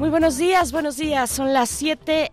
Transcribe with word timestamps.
Muy 0.00 0.08
buenos 0.08 0.38
días, 0.38 0.72
buenos 0.72 0.96
días. 0.96 1.28
Son 1.28 1.52
las 1.52 1.68
7 1.68 2.32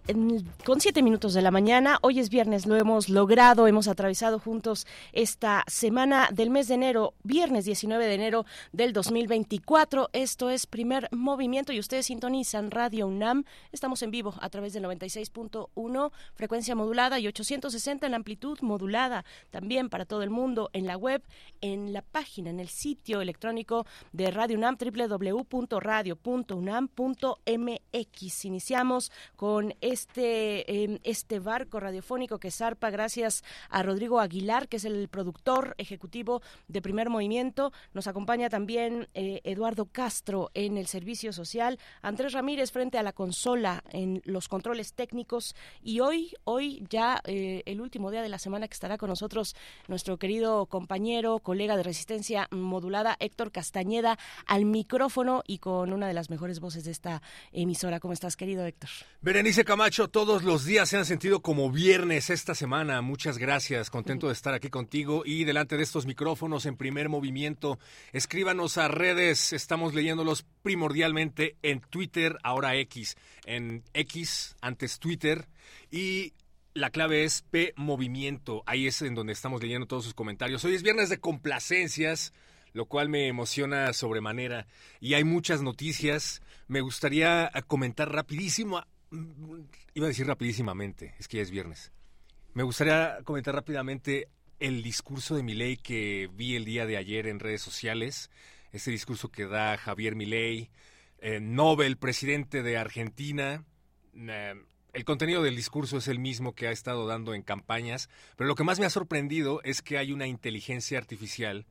con 0.63 0.79
7 0.79 1.04
minutos 1.04 1.33
de 1.33 1.41
la 1.41 1.52
mañana. 1.52 1.97
Hoy 2.01 2.21
es 2.21 2.29
viernes, 2.29 2.65
lo 2.65 2.77
hemos 2.77 3.09
logrado. 3.09 3.68
Hemos 3.68 3.89
atravesado 3.89 4.39
juntos 4.39 4.87
esta 5.11 5.65
semana 5.68 6.29
del 6.32 6.50
mes 6.50 6.69
de 6.69 6.75
enero, 6.75 7.14
viernes 7.23 7.65
19 7.65 8.07
de 8.07 8.14
enero 8.14 8.45
del 8.71 8.93
2024. 8.93 10.11
Esto 10.14 10.50
es 10.50 10.65
primer 10.65 11.09
movimiento 11.11 11.73
y 11.73 11.79
ustedes 11.79 12.06
sintonizan 12.06 12.71
Radio 12.71 13.06
UNAM. 13.06 13.43
Estamos 13.73 14.01
en 14.01 14.11
vivo 14.11 14.34
a 14.39 14.50
través 14.50 14.71
del 14.71 14.86
96.1, 14.86 16.11
frecuencia 16.36 16.73
modulada 16.73 17.20
y 17.20 17.28
860 17.28 18.07
en 18.07 18.14
amplitud 18.14 18.59
modulada. 18.61 19.25
También 19.51 19.89
para 19.89 20.06
todo 20.06 20.23
el 20.23 20.29
mundo 20.29 20.70
en 20.71 20.87
la 20.87 20.95
web, 20.95 21.21
en 21.59 21.92
la 21.92 22.01
página, 22.01 22.50
en 22.50 22.61
el 22.61 22.70
sitio 22.70 23.20
electrónico 23.20 23.86
de 24.14 24.31
Radio 24.31 24.57
UNAM, 24.57 24.78
www.radio.unam.mx 24.79 27.57
MX. 27.57 28.46
Iniciamos 28.46 29.11
con 29.36 29.74
este, 29.82 30.84
em, 30.84 31.00
este 31.04 31.39
barco 31.39 31.79
radiofónico 31.79 32.39
que 32.39 32.52
zarpa 32.52 32.89
gracias 32.89 33.44
a 33.70 33.84
Rodrigo 33.84 34.20
Aguilar, 34.20 34.67
que 34.67 34.78
es 34.78 34.86
el 34.86 35.08
productor 35.08 35.76
ejecutivo 35.78 36.42
de 36.68 36.81
Primer 36.81 37.09
Movimiento. 37.09 37.72
Nos 37.94 38.08
acompaña 38.08 38.50
también 38.50 39.08
eh, 39.14 39.42
Eduardo 39.44 39.86
Castro 39.86 40.52
en 40.54 40.78
el 40.78 40.88
servicio 40.88 41.34
social, 41.34 41.80
Andrés 42.02 42.34
Ramírez 42.34 42.72
frente 42.72 42.98
a 42.98 43.04
la 43.04 43.14
consola 43.14 43.84
en 43.92 44.22
los 44.26 44.48
controles 44.48 44.94
técnicos 44.94 45.56
y 45.81 46.00
hoy, 46.00 46.34
hoy 46.44 46.86
ya 46.90 47.22
eh, 47.26 47.64
el 47.66 47.81
último 47.81 48.12
día 48.12 48.22
de 48.22 48.30
la 48.30 48.40
semana 48.40 48.68
que 48.68 48.74
estará 48.74 48.98
con 48.98 49.09
nosotros 49.09 49.56
nuestro 49.88 50.18
querido 50.18 50.66
compañero, 50.66 51.40
colega 51.40 51.78
de 51.78 51.84
resistencia 51.84 52.48
modulada, 52.52 53.16
Héctor 53.20 53.52
Castañeda, 53.52 54.18
al 54.46 54.66
micrófono 54.66 55.44
y 55.48 55.59
con 55.59 55.94
una 55.94 56.08
de 56.08 56.14
las 56.14 56.30
mejores 56.30 56.59
voces 56.59 56.84
de 56.84 56.92
esta 56.92 57.22
emisora. 57.52 58.00
¿Cómo 58.00 58.14
estás, 58.14 58.36
querido 58.36 58.66
Héctor? 58.66 58.90
Berenice 59.22 59.66
Camacho, 59.66 60.08
todos 60.08 60.44
los 60.44 60.66
días 60.66 60.90
se 60.90 60.98
han 60.98 61.06
sentido 61.06 61.42
como 61.42 61.72
viernes 61.72 62.30
esta 62.30 62.56
semana. 62.56 63.02
Muchas 63.02 63.38
gracias, 63.38 63.90
contento 63.90 64.28
de 64.28 64.34
estar 64.34 64.53
aquí 64.53 64.70
contigo 64.70 65.23
y 65.26 65.44
delante 65.44 65.78
de 65.78 65.84
estos 65.84 66.06
micrófonos 66.06 66.66
en 66.66 66.78
primer 66.78 67.09
movimiento. 67.09 67.80
Escríbanos 68.14 68.78
a 68.78 68.88
redes, 68.88 69.53
estamos 69.53 69.94
leyéndolos 69.94 70.45
primordialmente 70.62 71.56
en 71.62 71.81
Twitter, 71.81 72.38
ahora 72.44 72.75
X, 72.75 73.16
en 73.45 73.84
X, 73.94 74.56
antes 74.62 75.00
Twitter 75.00 75.48
y 75.92 76.34
la 76.73 76.92
clave 76.92 77.23
es 77.23 77.42
P 77.42 77.73
Movimiento. 77.75 78.64
Ahí 78.66 78.88
es 78.88 79.02
en 79.02 79.16
donde 79.16 79.34
estamos 79.34 79.62
leyendo 79.62 79.88
todos 79.88 80.03
sus 80.03 80.14
comentarios. 80.14 80.64
Hoy 80.64 80.75
es 80.75 80.84
viernes 80.84 81.09
de 81.09 81.20
complacencias 81.20 82.34
lo 82.78 82.86
cual 82.86 83.09
me 83.09 83.28
emociona 83.28 83.92
sobremanera. 83.92 84.67
Y 85.00 85.16
hay 85.16 85.23
muchas 85.23 85.64
noticias. 85.64 86.42
Me 86.67 86.81
gustaría 86.81 87.52
comentar 87.66 88.11
rapidísimo, 88.14 88.84
iba 89.95 90.06
a 90.06 90.08
decir 90.08 90.28
rapidísimamente, 90.28 91.16
es 91.17 91.28
que 91.28 91.38
ya 91.38 91.44
es 91.44 91.52
viernes. 91.52 91.92
Me 92.53 92.64
gustaría 92.64 93.17
comentar 93.23 93.56
rápidamente 93.56 94.30
el 94.59 94.84
discurso 94.84 95.36
de 95.36 95.44
Milei 95.44 95.78
que 95.78 96.30
vi 96.31 96.56
el 96.56 96.66
día 96.66 96.86
de 96.86 96.97
ayer 96.97 97.28
en 97.28 97.39
redes 97.39 97.61
sociales. 97.61 98.30
Ese 98.72 98.91
discurso 98.91 99.30
que 99.30 99.47
da 99.47 99.78
Javier 99.78 100.16
Milei, 100.16 100.69
eh, 101.19 101.40
Nobel, 101.40 101.97
presidente 101.97 102.62
de 102.62 102.78
Argentina. 102.78 103.66
Eh, 104.13 104.53
el 104.94 105.03
contenido 105.03 105.41
del 105.41 105.56
discurso 105.56 105.97
es 105.97 106.07
el 106.07 106.19
mismo 106.19 106.53
que 106.53 106.68
ha 106.68 106.72
estado 106.72 107.07
dando 107.07 107.34
en 107.34 107.41
campañas, 107.41 108.09
pero 108.35 108.47
lo 108.47 108.56
que 108.56 108.63
más 108.63 108.79
me 108.79 108.85
ha 108.85 108.90
sorprendido 108.91 109.62
es 109.63 109.81
que 109.81 109.97
hay 109.97 110.12
una 110.12 110.28
inteligencia 110.28 110.97
artificial 110.97 111.66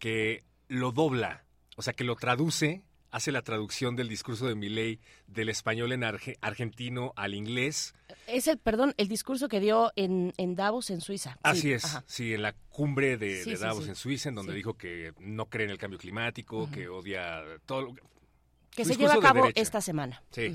que 0.00 0.42
lo 0.72 0.90
dobla, 0.92 1.44
o 1.76 1.82
sea, 1.82 1.92
que 1.92 2.02
lo 2.02 2.16
traduce, 2.16 2.82
hace 3.10 3.30
la 3.30 3.42
traducción 3.42 3.94
del 3.94 4.08
discurso 4.08 4.46
de 4.46 4.54
Milley 4.54 5.00
del 5.26 5.50
español 5.50 5.92
en 5.92 6.02
argentino 6.02 7.12
al 7.14 7.34
inglés. 7.34 7.94
Es 8.26 8.48
el, 8.48 8.58
perdón, 8.58 8.94
el 8.96 9.06
discurso 9.06 9.48
que 9.48 9.60
dio 9.60 9.92
en, 9.96 10.32
Davos, 10.54 10.88
en 10.90 11.02
Suiza. 11.02 11.38
Así 11.42 11.72
es, 11.72 11.98
sí, 12.06 12.32
en 12.32 12.42
la 12.42 12.54
cumbre 12.70 13.18
de, 13.18 13.44
Davos 13.56 13.86
en 13.86 13.94
Suiza, 13.94 14.30
en 14.30 14.34
donde 14.34 14.54
dijo 14.54 14.74
que 14.74 15.12
no 15.20 15.46
cree 15.46 15.66
en 15.66 15.72
el 15.72 15.78
cambio 15.78 15.98
climático, 15.98 16.70
que 16.70 16.88
odia 16.88 17.42
todo. 17.66 17.94
Que 18.70 18.86
se 18.86 18.96
lleva 18.96 19.14
a 19.14 19.20
cabo 19.20 19.50
esta 19.54 19.82
semana. 19.82 20.22
Sí. 20.30 20.54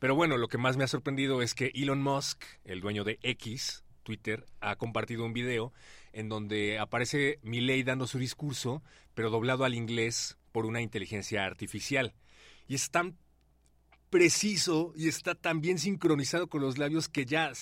Pero 0.00 0.16
bueno, 0.16 0.36
lo 0.36 0.48
que 0.48 0.58
más 0.58 0.76
me 0.76 0.82
ha 0.82 0.88
sorprendido 0.88 1.42
es 1.42 1.54
que 1.54 1.70
Elon 1.72 2.02
Musk, 2.02 2.42
el 2.64 2.80
dueño 2.80 3.04
de 3.04 3.20
X, 3.22 3.84
Twitter, 4.02 4.44
ha 4.60 4.74
compartido 4.74 5.24
un 5.24 5.32
video 5.32 5.72
en 6.12 6.28
donde 6.28 6.78
aparece 6.78 7.38
Milley 7.42 7.82
dando 7.82 8.06
su 8.06 8.18
discurso, 8.18 8.82
pero 9.14 9.30
doblado 9.30 9.64
al 9.64 9.74
inglés 9.74 10.36
por 10.52 10.66
una 10.66 10.80
inteligencia 10.80 11.44
artificial. 11.44 12.14
Y 12.68 12.74
es 12.74 12.90
tan 12.90 13.16
preciso 14.10 14.92
y 14.94 15.08
está 15.08 15.34
tan 15.34 15.60
bien 15.60 15.78
sincronizado 15.78 16.46
con 16.48 16.60
los 16.60 16.76
labios 16.78 17.08
que 17.08 17.24
ya 17.24 17.52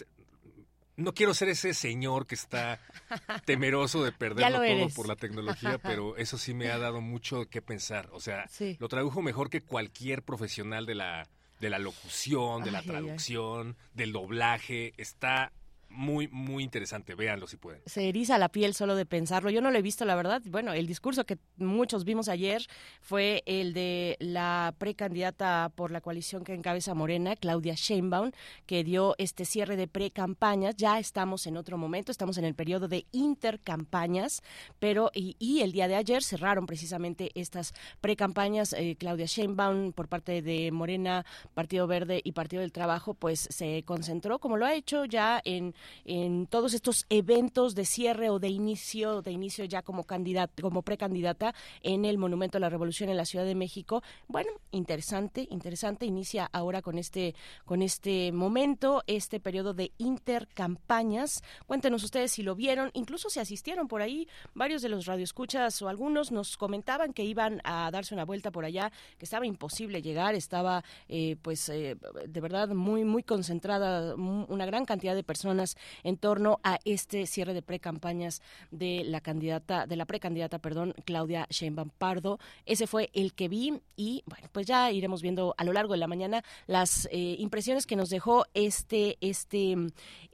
no 0.96 1.14
quiero 1.14 1.34
ser 1.34 1.48
ese 1.48 1.74
señor 1.74 2.26
que 2.26 2.34
está 2.34 2.80
temeroso 3.46 4.04
de 4.04 4.12
perderlo 4.12 4.58
todo 4.58 4.88
por 4.90 5.08
la 5.08 5.16
tecnología, 5.16 5.78
pero 5.82 6.16
eso 6.16 6.38
sí 6.38 6.54
me 6.54 6.70
ha 6.70 6.78
dado 6.78 7.00
mucho 7.00 7.46
que 7.46 7.62
pensar. 7.62 8.08
O 8.12 8.20
sea, 8.20 8.48
lo 8.78 8.88
tradujo 8.88 9.22
mejor 9.22 9.50
que 9.50 9.62
cualquier 9.62 10.22
profesional 10.22 10.86
de 10.86 10.94
la, 10.94 11.28
de 11.60 11.70
la 11.70 11.78
locución, 11.78 12.62
de 12.64 12.70
la 12.70 12.82
traducción, 12.82 13.76
del 13.94 14.12
doblaje. 14.12 14.92
Está 14.96 15.52
muy, 15.90 16.28
muy 16.28 16.64
interesante. 16.64 17.14
Véanlo 17.14 17.46
si 17.46 17.56
pueden. 17.56 17.82
Se 17.86 18.08
eriza 18.08 18.38
la 18.38 18.48
piel 18.48 18.74
solo 18.74 18.94
de 18.94 19.06
pensarlo. 19.06 19.50
Yo 19.50 19.60
no 19.60 19.70
lo 19.70 19.78
he 19.78 19.82
visto, 19.82 20.04
la 20.04 20.14
verdad. 20.14 20.40
Bueno, 20.46 20.72
el 20.72 20.86
discurso 20.86 21.26
que 21.26 21.38
muchos 21.56 22.04
vimos 22.04 22.28
ayer 22.28 22.66
fue 23.00 23.42
el 23.46 23.74
de 23.74 24.16
la 24.20 24.74
precandidata 24.78 25.70
por 25.74 25.90
la 25.90 26.00
coalición 26.00 26.44
que 26.44 26.54
encabeza 26.54 26.94
Morena, 26.94 27.36
Claudia 27.36 27.74
Sheinbaum, 27.74 28.30
que 28.66 28.84
dio 28.84 29.14
este 29.18 29.44
cierre 29.44 29.76
de 29.76 29.88
precampañas. 29.88 30.76
Ya 30.76 30.98
estamos 30.98 31.46
en 31.46 31.56
otro 31.56 31.76
momento, 31.76 32.12
estamos 32.12 32.38
en 32.38 32.44
el 32.44 32.54
periodo 32.54 32.88
de 32.88 33.06
intercampañas, 33.12 34.42
pero 34.78 35.10
y, 35.12 35.60
el 35.60 35.72
día 35.72 35.88
de 35.88 35.96
ayer 35.96 36.22
cerraron 36.22 36.66
precisamente 36.66 37.30
estas 37.34 37.74
precampañas. 38.00 38.72
Eh, 38.72 38.96
Claudia 38.98 39.26
Sheinbaum 39.26 39.92
por 39.92 40.08
parte 40.08 40.40
de 40.42 40.70
Morena, 40.70 41.26
Partido 41.54 41.86
Verde 41.86 42.20
y 42.22 42.32
Partido 42.32 42.62
del 42.62 42.72
Trabajo, 42.72 43.14
pues 43.14 43.48
se 43.50 43.82
concentró, 43.84 44.38
como 44.38 44.56
lo 44.56 44.66
ha 44.66 44.74
hecho 44.74 45.04
ya 45.04 45.40
en 45.44 45.74
en 46.04 46.46
todos 46.46 46.74
estos 46.74 47.06
eventos 47.08 47.74
de 47.74 47.84
cierre 47.84 48.30
o 48.30 48.38
de 48.38 48.48
inicio, 48.48 49.22
de 49.22 49.32
inicio 49.32 49.64
ya 49.64 49.82
como 49.82 50.04
candidata, 50.04 50.62
como 50.62 50.82
precandidata 50.82 51.54
en 51.82 52.04
el 52.04 52.18
Monumento 52.18 52.58
a 52.58 52.60
la 52.60 52.68
Revolución 52.68 53.10
en 53.10 53.16
la 53.16 53.24
Ciudad 53.24 53.44
de 53.44 53.54
México. 53.54 54.02
Bueno, 54.28 54.50
interesante, 54.70 55.46
interesante. 55.50 56.06
Inicia 56.06 56.48
ahora 56.52 56.82
con 56.82 56.98
este, 56.98 57.34
con 57.64 57.82
este 57.82 58.32
momento, 58.32 59.02
este 59.06 59.40
periodo 59.40 59.74
de 59.74 59.92
intercampañas. 59.98 61.42
Cuéntenos 61.66 62.02
ustedes 62.04 62.32
si 62.32 62.42
lo 62.42 62.54
vieron, 62.54 62.90
incluso 62.94 63.30
si 63.30 63.40
asistieron 63.40 63.88
por 63.88 64.02
ahí. 64.02 64.28
Varios 64.54 64.82
de 64.82 64.88
los 64.88 65.06
radioescuchas 65.06 65.80
o 65.82 65.88
algunos 65.88 66.32
nos 66.32 66.56
comentaban 66.56 67.12
que 67.12 67.24
iban 67.24 67.60
a 67.64 67.90
darse 67.90 68.14
una 68.14 68.24
vuelta 68.24 68.50
por 68.50 68.64
allá, 68.64 68.92
que 69.18 69.24
estaba 69.24 69.46
imposible 69.46 70.02
llegar, 70.02 70.34
estaba 70.34 70.84
eh, 71.08 71.36
pues 71.42 71.68
eh, 71.68 71.96
de 72.26 72.40
verdad 72.40 72.68
muy, 72.68 73.04
muy 73.04 73.22
concentrada 73.22 74.14
una 74.14 74.66
gran 74.66 74.84
cantidad 74.84 75.14
de 75.14 75.22
personas 75.22 75.69
en 76.02 76.16
torno 76.16 76.60
a 76.62 76.78
este 76.84 77.26
cierre 77.26 77.54
de 77.54 77.62
precampañas 77.62 78.42
de 78.70 79.02
la 79.04 79.20
candidata, 79.20 79.86
de 79.86 79.96
la 79.96 80.06
precandidata, 80.06 80.58
perdón, 80.58 80.94
Claudia 81.04 81.46
Sheinbaum 81.50 81.90
Pardo. 81.90 82.38
Ese 82.66 82.86
fue 82.86 83.10
el 83.12 83.34
que 83.34 83.48
vi 83.48 83.80
y 83.96 84.22
bueno, 84.26 84.48
pues 84.52 84.66
ya 84.66 84.90
iremos 84.90 85.22
viendo 85.22 85.54
a 85.56 85.64
lo 85.64 85.72
largo 85.72 85.92
de 85.92 85.98
la 85.98 86.06
mañana 86.06 86.42
las 86.66 87.08
eh, 87.10 87.36
impresiones 87.38 87.86
que 87.86 87.96
nos 87.96 88.10
dejó 88.10 88.46
este, 88.54 89.18
este, 89.20 89.76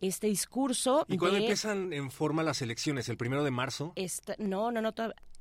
este 0.01 0.27
discurso. 0.27 1.05
¿Y 1.09 1.17
cuándo 1.17 1.39
empiezan 1.39 1.93
en 1.93 2.11
forma 2.11 2.43
las 2.43 2.63
elecciones? 2.63 3.09
¿El 3.09 3.17
primero 3.17 3.45
de 3.45 3.51
marzo? 3.51 3.93
no, 4.39 4.71
no, 4.71 4.81
no, 4.81 4.93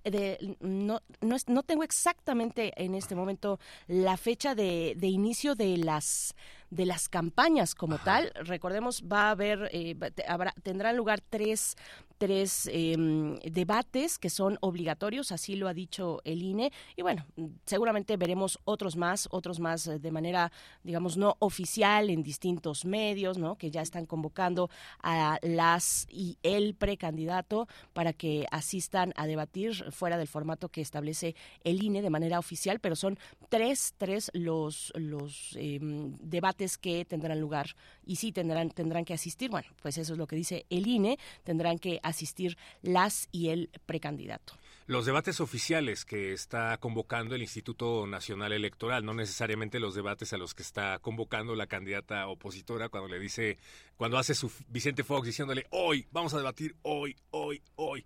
de, 0.04 0.56
no, 0.60 1.02
no, 1.22 1.38
no, 1.48 1.64
tengo 1.64 1.84
exactamente 1.84 2.74
en 2.78 2.96
este 2.96 3.16
momento 3.16 3.60
la 3.88 4.18
fecha 4.18 4.56
de, 4.56 4.94
de 4.98 5.08
inicio 5.08 5.56
de 5.56 5.78
las 5.78 6.36
de 6.76 6.86
las 6.86 7.10
campañas 7.10 7.74
como 7.76 7.98
tal. 7.98 8.32
Recordemos, 8.36 9.04
va 9.12 9.28
a 9.28 9.32
haber, 9.32 9.70
eh, 9.72 9.96
habrá, 10.28 10.54
tendrán 10.64 10.96
lugar 10.98 11.22
tres, 11.22 11.76
tres 12.18 12.70
em, 12.72 13.38
debates 13.40 14.18
que 14.18 14.30
son 14.30 14.58
obligatorios, 14.62 15.32
así 15.32 15.56
lo 15.56 15.68
ha 15.68 15.74
dicho 15.74 16.22
el 16.24 16.42
INE. 16.42 16.72
Y 16.96 17.02
bueno, 17.02 17.26
seguramente 17.66 18.18
veremos 18.18 18.60
otros 18.66 18.96
más, 18.96 19.28
otros 19.32 19.60
más 19.60 19.86
de 19.86 20.12
manera, 20.12 20.52
digamos, 20.84 21.18
no 21.18 21.36
oficial 21.40 22.10
en 22.10 22.24
distintos 22.24 22.86
medios, 22.86 23.38
¿no? 23.38 23.58
Que 23.58 23.72
ya 23.72 23.82
están 23.82 24.06
convocando 24.06 24.70
a 25.02 25.40
las 25.42 26.08
y 26.10 26.38
el 26.44 26.76
precandidato 26.76 27.68
para 27.94 28.14
que 28.14 28.46
asistan 28.52 29.14
a 29.16 29.28
debatir 29.28 29.92
fuera 29.92 30.18
del 30.18 30.28
formato 30.28 30.70
que 30.70 30.82
establece 30.82 31.36
el 31.64 31.84
INE 31.84 32.02
de 32.02 32.10
manera 32.10 32.40
oficial, 32.40 32.80
pero 32.80 32.96
son 32.96 33.18
tres, 33.50 33.94
tres 33.98 34.32
los, 34.34 34.92
los 34.96 35.56
em, 35.56 36.16
debates 36.20 36.78
que 36.78 37.06
tendrán 37.06 37.40
lugar 37.40 37.76
y 38.06 38.18
sí 38.18 38.32
tendrán, 38.32 38.70
tendrán 38.70 39.06
que 39.06 39.14
asistir. 39.14 39.50
Bueno, 39.50 39.68
pues 39.82 39.98
eso 39.98 40.14
es 40.14 40.20
lo 40.20 40.28
que 40.28 40.36
dice 40.36 40.66
el 40.70 40.88
INE, 40.88 41.18
tendrán 41.44 41.80
que 41.80 42.00
asistir 42.08 42.58
las 42.82 43.28
y 43.32 43.50
el 43.50 43.70
precandidato. 43.86 44.54
Los 44.88 45.08
debates 45.08 45.40
oficiales 45.40 46.06
que 46.06 46.32
está 46.32 46.78
convocando 46.78 47.34
el 47.34 47.42
Instituto 47.42 48.06
Nacional 48.06 48.54
Electoral, 48.54 49.04
no 49.04 49.16
necesariamente 49.16 49.80
los 49.80 49.96
debates 49.96 50.32
a 50.32 50.38
los 50.38 50.54
que 50.54 50.62
está 50.62 51.00
convocando 51.00 51.56
la 51.56 51.66
candidata 51.66 52.28
opositora 52.28 52.90
cuando 52.90 53.10
le 53.10 53.20
dice, 53.20 53.58
cuando 53.98 54.20
hace 54.20 54.36
su 54.36 54.52
Vicente 54.68 55.04
Fox 55.04 55.26
diciéndole, 55.26 55.66
hoy, 55.72 56.06
vamos 56.12 56.36
a 56.36 56.38
debatir, 56.38 56.76
hoy, 56.84 57.16
hoy, 57.32 57.64
hoy. 57.78 58.06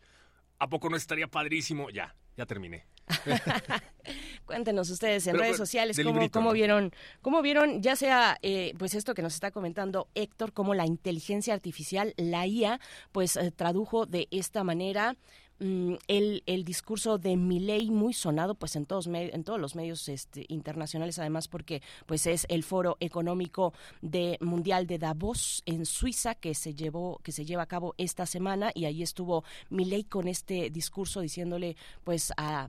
¿A 0.60 0.68
poco 0.70 0.90
no 0.90 0.98
estaría 0.98 1.28
padrísimo? 1.28 1.90
Ya, 1.90 2.16
ya 2.36 2.46
terminé. 2.46 2.86
Cuéntenos 4.46 4.90
ustedes 4.90 5.26
en 5.28 5.38
redes 5.38 5.58
sociales 5.58 6.00
cómo, 6.32 6.52
vieron, 6.52 6.92
cómo 7.22 7.42
vieron, 7.42 7.82
ya 7.82 7.96
sea 7.96 8.38
eh, 8.42 8.74
pues 8.78 8.94
esto 8.94 9.14
que 9.14 9.22
nos 9.22 9.34
está 9.34 9.52
comentando 9.52 10.10
Héctor, 10.16 10.54
cómo 10.54 10.76
la 10.76 10.86
inteligencia 10.86 11.54
artificial, 11.54 12.14
la 12.18 12.46
IA, 12.46 12.80
pues 13.12 13.36
eh, 13.36 13.52
tradujo 13.52 14.06
de 14.06 14.28
esta 14.32 14.64
manera 14.64 15.16
mm, 15.60 15.96
el, 16.08 16.44
el, 16.46 16.64
discurso 16.64 17.18
de 17.18 17.38
Milei 17.38 17.90
muy 17.90 18.14
sonado 18.14 18.56
pues 18.56 18.76
en 18.76 18.86
todos 18.86 19.08
en 19.08 19.44
todos 19.44 19.60
los 19.60 19.76
medios 19.76 20.08
este, 20.10 20.46
internacionales 20.48 21.20
además 21.20 21.48
porque 21.48 21.82
pues 22.06 22.26
es 22.28 22.46
el 22.50 22.64
foro 22.64 22.98
económico 23.00 23.74
de 24.02 24.38
mundial 24.42 24.88
de 24.88 24.98
Davos 24.98 25.64
en 25.66 25.86
Suiza 25.86 26.36
que 26.36 26.54
se 26.54 26.74
llevó 26.74 27.20
que 27.24 27.32
se 27.32 27.46
lleva 27.46 27.64
a 27.64 27.68
cabo 27.68 27.96
esta 27.98 28.26
semana 28.26 28.72
y 28.74 28.86
ahí 28.86 29.04
estuvo 29.04 29.44
Milei 29.70 30.04
con 30.04 30.28
este 30.28 30.70
discurso 30.70 31.22
diciéndole 31.22 31.76
pues 32.04 32.32
a 32.38 32.68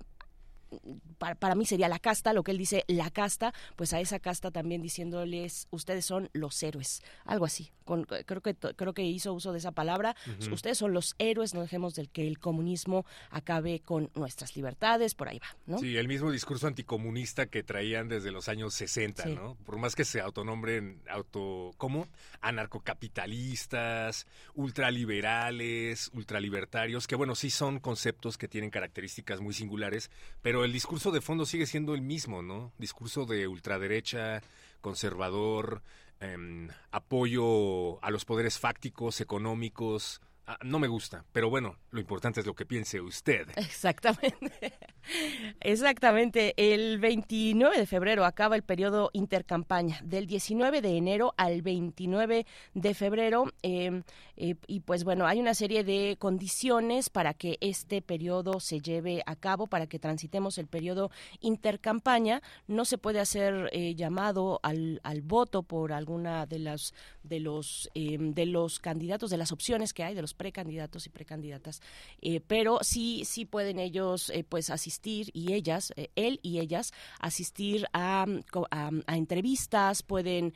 para, 1.19 1.35
para, 1.35 1.55
mí 1.55 1.67
sería 1.67 1.89
la 1.89 1.99
casta, 1.99 2.33
lo 2.33 2.43
que 2.43 2.53
él 2.53 2.59
dice, 2.59 2.85
la 2.87 3.11
casta, 3.11 3.53
pues 3.77 3.93
a 3.93 4.01
esa 4.01 4.21
casta 4.21 4.51
también 4.51 4.83
diciéndoles, 4.83 5.69
ustedes 5.71 6.05
son 6.05 6.31
los 6.33 6.63
héroes, 6.63 7.03
algo 7.25 7.45
así. 7.45 7.71
Con, 7.85 8.05
creo 8.05 8.41
que 8.41 8.55
creo 8.55 8.95
que 8.95 9.03
hizo 9.03 9.33
uso 9.33 9.53
de 9.53 9.59
esa 9.59 9.73
palabra. 9.73 10.15
Ustedes 10.53 10.79
son 10.79 10.93
los 10.93 11.17
héroes, 11.19 11.55
no 11.55 11.63
dejemos 11.63 11.95
del 11.95 12.09
que 12.09 12.27
el 12.27 12.39
comunismo 12.39 13.05
acabe 13.31 13.81
con 13.81 14.11
nuestras 14.15 14.55
libertades, 14.55 15.15
por 15.15 15.29
ahí 15.29 15.39
va, 15.39 15.57
¿no? 15.67 15.79
Sí, 15.79 15.97
el 15.97 16.07
mismo 16.07 16.31
discurso 16.31 16.67
anticomunista 16.67 17.47
que 17.47 17.63
traían 17.63 18.09
desde 18.09 18.31
los 18.31 18.49
años 18.49 18.75
60, 18.75 19.27
¿no? 19.27 19.57
Por 19.67 19.79
más 19.79 19.97
que 19.97 20.05
se 20.05 20.21
autonombren 20.21 21.01
auto, 21.09 21.73
¿cómo? 21.79 22.07
Anarcocapitalistas, 22.41 24.27
ultraliberales, 24.55 26.11
ultralibertarios, 26.15 27.07
que 27.07 27.17
bueno, 27.17 27.35
sí 27.35 27.51
son 27.51 27.81
conceptos 27.81 28.39
que 28.39 28.49
tienen 28.49 28.71
características 28.71 29.41
muy 29.41 29.55
singulares, 29.55 30.11
pero 30.43 30.60
el 30.65 30.73
discurso 30.73 31.11
de 31.11 31.21
fondo 31.21 31.47
sigue 31.47 31.67
siendo 31.67 31.95
el 31.95 32.03
mismo, 32.03 32.43
¿no? 32.43 32.73
Discurso 32.79 33.27
de 33.27 33.47
ultraderecha, 33.47 34.43
conservador, 34.81 35.83
em, 36.21 36.69
apoyo 36.91 38.03
a 38.05 38.11
los 38.11 38.25
poderes 38.25 38.59
fácticos, 38.59 39.21
económicos, 39.21 40.21
Ah, 40.53 40.59
no 40.65 40.81
me 40.81 40.89
gusta, 40.89 41.25
pero 41.31 41.49
bueno, 41.49 41.77
lo 41.93 42.01
importante 42.01 42.41
es 42.41 42.47
lo 42.47 42.55
que 42.55 42.67
piense 42.67 43.01
usted. 43.01 43.47
Exactamente. 43.55 44.73
Exactamente. 45.61 46.55
El 46.57 46.99
29 46.99 47.79
de 47.79 47.87
febrero 47.87 48.25
acaba 48.25 48.57
el 48.57 48.65
periodo 48.65 49.11
intercampaña, 49.13 50.01
del 50.03 50.27
19 50.27 50.83
de 50.83 50.97
enero 50.97 51.35
al 51.37 51.63
29 51.63 52.47
de 52.75 52.95
febrero. 52.95 53.45
Em, 53.63 54.03
eh, 54.37 54.57
y 54.67 54.81
pues 54.81 55.05
bueno, 55.05 55.29
hay 55.29 55.39
una 55.39 55.55
serie 55.55 55.85
de 55.85 56.17
condiciones 56.19 57.11
para 57.11 57.33
que 57.33 57.57
este 57.61 58.03
periodo 58.03 58.59
se 58.59 58.81
lleve 58.81 59.23
a 59.27 59.37
cabo, 59.37 59.69
para 59.69 59.87
que 59.87 60.01
transitemos 60.01 60.59
el 60.59 60.67
periodo 60.67 61.13
intercampaña. 61.39 62.43
No 62.67 62.85
se 62.85 62.99
puede 62.99 63.21
hacer 63.21 63.71
eh, 63.73 63.95
llamado 63.95 64.59
al, 64.65 65.01
al, 65.05 65.23
voto 65.23 65.63
por 65.63 65.93
alguna 65.93 66.47
de 66.47 66.59
las 66.59 66.93
de 67.23 67.39
los 67.39 67.89
em, 67.95 68.33
de 68.33 68.47
los 68.47 68.81
candidatos, 68.81 69.31
de 69.31 69.37
las 69.37 69.53
opciones 69.53 69.93
que 69.93 70.03
hay, 70.03 70.17
de 70.17 70.23
los 70.23 70.35
precandidatos 70.41 71.07
y 71.07 71.11
precandidatas, 71.11 71.83
eh, 72.23 72.41
pero 72.41 72.79
sí, 72.81 73.25
sí 73.27 73.45
pueden 73.45 73.79
ellos 73.79 74.31
eh, 74.31 74.43
pues 74.43 74.71
asistir 74.71 75.29
y 75.35 75.53
ellas, 75.53 75.93
eh, 75.97 76.09
él 76.17 76.41
y 76.43 76.61
ellas, 76.61 76.93
asistir 77.19 77.87
a, 77.93 78.25
a, 78.71 79.17
entrevistas, 79.19 80.03
pueden 80.03 80.55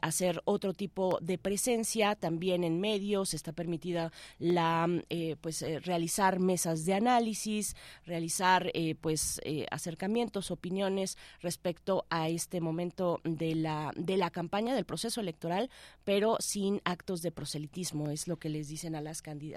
hacer 0.00 0.40
otro 0.44 0.74
tipo 0.74 1.18
de 1.20 1.38
presencia. 1.38 2.14
También 2.14 2.62
en 2.62 2.78
medios, 2.78 3.34
está 3.34 3.52
permitida 3.52 4.12
la 4.38 4.88
pues 5.40 5.64
realizar 5.82 6.38
mesas 6.38 6.84
de 6.84 6.94
análisis, 6.94 7.74
realizar 8.04 8.70
pues 9.00 9.40
acercamientos, 9.70 10.52
opiniones 10.52 11.18
respecto 11.40 12.06
a 12.10 12.28
este 12.28 12.60
momento 12.60 13.20
de 13.24 13.56
la 13.56 13.92
de 13.96 14.16
la 14.16 14.30
campaña 14.30 14.74
del 14.74 14.84
proceso 14.84 15.20
electoral, 15.20 15.68
pero 16.04 16.36
sin 16.38 16.80
actos 16.84 17.22
de 17.22 17.32
proselitismo, 17.32 18.10
es 18.10 18.28
lo 18.28 18.36
que 18.38 18.50
les 18.50 18.68
dicen 18.68 18.94
a 18.94 19.00
las 19.00 19.15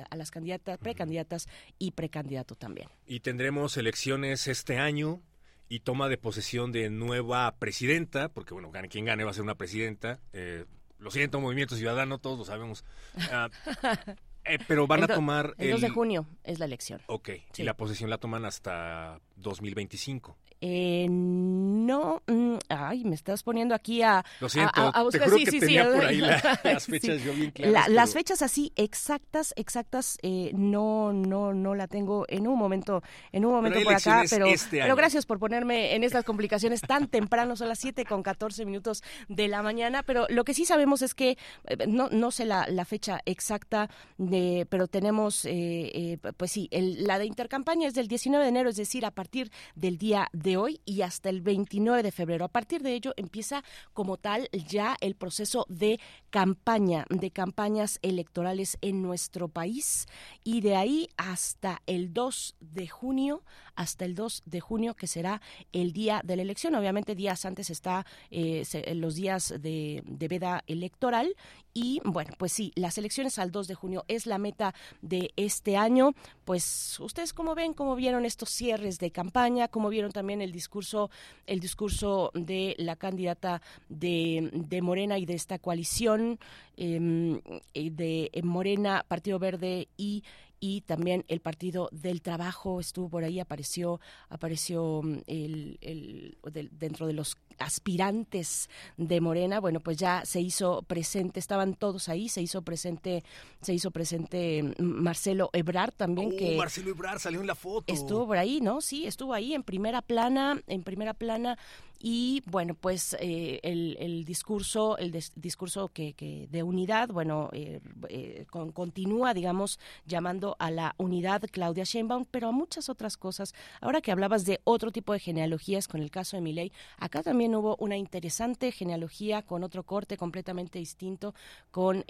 a 0.10 0.16
las 0.16 0.32
candidatas, 0.32 0.78
precandidatas 0.78 1.48
y 1.78 1.92
precandidato 1.92 2.56
también. 2.56 2.90
Y 3.06 3.22
tendremos 3.22 3.78
elecciones 3.78 4.48
este 4.48 4.78
año 4.78 5.22
y 5.70 5.82
toma 5.82 6.10
de 6.10 6.18
posesión 6.18 6.72
de 6.72 6.90
nueva 6.90 7.56
presidenta, 7.60 8.30
porque 8.30 8.54
bueno, 8.54 8.72
quien 8.90 9.06
gane 9.06 9.24
va 9.24 9.32
a 9.32 9.34
ser 9.34 9.44
una 9.44 9.56
presidenta. 9.56 10.20
Eh, 10.34 10.66
lo 10.98 11.12
siento, 11.12 11.40
Movimiento 11.40 11.76
Ciudadano, 11.76 12.18
todos 12.18 12.40
lo 12.40 12.46
sabemos. 12.46 12.84
Ah, 13.32 13.50
eh, 14.46 14.58
pero 14.68 14.88
van 14.88 15.04
a 15.04 15.08
tomar... 15.08 15.54
El, 15.58 15.72
2 15.72 15.82
de 15.82 15.90
junio 15.90 16.26
es 16.44 16.60
la 16.60 16.66
elección. 16.66 17.02
Ok, 17.08 17.30
y 17.56 17.64
la 17.64 17.76
posesión 17.76 18.10
la 18.10 18.18
toman 18.18 18.46
hasta 18.46 19.22
2025. 19.42 20.38
Eh, 20.62 21.08
no, 21.10 22.22
mm, 22.28 22.58
ay, 22.68 23.06
me 23.06 23.16
estás 23.16 23.44
poniendo 23.44 23.74
aquí 23.74 24.02
a, 24.02 24.26
Lo 24.42 24.50
siento, 24.50 24.92
a, 24.94 25.04
buscar. 25.04 25.24
Te 25.24 25.30
juro 25.30 25.46
que 25.46 25.60
tenía 25.60 25.86
por 25.86 26.06
ahí 26.06 26.18
las 26.64 26.86
fechas 26.86 27.24
yo 27.24 27.34
bien 27.34 27.52
claras. 27.52 27.88
Las 27.88 28.14
fechas 28.14 28.42
así 28.42 28.74
exactas, 28.76 29.54
exactas, 29.56 30.18
eh, 30.22 30.52
no, 30.54 31.14
no, 31.14 31.54
no 31.54 31.76
la 31.76 31.88
tengo 31.88 32.26
en 32.28 32.46
un 32.46 32.60
momento, 32.60 33.02
en 33.32 33.46
un 33.46 33.54
momento 33.54 33.82
por 33.82 33.94
acá, 33.94 34.24
pero, 34.30 34.48
este 34.48 34.82
pero 34.82 34.98
gracias 34.98 35.26
por 35.26 35.40
ponerme 35.40 35.96
en 35.96 36.04
estas 36.04 36.26
complicaciones 36.26 36.82
tan 36.82 37.08
temprano, 37.08 37.56
son 37.56 37.70
las 37.70 37.80
7 37.80 38.04
con 38.04 38.22
14 38.22 38.66
minutos 38.66 39.02
de 39.30 39.48
la 39.48 39.64
mañana, 39.64 40.04
pero 40.04 40.26
lo 40.30 40.44
que 40.44 40.54
sí 40.54 40.66
sabemos 40.66 41.02
es 41.02 41.14
que, 41.14 41.38
eh, 41.68 41.88
no, 41.88 42.10
no 42.10 42.32
sé 42.32 42.44
la, 42.44 42.68
la 42.68 42.84
fecha 42.84 43.22
exacta, 43.26 43.90
de, 44.18 44.68
pero 44.70 44.88
tenemos, 44.88 45.46
eh, 45.46 46.18
pues 46.36 46.52
sí, 46.52 46.68
el, 46.72 47.06
la 47.06 47.18
de 47.18 47.26
intercampaña 47.26 47.88
es 47.88 47.94
del 47.94 48.10
19 48.10 48.44
de 48.44 48.50
enero, 48.50 48.70
es 48.70 48.76
decir, 48.76 49.06
a 49.06 49.12
partir 49.12 49.29
del 49.76 49.98
día 49.98 50.30
de 50.34 50.58
hoy 50.58 50.82
y 50.86 51.02
hasta 51.02 51.30
el 51.30 51.42
29 51.42 52.04
de 52.04 52.12
febrero. 52.12 52.46
A 52.46 52.50
partir 52.50 52.82
de 52.82 52.94
ello 52.94 53.14
empieza 53.18 53.64
como 53.94 54.18
tal 54.18 54.50
ya 54.52 54.98
el 55.02 55.16
proceso 55.16 55.66
de 55.70 56.00
campaña, 56.30 57.06
de 57.10 57.32
campañas 57.32 58.00
electorales 58.02 58.78
en 58.82 59.02
nuestro 59.02 59.48
país 59.48 60.08
y 60.44 60.62
de 60.62 60.76
ahí 60.76 61.10
hasta 61.18 61.82
el 61.86 62.14
2 62.14 62.56
de 62.60 62.88
junio, 62.88 63.44
hasta 63.80 64.04
el 64.04 64.14
2 64.14 64.44
de 64.46 64.60
junio 64.60 64.94
que 64.94 65.08
será 65.08 65.42
el 65.72 65.94
día 65.94 66.22
de 66.26 66.36
la 66.36 66.42
elección. 66.42 66.76
Obviamente 66.76 67.16
días 67.16 67.46
antes 67.46 67.70
está 67.70 68.06
eh, 68.30 68.66
los 68.96 69.16
días 69.16 69.54
de, 69.58 70.04
veda 70.06 70.66
electoral 70.68 71.34
y 71.74 72.02
bueno, 72.04 72.34
pues 72.38 72.52
sí, 72.52 72.74
las 72.76 72.98
elecciones 72.98 73.40
al 73.40 73.52
2 73.52 73.70
de 73.70 73.76
junio 73.76 74.04
es 74.10 74.26
la 74.26 74.38
meta 74.38 74.76
de 75.02 75.32
este 75.38 75.78
año. 75.78 76.14
Pues 76.44 77.00
ustedes 77.00 77.32
cómo 77.32 77.56
ven, 77.56 77.74
cómo 77.74 77.96
vieron 77.96 78.26
estos 78.26 78.50
cierres 78.50 79.00
de 79.00 79.12
campaña, 79.12 79.70
cómo 79.70 79.88
vieron 79.88 80.12
también 80.12 80.42
el 80.42 80.52
discurso, 80.52 81.10
el 81.48 81.62
discurso 81.62 82.32
de 82.34 82.76
la 82.80 82.98
candidata 82.98 83.62
de, 83.88 84.50
de 84.52 84.82
Morena 84.82 85.18
y 85.18 85.26
de 85.26 85.36
esta 85.36 85.58
coalición 85.58 86.38
em, 86.76 87.40
eh, 87.74 87.92
de 87.92 88.30
Morena, 88.44 89.06
Partido 89.08 89.40
Verde 89.40 89.88
y 89.96 90.24
y 90.60 90.82
también 90.82 91.26
el 91.28 91.40
Partido 91.40 91.90
del 91.92 92.22
Trabajo 92.22 92.80
estuvo 92.80 93.10
por 93.10 93.24
ahí, 93.24 93.40
apareció, 93.40 94.00
apareció 94.30 95.02
mm, 95.04 95.18
el, 95.28 95.78
el, 95.82 96.38
dentro 96.72 97.08
de 97.08 97.14
los 97.14 97.38
aspirantes 97.58 98.70
de 98.98 99.22
Morena, 99.22 99.60
bueno, 99.60 99.80
pues 99.80 99.98
ya 99.98 100.26
se 100.26 100.40
hizo 100.40 100.82
presente, 100.84 101.40
estaban 101.40 101.76
todos 101.76 102.10
ahí, 102.10 102.30
se 102.30 102.42
hizo 102.42 102.62
presente, 102.62 103.24
se 103.62 103.74
hizo 103.74 103.92
presente 103.92 104.64
mm, 104.64 104.74
Marcelo 104.84 105.50
Ebrard 105.54 105.94
también 105.94 106.32
oh, 106.34 106.38
que 106.38 106.58
Marcelo 106.58 106.90
Ebrard 106.92 107.20
salió 107.20 107.42
en 107.42 107.48
la 107.48 107.56
foto. 107.56 107.94
Estuvo 107.94 108.28
por 108.28 108.38
ahí, 108.38 108.62
¿no? 108.62 108.82
Sí, 108.82 109.06
estuvo 109.06 109.34
ahí 109.34 109.54
en 109.54 109.64
primera 109.64 110.02
plana, 110.02 110.62
en 110.68 110.84
primera 110.84 111.14
plana 111.14 111.58
y 112.02 112.42
bueno, 112.46 112.76
pues 112.76 113.18
eh, 113.20 113.60
el, 113.62 114.24
discurso, 114.24 114.98
el 114.98 115.12
discurso 115.36 115.90
que, 115.90 116.48
de 116.50 116.64
unidad, 116.64 117.10
bueno, 117.10 117.50
eh, 117.52 117.82
eh, 118.08 118.46
continúa, 118.50 119.34
digamos, 119.34 119.80
llamando 120.06 120.56
a 120.60 120.72
la 120.72 120.96
unidad 120.98 121.42
Claudia 121.52 121.84
Sheinbaum, 121.84 122.24
pero 122.32 122.48
a 122.48 122.52
muchas 122.54 122.88
otras 122.88 123.18
cosas. 123.18 123.54
Ahora 123.82 124.00
que 124.00 124.14
hablabas 124.14 124.46
de 124.46 124.62
otro 124.64 124.92
tipo 124.92 125.12
de 125.12 125.20
genealogías 125.20 125.90
con 125.90 126.02
el 126.02 126.10
caso 126.10 126.38
de 126.38 126.42
Milei, 126.42 126.72
acá 126.98 127.22
también 127.22 127.54
hubo 127.54 127.76
una 127.80 127.98
interesante 127.98 128.72
genealogía 128.72 129.42
con 129.42 129.66
otro 129.66 129.84
corte 129.84 130.16
completamente 130.16 130.80
distinto, 130.80 131.36
con, 131.70 132.06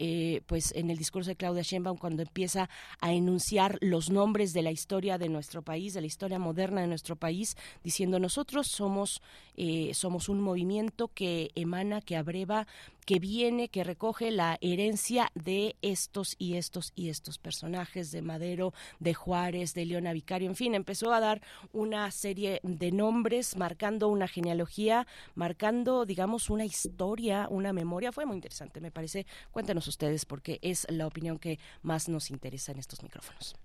pues, 0.46 0.72
en 0.76 0.92
el 0.92 1.00
discurso 1.00 1.32
de 1.32 1.36
Claudia 1.36 1.64
Sheinbaum 1.64 1.98
cuando 1.98 2.22
empieza 2.22 2.70
a 3.02 3.12
enunciar 3.12 3.80
los 3.82 4.12
nombres 4.12 4.54
de 4.54 4.62
la 4.62 4.72
historia 4.72 5.18
de 5.18 5.30
nuestro 5.30 5.64
país, 5.64 5.96
de 5.96 6.02
la 6.02 6.08
historia 6.08 6.38
moderna 6.38 6.82
de 6.82 6.88
nuestro 6.88 7.16
país, 7.16 7.58
diciendo 7.84 8.20
nosotros 8.20 8.68
somos 8.68 9.22
eh, 9.62 9.79
somos 9.94 10.30
un 10.30 10.42
movimiento 10.42 11.10
que 11.10 11.52
emana, 11.56 12.02
que 12.02 12.16
abreva, 12.18 12.68
que 13.06 13.20
viene, 13.20 13.70
que 13.70 13.84
recoge 13.84 14.30
la 14.30 14.58
herencia 14.62 15.32
de 15.34 15.76
estos 15.82 16.36
y 16.38 16.56
estos 16.58 16.92
y 16.96 17.10
estos 17.10 17.40
personajes 17.40 18.12
de 18.12 18.22
Madero, 18.22 18.74
de 19.00 19.14
Juárez, 19.14 19.74
de 19.74 19.86
Leona 19.86 20.14
Vicario, 20.14 20.48
en 20.48 20.56
fin, 20.56 20.76
empezó 20.76 21.12
a 21.12 21.20
dar 21.20 21.42
una 21.74 22.12
serie 22.12 22.60
de 22.64 22.92
nombres 22.92 23.58
marcando 23.58 24.10
una 24.10 24.28
genealogía, 24.28 25.08
marcando, 25.36 26.06
digamos, 26.06 26.50
una 26.50 26.66
historia, 26.66 27.48
una 27.50 27.74
memoria. 27.74 28.12
Fue 28.12 28.26
muy 28.26 28.36
interesante, 28.36 28.80
me 28.80 28.92
parece. 28.92 29.26
Cuéntenos 29.52 29.88
ustedes 29.88 30.26
porque 30.26 30.60
es 30.62 30.86
la 30.90 31.08
opinión 31.08 31.40
que 31.40 31.60
más 31.82 32.10
nos 32.10 32.30
interesa 32.30 32.72
en 32.72 32.80
estos 32.80 33.02
micrófonos. 33.02 33.56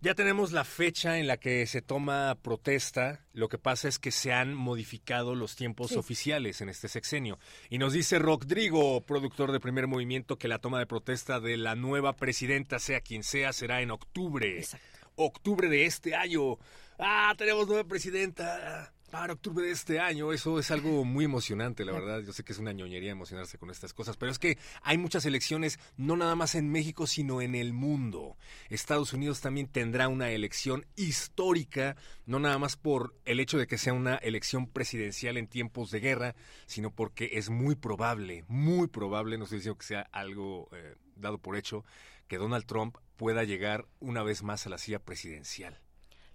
Ya 0.00 0.14
tenemos 0.14 0.52
la 0.52 0.62
fecha 0.62 1.18
en 1.18 1.26
la 1.26 1.38
que 1.38 1.66
se 1.66 1.82
toma 1.82 2.38
protesta. 2.40 3.26
Lo 3.32 3.48
que 3.48 3.58
pasa 3.58 3.88
es 3.88 3.98
que 3.98 4.12
se 4.12 4.32
han 4.32 4.54
modificado 4.54 5.34
los 5.34 5.56
tiempos 5.56 5.96
oficiales 5.96 6.60
en 6.60 6.68
este 6.68 6.86
sexenio. 6.86 7.40
Y 7.68 7.78
nos 7.78 7.94
dice 7.94 8.20
Rodrigo, 8.20 9.00
productor 9.00 9.50
de 9.50 9.58
Primer 9.58 9.88
Movimiento, 9.88 10.38
que 10.38 10.46
la 10.46 10.60
toma 10.60 10.78
de 10.78 10.86
protesta 10.86 11.40
de 11.40 11.56
la 11.56 11.74
nueva 11.74 12.14
presidenta, 12.14 12.78
sea 12.78 13.00
quien 13.00 13.24
sea, 13.24 13.52
será 13.52 13.82
en 13.82 13.90
octubre. 13.90 14.64
Octubre 15.16 15.68
de 15.68 15.86
este 15.86 16.14
año. 16.14 16.58
Ah, 16.96 17.34
tenemos 17.36 17.66
nueva 17.66 17.82
presidenta 17.82 18.92
para 19.10 19.32
octubre 19.32 19.66
de 19.66 19.72
este 19.72 20.00
año. 20.00 20.32
Eso 20.32 20.58
es 20.58 20.70
algo 20.70 21.04
muy 21.04 21.24
emocionante, 21.24 21.84
la 21.84 21.92
verdad. 21.92 22.20
Yo 22.20 22.32
sé 22.32 22.44
que 22.44 22.52
es 22.52 22.58
una 22.58 22.72
ñoñería 22.72 23.12
emocionarse 23.12 23.58
con 23.58 23.70
estas 23.70 23.92
cosas, 23.94 24.16
pero 24.16 24.30
es 24.30 24.38
que 24.38 24.58
hay 24.82 24.98
muchas 24.98 25.24
elecciones, 25.26 25.78
no 25.96 26.16
nada 26.16 26.34
más 26.34 26.54
en 26.54 26.70
México, 26.70 27.06
sino 27.06 27.40
en 27.40 27.54
el 27.54 27.72
mundo. 27.72 28.36
Estados 28.68 29.12
Unidos 29.12 29.40
también 29.40 29.68
tendrá 29.68 30.08
una 30.08 30.30
elección 30.30 30.86
histórica, 30.96 31.96
no 32.26 32.38
nada 32.38 32.58
más 32.58 32.76
por 32.76 33.14
el 33.24 33.40
hecho 33.40 33.58
de 33.58 33.66
que 33.66 33.78
sea 33.78 33.92
una 33.92 34.16
elección 34.16 34.66
presidencial 34.66 35.36
en 35.36 35.48
tiempos 35.48 35.90
de 35.90 36.00
guerra, 36.00 36.34
sino 36.66 36.90
porque 36.94 37.30
es 37.34 37.50
muy 37.50 37.76
probable, 37.76 38.44
muy 38.48 38.88
probable, 38.88 39.38
no 39.38 39.44
estoy 39.44 39.58
diciendo 39.58 39.78
que 39.78 39.86
sea 39.86 40.02
algo 40.12 40.68
eh, 40.72 40.96
dado 41.16 41.38
por 41.38 41.56
hecho, 41.56 41.84
que 42.26 42.38
Donald 42.38 42.66
Trump 42.66 42.96
pueda 43.16 43.44
llegar 43.44 43.86
una 44.00 44.22
vez 44.22 44.42
más 44.42 44.66
a 44.66 44.70
la 44.70 44.78
silla 44.78 44.98
presidencial. 44.98 45.80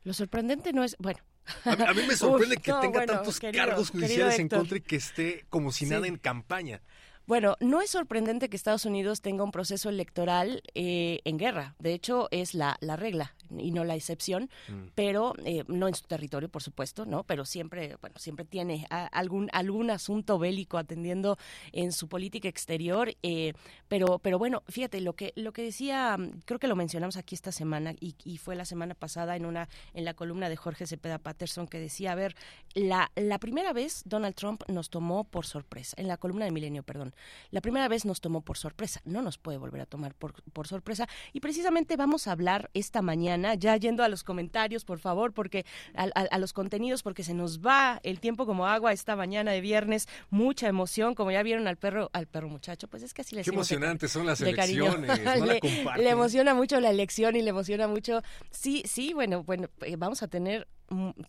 Lo 0.04 0.14
sorprendente 0.14 0.74
no 0.74 0.84
es, 0.84 0.98
bueno, 1.00 1.20
a, 1.66 1.94
mí 1.94 2.02
me 2.08 2.16
sorprende 2.18 2.58
que 2.58 2.74
tenga 2.82 3.06
tantos 3.06 3.40
cargos 3.40 3.90
judiciales 3.90 4.40
en 4.40 4.50
contra 4.50 4.78
y 4.78 4.82
que 4.82 4.96
esté 4.96 5.46
como 5.50 5.72
si 5.72 5.86
nada 5.86 6.08
en 6.08 6.18
campaña. 6.18 6.82
Bueno, 7.26 7.56
no 7.62 7.82
es 7.82 7.90
sorprendente 7.90 8.50
que 8.50 8.58
Estados 8.58 8.86
Unidos 8.86 9.22
tenga 9.22 9.46
un 9.46 9.52
proceso 9.52 9.88
electoral 9.88 10.62
eh, 10.76 11.22
en 11.24 11.38
guerra. 11.38 11.76
De 11.80 11.94
hecho, 11.94 12.28
es 12.32 12.54
la, 12.54 12.76
la 12.82 12.98
regla 12.98 13.34
y 13.60 13.72
no 13.72 13.84
la 13.84 13.96
excepción, 13.96 14.50
mm. 14.68 14.88
pero 14.96 15.34
eh, 15.46 15.64
no 15.68 15.88
en 15.88 15.96
su 15.96 16.04
territorio, 16.04 16.50
por 16.50 16.64
supuesto, 16.64 17.06
¿no? 17.06 17.24
Pero 17.24 17.46
siempre, 17.46 17.98
bueno, 18.02 18.18
siempre 18.18 18.46
tiene 18.46 18.86
algún 18.90 19.50
algún 19.52 19.90
asunto 19.90 20.40
bélico 20.40 20.78
atendiendo 20.78 21.38
en 21.72 21.92
su 21.92 22.08
política 22.08 22.48
exterior. 22.48 23.16
Eh, 23.24 23.54
pero, 23.88 24.20
pero 24.20 24.40
bueno, 24.40 24.64
fíjate 24.68 25.02
lo 25.02 25.14
que 25.14 25.34
lo 25.36 25.54
que 25.54 25.64
decía, 25.64 26.18
creo 26.46 26.60
que 26.60 26.68
lo 26.68 26.76
mencionamos 26.76 27.18
aquí 27.18 27.36
esta 27.36 27.52
semana 27.52 27.94
y, 28.00 28.14
fue 28.38 28.56
la 28.56 28.66
semana 28.66 28.96
pasada 28.96 29.36
en 29.36 29.46
una 29.46 29.70
en 29.94 30.06
la 30.06 30.14
columna 30.14 30.50
de 30.50 30.56
Jorge 30.56 30.88
Cepeda 30.88 31.18
Patterson 31.18 31.68
que 31.68 31.80
decía, 31.80 32.12
a 32.12 32.16
ver, 32.16 32.36
la 32.74 33.12
la 33.16 33.40
primera 33.40 33.74
vez 33.74 34.02
Donald 34.06 34.36
Trump 34.36 34.64
nos 34.68 34.90
tomó 34.90 35.24
por 35.24 35.46
sorpresa 35.46 35.96
en 35.98 36.08
la 36.08 36.18
columna 36.18 36.46
de 36.46 36.52
Milenio, 36.52 36.84
perdón, 36.84 37.14
la 37.52 37.62
primera 37.62 37.88
vez 37.88 38.06
nos 38.06 38.22
tomó 38.22 38.42
por 38.42 38.58
sorpresa, 38.58 39.02
no 39.06 39.22
nos 39.22 39.38
puede 39.38 39.58
volver 39.58 39.82
a 39.82 39.86
tomar 39.86 40.14
por 40.16 40.34
por 40.52 40.68
sorpresa 40.68 41.08
y 41.32 41.40
precisamente 41.40 41.96
vamos 41.96 42.28
a 42.28 42.32
hablar 42.32 42.70
esta 42.74 43.02
mañana 43.02 43.43
ya 43.58 43.78
yendo 43.78 44.04
a 44.04 44.10
los 44.10 44.24
comentarios, 44.24 44.86
por 44.86 45.00
favor, 45.00 45.34
porque 45.34 45.66
a, 45.96 46.38
los 46.38 46.54
contenidos, 46.54 47.04
porque 47.04 47.24
se 47.24 47.34
nos 47.34 47.60
va 47.60 48.00
el 48.04 48.20
tiempo 48.20 48.46
como 48.46 48.68
agua 48.68 48.92
esta 48.92 49.16
mañana 49.16 49.52
de 49.52 49.62
viernes, 49.62 50.08
mucha 50.30 50.68
emoción, 50.68 51.16
como 51.16 51.32
ya 51.32 51.44
vieron 51.44 51.68
al 51.68 51.78
perro, 51.78 52.10
al 52.14 52.28
perro 52.28 52.50
muchacho, 52.50 52.88
pues 52.88 53.04
es 53.04 53.14
que 53.14 53.22
así 53.22 53.36
le 53.36 53.44
Qué 53.44 53.50
emocionantes 53.50 54.12
son 54.12 54.26
las 54.26 54.42
elecciones, 54.42 55.20
le, 55.98 56.10
emociona 56.10 56.54
mucho 56.54 56.80
la 56.80 56.90
elección 56.90 57.36
y 57.36 57.42
le 57.42 57.50
emociona 57.50 57.88
mucho, 57.88 58.22
sí, 58.52 58.84
sí, 58.86 59.14
bueno, 59.14 59.44
bueno, 59.44 59.70
eh, 59.82 59.96
vamos 59.96 60.24
a 60.24 60.28
tener 60.28 60.68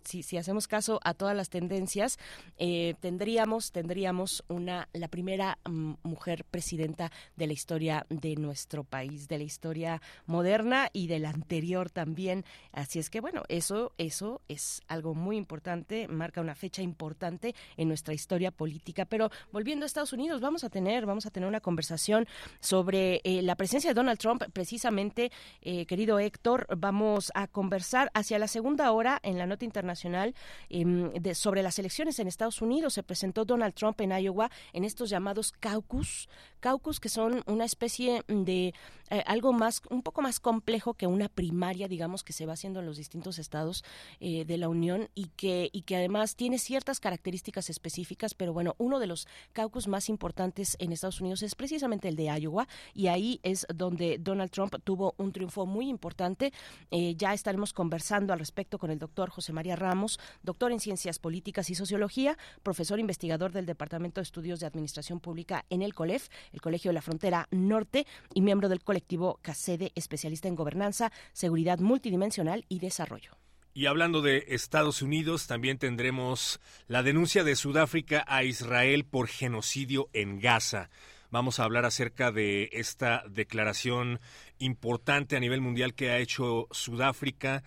si, 0.05 0.23
si 0.23 0.37
hacemos 0.37 0.69
caso 0.69 1.01
a 1.05 1.15
todas 1.15 1.37
las 1.37 1.51
tendencias, 1.51 2.19
eh, 2.59 2.95
tendríamos, 3.01 3.73
tendríamos 3.73 4.45
una, 4.49 4.89
la 4.93 5.09
primera 5.09 5.59
mm, 5.65 5.95
mujer 6.03 6.45
presidenta 6.45 7.11
de 7.37 7.47
la 7.47 7.53
historia 7.53 8.07
de 8.09 8.37
nuestro 8.37 8.85
país, 8.85 9.29
de 9.29 9.39
la 9.39 9.45
historia 9.45 10.03
moderna 10.27 10.89
y 10.93 11.07
de 11.07 11.19
la 11.19 11.31
anterior 11.31 11.91
también. 11.91 12.45
Así 12.73 12.99
es 12.99 13.11
que 13.11 13.21
bueno, 13.21 13.43
eso, 13.49 13.93
eso 13.99 14.41
es 14.49 14.83
algo 14.89 15.15
muy 15.15 15.37
importante, 15.37 16.09
marca 16.09 16.41
una 16.41 16.55
fecha 16.55 16.83
importante 16.83 17.55
en 17.77 17.89
nuestra 17.89 18.15
historia 18.15 18.51
política. 18.51 19.05
Pero 19.05 19.31
volviendo 19.53 19.85
a 19.85 19.87
Estados 19.87 20.13
Unidos, 20.13 20.41
vamos 20.41 20.65
a 20.65 20.71
tener, 20.71 21.07
vamos 21.07 21.27
a 21.27 21.31
tener 21.31 21.49
una 21.49 21.61
conversación 21.61 22.27
sobre 22.61 23.21
eh, 23.25 23.43
la 23.43 23.57
presencia 23.57 23.91
de 23.91 23.95
Donald 23.95 24.19
Trump, 24.19 24.43
precisamente, 24.53 25.31
eh, 25.63 25.87
querido 25.87 26.19
Héctor, 26.19 26.67
vamos 26.77 27.31
a 27.35 27.47
conversar 27.47 28.11
hacia 28.15 28.39
la 28.39 28.49
segunda 28.49 28.93
hora 28.93 29.19
en 29.23 29.39
la 29.39 29.47
internacional 29.63 30.35
em, 30.69 31.13
de, 31.13 31.35
sobre 31.35 31.63
las 31.63 31.79
elecciones 31.79 32.19
en 32.19 32.29
Estados 32.29 32.63
Unidos. 32.63 32.95
Se 32.95 33.03
presentó 33.03 33.45
Donald 33.45 33.75
Trump 33.75 34.01
en 34.01 34.11
Iowa 34.13 34.51
en 34.73 34.85
estos 34.85 35.11
llamados 35.11 35.53
caucus, 35.53 36.29
caucus 36.61 37.01
que 37.01 37.09
son 37.09 37.43
una 37.47 37.65
especie 37.65 38.23
de 38.29 38.75
eh, 39.11 39.23
algo 39.27 39.53
más, 39.53 39.83
un 39.91 40.03
poco 40.03 40.23
más 40.23 40.41
complejo 40.41 40.95
que 40.95 41.07
una 41.07 41.29
primaria, 41.29 41.89
digamos, 41.89 42.25
que 42.25 42.33
se 42.33 42.47
va 42.47 42.55
haciendo 42.55 42.81
en 42.81 42.87
los 42.87 42.97
distintos 42.97 43.39
estados 43.39 43.85
eh, 44.21 44.45
de 44.45 44.57
la 44.57 44.69
Unión 44.69 45.11
y 45.15 45.27
que, 45.37 45.69
y 45.73 45.83
que 45.83 45.97
además 45.97 46.37
tiene 46.37 46.59
ciertas 46.59 47.01
características 47.01 47.69
específicas, 47.69 48.35
pero 48.35 48.53
bueno, 48.53 48.75
uno 48.79 48.99
de 48.99 49.07
los 49.07 49.29
caucus 49.53 49.89
más 49.89 50.09
importantes 50.09 50.77
en 50.79 50.93
Estados 50.93 51.21
Unidos 51.21 51.43
es 51.43 51.55
precisamente 51.55 52.09
el 52.09 52.17
de 52.17 52.25
Iowa 52.41 52.67
y 52.95 53.09
ahí 53.09 53.41
es 53.43 53.67
donde 53.75 54.19
Donald 54.19 54.51
Trump 54.51 54.75
tuvo 54.85 55.15
un 55.19 55.33
triunfo 55.33 55.67
muy 55.67 55.89
importante. 55.89 56.53
Eh, 56.91 57.15
ya 57.17 57.35
estaremos 57.35 57.73
conversando 57.73 58.33
al 58.33 58.39
respecto 58.39 58.79
con 58.79 58.91
el 58.91 58.99
doctor 58.99 59.31
José 59.31 59.44
María 59.53 59.77
Ramos, 59.77 60.19
doctor 60.43 60.73
en 60.73 60.81
Ciencias 60.81 61.19
Políticas 61.19 61.71
y 61.71 61.75
Sociología, 61.75 62.39
profesor 62.63 62.99
investigador 62.99 63.53
del 63.53 63.67
Departamento 63.67 64.21
de 64.21 64.25
Estudios 64.25 64.61
de 64.61 64.67
Administración 64.67 65.21
Pública 65.21 65.65
en 65.71 65.83
el 65.83 65.95
COLEF, 65.95 66.29
el 66.53 66.61
Colegio 66.61 66.91
de 66.91 66.95
la 66.95 67.03
Frontera 67.03 67.49
Norte, 67.51 68.07
y 68.33 68.41
miembro 68.41 68.69
del 68.69 68.83
colectivo 68.83 69.39
CACEDE, 69.43 69.93
especialista 69.95 70.49
en 70.49 70.55
gobernanza, 70.55 71.13
seguridad 71.33 71.79
multidimensional 71.79 72.65
y 72.69 72.79
desarrollo. 72.79 73.33
Y 73.77 73.87
hablando 73.87 74.23
de 74.23 74.45
Estados 74.51 75.03
Unidos, 75.03 75.49
también 75.49 75.79
tendremos 75.79 76.61
la 76.87 77.03
denuncia 77.03 77.43
de 77.43 77.57
Sudáfrica 77.57 78.25
a 78.29 78.45
Israel 78.45 79.05
por 79.05 79.27
genocidio 79.27 80.09
en 80.13 80.39
Gaza. 80.39 80.91
Vamos 81.33 81.59
a 81.59 81.65
hablar 81.65 81.85
acerca 81.85 82.31
de 82.31 82.71
esta 82.73 83.25
declaración 83.29 84.21
importante 84.59 85.37
a 85.37 85.41
nivel 85.41 85.61
mundial 85.61 85.95
que 85.95 86.11
ha 86.11 86.19
hecho 86.19 86.69
Sudáfrica 86.71 87.65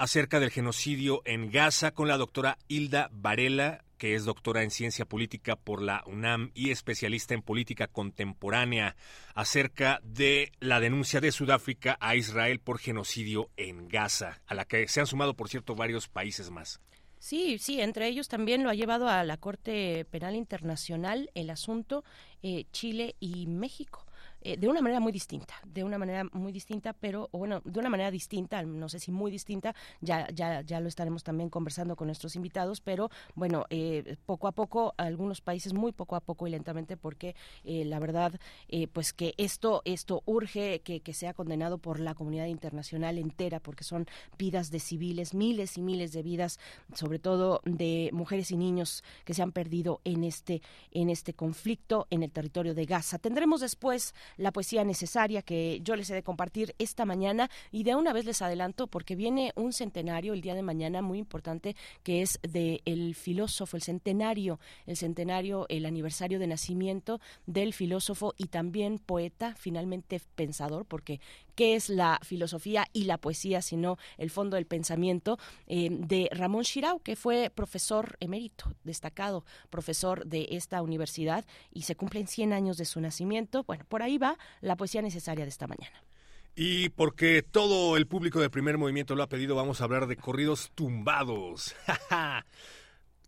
acerca 0.00 0.40
del 0.40 0.50
genocidio 0.50 1.20
en 1.26 1.50
Gaza 1.50 1.90
con 1.90 2.08
la 2.08 2.16
doctora 2.16 2.56
Hilda 2.68 3.10
Varela, 3.12 3.84
que 3.98 4.14
es 4.14 4.24
doctora 4.24 4.62
en 4.62 4.70
ciencia 4.70 5.04
política 5.04 5.56
por 5.56 5.82
la 5.82 6.02
UNAM 6.06 6.52
y 6.54 6.70
especialista 6.70 7.34
en 7.34 7.42
política 7.42 7.86
contemporánea, 7.86 8.96
acerca 9.34 10.00
de 10.02 10.52
la 10.58 10.80
denuncia 10.80 11.20
de 11.20 11.30
Sudáfrica 11.32 11.98
a 12.00 12.16
Israel 12.16 12.60
por 12.60 12.78
genocidio 12.78 13.50
en 13.58 13.88
Gaza, 13.88 14.40
a 14.46 14.54
la 14.54 14.64
que 14.64 14.88
se 14.88 15.00
han 15.00 15.06
sumado, 15.06 15.34
por 15.34 15.50
cierto, 15.50 15.74
varios 15.74 16.08
países 16.08 16.50
más. 16.50 16.80
Sí, 17.18 17.58
sí, 17.58 17.82
entre 17.82 18.08
ellos 18.08 18.28
también 18.28 18.64
lo 18.64 18.70
ha 18.70 18.74
llevado 18.74 19.06
a 19.06 19.22
la 19.22 19.36
Corte 19.36 20.06
Penal 20.06 20.34
Internacional 20.34 21.30
el 21.34 21.50
asunto 21.50 22.04
eh, 22.42 22.64
Chile 22.72 23.16
y 23.20 23.46
México. 23.48 24.06
Eh, 24.42 24.56
de 24.56 24.68
una 24.68 24.80
manera 24.80 25.00
muy 25.00 25.12
distinta, 25.12 25.54
de 25.66 25.84
una 25.84 25.98
manera 25.98 26.24
muy 26.32 26.52
distinta, 26.52 26.92
pero 26.92 27.28
bueno, 27.32 27.60
de 27.64 27.78
una 27.78 27.90
manera 27.90 28.10
distinta, 28.10 28.62
no 28.62 28.88
sé 28.88 28.98
si 28.98 29.10
muy 29.10 29.30
distinta, 29.30 29.74
ya 30.00 30.28
ya 30.30 30.62
ya 30.62 30.80
lo 30.80 30.88
estaremos 30.88 31.22
también 31.22 31.50
conversando 31.50 31.96
con 31.96 32.06
nuestros 32.06 32.36
invitados, 32.36 32.80
pero 32.80 33.10
bueno, 33.34 33.66
eh, 33.70 34.16
poco 34.24 34.48
a 34.48 34.52
poco 34.52 34.94
algunos 34.96 35.40
países 35.40 35.74
muy 35.74 35.92
poco 35.92 36.16
a 36.16 36.20
poco 36.20 36.46
y 36.46 36.50
lentamente 36.50 36.96
porque 36.96 37.34
eh, 37.64 37.84
la 37.84 37.98
verdad 37.98 38.38
pues 38.92 39.12
que 39.12 39.34
esto 39.36 39.82
esto 39.84 40.22
urge 40.26 40.80
que, 40.80 41.00
que 41.00 41.12
sea 41.12 41.34
condenado 41.34 41.78
por 41.78 42.00
la 42.00 42.14
comunidad 42.14 42.46
internacional 42.46 43.18
entera 43.18 43.60
porque 43.60 43.84
son 43.84 44.06
vidas 44.38 44.70
de 44.70 44.80
civiles, 44.80 45.34
miles 45.34 45.76
y 45.76 45.82
miles 45.82 46.12
de 46.12 46.22
vidas, 46.22 46.58
sobre 46.94 47.18
todo 47.18 47.60
de 47.64 48.10
mujeres 48.12 48.50
y 48.50 48.56
niños 48.56 49.04
que 49.24 49.34
se 49.34 49.42
han 49.42 49.52
perdido 49.52 50.00
en 50.04 50.24
este 50.24 50.62
en 50.92 51.10
este 51.10 51.34
conflicto 51.34 52.06
en 52.10 52.22
el 52.22 52.30
territorio 52.30 52.74
de 52.74 52.86
Gaza. 52.86 53.18
Tendremos 53.18 53.60
después 53.60 54.14
la 54.36 54.52
poesía 54.52 54.84
necesaria 54.84 55.42
que 55.42 55.80
yo 55.82 55.96
les 55.96 56.10
he 56.10 56.14
de 56.14 56.22
compartir 56.22 56.74
esta 56.78 57.04
mañana 57.04 57.50
y 57.70 57.84
de 57.84 57.94
una 57.94 58.12
vez 58.12 58.24
les 58.24 58.42
adelanto 58.42 58.86
porque 58.86 59.16
viene 59.16 59.52
un 59.56 59.72
centenario 59.72 60.32
el 60.32 60.40
día 60.40 60.54
de 60.54 60.62
mañana 60.62 61.02
muy 61.02 61.18
importante 61.18 61.76
que 62.02 62.22
es 62.22 62.38
de 62.42 62.80
el 62.84 63.14
filósofo, 63.14 63.76
el 63.76 63.82
centenario, 63.82 64.58
el 64.86 64.96
centenario, 64.96 65.66
el 65.68 65.86
aniversario 65.86 66.38
de 66.38 66.46
nacimiento 66.46 67.20
del 67.46 67.72
filósofo 67.72 68.34
y 68.36 68.46
también 68.46 68.98
poeta, 68.98 69.54
finalmente 69.58 70.20
pensador, 70.34 70.84
porque 70.84 71.20
qué 71.54 71.74
es 71.74 71.90
la 71.90 72.18
filosofía 72.22 72.86
y 72.92 73.04
la 73.04 73.18
poesía, 73.18 73.60
sino 73.60 73.98
el 74.16 74.30
fondo 74.30 74.56
del 74.56 74.66
pensamiento 74.66 75.38
eh, 75.66 75.88
de 75.90 76.28
Ramón 76.32 76.62
Shirau, 76.62 77.00
que 77.00 77.16
fue 77.16 77.50
profesor 77.54 78.16
emérito, 78.20 78.72
destacado 78.84 79.44
profesor 79.68 80.24
de 80.26 80.48
esta 80.52 80.80
universidad 80.82 81.44
y 81.72 81.82
se 81.82 81.96
cumplen 81.96 82.26
100 82.26 82.52
años 82.52 82.78
de 82.78 82.84
su 82.84 83.00
nacimiento. 83.00 83.64
Bueno, 83.64 83.84
por 83.88 84.02
ahí 84.02 84.16
la 84.60 84.76
poesía 84.76 85.02
necesaria 85.02 85.44
de 85.44 85.50
esta 85.50 85.66
mañana. 85.66 86.02
Y 86.54 86.90
porque 86.90 87.42
todo 87.42 87.96
el 87.96 88.06
público 88.06 88.40
de 88.40 88.50
primer 88.50 88.76
movimiento 88.76 89.14
lo 89.14 89.22
ha 89.22 89.28
pedido, 89.28 89.54
vamos 89.54 89.80
a 89.80 89.84
hablar 89.84 90.06
de 90.06 90.16
corridos 90.16 90.70
tumbados. 90.74 91.74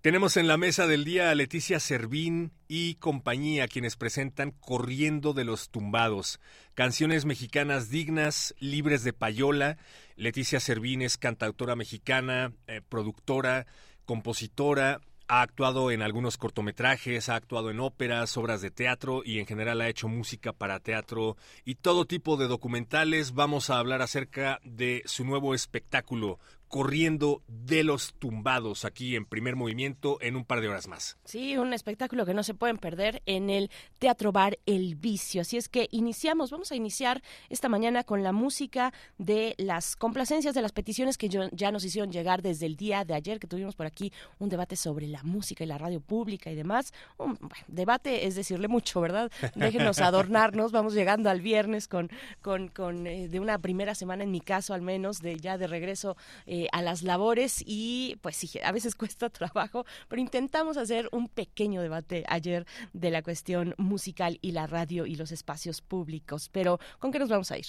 Tenemos 0.02 0.37
en 0.37 0.49
la 0.49 0.56
mesa 0.56 0.88
del 0.88 1.04
día 1.04 1.30
a 1.30 1.34
Leticia 1.37 1.78
Servín 1.78 2.50
y 2.66 2.96
compañía, 2.96 3.68
quienes 3.68 3.96
presentan 3.96 4.50
Corriendo 4.50 5.32
de 5.32 5.44
los 5.44 5.70
Tumbados, 5.70 6.40
canciones 6.75 7.25
mexicanas 7.25 7.88
dignas, 7.88 8.52
libres 8.58 9.04
de 9.04 9.12
payola. 9.12 9.78
Leticia 10.16 10.58
Servín 10.58 11.02
es 11.02 11.18
cantautora 11.18 11.76
mexicana, 11.76 12.52
eh, 12.66 12.80
productora, 12.88 13.66
compositora, 14.04 15.00
ha 15.33 15.41
actuado 15.41 15.91
en 15.91 16.03
algunos 16.03 16.37
cortometrajes, 16.37 17.31
ha 17.31 17.37
actuado 17.37 17.71
en 17.71 17.81
óperas, 17.81 18.37
obras 18.37 18.61
de 18.61 18.71
teatro 18.71 19.23
y 19.25 19.39
en 19.39 19.47
general 19.47 19.81
ha 19.81 19.89
hecho 19.89 20.07
música 20.07 20.53
para 20.53 20.79
teatro 20.79 21.39
y 21.65 21.77
todo 21.77 22.05
tipo 22.05 22.37
de 22.37 22.49
documentales. 22.49 23.33
Vamos 23.33 23.71
a 23.71 23.79
hablar 23.79 24.03
acerca 24.03 24.61
de 24.62 25.03
su 25.07 25.25
nuevo 25.25 25.55
espectáculo, 25.55 26.39
corriendo 26.73 27.43
de 27.49 27.85
los 27.85 28.14
tumbados 28.14 28.87
aquí 28.87 29.14
en 29.14 29.26
primer 29.26 29.57
movimiento 29.57 30.17
en 30.23 30.37
un 30.37 30.47
par 30.47 30.62
de 30.62 30.69
horas 30.69 30.88
más. 30.88 31.19
Sí, 31.26 31.59
un 31.59 31.75
espectáculo 31.75 32.25
que 32.25 32.33
no 32.33 32.43
se 32.43 32.55
pueden 32.55 32.79
perder 32.79 33.21
en 33.26 33.50
el 33.50 33.71
Teatro 33.99 34.33
Bar 34.33 34.59
El 34.64 34.95
Vicio. 34.95 35.43
Así 35.43 35.59
es 35.59 35.69
que 35.69 35.88
iniciamos, 35.91 36.50
vamos 36.50 36.73
a 36.73 36.75
iniciar 36.75 37.23
esta 37.50 37.69
mañana 37.69 38.05
con 38.05 38.23
la 38.23 38.33
música 38.33 38.95
de 39.19 39.55
las 39.59 39.97
complacencias 39.97 40.55
de 40.55 40.62
las 40.62 40.73
peticiones 40.73 41.19
que 41.19 41.29
ya 41.29 41.73
nos 41.73 41.85
hicieron 41.85 42.11
llegar 42.11 42.41
desde 42.41 42.64
el 42.64 42.76
día 42.76 43.05
de 43.05 43.12
ayer, 43.12 43.38
que 43.38 43.47
tuvimos 43.47 43.76
por 43.76 43.85
aquí 43.85 44.11
un 44.38 44.49
debate 44.49 44.75
sobre 44.76 45.07
la 45.09 45.23
música 45.25 45.64
y 45.64 45.67
la 45.67 45.76
radio 45.76 46.00
pública 46.00 46.50
y 46.50 46.55
demás. 46.55 46.95
Un 47.19 47.38
debate 47.69 48.26
es 48.26 48.35
decirle 48.35 48.69
mucho, 48.69 49.02
¿verdad? 49.02 49.31
Déjenos 49.57 49.99
adornarnos, 50.00 50.73
vamos 50.73 50.95
llegando 50.95 51.29
al 51.29 51.43
viernes 51.43 51.87
con, 51.87 52.09
con, 52.41 52.69
con 52.69 53.07
eh, 53.07 53.29
de 53.29 53.41
una 53.41 53.59
primera 53.59 53.95
semana, 53.95 54.25
en 54.25 54.31
mi 54.31 54.41
caso 54.41 54.73
al 54.73 54.81
menos, 54.81 55.21
de 55.21 55.37
ya 55.37 55.59
de 55.59 55.67
regreso. 55.67 56.17
Eh, 56.47 56.62
a 56.73 56.83
las 56.83 57.02
labores 57.02 57.62
y 57.64 58.16
pues 58.23 58.37
sí, 58.37 58.50
a 58.62 58.73
veces 58.73 58.95
cuesta 58.97 59.31
trabajo, 59.31 59.85
pero 60.09 60.21
intentamos 60.21 60.76
hacer 60.76 61.09
un 61.12 61.28
pequeño 61.28 61.83
debate 61.83 62.25
ayer 62.28 62.66
de 62.92 63.11
la 63.11 63.23
cuestión 63.23 63.75
musical 63.78 64.38
y 64.42 64.52
la 64.52 64.66
radio 64.66 65.07
y 65.07 65.16
los 65.16 65.33
espacios 65.33 65.81
públicos. 65.81 66.49
Pero 66.50 66.78
¿con 66.99 67.12
qué 67.12 67.19
nos 67.19 67.28
vamos 67.28 67.50
a 67.50 67.59
ir? 67.59 67.66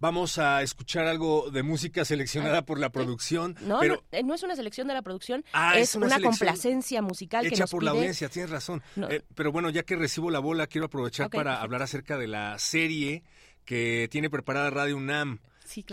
Vamos 0.00 0.38
a 0.38 0.60
escuchar 0.62 1.06
algo 1.06 1.50
de 1.50 1.62
música 1.62 2.04
seleccionada 2.04 2.66
por 2.66 2.78
la 2.78 2.90
producción. 2.90 3.56
No, 3.62 3.78
pero... 3.80 3.94
no, 3.94 4.02
eh, 4.12 4.22
no, 4.22 4.34
es 4.34 4.42
una 4.42 4.54
selección 4.54 4.86
de 4.86 4.92
la 4.92 5.02
producción, 5.02 5.44
ah, 5.52 5.78
es, 5.78 5.94
una, 5.94 6.20
complacencia 6.20 7.00
musical 7.00 7.46
hecha 7.46 7.54
que 7.54 7.60
nos 7.60 7.70
por 7.70 7.82
la 7.82 7.92
audiencia, 7.92 8.28
tienes 8.28 8.50
razón. 8.50 8.82
Eh, 9.08 9.22
pero 9.34 9.50
bueno, 9.50 9.70
ya 9.70 9.82
que 9.84 9.96
recibo 9.96 10.30
la 10.30 10.40
bola, 10.40 10.66
quiero 10.66 10.86
aprovechar 10.86 11.30
para 11.30 11.62
hablar 11.62 11.80
acerca 11.80 12.18
de 12.18 12.26
la 12.26 12.58
serie 12.58 13.22
que 13.64 14.08
tiene 14.10 14.28
preparada 14.28 14.68
Radio 14.68 14.96
UNAM 14.96 15.38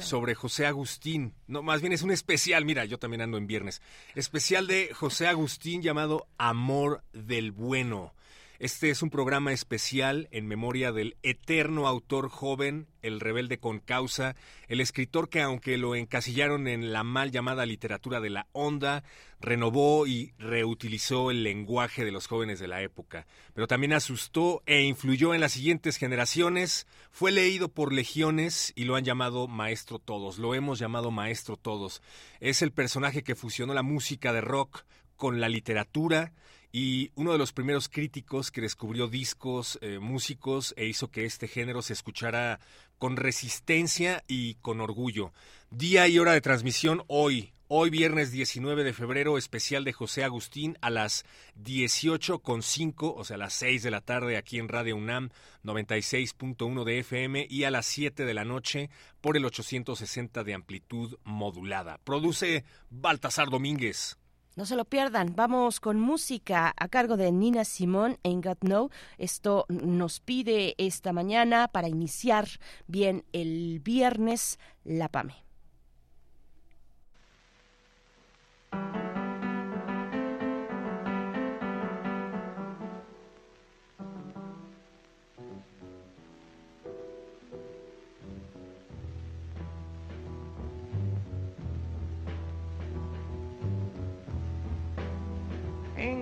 sobre 0.02 0.36
José 0.36 0.66
Agustín. 0.66 1.34
No, 1.48 1.62
más 1.64 1.82
bien 1.82 1.94
es 1.94 2.02
un 2.02 2.12
especial, 2.12 2.66
mira, 2.66 2.86
yo 2.86 3.00
también 3.00 3.22
ando 3.22 3.38
en 3.38 3.48
viernes. 3.48 3.82
Especial 4.16 4.68
de 4.68 4.94
José 4.94 5.28
Agustín 5.28 5.82
llamado 5.82 6.28
Amor 6.38 7.04
del 7.14 7.52
Bueno. 7.52 8.14
Este 8.62 8.92
es 8.92 9.02
un 9.02 9.10
programa 9.10 9.54
especial 9.54 10.28
en 10.30 10.46
memoria 10.46 10.92
del 10.92 11.18
eterno 11.24 11.88
autor 11.88 12.30
joven, 12.30 12.86
el 13.02 13.20
rebelde 13.20 13.58
con 13.58 13.80
causa, 13.80 14.36
el 14.68 14.82
escritor 14.82 15.30
que 15.30 15.42
aunque 15.42 15.80
lo 15.80 15.96
encasillaron 15.96 16.68
en 16.68 16.94
la 16.94 17.04
mal 17.04 17.32
llamada 17.32 17.66
literatura 17.66 18.20
de 18.20 18.30
la 18.30 18.46
onda, 18.52 19.04
renovó 19.40 20.06
y 20.06 20.34
reutilizó 20.38 21.32
el 21.32 21.42
lenguaje 21.42 22.06
de 22.06 22.12
los 22.12 22.28
jóvenes 22.28 22.60
de 22.60 22.68
la 22.68 22.84
época, 22.84 23.26
pero 23.56 23.66
también 23.66 23.94
asustó 23.94 24.62
e 24.68 24.84
influyó 24.84 25.34
en 25.34 25.42
las 25.42 25.54
siguientes 25.54 25.98
generaciones, 25.98 26.86
fue 27.10 27.32
leído 27.32 27.68
por 27.68 27.92
legiones 27.92 28.74
y 28.76 28.84
lo 28.84 28.96
han 28.96 29.06
llamado 29.06 29.48
maestro 29.48 29.98
todos, 29.98 30.38
lo 30.38 30.54
hemos 30.54 30.78
llamado 30.78 31.10
maestro 31.10 31.58
todos. 31.58 32.04
Es 32.40 32.62
el 32.62 32.72
personaje 32.72 33.24
que 33.24 33.34
fusionó 33.34 33.74
la 33.74 33.82
música 33.82 34.32
de 34.32 34.42
rock 34.42 34.84
con 35.16 35.42
la 35.42 35.50
literatura, 35.50 36.32
y 36.72 37.12
uno 37.16 37.32
de 37.32 37.38
los 37.38 37.54
primeros 37.54 37.90
críticos 37.90 38.52
que 38.52 38.62
descubrió 38.62 39.08
discos, 39.08 39.78
eh, 39.82 40.00
músicos 40.00 40.74
e 40.78 40.86
hizo 40.86 41.12
que 41.12 41.26
este 41.26 41.48
género 41.48 41.82
se 41.82 41.94
escuchara 41.94 42.60
con 42.98 43.18
resistencia 43.18 44.24
y 44.28 44.56
con 44.56 44.80
orgullo. 44.80 45.34
Día 45.70 46.08
y 46.08 46.20
hora 46.20 46.34
de 46.34 46.42
transmisión 46.42 47.04
hoy, 47.08 47.52
Hoy 47.74 47.90
viernes 47.90 48.34
19 48.34 48.84
de 48.84 48.92
febrero, 48.92 49.38
especial 49.38 49.86
de 49.86 49.94
José 49.94 50.26
Agustín 50.26 50.78
a 50.82 50.90
las 50.90 51.24
18.5, 51.64 53.14
o 53.16 53.24
sea, 53.24 53.36
a 53.36 53.38
las 53.38 53.54
6 53.54 53.84
de 53.84 53.92
la 53.92 54.02
tarde 54.02 54.36
aquí 54.36 54.60
en 54.60 54.68
Radio 54.68 54.98
UNAM 54.98 55.30
96.1 55.64 56.84
de 56.84 57.00
FM 57.00 57.48
y 57.50 57.64
a 57.64 57.72
las 57.72 57.86
7 57.86 58.26
de 58.26 58.34
la 58.34 58.44
noche 58.44 58.90
por 59.22 59.38
el 59.38 59.46
860 59.46 60.44
de 60.44 60.54
amplitud 60.54 61.18
modulada. 61.24 61.98
Produce 62.04 62.66
Baltasar 62.90 63.50
Domínguez. 63.50 64.18
No 64.56 64.66
se 64.66 64.76
lo 64.76 64.86
pierdan. 64.86 65.34
Vamos 65.36 65.80
con 65.80 66.00
música 66.00 66.74
a 66.76 66.88
cargo 66.90 67.16
de 67.16 67.32
Nina 67.32 67.64
Simón 67.64 68.18
en 68.24 68.42
Got 68.42 68.64
No. 68.64 68.90
Esto 69.18 69.66
nos 69.70 70.20
pide 70.20 70.76
esta 70.78 71.14
mañana 71.14 71.70
para 71.70 71.88
iniciar 71.88 72.48
bien 72.88 73.24
el 73.32 73.80
viernes 73.80 74.60
la 74.84 75.08
PAME. 75.08 75.36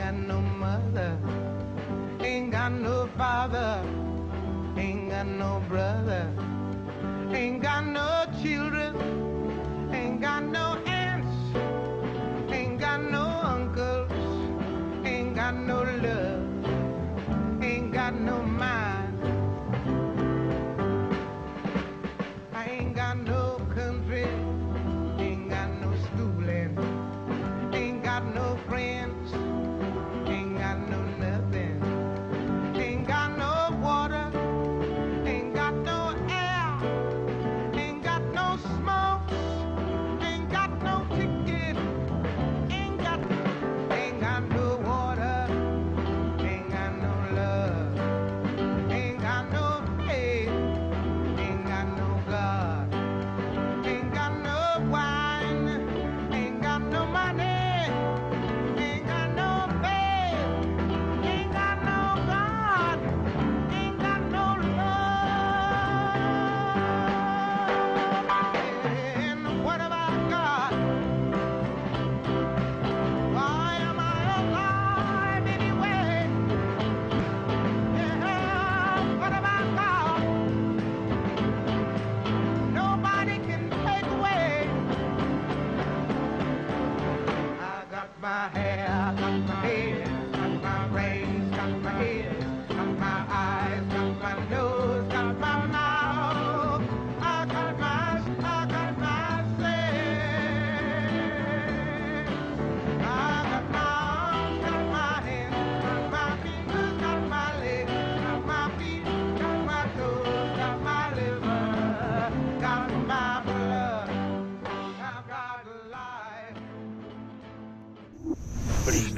got 0.00 0.14
no 0.14 0.40
mother, 0.40 1.18
ain't 2.20 2.50
got 2.52 2.72
no 2.72 3.06
father, 3.18 3.84
ain't 4.78 5.10
got 5.10 5.26
no 5.26 5.62
brother, 5.68 6.26
ain't 7.34 7.62
got 7.62 7.84
no 7.84 8.24
children, 8.42 8.96
ain't 9.92 10.22
got 10.22 10.42
no 10.42 10.69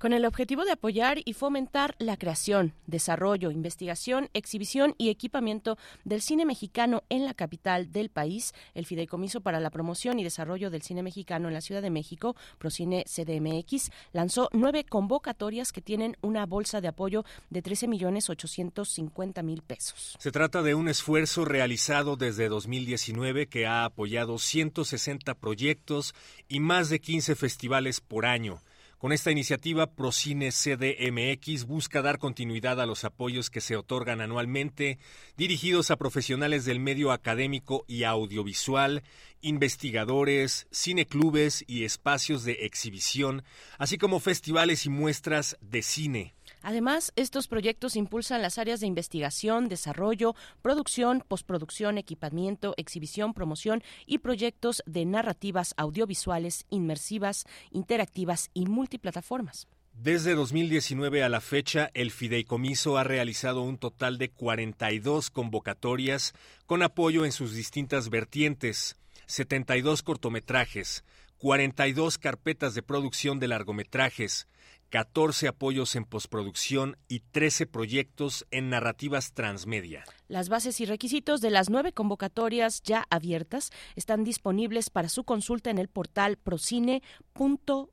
Con 0.00 0.14
el 0.14 0.24
objetivo 0.24 0.64
de 0.64 0.72
apoyar 0.72 1.18
y 1.26 1.34
fomentar 1.34 1.94
la 1.98 2.16
creación, 2.16 2.72
desarrollo, 2.86 3.50
investigación, 3.50 4.30
exhibición 4.32 4.94
y 4.96 5.10
equipamiento 5.10 5.76
del 6.04 6.22
cine 6.22 6.46
mexicano 6.46 7.02
en 7.10 7.26
la 7.26 7.34
capital 7.34 7.92
del 7.92 8.08
país, 8.08 8.54
el 8.74 8.86
Fideicomiso 8.86 9.42
para 9.42 9.60
la 9.60 9.68
Promoción 9.68 10.18
y 10.18 10.24
Desarrollo 10.24 10.70
del 10.70 10.80
Cine 10.80 11.02
Mexicano 11.02 11.48
en 11.48 11.54
la 11.54 11.60
Ciudad 11.60 11.82
de 11.82 11.90
México, 11.90 12.34
Procine 12.56 13.04
CDMX, 13.04 13.90
lanzó 14.12 14.48
nueve 14.52 14.84
convocatorias 14.84 15.70
que 15.70 15.82
tienen 15.82 16.16
una 16.22 16.46
bolsa 16.46 16.80
de 16.80 16.88
apoyo 16.88 17.26
de 17.50 17.60
13 17.60 17.86
millones 17.86 18.30
850 18.30 19.42
mil 19.42 19.60
pesos. 19.60 20.16
Se 20.18 20.32
trata 20.32 20.62
de 20.62 20.74
un 20.74 20.88
esfuerzo 20.88 21.44
realizado 21.44 22.16
desde 22.16 22.48
2019 22.48 23.48
que 23.48 23.66
ha 23.66 23.84
apoyado 23.84 24.38
160 24.38 25.34
proyectos 25.34 26.14
y 26.48 26.60
más 26.60 26.88
de 26.88 27.00
15 27.00 27.36
festivales 27.36 28.00
por 28.00 28.24
año. 28.24 28.62
Con 29.00 29.12
esta 29.12 29.30
iniciativa, 29.30 29.94
Procine 29.94 30.50
CDMX 30.50 31.64
busca 31.64 32.02
dar 32.02 32.18
continuidad 32.18 32.82
a 32.82 32.84
los 32.84 33.04
apoyos 33.04 33.48
que 33.48 33.62
se 33.62 33.74
otorgan 33.74 34.20
anualmente, 34.20 34.98
dirigidos 35.38 35.90
a 35.90 35.96
profesionales 35.96 36.66
del 36.66 36.80
medio 36.80 37.10
académico 37.10 37.86
y 37.88 38.04
audiovisual, 38.04 39.02
investigadores, 39.40 40.66
cineclubes 40.70 41.64
y 41.66 41.84
espacios 41.84 42.44
de 42.44 42.66
exhibición, 42.66 43.42
así 43.78 43.96
como 43.96 44.20
festivales 44.20 44.84
y 44.84 44.90
muestras 44.90 45.56
de 45.62 45.80
cine. 45.80 46.34
Además, 46.62 47.12
estos 47.16 47.48
proyectos 47.48 47.96
impulsan 47.96 48.42
las 48.42 48.58
áreas 48.58 48.80
de 48.80 48.86
investigación, 48.86 49.68
desarrollo, 49.68 50.34
producción, 50.62 51.24
postproducción, 51.26 51.98
equipamiento, 51.98 52.74
exhibición, 52.76 53.34
promoción 53.34 53.82
y 54.06 54.18
proyectos 54.18 54.82
de 54.86 55.04
narrativas 55.04 55.74
audiovisuales 55.76 56.66
inmersivas, 56.70 57.44
interactivas 57.70 58.50
y 58.54 58.66
multiplataformas. 58.66 59.68
Desde 59.92 60.34
2019 60.34 61.22
a 61.22 61.28
la 61.28 61.40
fecha, 61.40 61.90
el 61.94 62.10
Fideicomiso 62.10 62.96
ha 62.96 63.04
realizado 63.04 63.62
un 63.62 63.76
total 63.76 64.18
de 64.18 64.30
42 64.30 65.30
convocatorias 65.30 66.32
con 66.64 66.82
apoyo 66.82 67.24
en 67.24 67.32
sus 67.32 67.52
distintas 67.52 68.08
vertientes, 68.08 68.96
72 69.26 70.02
cortometrajes, 70.02 71.04
42 71.38 72.18
carpetas 72.18 72.74
de 72.74 72.82
producción 72.82 73.40
de 73.40 73.48
largometrajes, 73.48 74.46
14 74.90 75.46
apoyos 75.46 75.94
en 75.94 76.04
postproducción 76.04 76.96
y 77.06 77.20
13 77.20 77.66
proyectos 77.66 78.44
en 78.50 78.70
narrativas 78.70 79.32
transmedia. 79.32 80.04
Las 80.26 80.48
bases 80.48 80.80
y 80.80 80.84
requisitos 80.84 81.40
de 81.40 81.50
las 81.50 81.70
nueve 81.70 81.92
convocatorias 81.92 82.82
ya 82.82 83.06
abiertas 83.08 83.70
están 83.94 84.24
disponibles 84.24 84.90
para 84.90 85.08
su 85.08 85.24
consulta 85.24 85.70
en 85.70 85.78
el 85.78 85.88
portal 85.88 86.36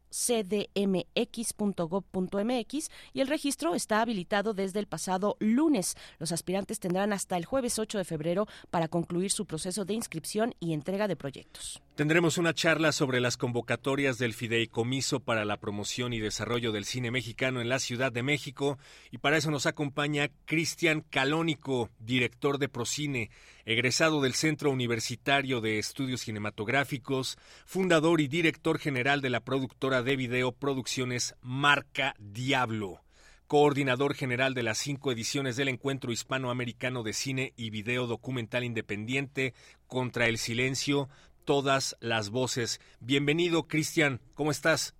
procine.cdmx.gov.mx 0.09 2.91
y 3.13 3.21
el 3.21 3.27
registro 3.27 3.75
está 3.75 4.01
habilitado 4.01 4.53
desde 4.53 4.79
el 4.79 4.87
pasado 4.87 5.37
lunes. 5.39 5.95
Los 6.19 6.31
aspirantes 6.31 6.79
tendrán 6.79 7.13
hasta 7.13 7.37
el 7.37 7.45
jueves 7.45 7.79
8 7.79 7.97
de 7.97 8.05
febrero 8.05 8.47
para 8.69 8.87
concluir 8.87 9.31
su 9.31 9.45
proceso 9.45 9.85
de 9.85 9.93
inscripción 9.93 10.53
y 10.59 10.73
entrega 10.73 11.07
de 11.07 11.15
proyectos. 11.15 11.81
Tendremos 11.95 12.37
una 12.37 12.53
charla 12.53 12.91
sobre 12.91 13.19
las 13.19 13.37
convocatorias 13.37 14.19
del 14.19 14.35
Fideicomiso 14.35 15.19
para 15.19 15.45
la 15.45 15.57
promoción 15.57 16.13
y 16.13 16.19
desarrollo 16.19 16.71
del 16.71 16.85
cine 16.85 17.09
mexicano 17.09 17.59
en 17.59 17.69
la 17.69 17.79
Ciudad 17.79 18.11
de 18.11 18.21
México 18.21 18.77
y 19.09 19.17
para 19.17 19.37
eso 19.37 19.49
nos 19.49 19.65
acompaña 19.65 20.29
Cristian 20.45 21.01
Calónico, 21.01 21.89
director 21.99 22.59
de 22.59 22.69
Procine, 22.69 23.31
egresado 23.67 24.21
del 24.21 24.33
Centro 24.33 24.71
Universitario 24.71 25.59
de 25.59 25.77
Estudios 25.77 26.21
Cinematográficos, 26.21 27.37
fundador 27.65 28.21
y 28.21 28.29
director 28.29 28.79
general 28.79 29.19
de 29.19 29.29
la 29.29 29.41
productora 29.41 30.03
de 30.03 30.15
video 30.15 30.53
Producciones 30.53 31.35
Marca 31.41 32.15
Diablo 32.17 33.01
coordinador 33.47 34.13
general 34.13 34.53
de 34.53 34.63
las 34.63 34.77
cinco 34.77 35.09
ediciones 35.09 35.55
del 35.55 35.69
Encuentro 35.69 36.11
Hispanoamericano 36.11 37.01
de 37.01 37.13
Cine 37.13 37.53
y 37.55 37.69
Video 37.69 38.05
Documental 38.05 38.65
Independiente 38.65 39.53
contra 39.87 40.27
el 40.27 40.37
Silencio, 40.37 41.07
todas 41.45 41.95
las 42.01 42.29
voces. 42.29 42.81
Bienvenido, 42.99 43.63
Cristian, 43.69 44.19
¿cómo 44.33 44.51
estás? 44.51 44.97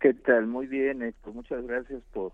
¿Qué 0.00 0.14
tal? 0.14 0.46
Muy 0.46 0.68
bien, 0.68 1.02
Héctor. 1.02 1.34
Muchas 1.34 1.66
gracias 1.66 2.00
por, 2.12 2.32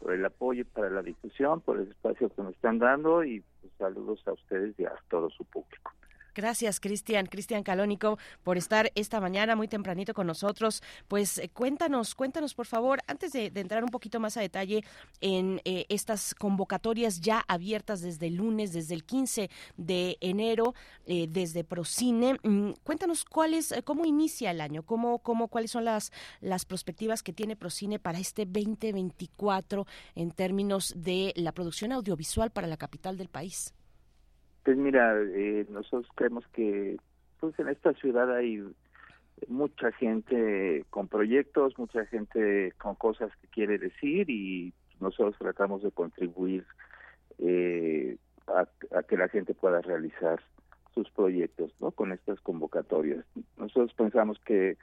por 0.00 0.12
el 0.12 0.24
apoyo 0.24 0.64
para 0.72 0.90
la 0.90 1.02
difusión, 1.02 1.60
por 1.60 1.78
el 1.78 1.88
espacio 1.88 2.30
que 2.30 2.42
nos 2.42 2.54
están 2.54 2.78
dando 2.78 3.22
y 3.22 3.44
pues, 3.60 3.72
saludos 3.78 4.26
a 4.26 4.32
ustedes 4.32 4.78
y 4.80 4.84
a 4.84 4.94
todo 5.08 5.30
su 5.30 5.44
público. 5.44 5.92
Gracias, 6.34 6.80
Cristian, 6.80 7.26
Cristian 7.26 7.62
Calónico, 7.62 8.18
por 8.42 8.56
estar 8.56 8.90
esta 8.94 9.20
mañana 9.20 9.56
muy 9.56 9.68
tempranito 9.68 10.14
con 10.14 10.26
nosotros. 10.26 10.82
Pues 11.08 11.38
eh, 11.38 11.48
cuéntanos, 11.48 12.14
cuéntanos, 12.14 12.54
por 12.54 12.66
favor, 12.66 13.00
antes 13.06 13.32
de, 13.32 13.52
entrar 13.54 13.84
un 13.84 13.90
poquito 13.90 14.20
más 14.20 14.36
a 14.36 14.40
detalle 14.40 14.84
en 15.20 15.60
eh, 15.64 15.86
estas 15.88 16.34
convocatorias 16.34 17.20
ya 17.20 17.44
abiertas 17.48 18.00
desde 18.00 18.28
el 18.28 18.36
lunes, 18.36 18.72
desde 18.72 18.94
el 18.94 19.04
15 19.04 19.50
de 19.76 20.16
enero, 20.20 20.74
eh, 21.06 21.26
desde 21.28 21.64
Procine, 21.64 22.38
mm, 22.42 22.72
cuéntanos 22.84 23.24
cuál 23.24 23.54
es, 23.54 23.74
cómo 23.84 24.06
inicia 24.06 24.50
el 24.50 24.60
año, 24.60 24.82
cómo, 24.82 25.18
cómo, 25.18 25.48
cuáles 25.48 25.70
son 25.70 25.84
las, 25.84 26.12
las 26.40 26.64
perspectivas 26.64 27.22
que 27.22 27.32
tiene 27.32 27.56
Procine 27.56 27.98
para 27.98 28.18
este 28.18 28.46
2024 28.46 29.86
en 30.14 30.30
términos 30.30 30.94
de 30.96 31.32
la 31.36 31.52
producción 31.52 31.92
audiovisual 31.92 32.50
para 32.50 32.66
la 32.66 32.76
capital 32.76 33.16
del 33.16 33.28
país. 33.28 33.74
Pues 34.64 34.76
mira, 34.76 35.14
eh, 35.20 35.66
nosotros 35.70 36.06
creemos 36.14 36.46
que 36.48 36.96
pues 37.40 37.58
en 37.58 37.68
esta 37.68 37.94
ciudad 37.94 38.34
hay 38.34 38.62
mucha 39.48 39.90
gente 39.92 40.84
con 40.90 41.08
proyectos, 41.08 41.78
mucha 41.78 42.04
gente 42.06 42.72
con 42.78 42.94
cosas 42.94 43.30
que 43.40 43.48
quiere 43.48 43.78
decir 43.78 44.28
y 44.28 44.74
nosotros 45.00 45.36
tratamos 45.38 45.82
de 45.82 45.90
contribuir 45.90 46.66
eh, 47.38 48.18
a, 48.46 49.02
que 49.02 49.16
la 49.16 49.28
gente 49.28 49.54
pueda 49.54 49.80
realizar 49.80 50.40
sus 50.94 51.10
proyectos, 51.10 51.72
¿no? 51.80 51.92
Con 51.92 52.12
estas 52.12 52.40
convocatorias. 52.40 53.24
Nosotros 53.56 53.94
pensamos 53.94 54.38
que 54.44 54.76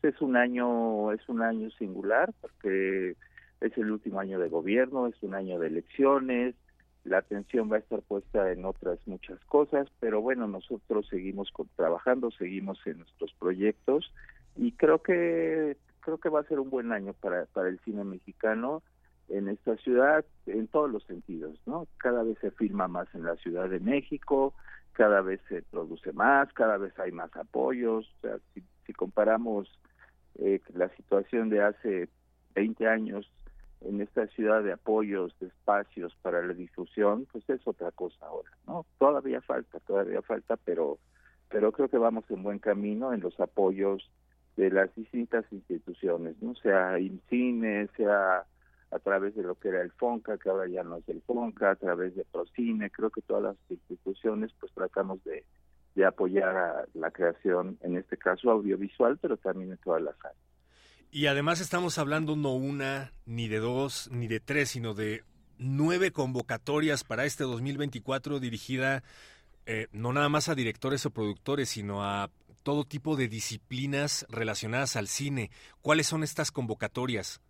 pues, 0.00 0.14
es 0.14 0.20
un 0.20 0.36
año 0.36 1.12
es 1.12 1.28
un 1.28 1.42
año 1.42 1.70
singular 1.70 2.32
porque 2.40 3.16
es 3.60 3.78
el 3.78 3.92
último 3.92 4.18
año 4.18 4.40
de 4.40 4.48
gobierno, 4.48 5.06
es 5.06 5.22
un 5.22 5.34
año 5.34 5.58
de 5.60 5.68
elecciones, 5.68 6.56
la 7.04 7.18
atención 7.18 7.70
va 7.70 7.76
a 7.76 7.80
estar 7.80 8.00
puesta 8.02 8.52
en 8.52 8.64
otras 8.64 8.98
muchas 9.06 9.38
cosas, 9.46 9.88
pero 10.00 10.20
bueno, 10.20 10.46
nosotros 10.46 11.06
seguimos 11.08 11.52
trabajando, 11.76 12.30
seguimos 12.30 12.78
en 12.86 12.98
nuestros 12.98 13.32
proyectos 13.34 14.12
y 14.56 14.72
creo 14.72 15.02
que 15.02 15.76
creo 16.00 16.18
que 16.18 16.28
va 16.28 16.40
a 16.40 16.44
ser 16.44 16.60
un 16.60 16.70
buen 16.70 16.92
año 16.92 17.12
para 17.14 17.46
para 17.46 17.68
el 17.68 17.78
cine 17.80 18.04
mexicano 18.04 18.82
en 19.28 19.48
esta 19.48 19.76
ciudad 19.76 20.24
en 20.46 20.68
todos 20.68 20.90
los 20.90 21.02
sentidos, 21.04 21.58
¿no? 21.66 21.86
Cada 21.96 22.22
vez 22.22 22.38
se 22.40 22.50
filma 22.50 22.86
más 22.86 23.12
en 23.14 23.24
la 23.24 23.36
Ciudad 23.36 23.68
de 23.68 23.80
México, 23.80 24.54
cada 24.92 25.22
vez 25.22 25.40
se 25.48 25.62
produce 25.62 26.12
más, 26.12 26.52
cada 26.52 26.76
vez 26.76 26.96
hay 26.98 27.12
más 27.12 27.34
apoyos, 27.36 28.06
o 28.18 28.20
sea, 28.20 28.38
si, 28.52 28.62
si 28.86 28.92
comparamos 28.92 29.68
eh, 30.36 30.60
la 30.74 30.88
situación 30.96 31.48
de 31.48 31.62
hace 31.62 32.08
20 32.54 32.86
años 32.86 33.30
en 33.84 34.00
esta 34.00 34.26
ciudad 34.28 34.62
de 34.62 34.72
apoyos, 34.72 35.34
de 35.40 35.48
espacios 35.48 36.14
para 36.22 36.44
la 36.44 36.54
difusión, 36.54 37.26
pues 37.30 37.48
es 37.48 37.60
otra 37.66 37.90
cosa 37.92 38.26
ahora, 38.26 38.50
¿no? 38.66 38.86
Todavía 38.98 39.40
falta, 39.40 39.80
todavía 39.80 40.22
falta, 40.22 40.56
pero 40.56 40.98
pero 41.48 41.70
creo 41.70 41.88
que 41.88 41.98
vamos 41.98 42.24
en 42.30 42.42
buen 42.42 42.58
camino 42.58 43.12
en 43.12 43.20
los 43.20 43.38
apoyos 43.38 44.10
de 44.56 44.70
las 44.70 44.94
distintas 44.94 45.44
instituciones, 45.52 46.40
¿no? 46.40 46.54
Sea 46.56 46.98
IMCINE, 46.98 47.88
sea 47.96 48.46
a 48.90 48.98
través 48.98 49.34
de 49.34 49.42
lo 49.42 49.54
que 49.54 49.68
era 49.68 49.82
el 49.82 49.90
FONCA, 49.92 50.38
que 50.38 50.50
ahora 50.50 50.68
ya 50.68 50.82
no 50.82 50.96
es 50.96 51.08
el 51.08 51.22
FONCA, 51.22 51.70
a 51.70 51.76
través 51.76 52.14
de 52.14 52.24
Procine, 52.24 52.90
creo 52.90 53.10
que 53.10 53.22
todas 53.22 53.42
las 53.42 53.56
instituciones 53.70 54.50
pues 54.60 54.72
tratamos 54.72 55.22
de, 55.24 55.44
de 55.94 56.04
apoyar 56.04 56.56
a 56.56 56.84
la 56.94 57.10
creación, 57.10 57.78
en 57.82 57.96
este 57.96 58.16
caso 58.16 58.50
audiovisual, 58.50 59.18
pero 59.18 59.36
también 59.36 59.72
en 59.72 59.78
todas 59.78 60.02
las 60.02 60.16
áreas. 60.24 60.51
Y 61.14 61.26
además 61.26 61.60
estamos 61.60 61.98
hablando 61.98 62.36
no 62.36 62.54
una, 62.54 63.12
ni 63.26 63.46
de 63.46 63.58
dos, 63.58 64.08
ni 64.10 64.28
de 64.28 64.40
tres, 64.40 64.70
sino 64.70 64.94
de 64.94 65.24
nueve 65.58 66.10
convocatorias 66.10 67.04
para 67.04 67.26
este 67.26 67.44
2024 67.44 68.40
dirigida 68.40 69.02
eh, 69.66 69.88
no 69.92 70.14
nada 70.14 70.30
más 70.30 70.48
a 70.48 70.54
directores 70.54 71.04
o 71.04 71.10
productores, 71.10 71.68
sino 71.68 72.02
a 72.02 72.30
todo 72.62 72.84
tipo 72.84 73.14
de 73.14 73.28
disciplinas 73.28 74.26
relacionadas 74.30 74.96
al 74.96 75.06
cine. 75.06 75.50
¿Cuáles 75.82 76.06
son 76.06 76.22
estas 76.22 76.50
convocatorias? 76.50 77.42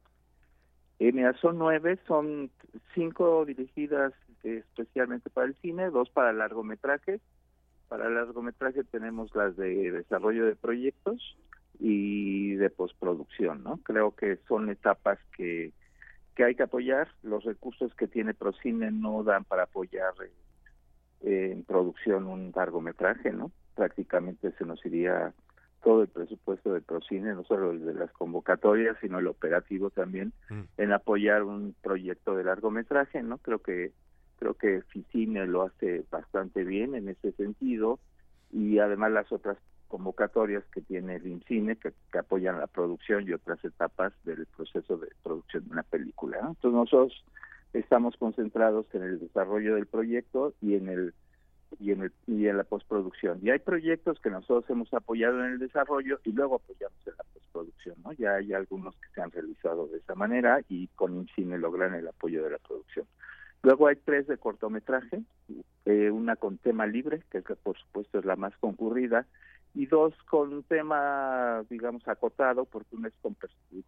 Eh, 0.98 1.12
mira, 1.12 1.32
son 1.34 1.56
nueve, 1.56 2.00
son 2.08 2.50
cinco 2.96 3.44
dirigidas 3.44 4.12
especialmente 4.42 5.30
para 5.30 5.46
el 5.46 5.54
cine, 5.62 5.88
dos 5.90 6.10
para 6.10 6.32
largometrajes. 6.32 7.20
Para 7.86 8.10
largometraje 8.10 8.82
tenemos 8.82 9.32
las 9.36 9.56
de 9.56 9.92
desarrollo 9.92 10.46
de 10.46 10.56
proyectos 10.56 11.36
y 11.78 12.54
de 12.54 12.70
postproducción, 12.70 13.62
¿no? 13.62 13.78
Creo 13.78 14.14
que 14.14 14.36
son 14.48 14.70
etapas 14.70 15.18
que, 15.36 15.72
que 16.34 16.44
hay 16.44 16.54
que 16.54 16.64
apoyar. 16.64 17.08
Los 17.22 17.44
recursos 17.44 17.94
que 17.94 18.08
tiene 18.08 18.34
Procine 18.34 18.90
no 18.90 19.22
dan 19.22 19.44
para 19.44 19.64
apoyar 19.64 20.12
eh, 21.20 21.50
en 21.52 21.64
producción 21.64 22.26
un 22.26 22.52
largometraje, 22.54 23.32
¿no? 23.32 23.50
Prácticamente 23.74 24.52
se 24.52 24.64
nos 24.64 24.84
iría 24.84 25.32
todo 25.82 26.02
el 26.02 26.08
presupuesto 26.08 26.72
de 26.72 26.80
Procine, 26.80 27.34
no 27.34 27.44
solo 27.44 27.72
el 27.72 27.84
de 27.84 27.94
las 27.94 28.12
convocatorias, 28.12 28.96
sino 29.00 29.18
el 29.18 29.26
operativo 29.26 29.90
también, 29.90 30.32
mm. 30.48 30.60
en 30.78 30.92
apoyar 30.92 31.42
un 31.42 31.74
proyecto 31.82 32.36
de 32.36 32.44
largometraje, 32.44 33.22
¿no? 33.22 33.38
Creo 33.38 33.58
que 33.58 33.92
creo 34.38 34.54
que 34.54 34.82
Ficine 34.88 35.46
lo 35.46 35.62
hace 35.62 36.04
bastante 36.10 36.64
bien 36.64 36.96
en 36.96 37.08
ese 37.08 37.30
sentido 37.32 38.00
y 38.50 38.80
además 38.80 39.12
las 39.12 39.30
otras 39.30 39.56
convocatorias 39.92 40.64
que 40.72 40.80
tiene 40.80 41.16
el 41.16 41.26
INCINE 41.26 41.76
que, 41.76 41.92
apoyan 42.18 42.58
la 42.58 42.66
producción 42.66 43.28
y 43.28 43.34
otras 43.34 43.62
etapas 43.62 44.14
del 44.24 44.46
proceso 44.46 44.96
de 44.96 45.08
producción 45.22 45.66
de 45.66 45.70
una 45.70 45.82
película. 45.82 46.38
Entonces 46.38 46.72
nosotros 46.72 47.24
estamos 47.74 48.16
concentrados 48.16 48.86
en 48.94 49.02
el 49.02 49.20
desarrollo 49.20 49.74
del 49.74 49.84
proyecto 49.84 50.54
y 50.62 50.76
en 50.76 50.88
el 50.88 51.14
y 51.78 51.90
en 51.90 52.04
el 52.04 52.12
y 52.26 52.46
en 52.46 52.56
la 52.56 52.64
postproducción. 52.64 53.38
Y 53.42 53.50
hay 53.50 53.58
proyectos 53.58 54.18
que 54.18 54.30
nosotros 54.30 54.64
hemos 54.70 54.92
apoyado 54.94 55.44
en 55.44 55.52
el 55.52 55.58
desarrollo 55.58 56.20
y 56.24 56.32
luego 56.32 56.54
apoyamos 56.54 57.06
en 57.06 57.12
la 57.18 57.24
postproducción, 57.34 57.96
¿no? 58.02 58.12
Ya 58.12 58.36
hay 58.36 58.54
algunos 58.54 58.94
que 58.96 59.08
se 59.14 59.20
han 59.20 59.30
realizado 59.30 59.88
de 59.88 59.98
esa 59.98 60.14
manera 60.14 60.62
y 60.70 60.88
con 60.88 61.14
INCINE 61.14 61.58
logran 61.58 61.94
el 61.94 62.08
apoyo 62.08 62.42
de 62.42 62.50
la 62.50 62.58
producción. 62.58 63.06
Luego 63.62 63.88
hay 63.88 63.96
tres 63.96 64.26
de 64.26 64.38
cortometraje, 64.38 65.22
eh, 65.84 66.10
una 66.10 66.36
con 66.36 66.56
tema 66.56 66.86
libre, 66.86 67.22
que 67.30 67.42
por 67.42 67.76
supuesto 67.78 68.18
es 68.18 68.24
la 68.24 68.36
más 68.36 68.56
concurrida, 68.56 69.26
y 69.74 69.86
dos 69.86 70.14
con 70.24 70.52
un 70.52 70.62
tema, 70.64 71.64
digamos, 71.70 72.06
acotado, 72.06 72.64
porque 72.66 72.94
una 72.94 73.08
es 73.08 73.14
con, 73.22 73.36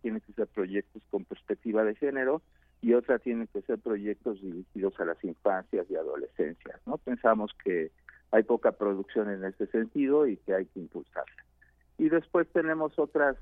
tiene 0.00 0.20
que 0.20 0.32
ser 0.32 0.46
proyectos 0.46 1.02
con 1.10 1.24
perspectiva 1.24 1.84
de 1.84 1.94
género 1.94 2.40
y 2.80 2.94
otra 2.94 3.18
tiene 3.18 3.46
que 3.48 3.62
ser 3.62 3.78
proyectos 3.78 4.40
dirigidos 4.40 4.98
a 4.98 5.04
las 5.04 5.22
infancias 5.24 5.86
y 5.90 5.96
adolescencias. 5.96 6.80
¿no? 6.86 6.98
Pensamos 6.98 7.52
que 7.62 7.90
hay 8.30 8.42
poca 8.42 8.72
producción 8.72 9.30
en 9.30 9.44
ese 9.44 9.66
sentido 9.66 10.26
y 10.26 10.36
que 10.38 10.54
hay 10.54 10.66
que 10.66 10.80
impulsarla. 10.80 11.44
Y 11.98 12.08
después 12.08 12.48
tenemos 12.48 12.98
otras 12.98 13.36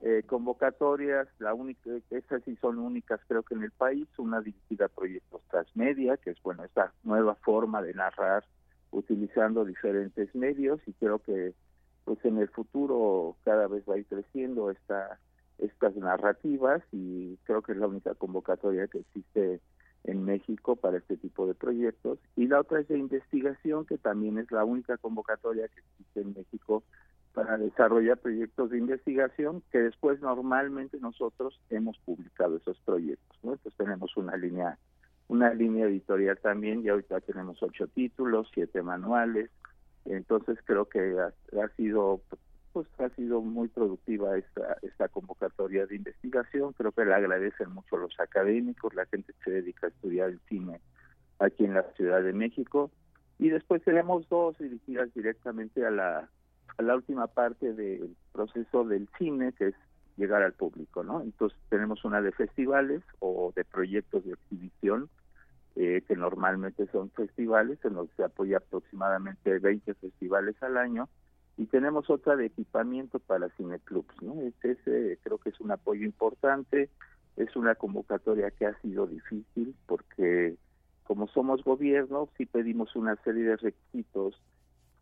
eh, 0.00 0.22
convocatorias, 0.26 1.28
la 1.38 1.54
única, 1.54 1.90
esas 2.10 2.42
sí 2.44 2.56
son 2.60 2.78
únicas 2.78 3.20
creo 3.26 3.42
que 3.42 3.54
en 3.54 3.62
el 3.62 3.70
país, 3.70 4.06
una 4.18 4.40
dirigida 4.40 4.86
a 4.86 4.88
proyectos 4.88 5.40
transmedia, 5.50 6.18
que 6.18 6.30
es 6.30 6.42
bueno 6.42 6.62
esta 6.64 6.92
nueva 7.04 7.34
forma 7.36 7.80
de 7.80 7.94
narrar 7.94 8.44
utilizando 8.94 9.64
diferentes 9.64 10.34
medios 10.34 10.80
y 10.86 10.92
creo 10.94 11.18
que 11.18 11.52
pues 12.04 12.22
en 12.24 12.38
el 12.38 12.48
futuro 12.48 13.36
cada 13.44 13.66
vez 13.66 13.82
va 13.88 13.94
a 13.94 13.98
ir 13.98 14.06
creciendo 14.06 14.70
esta 14.70 15.18
estas 15.58 15.94
narrativas 15.96 16.82
y 16.92 17.36
creo 17.44 17.62
que 17.62 17.72
es 17.72 17.78
la 17.78 17.86
única 17.86 18.14
convocatoria 18.14 18.88
que 18.88 18.98
existe 18.98 19.60
en 20.04 20.24
México 20.24 20.76
para 20.76 20.98
este 20.98 21.16
tipo 21.16 21.46
de 21.46 21.54
proyectos 21.54 22.18
y 22.36 22.46
la 22.46 22.60
otra 22.60 22.80
es 22.80 22.88
de 22.88 22.98
investigación 22.98 23.86
que 23.86 23.96
también 23.96 24.38
es 24.38 24.50
la 24.50 24.64
única 24.64 24.96
convocatoria 24.98 25.68
que 25.68 25.80
existe 25.80 26.20
en 26.20 26.34
México 26.34 26.82
para 27.32 27.56
desarrollar 27.56 28.18
proyectos 28.18 28.70
de 28.70 28.78
investigación 28.78 29.62
que 29.70 29.78
después 29.78 30.20
normalmente 30.20 30.98
nosotros 30.98 31.60
hemos 31.70 31.98
publicado 31.98 32.56
esos 32.56 32.78
proyectos 32.80 33.38
¿no? 33.42 33.52
entonces 33.52 33.78
tenemos 33.78 34.16
una 34.16 34.36
línea 34.36 34.78
una 35.28 35.52
línea 35.54 35.86
editorial 35.86 36.38
también 36.38 36.84
y 36.84 36.88
ahorita 36.88 37.20
tenemos 37.20 37.62
ocho 37.62 37.86
títulos, 37.88 38.50
siete 38.52 38.82
manuales, 38.82 39.50
entonces 40.04 40.58
creo 40.64 40.86
que 40.86 41.16
ha, 41.18 41.68
sido 41.76 42.20
pues 42.72 42.86
ha 42.98 43.08
sido 43.10 43.40
muy 43.40 43.68
productiva 43.68 44.36
esta 44.36 44.76
esta 44.82 45.08
convocatoria 45.08 45.86
de 45.86 45.96
investigación, 45.96 46.72
creo 46.72 46.92
que 46.92 47.04
le 47.04 47.14
agradecen 47.14 47.70
mucho 47.70 47.96
los 47.96 48.18
académicos, 48.20 48.94
la 48.94 49.06
gente 49.06 49.32
que 49.32 49.44
se 49.44 49.50
dedica 49.50 49.86
a 49.86 49.90
estudiar 49.90 50.30
el 50.30 50.40
cine 50.48 50.80
aquí 51.38 51.64
en 51.64 51.74
la 51.74 51.82
Ciudad 51.94 52.22
de 52.22 52.32
México. 52.32 52.90
Y 53.38 53.48
después 53.48 53.82
tenemos 53.82 54.28
dos 54.28 54.56
dirigidas 54.58 55.12
directamente 55.14 55.84
a 55.84 55.90
la 55.90 56.28
a 56.76 56.82
la 56.82 56.96
última 56.96 57.26
parte 57.28 57.72
del 57.72 58.16
proceso 58.32 58.84
del 58.84 59.08
cine 59.18 59.52
que 59.52 59.68
es 59.68 59.74
llegar 60.16 60.42
al 60.42 60.52
público, 60.52 61.02
¿no? 61.02 61.22
Entonces 61.22 61.58
tenemos 61.68 62.04
una 62.04 62.20
de 62.20 62.32
festivales 62.32 63.02
o 63.18 63.52
de 63.54 63.64
proyectos 63.64 64.24
de 64.24 64.32
exhibición, 64.32 65.08
eh, 65.76 66.02
que 66.06 66.16
normalmente 66.16 66.86
son 66.92 67.10
festivales, 67.10 67.78
en 67.84 67.94
los 67.94 68.08
que 68.10 68.16
se 68.16 68.24
apoya 68.24 68.58
aproximadamente 68.58 69.58
20 69.58 69.94
festivales 69.94 70.54
al 70.62 70.76
año, 70.76 71.08
y 71.56 71.66
tenemos 71.66 72.10
otra 72.10 72.36
de 72.36 72.46
equipamiento 72.46 73.18
para 73.18 73.48
cineclubs, 73.50 74.22
¿no? 74.22 74.40
Este, 74.40 75.18
creo 75.22 75.38
que 75.38 75.50
es 75.50 75.60
un 75.60 75.70
apoyo 75.70 76.04
importante, 76.04 76.90
es 77.36 77.54
una 77.56 77.74
convocatoria 77.74 78.50
que 78.50 78.66
ha 78.66 78.80
sido 78.80 79.06
difícil 79.06 79.74
porque 79.86 80.56
como 81.04 81.28
somos 81.28 81.62
gobierno, 81.62 82.28
sí 82.36 82.46
pedimos 82.46 82.96
una 82.96 83.16
serie 83.16 83.44
de 83.44 83.56
requisitos 83.56 84.40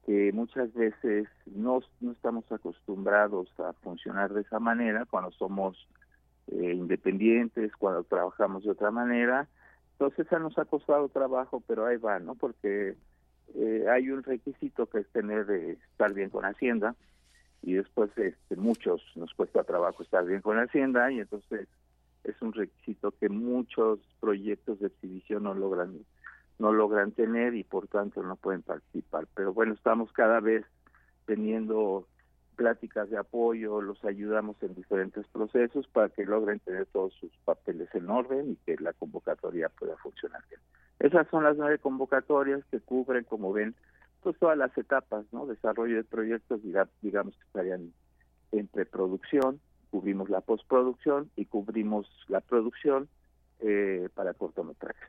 que 0.06 0.32
muchas 0.32 0.72
veces 0.74 1.28
no, 1.46 1.80
no 2.00 2.12
estamos 2.12 2.50
acostumbrados 2.50 3.48
a 3.60 3.72
funcionar 3.74 4.32
de 4.32 4.42
esa 4.42 4.58
manera 4.58 5.06
cuando 5.08 5.30
somos 5.32 5.88
eh, 6.48 6.72
independientes, 6.74 7.72
cuando 7.76 8.02
trabajamos 8.04 8.64
de 8.64 8.70
otra 8.70 8.90
manera. 8.90 9.46
Entonces 9.92 10.26
eso 10.26 10.38
nos 10.40 10.58
ha 10.58 10.64
costado 10.64 11.08
trabajo, 11.08 11.62
pero 11.66 11.86
ahí 11.86 11.96
va, 11.96 12.18
¿no? 12.18 12.34
Porque 12.34 12.96
eh, 13.54 13.86
hay 13.90 14.10
un 14.10 14.22
requisito 14.22 14.86
que 14.86 15.00
es 15.00 15.08
tener 15.10 15.46
de 15.46 15.72
estar 15.72 16.12
bien 16.12 16.30
con 16.30 16.44
Hacienda 16.44 16.96
y 17.62 17.74
después 17.74 18.10
este, 18.16 18.56
muchos 18.56 19.00
nos 19.14 19.32
cuesta 19.34 19.62
trabajo 19.62 20.02
estar 20.02 20.24
bien 20.24 20.40
con 20.40 20.58
Hacienda 20.58 21.12
y 21.12 21.20
entonces 21.20 21.68
es 22.24 22.40
un 22.42 22.52
requisito 22.52 23.12
que 23.12 23.28
muchos 23.28 24.00
proyectos 24.20 24.80
de 24.80 24.88
exhibición 24.88 25.44
no 25.44 25.54
logran 25.54 26.00
no 26.58 26.72
logran 26.72 27.12
tener 27.12 27.54
y 27.54 27.64
por 27.64 27.88
tanto 27.88 28.22
no 28.22 28.36
pueden 28.36 28.62
participar. 28.62 29.26
Pero 29.34 29.52
bueno, 29.52 29.74
estamos 29.74 30.12
cada 30.12 30.40
vez 30.40 30.64
teniendo 31.26 32.06
pláticas 32.56 33.10
de 33.10 33.18
apoyo, 33.18 33.80
los 33.80 34.04
ayudamos 34.04 34.62
en 34.62 34.74
diferentes 34.74 35.26
procesos 35.28 35.88
para 35.88 36.08
que 36.10 36.24
logren 36.24 36.60
tener 36.60 36.86
todos 36.86 37.14
sus 37.14 37.32
papeles 37.44 37.88
en 37.94 38.10
orden 38.10 38.52
y 38.52 38.56
que 38.56 38.76
la 38.82 38.92
convocatoria 38.92 39.68
pueda 39.68 39.96
funcionar 39.96 40.42
bien. 40.48 40.60
Esas 40.98 41.26
son 41.28 41.44
las 41.44 41.56
nueve 41.56 41.78
convocatorias 41.78 42.64
que 42.70 42.80
cubren, 42.80 43.24
como 43.24 43.52
ven, 43.52 43.74
pues 44.22 44.38
todas 44.38 44.56
las 44.56 44.76
etapas, 44.78 45.24
¿no? 45.32 45.46
Desarrollo 45.46 45.96
de 45.96 46.04
proyectos, 46.04 46.60
digamos 47.00 47.34
que 47.36 47.44
estarían 47.44 47.92
en 48.52 48.68
preproducción, 48.68 49.60
cubrimos 49.90 50.30
la 50.30 50.40
postproducción 50.40 51.30
y 51.34 51.46
cubrimos 51.46 52.08
la 52.28 52.40
producción 52.40 53.08
eh, 53.60 54.08
para 54.14 54.34
cortometrajes. 54.34 55.08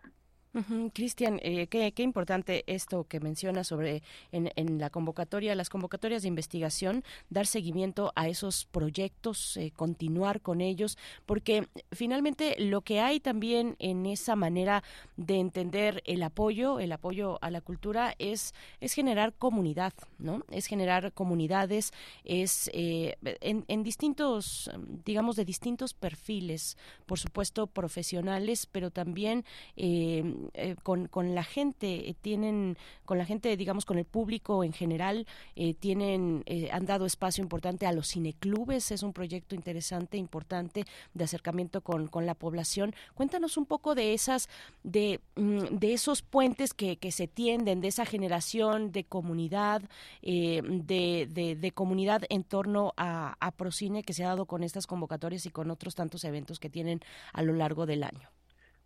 Cristian, 0.94 1.40
eh, 1.42 1.68
qué, 1.68 2.04
importante 2.04 2.64
esto 2.68 3.06
que 3.08 3.20
menciona 3.20 3.64
sobre 3.64 4.04
en, 4.32 4.52
en, 4.56 4.78
la 4.78 4.92
convocatoria, 4.92 5.56
las 5.56 5.70
convocatorias 5.70 6.22
de 6.22 6.28
investigación, 6.28 7.04
dar 7.30 7.48
seguimiento 7.48 8.14
a 8.16 8.28
esos 8.28 8.66
proyectos, 8.66 9.58
eh, 9.58 9.72
continuar 9.76 10.42
con 10.42 10.62
ellos, 10.62 10.98
porque 11.26 11.68
finalmente 11.92 12.56
lo 12.60 12.82
que 12.82 13.00
hay 13.00 13.20
también 13.20 13.76
en 13.80 14.06
esa 14.06 14.36
manera 14.36 14.84
de 15.18 15.40
entender 15.40 16.04
el 16.06 16.22
apoyo, 16.22 16.80
el 16.80 16.92
apoyo 16.92 17.40
a 17.42 17.50
la 17.50 17.62
cultura, 17.62 18.14
es, 18.20 18.54
es 18.80 18.94
generar 18.94 19.34
comunidad, 19.34 19.94
¿no? 20.20 20.46
Es 20.52 20.68
generar 20.68 21.14
comunidades, 21.14 21.94
es 22.26 22.70
eh, 22.74 23.18
en, 23.42 23.66
en 23.68 23.82
distintos, 23.82 24.70
digamos, 25.04 25.36
de 25.36 25.46
distintos 25.46 25.96
perfiles, 25.96 26.78
por 27.08 27.18
supuesto, 27.18 27.66
profesionales, 27.66 28.68
pero 28.72 28.92
también 28.92 29.46
eh, 29.78 30.24
eh, 30.54 30.76
con, 30.82 31.08
con, 31.08 31.36
la 31.36 31.44
gente, 31.44 32.10
eh, 32.10 32.16
tienen, 32.20 32.78
con 33.06 33.18
la 33.18 33.26
gente, 33.26 33.56
digamos, 33.58 33.86
con 33.86 33.98
el 33.98 34.06
público 34.06 34.64
en 34.64 34.74
general, 34.74 35.28
eh, 35.56 35.74
tienen, 35.74 36.44
han 36.72 36.86
dado 36.86 37.06
espacio 37.06 37.42
importante 37.44 37.86
a 37.86 37.92
los 37.92 38.10
cineclubes, 38.10 38.92
es 38.92 39.04
un 39.04 39.14
proyecto 39.14 39.56
interesante, 39.56 40.18
importante 40.18 40.86
de 41.14 41.24
acercamiento 41.24 41.82
con, 41.82 42.08
con 42.08 42.26
la 42.26 42.36
población. 42.36 42.94
Cuéntanos 43.14 43.58
un 43.58 43.66
poco 43.66 43.96
de 43.96 44.14
esas, 44.14 44.50
de, 44.84 45.20
mm, 45.36 45.78
de 45.78 45.94
esos 45.94 46.22
puentes 46.22 46.74
que, 46.74 46.98
que 46.98 47.12
se 47.12 47.28
tienden, 47.28 47.82
de 47.82 47.88
esa 47.88 48.06
generación 48.06 48.92
de 48.92 49.04
comunidad, 49.04 49.82
de, 50.22 51.28
de, 51.30 51.56
de, 51.56 51.72
comunidad 51.72 52.24
en 52.30 52.44
torno 52.44 52.94
a, 52.98 53.36
a 53.40 53.52
Procine 53.52 54.04
que 54.04 54.14
se 54.14 54.24
ha 54.24 54.30
dado 54.30 54.46
con 54.46 54.64
estas 54.64 54.88
convocatorias 54.88 55.46
y 55.46 55.50
con 55.50 55.72
otros 55.72 55.96
tantos 55.96 56.24
eventos 56.24 56.60
que 56.60 56.70
tienen 56.70 57.02
a 57.34 57.42
lo 57.42 57.54
largo 57.54 57.86
del 57.86 58.04
año. 58.04 58.30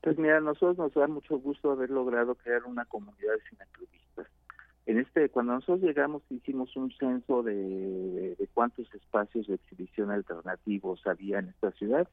Pues 0.02 0.18
mira, 0.18 0.40
nosotros 0.40 0.78
nos 0.78 0.94
da 0.94 1.08
mucho 1.08 1.38
gusto 1.40 1.72
haber 1.72 1.90
logrado 1.90 2.36
crear 2.36 2.64
una 2.66 2.86
comunidad 2.86 3.34
de 3.34 3.50
cineclubistas. 3.50 4.28
En 4.86 5.00
este, 5.00 5.30
cuando 5.30 5.54
nosotros 5.54 5.82
llegamos 5.82 6.24
hicimos 6.30 6.76
un 6.76 6.92
censo 6.92 7.44
de, 7.44 8.36
de, 8.38 8.50
cuántos 8.54 8.94
espacios 8.94 9.48
de 9.48 9.56
exhibición 9.56 10.12
alternativos 10.12 11.06
había 11.06 11.40
en 11.40 11.50
esta 11.50 11.72
ciudad 11.72 12.08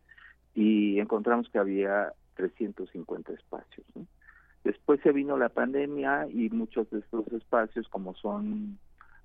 y 0.54 0.98
encontramos 0.98 1.48
que 1.50 1.58
había 1.58 2.12
350 2.34 3.32
espacios. 3.32 3.86
Después 4.64 5.00
se 5.02 5.12
vino 5.12 5.36
la 5.36 5.50
pandemia 5.50 6.26
y 6.30 6.48
muchos 6.50 6.90
de 6.90 7.00
estos 7.00 7.26
espacios, 7.28 7.88
como 7.88 8.14
son 8.14 8.78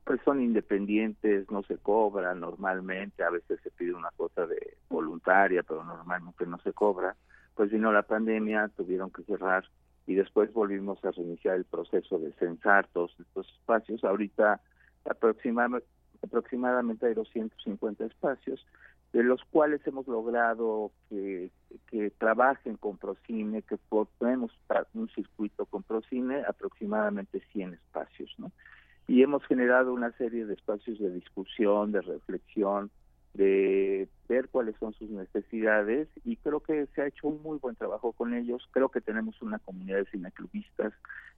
pues 0.03 0.21
son 0.25 0.41
independientes, 0.41 1.49
no 1.51 1.61
se 1.61 1.77
cobran 1.77 2.39
normalmente, 2.39 3.23
a 3.23 3.29
veces 3.29 3.59
se 3.61 3.69
pide 3.69 3.93
una 3.93 4.09
cosa 4.17 4.47
de 4.47 4.77
voluntaria, 4.89 5.61
pero 5.61 5.83
normalmente 5.83 6.47
no 6.47 6.57
se 6.61 6.73
cobra. 6.73 7.15
Pues 7.59 7.71
vino 7.71 7.91
la 7.91 8.03
pandemia, 8.03 8.71
tuvieron 8.77 9.11
que 9.11 9.21
cerrar 9.23 9.65
y 10.07 10.15
después 10.15 10.53
volvimos 10.53 11.03
a 11.03 11.11
reiniciar 11.11 11.57
el 11.57 11.65
proceso 11.65 12.17
de 12.17 12.31
censar 12.39 12.87
todos 12.93 13.13
estos 13.19 13.49
espacios. 13.49 14.01
Ahorita 14.05 14.61
aproximadamente, 15.03 15.85
aproximadamente 16.23 17.07
hay 17.07 17.15
250 17.15 18.05
espacios, 18.05 18.65
de 19.11 19.23
los 19.23 19.43
cuales 19.43 19.85
hemos 19.85 20.07
logrado 20.07 20.93
que, 21.09 21.51
que 21.87 22.11
trabajen 22.11 22.77
con 22.77 22.97
Procine, 22.97 23.61
que 23.63 23.77
tenemos 24.19 24.57
un 24.93 25.09
circuito 25.09 25.65
con 25.65 25.83
Procine, 25.83 26.43
aproximadamente 26.47 27.41
100 27.51 27.73
espacios, 27.73 28.33
¿no? 28.37 28.53
Y 29.05 29.21
hemos 29.21 29.43
generado 29.47 29.91
una 29.91 30.13
serie 30.13 30.45
de 30.45 30.53
espacios 30.53 30.97
de 30.97 31.11
discusión, 31.11 31.91
de 31.91 31.99
reflexión, 32.03 32.89
de 33.39 34.09
ver 34.27 34.49
cuáles 34.49 34.75
son 34.81 34.93
sus 34.95 35.09
necesidades 35.09 36.09
y 36.25 36.35
creo 36.35 36.59
que 36.59 36.87
se 36.87 37.01
ha 37.01 37.07
hecho 37.07 37.29
un 37.29 37.41
muy 37.41 37.57
buen 37.57 37.73
trabajo 37.77 38.11
con 38.11 38.33
ellos. 38.33 38.67
Creo 38.71 38.89
que 38.89 38.99
tenemos 38.99 39.41
una 39.41 39.59
comunidad 39.59 39.99
de 39.99 40.11
cineclubistas 40.11 40.91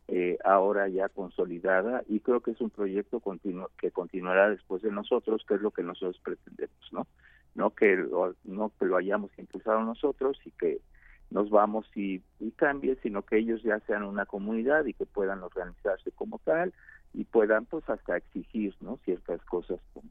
eh, 0.08 0.40
ahora 0.44 0.88
ya 0.88 1.10
consolidada 1.10 2.04
y 2.10 2.20
creo 2.22 2.40
que 2.40 2.52
es 2.52 2.62
un 2.62 2.72
proyecto 2.72 3.20
continuo, 3.20 3.70
que 3.78 3.92
continuará 3.92 4.50
después 4.50 4.82
de 4.82 4.92
nosotros, 4.92 5.46
que 5.48 5.54
es 5.54 5.62
lo 5.62 5.70
que 5.70 5.84
nosotros 5.84 6.20
pretendemos, 6.24 6.92
¿no? 6.92 7.06
No 7.54 7.70
que 7.70 7.96
lo, 7.98 8.34
no 8.46 8.72
que 8.80 8.86
lo 8.86 8.98
hayamos 8.98 9.30
impulsado 9.38 9.84
nosotros 9.84 10.40
y 10.44 10.50
que 10.52 10.82
nos 11.30 11.52
vamos 11.52 11.86
y, 11.96 12.24
y 12.40 12.50
cambie, 12.54 12.98
sino 13.04 13.22
que 13.22 13.38
ellos 13.38 13.62
ya 13.62 13.80
sean 13.82 14.04
una 14.06 14.26
comunidad 14.26 14.86
y 14.86 14.94
que 14.94 15.06
puedan 15.06 15.44
organizarse 15.44 16.12
como 16.14 16.40
tal 16.40 16.74
y 17.14 17.26
puedan 17.26 17.66
pues 17.66 17.88
hasta 17.88 18.18
exigir, 18.18 18.76
¿no? 18.82 18.98
Ciertas 19.06 19.40
cosas 19.46 19.80
como 19.94 20.10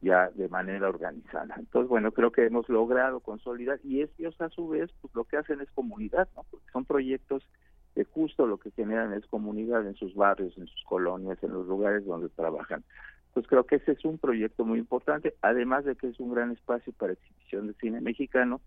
ya 0.00 0.30
de 0.30 0.48
manera 0.48 0.88
organizada. 0.88 1.54
Entonces, 1.58 1.88
bueno, 1.88 2.12
creo 2.12 2.30
que 2.30 2.44
hemos 2.44 2.68
logrado 2.68 3.20
consolidar 3.20 3.80
y 3.82 4.02
ellos 4.02 4.40
a 4.40 4.48
su 4.48 4.68
vez, 4.68 4.90
pues 5.00 5.14
lo 5.14 5.24
que 5.24 5.36
hacen 5.36 5.60
es 5.60 5.70
comunidad, 5.72 6.28
¿no? 6.36 6.44
Porque 6.50 6.66
son 6.72 6.84
proyectos 6.84 7.42
que 7.94 8.04
justo 8.04 8.46
lo 8.46 8.58
que 8.58 8.70
generan 8.70 9.12
es 9.12 9.26
comunidad 9.26 9.86
en 9.86 9.96
sus 9.96 10.14
barrios, 10.14 10.56
en 10.56 10.66
sus 10.66 10.84
colonias, 10.84 11.42
en 11.42 11.52
los 11.52 11.66
lugares 11.66 12.04
donde 12.06 12.28
trabajan. 12.28 12.84
Pues 13.34 13.46
creo 13.46 13.64
que 13.64 13.76
ese 13.76 13.92
es 13.92 14.04
un 14.04 14.18
proyecto 14.18 14.64
muy 14.64 14.78
importante, 14.78 15.34
además 15.42 15.84
de 15.84 15.96
que 15.96 16.08
es 16.08 16.20
un 16.20 16.32
gran 16.32 16.52
espacio 16.52 16.92
para 16.92 17.14
exhibición 17.14 17.66
de 17.66 17.74
cine 17.74 18.00
mexicano 18.00 18.60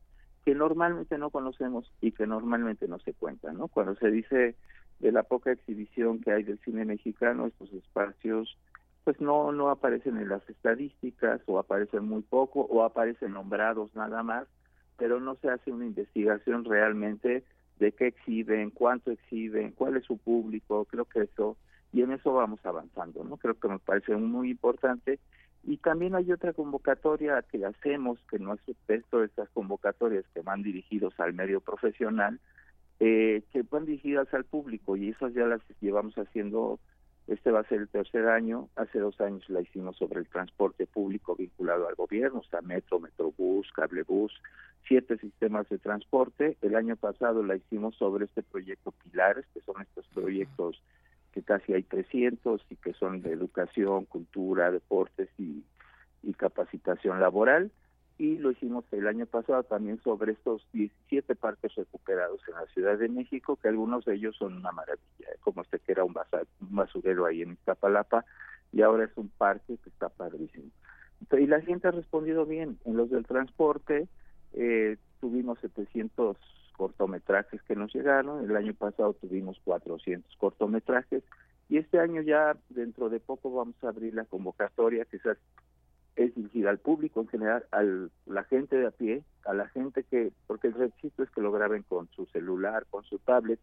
que 0.43 0.55
normalmente 0.55 1.17
no 1.17 1.29
conocemos 1.29 1.91
y 2.01 2.11
que 2.11 2.25
normalmente 2.25 2.87
no 2.87 2.99
se 2.99 3.13
cuenta, 3.13 3.53
¿no? 3.53 3.67
Cuando 3.67 3.95
se 3.95 4.09
dice 4.09 4.55
de 4.99 5.11
la 5.11 5.23
poca 5.23 5.51
exhibición 5.51 6.19
que 6.19 6.31
hay 6.31 6.43
del 6.43 6.59
cine 6.59 6.83
mexicano, 6.83 7.47
estos 7.47 7.71
espacios 7.73 8.57
pues 9.03 9.19
no 9.19 9.51
no 9.51 9.69
aparecen 9.69 10.17
en 10.17 10.29
las 10.29 10.47
estadísticas 10.49 11.41
o 11.45 11.59
aparecen 11.59 12.05
muy 12.05 12.21
poco 12.21 12.61
o 12.61 12.83
aparecen 12.83 13.33
nombrados 13.33 13.93
nada 13.95 14.23
más, 14.23 14.47
pero 14.97 15.19
no 15.19 15.35
se 15.35 15.49
hace 15.49 15.71
una 15.71 15.85
investigación 15.85 16.65
realmente 16.65 17.43
de 17.79 17.91
qué 17.93 18.07
exhiben, 18.07 18.69
cuánto 18.69 19.11
exhiben, 19.11 19.71
cuál 19.71 19.97
es 19.97 20.05
su 20.05 20.17
público, 20.17 20.85
creo 20.85 21.05
que 21.05 21.21
eso 21.21 21.57
y 21.93 22.03
en 22.03 22.11
eso 22.11 22.33
vamos 22.33 22.59
avanzando, 22.63 23.23
¿no? 23.23 23.37
Creo 23.37 23.59
que 23.59 23.67
me 23.67 23.79
parece 23.79 24.15
muy 24.15 24.51
importante 24.51 25.19
y 25.63 25.77
también 25.77 26.15
hay 26.15 26.31
otra 26.31 26.53
convocatoria 26.53 27.43
que 27.43 27.65
hacemos, 27.65 28.19
que 28.29 28.39
no 28.39 28.53
es 28.53 28.61
texto 28.85 29.19
de 29.19 29.25
estas 29.25 29.49
convocatorias 29.49 30.25
que 30.33 30.41
van 30.41 30.63
dirigidos 30.63 31.19
al 31.19 31.33
medio 31.33 31.59
profesional, 31.59 32.39
eh, 32.99 33.43
que 33.51 33.63
van 33.63 33.85
dirigidas 33.85 34.33
al 34.33 34.45
público 34.45 34.95
y 34.95 35.09
esas 35.09 35.33
ya 35.33 35.45
las 35.45 35.61
llevamos 35.79 36.15
haciendo 36.15 36.79
este 37.33 37.51
va 37.51 37.61
a 37.61 37.67
ser 37.67 37.79
el 37.79 37.87
tercer 37.87 38.27
año. 38.27 38.69
Hace 38.75 38.99
dos 38.99 39.19
años 39.21 39.49
la 39.49 39.61
hicimos 39.61 39.97
sobre 39.97 40.19
el 40.19 40.27
transporte 40.27 40.85
público 40.85 41.35
vinculado 41.35 41.87
al 41.87 41.95
gobierno, 41.95 42.39
o 42.39 42.43
sea, 42.43 42.61
metro, 42.61 42.99
metrobús, 42.99 43.71
cablebús, 43.71 44.33
siete 44.87 45.17
sistemas 45.17 45.69
de 45.69 45.77
transporte. 45.77 46.57
El 46.61 46.75
año 46.75 46.95
pasado 46.95 47.43
la 47.43 47.55
hicimos 47.55 47.95
sobre 47.95 48.25
este 48.25 48.43
proyecto 48.43 48.91
Pilares, 48.91 49.45
que 49.53 49.61
son 49.61 49.81
estos 49.81 50.05
proyectos 50.07 50.81
que 51.31 51.41
casi 51.41 51.73
hay 51.73 51.83
300 51.83 52.65
y 52.69 52.75
que 52.75 52.93
son 52.93 53.21
de 53.21 53.31
educación, 53.31 54.05
cultura, 54.05 54.69
deportes 54.69 55.29
y 55.37 55.63
capacitación 56.33 57.19
laboral 57.19 57.71
y 58.21 58.37
lo 58.37 58.51
hicimos 58.51 58.85
el 58.91 59.07
año 59.07 59.25
pasado 59.25 59.63
también 59.63 59.99
sobre 60.03 60.33
estos 60.33 60.63
17 60.73 61.33
parques 61.33 61.73
recuperados 61.73 62.39
en 62.47 62.53
la 62.53 62.67
Ciudad 62.67 62.95
de 62.95 63.09
México, 63.09 63.55
que 63.55 63.67
algunos 63.67 64.05
de 64.05 64.13
ellos 64.13 64.35
son 64.37 64.57
una 64.57 64.71
maravilla, 64.71 65.27
¿eh? 65.27 65.37
como 65.39 65.63
este 65.63 65.79
que 65.79 65.91
era 65.91 66.03
un, 66.03 66.13
basurero 66.59 67.25
ahí 67.25 67.41
en 67.41 67.53
Iztapalapa 67.53 68.23
y 68.71 68.83
ahora 68.83 69.05
es 69.05 69.17
un 69.17 69.29
parque 69.29 69.75
que 69.83 69.89
está 69.89 70.09
padrísimo. 70.09 70.69
Y 71.31 71.47
la 71.47 71.61
gente 71.61 71.87
ha 71.87 71.91
respondido 71.91 72.45
bien. 72.45 72.77
En 72.85 72.95
los 72.95 73.09
del 73.09 73.25
transporte 73.25 74.07
eh, 74.53 74.97
tuvimos 75.19 75.57
700 75.61 76.37
cortometrajes 76.77 77.59
que 77.63 77.75
nos 77.75 77.91
llegaron, 77.91 78.47
el 78.47 78.55
año 78.55 78.75
pasado 78.75 79.13
tuvimos 79.13 79.59
400 79.63 80.31
cortometrajes 80.37 81.23
y 81.69 81.77
este 81.77 81.97
año 81.97 82.21
ya 82.21 82.55
dentro 82.69 83.09
de 83.09 83.19
poco 83.19 83.51
vamos 83.51 83.83
a 83.83 83.87
abrir 83.87 84.13
la 84.13 84.25
convocatoria 84.25 85.05
que 85.05 85.17
se 85.17 85.31
es 86.15 86.35
dirigida 86.35 86.69
al 86.69 86.79
público 86.79 87.21
en 87.21 87.27
general, 87.27 87.65
a 87.71 87.83
la 88.25 88.43
gente 88.45 88.75
de 88.75 88.87
a 88.87 88.91
pie, 88.91 89.23
a 89.45 89.53
la 89.53 89.67
gente 89.69 90.03
que, 90.03 90.31
porque 90.47 90.67
el 90.67 90.73
requisito 90.73 91.23
es 91.23 91.29
que 91.31 91.41
lo 91.41 91.51
graben 91.51 91.83
con 91.83 92.09
su 92.09 92.25
celular, 92.27 92.85
con 92.89 93.03
su 93.03 93.19
tablet, 93.19 93.59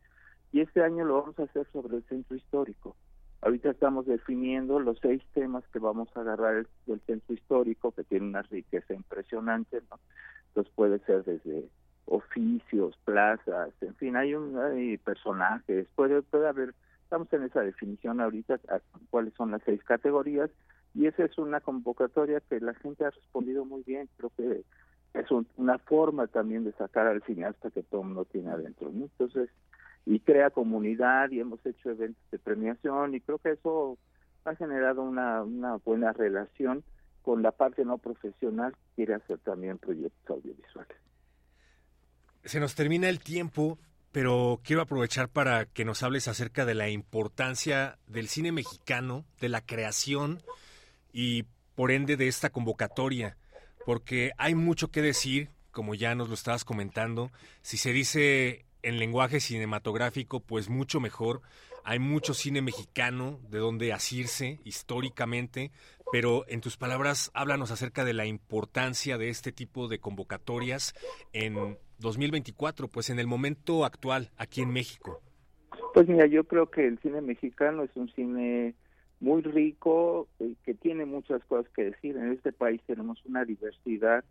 y 0.52 0.61
este 0.61 0.82
año 0.82 1.04
lo 1.04 1.20
vamos 1.20 1.38
a 1.38 1.44
hacer 1.44 1.66
sobre 1.72 1.96
el 1.98 2.04
centro 2.04 2.37
histórico. 2.37 2.96
Ahorita 3.40 3.70
estamos 3.70 4.06
definiendo 4.06 4.80
los 4.80 4.98
seis 5.00 5.22
temas 5.32 5.62
que 5.68 5.78
vamos 5.78 6.08
a 6.16 6.20
agarrar 6.20 6.66
del 6.87 7.00
centro 7.00 7.34
histórico, 7.34 7.92
que 7.92 8.02
tiene 8.04 8.26
una 8.26 8.42
riqueza 8.42 8.94
impresionante, 8.94 9.80
¿no? 9.90 10.00
Entonces 10.48 10.72
puede 10.74 10.98
ser 11.00 11.24
desde 11.24 11.68
oficios, 12.06 12.98
plazas, 13.04 13.70
en 13.82 13.94
fin, 13.96 14.16
hay, 14.16 14.34
un, 14.34 14.58
hay 14.58 14.96
personajes, 14.96 15.87
puede, 15.94 16.22
puede 16.22 16.48
haber, 16.48 16.74
estamos 17.02 17.31
en 17.33 17.44
esa 17.44 17.60
definición 17.60 18.20
ahorita, 18.20 18.58
cuáles 19.10 19.35
son 19.35 19.50
las 19.50 19.62
seis 19.64 19.85
categorías, 19.85 20.50
y 20.94 21.06
esa 21.06 21.24
es 21.24 21.38
una 21.38 21.60
convocatoria 21.60 22.40
que 22.40 22.60
la 22.60 22.74
gente 22.74 23.04
ha 23.04 23.10
respondido 23.10 23.64
muy 23.64 23.82
bien. 23.84 24.08
Creo 24.16 24.32
que 24.36 24.64
es 25.14 25.26
una 25.56 25.78
forma 25.78 26.26
también 26.26 26.64
de 26.64 26.72
sacar 26.72 27.06
al 27.06 27.22
cineasta 27.22 27.70
que 27.70 27.82
todo 27.82 28.02
mundo 28.02 28.24
tiene 28.24 28.50
adentro. 28.50 28.90
Entonces, 28.90 29.50
y 30.06 30.20
crea 30.20 30.50
comunidad 30.50 31.30
y 31.30 31.40
hemos 31.40 31.64
hecho 31.66 31.90
eventos 31.90 32.22
de 32.30 32.38
premiación 32.38 33.14
y 33.14 33.20
creo 33.20 33.38
que 33.38 33.50
eso 33.50 33.98
ha 34.44 34.54
generado 34.54 35.02
una, 35.02 35.42
una 35.42 35.76
buena 35.76 36.12
relación 36.12 36.82
con 37.22 37.42
la 37.42 37.52
parte 37.52 37.84
no 37.84 37.98
profesional 37.98 38.72
que 38.72 38.94
quiere 38.96 39.14
hacer 39.14 39.38
también 39.40 39.76
proyectos 39.78 40.30
audiovisuales. 40.30 40.96
Se 42.44 42.58
nos 42.58 42.74
termina 42.74 43.10
el 43.10 43.20
tiempo, 43.20 43.78
pero 44.12 44.60
quiero 44.64 44.80
aprovechar 44.80 45.28
para 45.28 45.66
que 45.66 45.84
nos 45.84 46.02
hables 46.02 46.28
acerca 46.28 46.64
de 46.64 46.74
la 46.74 46.88
importancia 46.88 47.98
del 48.06 48.28
cine 48.28 48.52
mexicano, 48.52 49.26
de 49.40 49.50
la 49.50 49.60
creación 49.60 50.40
y 51.21 51.46
por 51.75 51.90
ende 51.90 52.16
de 52.16 52.29
esta 52.29 52.50
convocatoria, 52.50 53.37
porque 53.85 54.31
hay 54.38 54.54
mucho 54.54 54.92
que 54.92 55.02
decir, 55.02 55.50
como 55.73 55.96
ya 55.96 56.14
nos 56.14 56.29
lo 56.29 56.35
estabas 56.35 56.64
comentando, 56.64 57.33
si 57.60 57.77
se 57.77 57.92
dice 57.92 58.66
en 58.83 59.00
lenguaje 59.00 59.40
cinematográfico, 59.40 60.38
pues 60.38 60.69
mucho 60.69 61.00
mejor. 61.00 61.42
Hay 61.83 61.98
mucho 61.98 62.35
cine 62.35 62.62
mexicano 62.62 63.40
de 63.50 63.58
donde 63.58 63.92
asirse 63.92 64.60
históricamente, 64.62 65.73
pero 66.12 66.44
en 66.46 66.60
tus 66.60 66.77
palabras 66.77 67.33
háblanos 67.35 67.73
acerca 67.73 68.04
de 68.04 68.14
la 68.14 68.27
importancia 68.27 69.19
de 69.19 69.29
este 69.29 69.50
tipo 69.50 69.88
de 69.88 69.98
convocatorias 69.98 70.94
en 71.33 71.79
2024, 71.98 72.87
pues 72.87 73.10
en 73.10 73.19
el 73.19 73.27
momento 73.27 73.85
actual 73.85 74.31
aquí 74.37 74.62
en 74.62 74.71
México. 74.71 75.21
Pues 75.94 76.06
mira, 76.06 76.27
yo 76.27 76.44
creo 76.44 76.71
que 76.71 76.87
el 76.87 77.00
cine 77.00 77.21
mexicano 77.23 77.83
es 77.83 77.90
un 77.96 78.08
cine 78.14 78.77
muy 79.21 79.42
rico, 79.42 80.29
eh, 80.38 80.54
que 80.64 80.75
tiene 80.75 81.04
muchas 81.04 81.44
cosas 81.44 81.71
que 81.73 81.85
decir. 81.85 82.16
En 82.16 82.33
este 82.33 82.52
país 82.52 82.81
tenemos 82.87 83.25
una 83.25 83.44
diversidad 83.44 84.25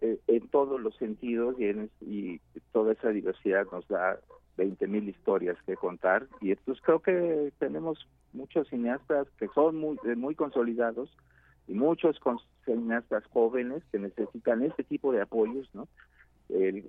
eh, 0.00 0.18
en 0.26 0.48
todos 0.48 0.80
los 0.80 0.96
sentidos 0.96 1.56
y, 1.58 1.66
y 2.00 2.40
toda 2.72 2.92
esa 2.94 3.10
diversidad 3.10 3.66
nos 3.70 3.86
da 3.88 4.18
20 4.56 4.86
mil 4.88 5.08
historias 5.08 5.56
que 5.66 5.76
contar. 5.76 6.26
Y 6.40 6.50
entonces 6.50 6.82
creo 6.84 7.00
que 7.00 7.52
tenemos 7.58 8.08
muchos 8.32 8.68
cineastas 8.68 9.28
que 9.38 9.48
son 9.54 9.76
muy, 9.76 9.98
eh, 10.04 10.16
muy 10.16 10.34
consolidados 10.34 11.10
y 11.68 11.74
muchos 11.74 12.18
cineastas 12.64 13.24
jóvenes 13.26 13.82
que 13.92 13.98
necesitan 13.98 14.62
este 14.62 14.82
tipo 14.84 15.12
de 15.12 15.22
apoyos, 15.22 15.68
¿no? 15.74 15.88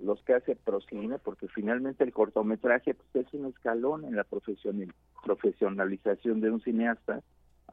los 0.02 0.22
que 0.22 0.34
hace 0.34 0.54
Procine, 0.54 1.18
porque 1.18 1.48
finalmente 1.48 2.04
el 2.04 2.12
cortometraje 2.12 2.94
pues, 2.94 3.26
es 3.26 3.32
un 3.32 3.46
escalón 3.46 4.04
en 4.04 4.14
la 4.14 4.24
profesionalización 5.24 6.42
de 6.42 6.50
un 6.50 6.60
cineasta 6.60 7.22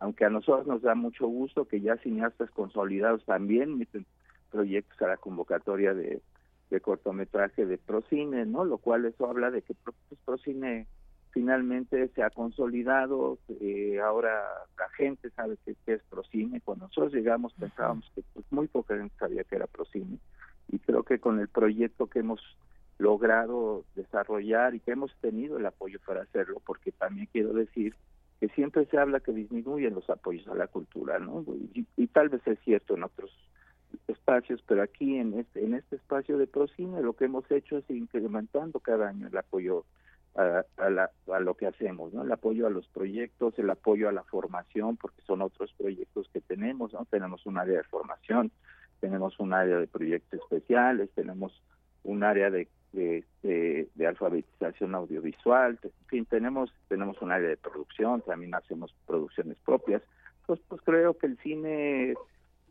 aunque 0.04 0.26
a 0.26 0.30
nosotros 0.30 0.68
nos 0.68 0.82
da 0.82 0.96
mucho 0.96 1.28
gusto 1.28 1.64
que 1.64 1.80
ya 1.80 1.96
cineastas 1.96 2.52
consolidados 2.52 3.24
también 3.24 3.78
meten 3.78 4.06
proyectos 4.52 5.02
a 5.02 5.08
la 5.08 5.16
convocatoria 5.16 5.94
de, 5.94 6.22
de 6.70 6.82
cortometraje 6.82 7.66
de 7.66 7.78
Procine, 7.78 8.46
¿no? 8.46 8.66
Lo 8.66 8.80
cual 8.80 9.06
eso 9.06 9.30
habla 9.30 9.50
de 9.50 9.62
que 9.62 9.74
pues, 9.76 9.96
Procine 10.26 10.88
finalmente 11.32 12.10
se 12.10 12.22
ha 12.22 12.30
consolidado, 12.32 13.40
eh, 13.62 14.02
ahora 14.02 14.44
la 14.78 14.90
gente 14.90 15.30
sabe 15.30 15.56
que, 15.64 15.78
es 15.94 16.04
Procine, 16.10 16.60
cuando 16.60 16.88
nosotros 16.88 17.14
llegamos 17.14 17.54
pensábamos 17.54 18.12
que 18.14 18.24
pues, 18.34 18.46
muy 18.52 18.68
poca 18.68 18.98
gente 18.98 19.16
sabía 19.18 19.46
que 19.46 19.56
era 19.56 19.68
Procine, 19.68 20.18
y 20.68 20.80
creo 20.80 21.04
que 21.04 21.20
con 21.20 21.40
el 21.40 21.48
proyecto 21.48 22.08
que 22.08 22.20
hemos 22.20 22.42
logrado 22.98 23.86
desarrollar 23.96 24.76
y 24.76 24.82
que 24.82 24.92
hemos 24.92 25.16
tenido 25.22 25.60
el 25.60 25.66
apoyo 25.66 25.98
para 26.06 26.24
hacerlo, 26.24 26.62
porque 26.66 26.92
también 26.92 27.30
quiero 27.32 27.54
decir 27.54 27.96
que 28.44 28.50
siempre 28.50 28.86
se 28.88 28.98
habla 28.98 29.22
que 29.22 29.32
disminuyen 29.32 29.94
los 29.94 30.10
apoyos 30.10 30.46
a 30.50 30.54
la 30.54 30.68
cultura, 30.68 31.18
¿no? 31.18 31.46
Y, 31.96 32.08
tal 32.08 32.28
vez 32.28 32.46
es 32.46 32.60
cierto 32.66 32.96
en 32.96 33.04
otros 33.04 33.32
espacios, 34.10 34.62
pero 34.68 34.82
aquí 34.82 35.16
en 35.16 35.40
este 35.40 35.64
en 35.64 35.76
este 35.76 35.96
espacio 35.96 36.38
de 36.38 36.46
Procine 36.46 37.02
lo 37.02 37.14
que 37.14 37.24
hemos 37.24 37.50
hecho 37.50 37.78
es 37.78 37.90
incrementando 37.90 38.82
cada 38.82 39.08
año 39.08 39.28
el 39.28 39.38
apoyo 39.38 39.86
a, 40.36 40.66
a, 40.76 41.40
lo 41.40 41.54
que 41.54 41.68
hacemos, 41.68 42.14
¿no? 42.14 42.24
El 42.24 42.32
apoyo 42.34 42.68
a 42.68 42.70
los 42.70 42.86
proyectos, 42.90 43.58
el 43.60 43.70
apoyo 43.70 44.10
a 44.10 44.12
la 44.12 44.24
formación, 44.24 44.98
porque 44.98 45.22
son 45.22 45.42
otros 45.42 45.74
proyectos 45.78 46.28
que 46.34 46.42
tenemos, 46.42 46.92
¿no? 46.92 47.06
Tenemos 47.06 47.46
un 47.46 47.58
área 47.58 47.78
de 47.78 47.84
formación, 47.86 48.52
tenemos 49.00 49.40
un 49.40 49.54
área 49.54 49.78
de 49.78 49.88
proyectos 49.88 50.42
especiales, 50.42 51.10
tenemos 51.16 51.64
un 52.04 52.26
área 52.26 52.52
de 52.52 52.68
de, 52.94 53.26
de, 53.42 54.08
alfabetización 54.08 54.96
audiovisual, 54.96 55.80
en 55.84 56.08
fin, 56.08 56.26
tenemos, 56.26 56.72
tenemos 56.88 57.22
un 57.22 57.32
área 57.32 57.50
de 57.50 57.58
producción, 57.58 58.22
también 58.22 58.54
hacemos 58.56 58.94
producciones 59.06 59.58
propias. 59.66 60.02
Pues, 60.46 60.60
pues 60.68 60.82
creo 60.84 61.18
que 61.18 61.28
el 61.28 61.38
cine 61.40 62.14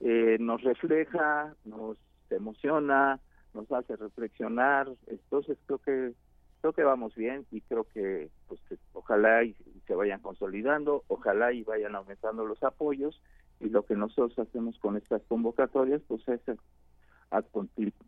eh, 0.00 0.36
nos 0.38 0.62
refleja, 0.62 1.54
nos 1.64 1.96
emociona, 2.30 3.20
nos 3.52 3.70
hace 3.72 3.96
reflexionar, 3.96 4.88
entonces 5.06 5.58
creo 5.66 5.78
que 5.78 6.12
creo 6.60 6.72
que 6.72 6.84
vamos 6.84 7.14
bien 7.16 7.44
y 7.50 7.60
creo 7.62 7.84
que 7.92 8.30
pues 8.46 8.60
ojalá 8.92 9.42
y 9.42 9.56
se 9.88 9.96
vayan 9.96 10.20
consolidando, 10.20 11.02
ojalá 11.08 11.52
y 11.52 11.64
vayan 11.64 11.96
aumentando 11.96 12.46
los 12.46 12.62
apoyos 12.62 13.20
y 13.58 13.68
lo 13.68 13.84
que 13.84 13.96
nosotros 13.96 14.38
hacemos 14.38 14.78
con 14.78 14.96
estas 14.96 15.22
convocatorias 15.22 16.00
pues 16.06 16.26
es 16.28 16.40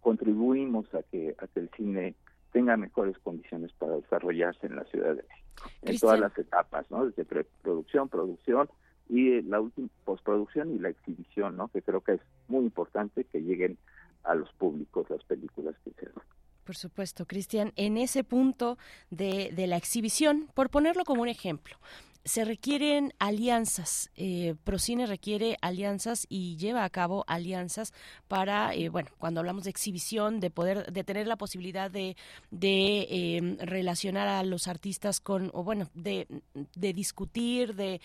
contribuimos 0.00 0.92
a 0.94 1.02
que, 1.04 1.34
a 1.38 1.46
que 1.46 1.60
el 1.60 1.70
cine 1.76 2.14
tenga 2.52 2.76
mejores 2.76 3.18
condiciones 3.18 3.72
para 3.72 3.96
desarrollarse 3.96 4.66
en 4.66 4.76
la 4.76 4.84
Ciudad 4.84 5.14
de 5.16 5.24
México, 5.28 5.70
en 5.82 5.98
todas 5.98 6.20
las 6.20 6.38
etapas, 6.38 6.88
¿no? 6.90 7.06
Desde 7.06 7.24
preproducción, 7.24 8.08
producción 8.08 8.68
y 9.08 9.42
la 9.42 9.60
última 9.60 9.88
postproducción 10.04 10.74
y 10.74 10.78
la 10.78 10.90
exhibición, 10.90 11.56
¿no? 11.56 11.68
Que 11.68 11.82
creo 11.82 12.00
que 12.00 12.12
es 12.12 12.20
muy 12.48 12.64
importante 12.64 13.24
que 13.24 13.40
lleguen 13.40 13.76
a 14.22 14.34
los 14.34 14.52
públicos 14.52 15.08
las 15.10 15.22
películas 15.24 15.74
que 15.84 15.90
se 15.92 16.06
hacen. 16.06 16.22
Por 16.64 16.76
supuesto, 16.76 17.26
Cristian, 17.26 17.72
en 17.76 17.98
ese 17.98 18.24
punto 18.24 18.78
de, 19.10 19.50
de 19.52 19.66
la 19.66 19.76
exhibición, 19.76 20.48
por 20.54 20.70
ponerlo 20.70 21.04
como 21.04 21.22
un 21.22 21.28
ejemplo, 21.28 21.76
se 22.24 22.44
requieren 22.44 23.12
alianzas. 23.18 24.10
Eh, 24.16 24.54
Procine 24.64 25.06
requiere 25.06 25.58
alianzas 25.60 26.26
y 26.30 26.56
lleva 26.56 26.84
a 26.84 26.90
cabo 26.90 27.24
alianzas 27.26 27.92
para, 28.28 28.74
eh, 28.74 28.88
bueno, 28.88 29.10
cuando 29.18 29.40
hablamos 29.40 29.64
de 29.64 29.70
exhibición, 29.70 30.40
de 30.40 30.50
poder, 30.50 30.90
de 30.90 31.04
tener 31.04 31.26
la 31.26 31.36
posibilidad 31.36 31.90
de, 31.90 32.16
de 32.50 33.36
em, 33.36 33.58
relacionar 33.58 34.26
a 34.28 34.42
los 34.42 34.68
artistas 34.68 35.20
con, 35.20 35.50
o 35.52 35.64
bueno, 35.64 35.90
de, 35.94 36.26
discutir, 36.74 37.74
de, 37.74 38.00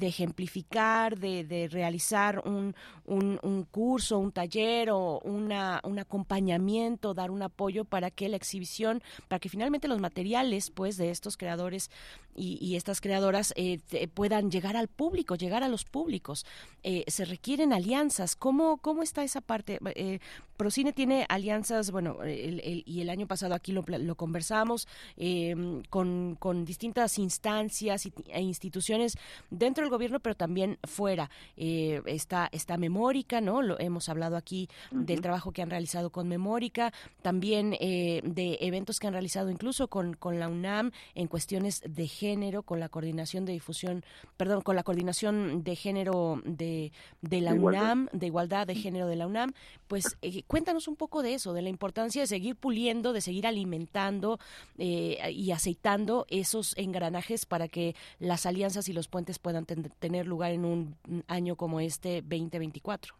ejemplificar, 0.00 1.18
de, 1.18 1.44
de 1.44 1.68
realizar 1.68 2.42
un, 2.44 2.74
un, 3.04 3.38
un, 3.42 3.64
curso, 3.64 4.18
un 4.18 4.32
taller 4.32 4.90
o 4.90 5.20
una, 5.20 5.80
un 5.84 6.00
acompañamiento, 6.00 7.14
dar 7.14 7.30
un 7.30 7.42
apoyo 7.42 7.84
para 7.84 8.10
que 8.10 8.28
la 8.28 8.36
exhibición, 8.36 9.00
para 9.28 9.38
que 9.38 9.48
finalmente 9.48 9.86
los 9.86 10.00
materiales, 10.00 10.70
pues, 10.70 10.96
de 10.96 11.10
estos 11.10 11.36
creadores 11.36 11.90
y 12.36 12.74
estas 12.74 13.00
creadoras 13.00 13.43
eh, 13.56 13.80
puedan 14.14 14.50
llegar 14.50 14.76
al 14.76 14.88
público, 14.88 15.34
llegar 15.34 15.62
a 15.62 15.68
los 15.68 15.84
públicos. 15.84 16.46
Eh, 16.82 17.04
se 17.08 17.24
requieren 17.24 17.72
alianzas. 17.72 18.36
¿Cómo, 18.36 18.78
cómo 18.78 19.02
está 19.02 19.24
esa 19.24 19.40
parte? 19.40 19.78
Eh, 19.94 20.20
Procine 20.56 20.92
tiene 20.92 21.26
alianzas, 21.28 21.90
bueno, 21.90 22.18
y 22.24 23.00
el 23.00 23.10
año 23.10 23.26
pasado 23.26 23.54
aquí 23.54 23.72
lo, 23.72 23.84
lo 23.86 24.14
conversamos, 24.14 24.86
em, 25.16 25.82
con, 25.90 26.36
con, 26.38 26.64
distintas 26.64 27.18
instancias 27.18 28.06
e 28.28 28.40
instituciones 28.40 29.16
dentro 29.50 29.82
del 29.82 29.90
gobierno, 29.90 30.20
pero 30.20 30.36
también 30.36 30.78
fuera. 30.84 31.28
está, 31.56 32.48
está 32.52 32.76
Memórica, 32.76 33.40
¿no? 33.40 33.62
Lo, 33.62 33.80
hemos 33.80 34.08
hablado 34.08 34.36
aquí 34.36 34.68
del 34.92 35.20
trabajo 35.20 35.50
que 35.50 35.62
han 35.62 35.70
realizado 35.70 36.10
con 36.10 36.28
Memórica, 36.28 36.92
también 37.22 37.70
de 37.72 38.58
eventos 38.60 39.00
que 39.00 39.08
han 39.08 39.12
realizado 39.12 39.50
incluso 39.50 39.88
con, 39.88 40.14
con 40.14 40.38
la 40.38 40.48
UNAM 40.48 40.92
en 41.16 41.26
cuestiones 41.26 41.82
de 41.84 42.06
género, 42.06 42.62
con 42.62 42.78
la 42.78 42.88
coordinación 42.88 43.33
de 43.44 43.52
difusión, 43.52 44.04
perdón, 44.36 44.62
con 44.62 44.76
la 44.76 44.84
coordinación 44.84 45.64
de 45.64 45.74
género 45.76 46.40
de, 46.44 46.92
de 47.20 47.40
la 47.40 47.54
UNAM, 47.54 48.08
de 48.12 48.26
igualdad 48.26 48.66
de 48.66 48.76
género 48.76 49.08
de 49.08 49.16
la 49.16 49.26
UNAM, 49.26 49.52
pues 49.88 50.16
eh, 50.22 50.44
cuéntanos 50.46 50.86
un 50.86 50.96
poco 50.96 51.22
de 51.22 51.34
eso, 51.34 51.52
de 51.52 51.62
la 51.62 51.68
importancia 51.68 52.22
de 52.22 52.26
seguir 52.28 52.54
puliendo, 52.54 53.12
de 53.12 53.20
seguir 53.20 53.46
alimentando 53.46 54.38
eh, 54.78 55.32
y 55.32 55.50
aceitando 55.50 56.26
esos 56.28 56.76
engranajes 56.76 57.46
para 57.46 57.66
que 57.66 57.96
las 58.20 58.46
alianzas 58.46 58.88
y 58.88 58.92
los 58.92 59.08
puentes 59.08 59.40
puedan 59.40 59.66
tener 59.66 60.26
lugar 60.26 60.52
en 60.52 60.64
un 60.64 60.96
año 61.26 61.56
como 61.56 61.80
este 61.80 62.22
2024. 62.22 63.14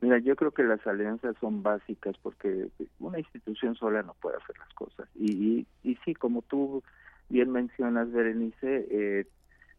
Mira, 0.00 0.18
yo 0.18 0.36
creo 0.36 0.50
que 0.50 0.62
las 0.62 0.86
alianzas 0.86 1.36
son 1.40 1.62
básicas 1.62 2.16
porque 2.22 2.68
una 3.00 3.18
institución 3.18 3.74
sola 3.76 4.02
no 4.02 4.14
puede 4.20 4.36
hacer 4.36 4.58
las 4.58 4.72
cosas. 4.74 5.08
Y, 5.14 5.32
y, 5.32 5.66
y 5.82 5.96
sí, 6.04 6.14
como 6.14 6.42
tú 6.42 6.82
bien 7.28 7.50
mencionas, 7.50 8.10
Berenice, 8.12 8.86
eh, 8.90 9.26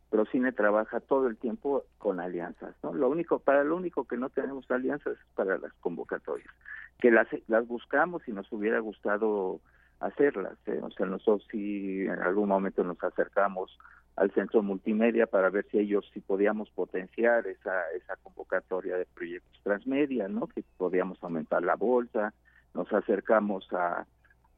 Procine 0.10 0.54
trabaja 0.54 1.02
todo 1.02 1.28
el 1.28 1.36
tiempo 1.38 1.84
con 1.98 2.22
alianzas, 2.22 2.76
¿no? 2.82 2.94
Lo 2.94 3.10
único, 3.10 3.40
para 3.40 3.66
lo 3.66 3.76
único 3.76 4.06
que 4.06 4.16
no 4.16 4.30
tenemos 4.30 4.70
alianzas 4.72 5.18
es 5.18 5.26
para 5.36 5.58
las 5.58 5.74
convocatorias, 5.82 6.54
que 7.00 7.12
las, 7.12 7.28
las 7.48 7.68
buscamos 7.68 8.26
y 8.28 8.32
nos 8.32 8.50
hubiera 8.54 8.80
gustado 8.80 9.60
hacerlas, 10.00 10.58
¿eh? 10.68 10.80
o 10.82 10.92
sea, 10.92 11.08
nosotros 11.08 11.46
sí 11.52 12.06
en 12.06 12.20
algún 12.22 12.50
momento 12.50 12.84
nos 12.84 13.04
acercamos 13.04 13.78
al 14.16 14.32
centro 14.32 14.62
multimedia 14.62 15.28
para 15.28 15.50
ver 15.50 15.66
si 15.72 15.80
ellos 15.80 16.10
si 16.14 16.22
podíamos 16.22 16.70
potenciar 16.70 17.46
esa 17.48 17.82
esa 17.96 18.16
convocatoria 18.18 18.96
de 18.96 19.06
proyectos 19.06 19.60
transmedia, 19.64 20.28
¿no? 20.28 20.48
Que 20.48 20.64
podíamos 20.78 21.22
aumentar 21.24 21.64
la 21.64 21.76
bolsa, 21.76 22.34
nos 22.74 22.92
acercamos 22.94 23.68
a, 23.74 24.06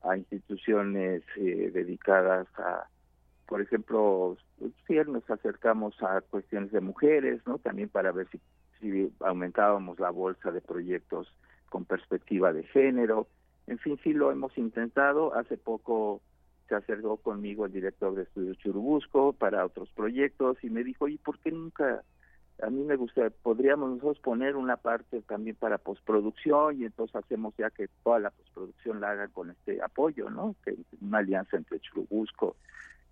a 0.03 0.17
instituciones 0.17 1.23
eh, 1.37 1.71
dedicadas 1.73 2.47
a 2.57 2.87
por 3.49 3.61
ejemplo, 3.61 4.37
si 4.85 4.93
nos 4.93 5.27
acercamos 5.27 5.95
a 6.03 6.21
cuestiones 6.21 6.71
de 6.71 6.81
mujeres, 6.81 7.41
¿no? 7.47 7.57
También 7.57 7.89
para 7.89 8.11
ver 8.11 8.27
si, 8.29 8.39
si 8.79 9.11
aumentábamos 9.21 9.99
la 9.99 10.11
bolsa 10.11 10.51
de 10.51 10.61
proyectos 10.61 11.33
con 11.69 11.83
perspectiva 11.83 12.53
de 12.53 12.61
género. 12.65 13.27
En 13.65 13.79
fin, 13.79 13.99
sí 14.03 14.13
lo 14.13 14.31
hemos 14.31 14.55
intentado. 14.55 15.33
Hace 15.33 15.57
poco 15.57 16.21
se 16.67 16.75
acercó 16.75 17.17
conmigo 17.17 17.65
el 17.65 17.73
director 17.73 18.13
de 18.13 18.21
estudios 18.21 18.59
Churubusco 18.59 19.33
para 19.33 19.65
otros 19.65 19.89
proyectos 19.95 20.63
y 20.63 20.69
me 20.69 20.83
dijo, 20.83 21.07
¿y 21.07 21.17
por 21.17 21.39
qué 21.39 21.51
nunca? 21.51 22.03
A 22.61 22.69
mí 22.69 22.83
me 22.83 22.95
gustaría, 22.95 23.29
podríamos 23.29 23.89
nosotros 23.89 24.19
poner 24.19 24.55
una 24.55 24.77
parte 24.77 25.21
también 25.21 25.55
para 25.55 25.77
postproducción 25.77 26.81
y 26.81 26.85
entonces 26.85 27.15
hacemos 27.15 27.53
ya 27.57 27.69
que 27.69 27.87
toda 28.03 28.19
la 28.19 28.31
postproducción 28.31 28.99
la 28.99 29.11
hagan 29.11 29.31
con 29.31 29.49
este 29.49 29.81
apoyo, 29.81 30.29
¿no? 30.29 30.55
Que 30.65 30.75
una 31.01 31.19
alianza 31.19 31.57
entre 31.57 31.79
Churubusco 31.79 32.55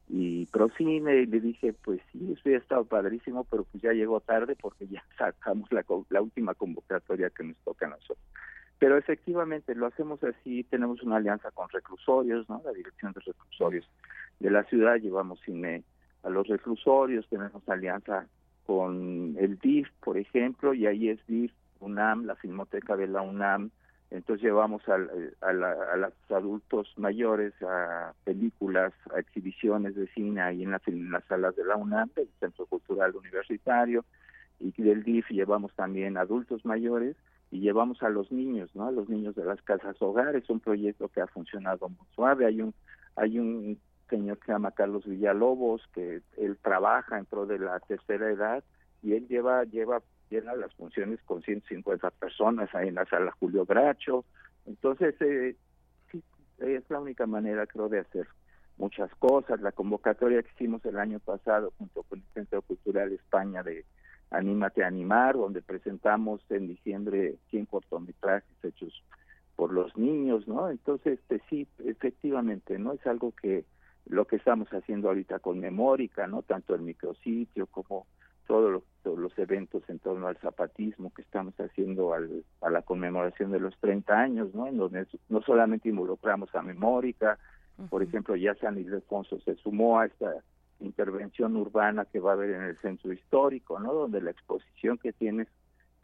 y 0.09 0.45
Procine 0.47 1.17
y 1.17 1.25
le 1.25 1.39
dije 1.41 1.73
pues 1.73 1.99
sí 2.11 2.33
eso 2.37 2.49
ha 2.49 2.57
estado 2.57 2.85
padrísimo 2.85 3.43
pero 3.43 3.65
pues 3.65 3.83
ya 3.83 3.91
llegó 3.91 4.21
tarde 4.21 4.55
porque 4.55 4.87
ya 4.87 5.03
sacamos 5.17 5.71
la, 5.71 5.83
la 6.09 6.21
última 6.21 6.53
convocatoria 6.53 7.29
que 7.29 7.43
nos 7.43 7.57
toca 7.57 7.87
a 7.87 7.89
nosotros 7.89 8.25
pero 8.79 8.97
efectivamente 8.97 9.75
lo 9.75 9.87
hacemos 9.87 10.23
así 10.23 10.63
tenemos 10.63 11.01
una 11.03 11.17
alianza 11.17 11.51
con 11.51 11.67
reclusorios 11.69 12.47
no 12.47 12.61
la 12.63 12.71
dirección 12.71 13.11
de 13.11 13.19
reclusorios 13.19 13.89
de 14.39 14.49
la 14.49 14.63
ciudad 14.63 14.95
llevamos 14.95 15.41
cine 15.41 15.83
a 16.23 16.29
los 16.29 16.47
reclusorios 16.47 17.27
tenemos 17.27 17.67
alianza 17.67 18.27
con 18.67 19.35
el 19.39 19.57
DIF 19.57 19.87
por 20.01 20.17
ejemplo 20.17 20.75
y 20.75 20.85
ahí 20.85 21.09
es 21.09 21.25
DIF 21.25 21.51
UNAM 21.79 22.25
la 22.25 22.35
filmoteca 22.35 22.95
de 22.95 23.07
la 23.07 23.23
UNAM 23.23 23.71
entonces 24.09 24.43
llevamos 24.43 24.81
a, 24.87 24.95
a, 25.41 25.53
los 25.97 26.13
adultos 26.29 26.93
mayores 26.95 27.53
a 27.61 28.13
películas, 28.23 28.93
a 29.13 29.19
exhibiciones 29.19 29.95
de 29.95 30.07
cine 30.07 30.41
ahí 30.41 30.63
en, 30.63 30.73
en 30.85 31.11
las 31.11 31.25
salas 31.25 31.55
de 31.57 31.65
la 31.65 31.75
UNAM, 31.75 32.09
del 32.15 32.29
Centro 32.39 32.65
Cultural 32.67 33.13
Universitario, 33.15 34.05
y 34.59 34.71
del 34.81 35.03
DIF 35.03 35.29
llevamos 35.29 35.73
también 35.73 36.15
adultos 36.17 36.63
mayores 36.65 37.17
y 37.51 37.59
llevamos 37.59 38.01
a 38.01 38.09
los 38.09 38.31
niños, 38.31 38.69
¿no? 38.75 38.87
A 38.87 38.91
los 38.91 39.09
niños 39.09 39.35
de 39.35 39.43
las 39.43 39.61
casas 39.61 40.01
hogares, 40.01 40.49
un 40.49 40.61
proyecto 40.61 41.09
que 41.09 41.21
ha 41.21 41.27
funcionado 41.27 41.89
muy 41.89 42.07
suave. 42.15 42.45
Hay 42.45 42.61
un 42.61 42.73
hay 43.15 43.39
un 43.39 43.79
señor 44.09 44.39
que 44.39 44.47
se 44.47 44.51
llama 44.51 44.71
Carlos 44.71 45.05
Villalobos 45.05 45.81
que 45.93 46.21
él 46.37 46.57
trabaja 46.61 47.17
en 47.17 47.27
de 47.47 47.59
la 47.59 47.79
tercera 47.79 48.29
edad 48.29 48.63
y 49.03 49.13
él 49.13 49.27
lleva 49.27 49.63
lleva 49.65 50.01
llena 50.29 50.55
las 50.55 50.73
funciones 50.73 51.19
con 51.23 51.41
150 51.41 52.09
personas 52.11 52.73
ahí 52.75 52.89
en 52.89 52.95
la 52.95 53.05
sala 53.05 53.31
Julio 53.39 53.65
Bracho. 53.65 54.25
Entonces, 54.65 55.15
eh, 55.21 55.55
es 56.59 56.89
la 56.89 56.99
única 56.99 57.25
manera, 57.25 57.65
creo, 57.65 57.87
de 57.87 57.99
hacer 57.99 58.27
muchas 58.77 59.13
cosas. 59.15 59.61
La 59.61 59.71
convocatoria 59.71 60.41
que 60.43 60.49
hicimos 60.55 60.83
el 60.85 60.97
año 60.97 61.19
pasado 61.19 61.71
junto 61.77 62.03
con 62.03 62.19
el 62.19 62.25
Centro 62.33 62.61
Cultural 62.61 63.11
España 63.11 63.63
de 63.63 63.85
Anímate 64.29 64.83
a 64.83 64.87
Animar, 64.87 65.35
donde 65.35 65.61
presentamos 65.61 66.41
en 66.49 66.67
diciembre 66.67 67.37
100 67.49 67.65
cortometrajes 67.67 68.49
hechos 68.63 69.03
por 69.55 69.71
los 69.71 69.95
niños, 69.97 70.47
¿no? 70.47 70.69
Entonces, 70.69 71.19
este, 71.19 71.41
sí, 71.49 71.67
efectivamente, 71.85 72.77
¿no? 72.77 72.93
Es 72.93 73.05
algo 73.07 73.31
que 73.31 73.65
lo 74.09 74.25
que 74.25 74.37
estamos 74.37 74.69
haciendo 74.69 75.09
ahorita 75.09 75.39
con 75.39 75.59
Memórica, 75.59 76.27
¿no? 76.27 76.41
Tanto 76.41 76.75
el 76.75 76.81
micrositio 76.81 77.67
como 77.67 78.07
todos 78.47 78.71
los, 78.71 78.83
todos 79.03 79.19
los 79.19 79.37
eventos 79.37 79.83
en 79.89 79.99
torno 79.99 80.27
al 80.27 80.37
zapatismo 80.37 81.13
que 81.13 81.21
estamos 81.21 81.53
haciendo 81.59 82.13
al, 82.13 82.45
a 82.61 82.69
la 82.69 82.81
conmemoración 82.81 83.51
de 83.51 83.59
los 83.59 83.77
30 83.79 84.13
años, 84.17 84.55
¿no? 84.55 84.67
En 84.67 84.77
donde 84.77 85.05
no 85.29 85.41
solamente 85.41 85.89
involucramos 85.89 86.53
a 86.55 86.61
Memórica, 86.61 87.37
por 87.89 88.01
ejemplo, 88.01 88.35
ya 88.35 88.55
San 88.55 88.77
Ildefonso 88.77 89.39
se 89.41 89.55
sumó 89.55 89.99
a 89.99 90.07
esta 90.07 90.33
intervención 90.79 91.55
urbana 91.55 92.05
que 92.05 92.19
va 92.19 92.31
a 92.31 92.33
haber 92.33 92.51
en 92.51 92.63
el 92.63 92.77
centro 92.77 93.13
histórico, 93.13 93.79
¿no? 93.79 93.93
Donde 93.93 94.21
la 94.21 94.31
exposición 94.31 94.97
que 94.97 95.13
tiene 95.13 95.47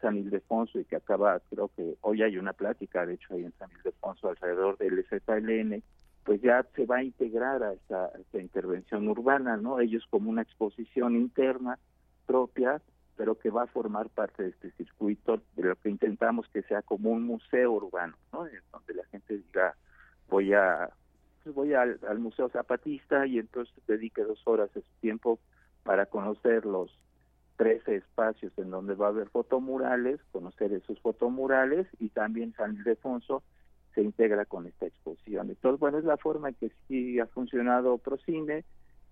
San 0.00 0.16
Ildefonso 0.16 0.78
y 0.78 0.84
que 0.84 0.96
acaba, 0.96 1.40
creo 1.50 1.70
que 1.76 1.96
hoy 2.02 2.22
hay 2.22 2.36
una 2.36 2.52
plática, 2.52 3.06
de 3.06 3.14
hecho, 3.14 3.34
ahí 3.34 3.44
en 3.44 3.52
San 3.58 3.70
Ildefonso 3.72 4.28
alrededor 4.28 4.76
del 4.78 5.04
ZLN, 5.04 5.82
pues 6.24 6.40
ya 6.40 6.66
se 6.74 6.86
va 6.86 6.96
a 6.96 7.04
integrar 7.04 7.62
a 7.62 7.72
esta, 7.74 8.10
intervención 8.32 9.08
urbana, 9.08 9.56
¿no? 9.56 9.78
Ellos 9.80 10.04
como 10.10 10.30
una 10.30 10.42
exposición 10.42 11.14
interna 11.14 11.78
propia, 12.26 12.80
pero 13.16 13.38
que 13.38 13.50
va 13.50 13.64
a 13.64 13.68
formar 13.68 14.08
parte 14.08 14.42
de 14.42 14.48
este 14.48 14.70
circuito, 14.72 15.42
de 15.54 15.62
lo 15.62 15.76
que 15.76 15.90
intentamos 15.90 16.48
que 16.48 16.62
sea 16.62 16.82
como 16.82 17.10
un 17.10 17.24
museo 17.24 17.72
urbano, 17.72 18.16
¿no? 18.32 18.46
En 18.46 18.60
donde 18.72 18.94
la 18.94 19.04
gente 19.06 19.36
diga, 19.36 19.76
voy 20.28 20.52
a 20.54 20.90
pues 21.42 21.54
voy 21.54 21.74
al, 21.74 22.00
al 22.08 22.18
Museo 22.18 22.48
Zapatista 22.48 23.26
y 23.26 23.38
entonces 23.38 23.74
dedique 23.86 24.22
dos 24.22 24.40
horas 24.46 24.72
de 24.72 24.80
su 24.80 25.00
tiempo 25.00 25.38
para 25.82 26.06
conocer 26.06 26.64
los 26.64 26.90
13 27.56 27.96
espacios 27.96 28.50
en 28.56 28.70
donde 28.70 28.94
va 28.94 29.06
a 29.06 29.10
haber 29.10 29.28
fotomurales, 29.28 30.20
conocer 30.32 30.72
esos 30.72 30.98
fotomurales 31.00 31.86
y 32.00 32.08
también 32.08 32.54
San 32.56 32.74
Ildefonso 32.76 33.42
se 33.94 34.02
integra 34.02 34.44
con 34.44 34.66
esta 34.66 34.86
exposición. 34.86 35.50
Entonces, 35.50 35.80
bueno, 35.80 35.98
es 35.98 36.04
la 36.04 36.16
forma 36.16 36.48
en 36.48 36.54
que 36.54 36.72
sí 36.88 37.18
ha 37.20 37.26
funcionado 37.26 37.98
Procine 37.98 38.64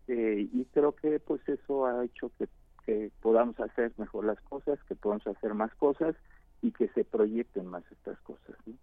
eh, 0.09 0.49
y 0.53 0.65
creo 0.67 0.93
que 0.93 1.21
pues 1.21 1.47
eso 1.49 1.87
ha 1.87 2.05
hecho 2.05 2.31
que, 2.39 2.49
que 2.85 3.11
podamos 3.21 3.59
hacer 3.61 3.93
mejor 3.97 4.25
las 4.25 4.41
cosas, 4.43 4.83
que 4.85 4.95
podamos 4.95 5.27
hacer 5.27 5.55
más 5.55 5.73
cosas 5.75 6.17
y 6.61 6.73
que 6.73 6.89
se 6.89 7.05
proyecten 7.05 7.67
más 7.67 7.85
estas 7.91 8.19
cosas. 8.21 8.57
¿no? 8.67 8.75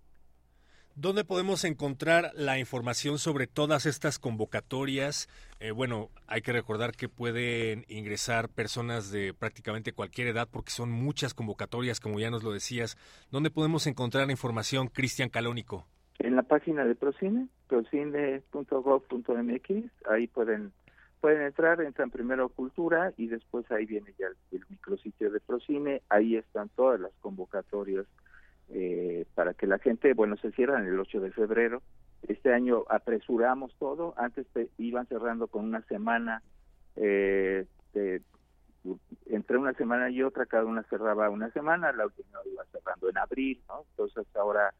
¿Dónde 1.02 1.24
podemos 1.24 1.64
encontrar 1.64 2.32
la 2.36 2.60
información 2.60 3.20
sobre 3.20 3.48
todas 3.48 3.86
estas 3.86 4.20
convocatorias? 4.20 5.30
Eh, 5.62 5.72
bueno, 5.72 6.10
hay 6.28 6.42
que 6.42 6.52
recordar 6.52 6.92
que 6.92 7.08
pueden 7.08 7.86
ingresar 7.88 8.50
personas 8.50 9.10
de 9.10 9.34
prácticamente 9.34 9.94
cualquier 9.94 10.28
edad 10.28 10.50
porque 10.52 10.72
son 10.72 10.92
muchas 10.92 11.34
convocatorias, 11.34 12.02
como 12.02 12.20
ya 12.20 12.30
nos 12.30 12.44
lo 12.44 12.52
decías. 12.52 12.98
¿Dónde 13.32 13.50
podemos 13.50 13.88
encontrar 13.88 14.26
la 14.26 14.34
información, 14.34 14.90
Cristian 14.90 15.30
Calónico? 15.30 15.86
En 16.18 16.36
la 16.36 16.44
página 16.44 16.84
de 16.84 16.96
Procine, 16.96 17.48
procine.gov.mx, 17.70 19.70
ahí 20.10 20.28
pueden 20.28 20.74
pueden 21.22 21.44
entrar, 21.44 21.80
entran 21.80 22.12
primero 22.12 22.50
Cultura 22.50 23.14
y 23.16 23.28
después 23.28 23.72
ahí 23.72 23.86
viene 23.86 24.14
ya 24.20 24.28
el, 24.28 24.36
el 24.52 24.66
micrositio 24.68 25.32
de 25.32 25.40
Procine, 25.40 26.02
ahí 26.10 26.36
están 26.36 26.68
todas 26.76 27.00
las 27.00 27.14
convocatorias 27.22 28.06
eh, 28.72 29.26
para 29.36 29.54
que 29.54 29.68
la 29.68 29.80
gente, 29.80 30.14
bueno, 30.14 30.38
se 30.38 30.52
cierran 30.52 30.86
el 30.86 31.00
8 31.00 31.22
de 31.22 31.32
febrero. 31.32 31.82
Este 32.28 32.54
año 32.54 32.84
apresuramos 32.90 33.74
todo, 33.80 34.14
antes 34.18 34.48
te, 34.54 34.70
iban 34.78 35.08
cerrando 35.08 35.48
con 35.48 35.66
una 35.66 35.82
semana, 35.84 36.44
eh, 36.96 37.66
entre 39.26 39.58
una 39.58 39.74
semana 39.74 40.10
y 40.10 40.22
otra, 40.22 40.46
cada 40.46 40.66
una 40.66 40.84
cerraba 40.84 41.30
una 41.30 41.50
semana, 41.52 41.92
la 41.92 42.06
última 42.06 42.40
iba 42.46 42.64
cerrando 42.72 43.10
en 43.10 43.18
abril, 43.18 43.62
¿no? 43.68 43.86
Entonces 43.92 44.26
ahora 44.36 44.74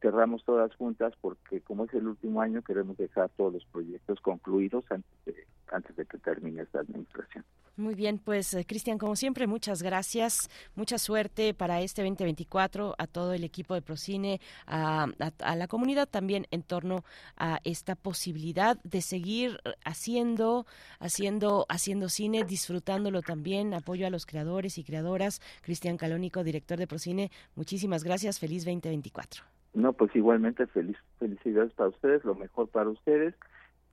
cerramos 0.00 0.44
todas 0.44 0.74
juntas 0.76 1.14
porque 1.20 1.60
como 1.60 1.84
es 1.84 1.94
el 1.94 2.06
último 2.06 2.40
año 2.40 2.62
queremos 2.62 2.96
dejar 2.96 3.30
todos 3.30 3.54
los 3.54 3.64
proyectos 3.66 4.20
concluidos 4.20 4.84
antes 4.90 5.24
de, 5.24 5.46
antes 5.72 5.96
de 5.96 6.06
que 6.06 6.18
termine 6.18 6.62
esta 6.62 6.80
administración. 6.80 7.44
Muy 7.78 7.94
bien, 7.94 8.18
pues 8.18 8.54
eh, 8.54 8.64
Cristian, 8.64 8.96
como 8.96 9.16
siempre, 9.16 9.46
muchas 9.46 9.82
gracias, 9.82 10.48
mucha 10.76 10.96
suerte 10.96 11.52
para 11.52 11.82
este 11.82 12.02
2024 12.02 12.94
a 12.96 13.06
todo 13.06 13.34
el 13.34 13.44
equipo 13.44 13.74
de 13.74 13.82
Procine, 13.82 14.40
a, 14.66 15.08
a, 15.40 15.56
la 15.56 15.68
comunidad 15.68 16.08
también 16.08 16.46
en 16.50 16.62
torno 16.62 17.04
a 17.36 17.60
esta 17.64 17.94
posibilidad 17.94 18.78
de 18.82 19.02
seguir 19.02 19.60
haciendo, 19.84 20.64
haciendo, 21.00 21.66
haciendo 21.68 22.08
cine, 22.08 22.44
disfrutándolo 22.44 23.20
también. 23.20 23.74
Apoyo 23.74 24.06
a 24.06 24.10
los 24.10 24.24
creadores 24.24 24.78
y 24.78 24.84
creadoras. 24.84 25.42
Cristian 25.60 25.98
Calónico, 25.98 26.44
director 26.44 26.78
de 26.78 26.86
Procine, 26.86 27.30
muchísimas 27.56 28.04
gracias. 28.04 28.38
Feliz 28.38 28.64
2024. 28.64 29.55
No, 29.76 29.92
pues 29.92 30.16
igualmente 30.16 30.66
feliz, 30.66 30.96
felicidades 31.18 31.70
para 31.74 31.90
ustedes, 31.90 32.24
lo 32.24 32.34
mejor 32.34 32.66
para 32.68 32.88
ustedes 32.88 33.34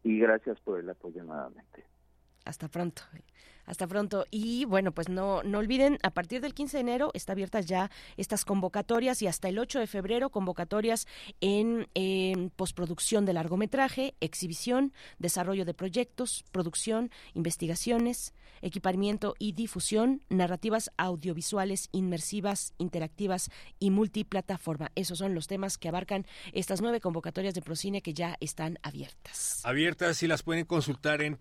y 0.02 0.18
gracias 0.18 0.58
por 0.62 0.80
el 0.80 0.90
apoyo 0.90 1.26
nuevamente. 1.26 1.84
Hasta 2.46 2.68
pronto. 2.68 3.04
Hasta 3.66 3.88
pronto. 3.88 4.26
Y 4.30 4.66
bueno, 4.66 4.92
pues 4.92 5.08
no, 5.08 5.42
no 5.44 5.60
olviden, 5.60 5.98
a 6.04 6.10
partir 6.10 6.42
del 6.42 6.54
15 6.54 6.78
de 6.78 6.82
enero 6.82 7.12
está 7.14 7.32
abiertas 7.32 7.66
ya 7.66 7.90
estas 8.18 8.44
convocatorias 8.44 9.22
y 9.22 9.28
hasta 9.28 9.48
el 9.48 9.58
8 9.58 9.80
de 9.80 9.88
febrero 9.88 10.30
convocatorias 10.30 11.08
en, 11.40 11.88
en 11.94 12.50
postproducción 12.50 13.26
de 13.26 13.34
largometraje, 13.34 14.16
exhibición, 14.20 14.94
desarrollo 15.18 15.64
de 15.64 15.74
proyectos, 15.74 16.44
producción, 16.52 17.10
investigaciones, 17.34 18.34
equipamiento 18.62 19.36
y 19.40 19.54
difusión, 19.54 20.24
narrativas 20.30 20.92
audiovisuales 20.98 21.90
inmersivas, 21.92 22.74
interactivas 22.78 23.50
y 23.80 23.92
multiplataforma. 23.92 24.92
Esos 24.96 25.20
son 25.20 25.36
los 25.36 25.48
temas 25.48 25.78
que 25.78 25.88
abarcan 25.88 26.26
estas 26.52 26.82
nueve 26.82 27.00
convocatorias 27.00 27.54
de 27.54 27.62
Procine 27.62 28.02
que 28.02 28.14
ya 28.14 28.36
están 28.42 28.78
abiertas. 28.84 29.62
Abiertas 29.64 30.22
y 30.24 30.28
las 30.28 30.44
pueden 30.44 30.66
consultar 30.66 31.22
en 31.22 31.38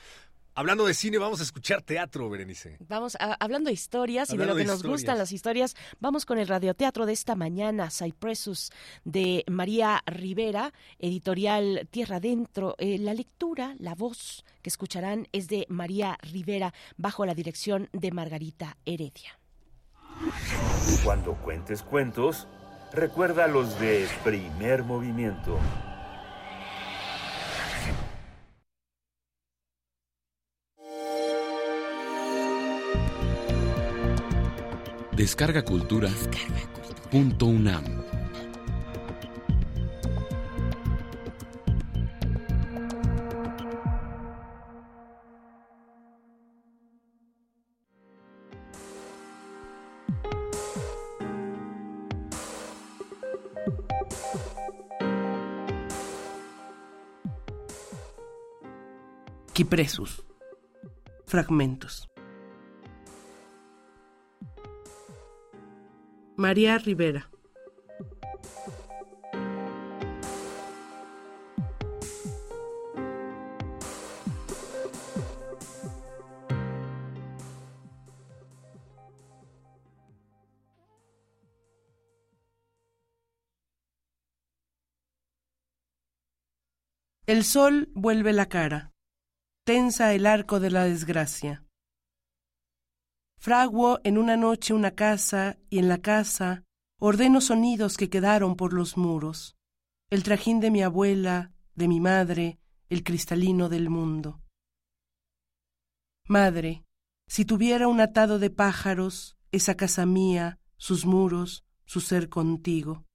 Hablando 0.60 0.86
de 0.86 0.94
cine, 0.94 1.18
vamos 1.18 1.40
a 1.40 1.44
escuchar 1.44 1.82
teatro, 1.82 2.30
Berenice. 2.30 2.76
Vamos, 2.90 3.16
a, 3.16 3.34
hablando 3.36 3.70
de 3.70 3.74
historias 3.74 4.30
hablando 4.30 4.44
y 4.44 4.46
de 4.46 4.52
lo 4.52 4.58
que 4.58 4.64
de 4.64 4.68
nos 4.68 4.76
historias. 4.80 5.00
gustan 5.00 5.18
las 5.18 5.32
historias, 5.32 5.76
vamos 6.02 6.26
con 6.26 6.38
el 6.38 6.50
radioteatro 6.50 7.06
de 7.06 7.14
esta 7.14 7.34
mañana, 7.34 7.90
Cypressus, 7.90 8.70
de 9.06 9.46
María 9.50 10.04
Rivera, 10.06 10.74
editorial 11.00 11.88
Tierra 11.90 12.18
Adentro. 12.18 12.76
Eh, 12.78 12.98
la 12.98 13.14
lectura, 13.14 13.74
la 13.80 13.96
voz 13.96 14.44
que 14.62 14.68
escucharán 14.68 15.30
es 15.32 15.48
de 15.48 15.66
María 15.70 16.18
Rivera, 16.24 16.74
bajo 16.98 17.26
la 17.26 17.36
dirección 17.36 17.88
de 17.94 18.12
Margarita 18.12 18.76
Heredia. 18.86 19.40
Cuando 21.06 21.36
cuentes 21.36 21.84
cuentos, 21.84 22.50
recuerda 22.92 23.48
los 23.48 23.80
de 23.80 24.10
primer 24.26 24.84
movimiento. 24.84 25.58
Descarga 35.20 35.66
Cultura. 35.66 36.08
Descarga 36.08 36.62
cultura. 36.72 37.10
Punto 37.12 37.48
UNAM. 37.48 37.84
Quipresus. 59.54 60.24
Fragmentos. 61.26 62.09
María 66.40 66.78
Rivera. 66.78 67.30
El 87.28 87.44
sol 87.44 87.90
vuelve 87.94 88.32
la 88.32 88.48
cara, 88.48 88.94
tensa 89.66 90.14
el 90.14 90.26
arco 90.26 90.62
de 90.62 90.72
la 90.72 90.86
desgracia. 90.86 91.69
Fraguo 93.42 94.02
en 94.04 94.18
una 94.18 94.36
noche 94.36 94.74
una 94.74 94.92
casa 94.92 95.58
y 95.70 95.80
en 95.80 95.88
la 95.88 96.00
casa 96.00 96.66
ordeno 97.00 97.40
sonidos 97.40 97.96
que 97.96 98.10
quedaron 98.10 98.58
por 98.58 98.74
los 98.74 98.98
muros, 98.98 99.56
el 100.10 100.24
trajín 100.24 100.60
de 100.60 100.70
mi 100.72 100.84
abuela, 100.84 101.54
de 101.74 101.88
mi 101.88 102.02
madre, 102.02 102.60
el 102.90 103.02
cristalino 103.02 103.70
del 103.70 103.90
mundo. 103.90 104.42
Madre, 106.28 106.84
si 107.28 107.46
tuviera 107.46 107.88
un 107.88 108.02
atado 108.02 108.40
de 108.40 108.50
pájaros, 108.50 109.38
esa 109.54 109.76
casa 109.76 110.06
mía, 110.06 110.60
sus 110.76 111.06
muros, 111.06 111.64
su 111.86 112.02
ser 112.02 112.28
contigo. 112.28 113.06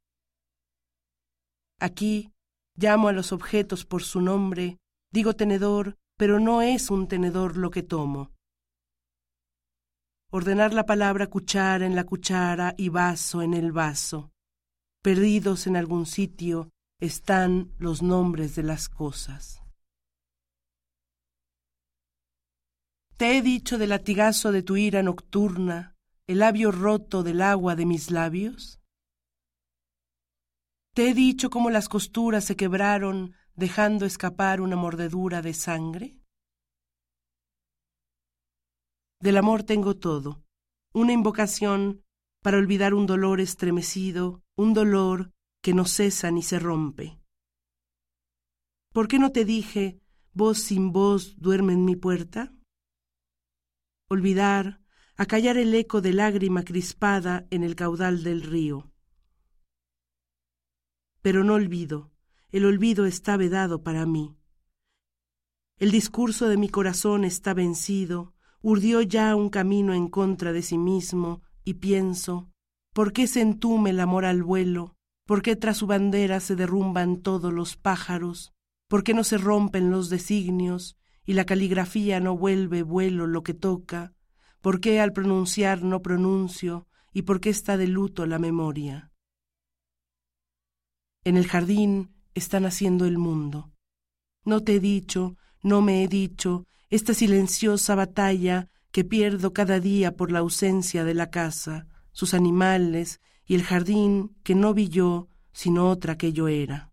Aquí 1.78 2.32
llamo 2.76 3.08
a 3.08 3.12
los 3.12 3.30
objetos 3.30 3.84
por 3.84 4.02
su 4.02 4.22
nombre, 4.22 4.78
digo 5.12 5.34
tenedor, 5.34 5.98
pero 6.16 6.40
no 6.40 6.62
es 6.62 6.90
un 6.90 7.08
tenedor 7.08 7.58
lo 7.58 7.70
que 7.70 7.82
tomo 7.82 8.33
ordenar 10.34 10.74
la 10.74 10.84
palabra 10.84 11.28
cuchara 11.28 11.86
en 11.86 11.94
la 11.94 12.02
cuchara 12.02 12.74
y 12.76 12.88
vaso 12.88 13.40
en 13.40 13.54
el 13.54 13.70
vaso. 13.70 14.32
Perdidos 15.00 15.68
en 15.68 15.76
algún 15.76 16.06
sitio 16.06 16.70
están 17.00 17.70
los 17.78 18.02
nombres 18.02 18.56
de 18.56 18.64
las 18.64 18.88
cosas. 18.88 19.62
Te 23.16 23.36
he 23.38 23.42
dicho 23.42 23.78
del 23.78 23.90
latigazo 23.90 24.50
de 24.50 24.64
tu 24.64 24.76
ira 24.76 25.04
nocturna, 25.04 25.94
el 26.26 26.40
labio 26.40 26.72
roto 26.72 27.22
del 27.22 27.40
agua 27.40 27.76
de 27.76 27.86
mis 27.86 28.10
labios. 28.10 28.80
Te 30.94 31.10
he 31.10 31.14
dicho 31.14 31.48
cómo 31.48 31.70
las 31.70 31.88
costuras 31.88 32.44
se 32.44 32.56
quebraron 32.56 33.36
dejando 33.54 34.04
escapar 34.04 34.60
una 34.60 34.74
mordedura 34.74 35.42
de 35.42 35.54
sangre. 35.54 36.23
Del 39.24 39.38
amor 39.38 39.62
tengo 39.62 39.96
todo, 39.96 40.44
una 40.92 41.14
invocación 41.14 42.04
para 42.42 42.58
olvidar 42.58 42.92
un 42.92 43.06
dolor 43.06 43.40
estremecido, 43.40 44.44
un 44.54 44.74
dolor 44.74 45.32
que 45.62 45.72
no 45.72 45.86
cesa 45.86 46.30
ni 46.30 46.42
se 46.42 46.58
rompe. 46.58 47.18
¿Por 48.92 49.08
qué 49.08 49.18
no 49.18 49.32
te 49.32 49.46
dije, 49.46 49.98
voz 50.34 50.58
sin 50.58 50.92
voz 50.92 51.40
duerme 51.40 51.72
en 51.72 51.86
mi 51.86 51.96
puerta? 51.96 52.52
Olvidar, 54.10 54.82
acallar 55.16 55.56
el 55.56 55.74
eco 55.74 56.02
de 56.02 56.12
lágrima 56.12 56.62
crispada 56.62 57.46
en 57.48 57.64
el 57.64 57.76
caudal 57.76 58.24
del 58.24 58.42
río. 58.42 58.92
Pero 61.22 61.44
no 61.44 61.54
olvido, 61.54 62.12
el 62.50 62.66
olvido 62.66 63.06
está 63.06 63.38
vedado 63.38 63.82
para 63.82 64.04
mí. 64.04 64.36
El 65.78 65.92
discurso 65.92 66.46
de 66.46 66.58
mi 66.58 66.68
corazón 66.68 67.24
está 67.24 67.54
vencido, 67.54 68.33
urdió 68.66 69.02
ya 69.02 69.36
un 69.36 69.50
camino 69.50 69.92
en 69.92 70.08
contra 70.08 70.54
de 70.54 70.62
sí 70.62 70.78
mismo, 70.78 71.42
y 71.64 71.74
pienso, 71.74 72.48
¿por 72.94 73.12
qué 73.12 73.26
se 73.26 73.42
entume 73.42 73.90
el 73.90 74.00
amor 74.00 74.24
al 74.24 74.42
vuelo? 74.42 74.96
¿Por 75.26 75.42
qué 75.42 75.54
tras 75.54 75.76
su 75.76 75.86
bandera 75.86 76.40
se 76.40 76.56
derrumban 76.56 77.18
todos 77.18 77.52
los 77.52 77.76
pájaros? 77.76 78.54
¿Por 78.88 79.04
qué 79.04 79.12
no 79.12 79.22
se 79.22 79.36
rompen 79.36 79.90
los 79.90 80.08
designios 80.08 80.96
y 81.26 81.34
la 81.34 81.44
caligrafía 81.44 82.20
no 82.20 82.38
vuelve 82.38 82.82
vuelo 82.82 83.26
lo 83.26 83.42
que 83.42 83.52
toca? 83.52 84.14
¿Por 84.62 84.80
qué 84.80 84.98
al 84.98 85.12
pronunciar 85.12 85.82
no 85.82 86.00
pronuncio 86.00 86.88
y 87.12 87.22
por 87.22 87.42
qué 87.42 87.50
está 87.50 87.76
de 87.76 87.86
luto 87.86 88.24
la 88.24 88.38
memoria? 88.38 89.12
En 91.22 91.36
el 91.36 91.46
jardín 91.46 92.14
está 92.32 92.60
naciendo 92.60 93.04
el 93.04 93.18
mundo. 93.18 93.74
No 94.42 94.62
te 94.62 94.76
he 94.76 94.80
dicho, 94.80 95.36
no 95.62 95.82
me 95.82 96.02
he 96.02 96.08
dicho, 96.08 96.66
esta 96.94 97.12
silenciosa 97.12 97.96
batalla 97.96 98.70
que 98.92 99.02
pierdo 99.02 99.52
cada 99.52 99.80
día 99.80 100.14
por 100.14 100.30
la 100.30 100.38
ausencia 100.38 101.02
de 101.02 101.12
la 101.12 101.28
casa, 101.28 101.88
sus 102.12 102.34
animales 102.34 103.20
y 103.46 103.56
el 103.56 103.64
jardín 103.64 104.36
que 104.44 104.54
no 104.54 104.74
vi 104.74 104.88
yo, 104.88 105.28
sino 105.52 105.90
otra 105.90 106.16
que 106.16 106.32
yo 106.32 106.46
era. 106.46 106.92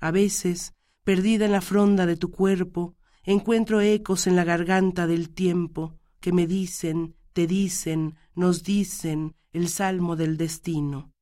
A 0.00 0.10
veces, 0.10 0.74
perdida 1.02 1.46
en 1.46 1.52
la 1.52 1.62
fronda 1.62 2.04
de 2.04 2.18
tu 2.18 2.30
cuerpo, 2.30 2.94
encuentro 3.22 3.80
ecos 3.80 4.26
en 4.26 4.36
la 4.36 4.44
garganta 4.44 5.06
del 5.06 5.30
tiempo 5.30 5.98
que 6.20 6.34
me 6.34 6.46
dicen, 6.46 7.16
te 7.32 7.46
dicen, 7.46 8.16
nos 8.34 8.62
dicen 8.62 9.34
el 9.52 9.70
salmo 9.70 10.14
del 10.14 10.36
destino. 10.36 11.14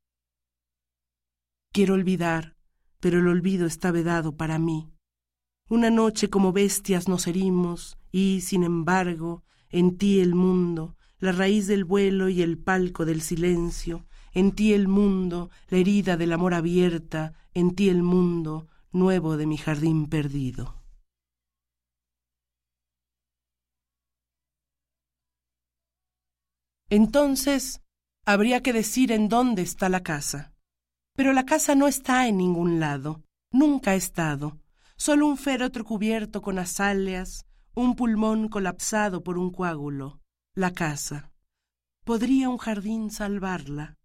Quiero 1.72 1.94
olvidar, 1.94 2.57
pero 2.99 3.20
el 3.20 3.28
olvido 3.28 3.66
está 3.66 3.92
vedado 3.92 4.36
para 4.36 4.59
mí. 4.59 4.97
Una 5.70 5.90
noche 5.90 6.30
como 6.30 6.52
bestias 6.52 7.08
nos 7.08 7.26
herimos 7.26 7.98
y, 8.10 8.40
sin 8.40 8.64
embargo, 8.64 9.44
en 9.68 9.98
ti 9.98 10.20
el 10.20 10.34
mundo, 10.34 10.96
la 11.18 11.32
raíz 11.32 11.66
del 11.66 11.84
vuelo 11.84 12.30
y 12.30 12.40
el 12.40 12.56
palco 12.56 13.04
del 13.04 13.20
silencio, 13.20 14.06
en 14.32 14.52
ti 14.52 14.72
el 14.72 14.88
mundo, 14.88 15.50
la 15.68 15.78
herida 15.78 16.16
del 16.16 16.32
amor 16.32 16.54
abierta, 16.54 17.34
en 17.52 17.74
ti 17.74 17.90
el 17.90 18.02
mundo, 18.02 18.68
nuevo 18.92 19.36
de 19.36 19.46
mi 19.46 19.58
jardín 19.58 20.08
perdido. 20.08 20.82
Entonces, 26.88 27.82
habría 28.24 28.62
que 28.62 28.72
decir 28.72 29.12
en 29.12 29.28
dónde 29.28 29.60
está 29.60 29.90
la 29.90 30.02
casa. 30.02 30.54
Pero 31.14 31.34
la 31.34 31.44
casa 31.44 31.74
no 31.74 31.88
está 31.88 32.26
en 32.28 32.38
ningún 32.38 32.80
lado, 32.80 33.22
nunca 33.50 33.90
ha 33.90 33.94
estado, 33.96 34.56
solo 34.99 35.28
un 35.28 35.38
féretro 35.38 35.84
cubierto 35.84 36.42
con 36.42 36.59
azaleas, 36.59 37.46
un 37.74 37.94
pulmón 37.94 38.49
colapsado 38.49 39.22
por 39.22 39.38
un 39.38 39.51
coágulo, 39.51 40.20
la 40.55 40.72
casa. 40.72 41.32
¿Podría 42.05 42.49
un 42.49 42.59
jardín 42.59 43.11
salvarla? 43.11 43.96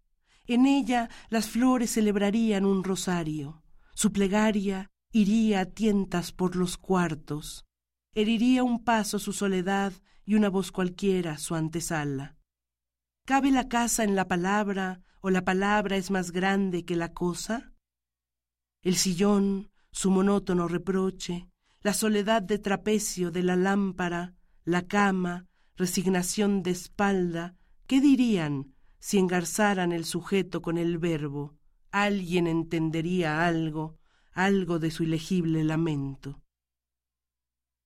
En 0.46 0.66
ella 0.66 1.10
las 1.30 1.48
flores 1.48 1.90
celebrarían 1.90 2.64
un 2.64 2.84
rosario, 2.84 3.62
su 3.94 4.12
plegaria 4.12 4.90
iría 5.10 5.60
a 5.60 5.64
tientas 5.66 6.32
por 6.32 6.54
los 6.54 6.76
cuartos, 6.76 7.64
heriría 8.12 8.62
un 8.62 8.84
paso 8.84 9.18
su 9.18 9.32
soledad 9.32 9.92
y 10.24 10.36
una 10.36 10.48
voz 10.48 10.70
cualquiera 10.70 11.38
su 11.38 11.56
antesala. 11.56 12.36
¿Cabe 13.26 13.50
la 13.50 13.68
casa 13.68 14.04
en 14.04 14.14
la 14.14 14.28
palabra 14.28 15.00
o 15.20 15.30
la 15.30 15.44
palabra 15.44 15.96
es 15.96 16.10
más 16.10 16.30
grande 16.30 16.84
que 16.84 16.94
la 16.94 17.12
cosa? 17.12 17.72
El 18.82 18.96
sillón, 18.96 19.70
su 19.94 20.10
monótono 20.10 20.66
reproche, 20.66 21.48
la 21.80 21.94
soledad 21.94 22.42
de 22.42 22.58
trapecio 22.58 23.30
de 23.30 23.44
la 23.44 23.54
lámpara, 23.54 24.34
la 24.64 24.88
cama, 24.88 25.46
resignación 25.76 26.64
de 26.64 26.72
espalda, 26.72 27.54
¿qué 27.86 28.00
dirían 28.00 28.74
si 28.98 29.18
engarzaran 29.18 29.92
el 29.92 30.04
sujeto 30.04 30.62
con 30.62 30.78
el 30.78 30.98
verbo? 30.98 31.54
Alguien 31.92 32.48
entendería 32.48 33.46
algo, 33.46 33.96
algo 34.32 34.80
de 34.80 34.90
su 34.90 35.04
ilegible 35.04 35.62
lamento. 35.62 36.42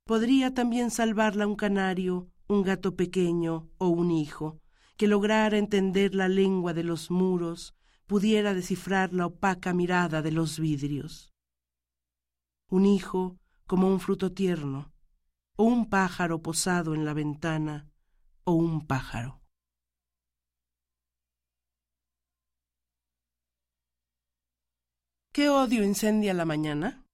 Podría 0.05 0.55
también 0.55 0.91
salvarla 0.91 1.47
un 1.47 1.57
canario, 1.57 2.31
un 2.49 2.63
gato 2.63 2.97
pequeño 2.97 3.69
o 3.77 3.89
un 3.89 4.11
hijo, 4.11 4.63
que 4.97 5.09
lograra 5.09 5.59
entender 5.59 6.15
la 6.15 6.29
lengua 6.29 6.73
de 6.73 6.85
los 6.85 7.11
muros, 7.11 7.75
pudiera 8.07 8.55
descifrar 8.55 9.13
la 9.13 9.27
opaca 9.27 9.75
mirada 9.75 10.23
de 10.23 10.33
los 10.33 10.59
vidrios 10.59 11.35
un 12.69 12.85
hijo 12.85 13.39
como 13.67 13.89
un 13.89 14.01
fruto 14.01 14.33
tierno, 14.33 14.93
o 15.57 15.65
un 15.65 15.89
pájaro 15.89 16.43
posado 16.43 16.95
en 16.95 17.05
la 17.05 17.15
ventana, 17.15 17.91
o 18.45 18.53
un 18.53 18.87
pájaro. 18.87 19.41
¿Qué 25.33 25.49
odio 25.49 25.85
incendia 25.85 26.35
la 26.35 26.45
mañana? 26.45 27.07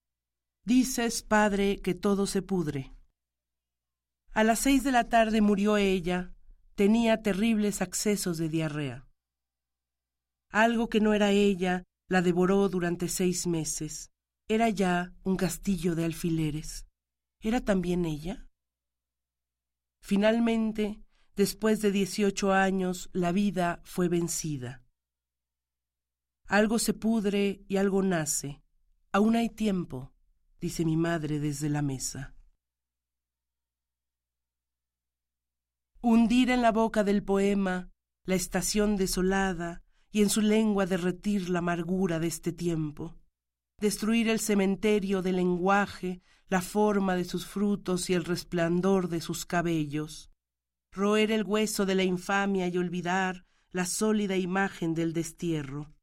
Dices, 0.63 1.21
padre, 1.21 1.79
que 1.81 1.93
todo 1.93 2.25
se 2.25 2.41
pudre. 2.41 2.91
A 4.31 4.43
las 4.43 4.59
seis 4.59 4.83
de 4.83 4.91
la 4.91 5.09
tarde 5.09 5.41
murió 5.41 5.77
ella, 5.77 6.33
tenía 6.73 7.21
terribles 7.21 7.81
accesos 7.81 8.37
de 8.37 8.49
diarrea. 8.49 9.07
Algo 10.51 10.89
que 10.89 10.99
no 10.99 11.13
era 11.13 11.31
ella 11.31 11.83
la 12.09 12.21
devoró 12.21 12.67
durante 12.67 13.07
seis 13.09 13.47
meses. 13.47 14.11
Era 14.47 14.69
ya 14.69 15.11
un 15.23 15.37
castillo 15.37 15.95
de 15.95 16.05
alfileres. 16.05 16.85
¿Era 17.39 17.61
también 17.61 18.05
ella? 18.05 18.47
Finalmente, 20.03 21.01
después 21.35 21.81
de 21.81 21.91
dieciocho 21.91 22.53
años, 22.53 23.09
la 23.11 23.31
vida 23.31 23.81
fue 23.83 24.07
vencida. 24.07 24.83
Algo 26.47 26.77
se 26.77 26.93
pudre 26.93 27.65
y 27.67 27.77
algo 27.77 28.03
nace. 28.03 28.61
Aún 29.11 29.35
hay 29.35 29.49
tiempo, 29.49 30.13
dice 30.61 30.85
mi 30.85 30.95
madre 30.95 31.39
desde 31.39 31.69
la 31.69 31.81
mesa. 31.81 32.35
Hundir 36.01 36.51
en 36.51 36.61
la 36.61 36.71
boca 36.71 37.03
del 37.03 37.23
poema 37.23 37.89
la 38.25 38.35
estación 38.35 38.95
desolada 38.95 39.81
y 40.11 40.21
en 40.21 40.29
su 40.29 40.41
lengua 40.41 40.85
derretir 40.85 41.49
la 41.49 41.59
amargura 41.59 42.19
de 42.19 42.27
este 42.27 42.51
tiempo 42.53 43.17
destruir 43.79 44.29
el 44.29 44.39
cementerio 44.39 45.21
del 45.21 45.35
lenguaje, 45.35 46.21
la 46.47 46.61
forma 46.61 47.15
de 47.15 47.25
sus 47.25 47.45
frutos 47.45 48.09
y 48.09 48.13
el 48.13 48.23
resplandor 48.23 49.09
de 49.09 49.19
sus 49.19 49.45
cabellos, 49.45 50.31
roer 50.91 51.31
el 51.31 51.43
hueso 51.43 51.85
de 51.85 51.95
la 51.95 52.03
infamia 52.03 52.67
y 52.67 52.77
olvidar 52.77 53.45
la 53.71 53.85
sólida 53.85 54.37
imagen 54.37 54.93
del 54.93 55.11
destierro, 55.11 55.93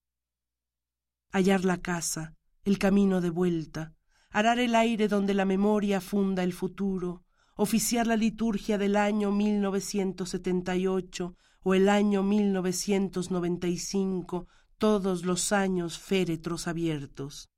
hallar 1.31 1.65
la 1.65 1.81
casa, 1.81 2.37
el 2.65 2.79
camino 2.79 3.23
de 3.23 3.31
vuelta, 3.31 3.95
arar 4.31 4.59
el 4.59 4.75
aire 4.75 5.09
donde 5.09 5.33
la 5.35 5.47
memoria 5.47 6.01
funda 6.01 6.43
el 6.43 6.53
futuro, 6.53 7.25
oficiar 7.57 8.07
la 8.07 8.17
liturgia 8.17 8.77
del 8.77 8.97
año 8.97 9.33
1978 9.33 11.37
o 11.65 11.75
el 11.75 11.89
año 11.89 12.23
1995, 12.23 14.47
todos 14.77 15.25
los 15.25 15.53
años 15.53 15.99
féretros 15.99 16.67
abiertos. 16.67 17.52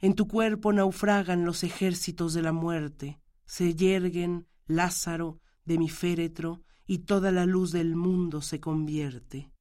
En 0.00 0.14
tu 0.14 0.28
cuerpo 0.28 0.72
naufragan 0.72 1.44
los 1.44 1.64
ejércitos 1.64 2.32
de 2.32 2.42
la 2.42 2.52
muerte, 2.52 3.20
se 3.46 3.74
yerguen, 3.74 4.46
Lázaro, 4.66 5.40
de 5.64 5.78
mi 5.78 5.88
féretro, 5.88 6.62
y 6.86 7.00
toda 7.00 7.32
la 7.32 7.46
luz 7.46 7.72
del 7.72 7.96
mundo 7.96 8.40
se 8.40 8.60
convierte. 8.60 9.52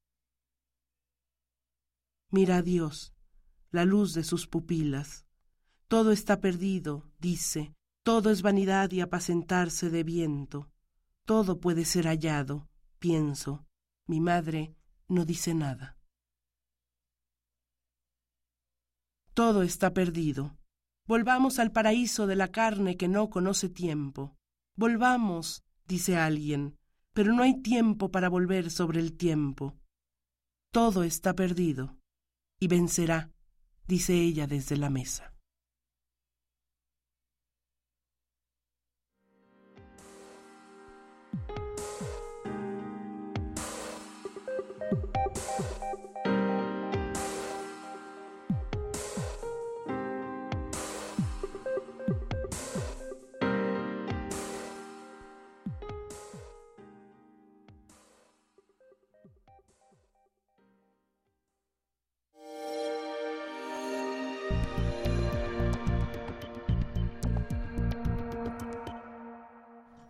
Mira 2.29 2.57
a 2.57 2.61
Dios, 2.61 3.13
la 3.71 3.83
luz 3.85 4.13
de 4.13 4.23
sus 4.23 4.47
pupilas. 4.47 5.25
Todo 5.88 6.11
está 6.11 6.39
perdido, 6.39 7.09
dice, 7.19 7.73
todo 8.03 8.29
es 8.29 8.41
vanidad 8.41 8.91
y 8.91 9.01
apacentarse 9.01 9.89
de 9.89 10.03
viento. 10.03 10.69
Todo 11.25 11.59
puede 11.59 11.83
ser 11.83 12.05
hallado, 12.05 12.69
pienso. 12.99 13.65
Mi 14.05 14.21
madre 14.21 14.75
no 15.07 15.25
dice 15.25 15.53
nada. 15.53 15.96
Todo 19.38 19.61
está 19.61 19.93
perdido. 19.93 20.57
Volvamos 21.05 21.59
al 21.59 21.71
paraíso 21.71 22.25
de 22.25 22.35
la 22.35 22.47
carne 22.47 22.97
que 22.97 23.07
no 23.07 23.29
conoce 23.29 23.69
tiempo. 23.69 24.35
Volvamos, 24.75 25.63
dice 25.85 26.17
alguien, 26.17 26.75
pero 27.13 27.31
no 27.33 27.43
hay 27.43 27.61
tiempo 27.61 28.09
para 28.09 28.29
volver 28.29 28.71
sobre 28.71 28.99
el 28.99 29.15
tiempo. 29.15 29.75
Todo 30.73 31.03
está 31.03 31.35
perdido, 31.35 31.99
y 32.59 32.67
vencerá, 32.67 33.29
dice 33.88 34.15
ella 34.15 34.47
desde 34.47 34.75
la 34.75 34.89
mesa. 34.89 35.36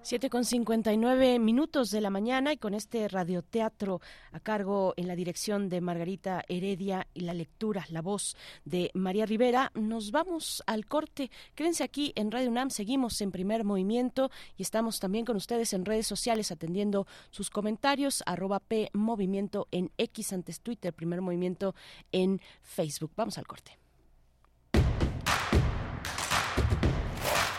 7 0.08 0.30
con 0.30 0.45
59 0.45 1.38
minutos 1.38 1.91
de 1.91 1.99
la 1.99 2.10
mañana 2.10 2.53
y 2.53 2.58
con 2.58 2.74
este 2.74 3.10
radioteatro 3.10 3.99
a 4.32 4.39
cargo 4.39 4.93
en 4.95 5.05
la 5.05 5.18
dirección 5.18 5.68
de 5.68 5.82
Margarita 5.82 6.45
Heredia 6.47 7.08
y 7.14 7.22
la 7.26 7.34
lectura, 7.34 7.86
la 7.89 8.01
voz 8.01 8.38
de 8.64 8.89
María 8.93 9.26
Rivera, 9.26 9.70
nos 9.76 10.12
vamos 10.12 10.64
al 10.66 10.86
corte. 10.86 11.30
Quédense 11.55 11.84
aquí 11.84 12.14
en 12.16 12.32
Radio 12.32 12.49
UNAM, 12.49 12.70
seguimos 12.70 13.20
en 13.20 13.32
primer 13.32 13.66
movimiento 13.66 14.32
y 14.55 14.62
estamos 14.62 15.01
también 15.01 15.26
con 15.26 15.36
ustedes 15.36 15.74
en 15.74 15.84
redes 15.84 16.08
sociales 16.08 16.53
atendiendo 16.53 17.05
sus 17.30 17.49
comentarios, 17.49 18.24
arroba 18.26 18.62
P 18.62 18.89
Movimiento 18.93 19.68
en 19.72 19.91
X 19.97 20.32
antes 20.32 20.62
Twitter, 20.62 20.93
primer 20.93 21.20
movimiento 21.20 21.76
en 22.14 22.39
Facebook. 22.62 23.12
Vamos 23.18 23.38
al 23.38 23.45
corte. 23.45 23.78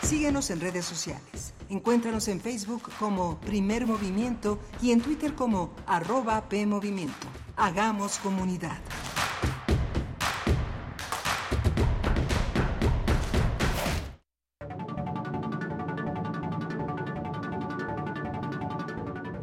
Síguenos 0.09 0.49
en 0.49 0.59
redes 0.59 0.85
sociales. 0.85 1.53
Encuéntranos 1.69 2.27
en 2.29 2.41
Facebook 2.41 2.89
como 2.97 3.39
Primer 3.41 3.85
Movimiento 3.85 4.57
y 4.81 4.89
en 4.89 5.01
Twitter 5.01 5.35
como 5.35 5.71
arroba 5.85 6.49
PMovimiento. 6.49 7.27
Hagamos 7.55 8.17
comunidad. 8.17 8.79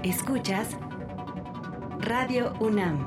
Escuchas 0.03 0.71
Radio 2.01 2.55
UNAM 2.59 3.07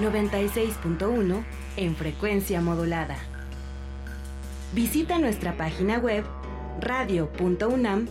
96.1 0.00 1.44
en 1.76 1.96
frecuencia 1.96 2.60
modulada. 2.60 3.31
Visita 4.72 5.18
nuestra 5.18 5.54
página 5.54 5.98
web 5.98 6.24
radio.unam.mx. 6.80 8.08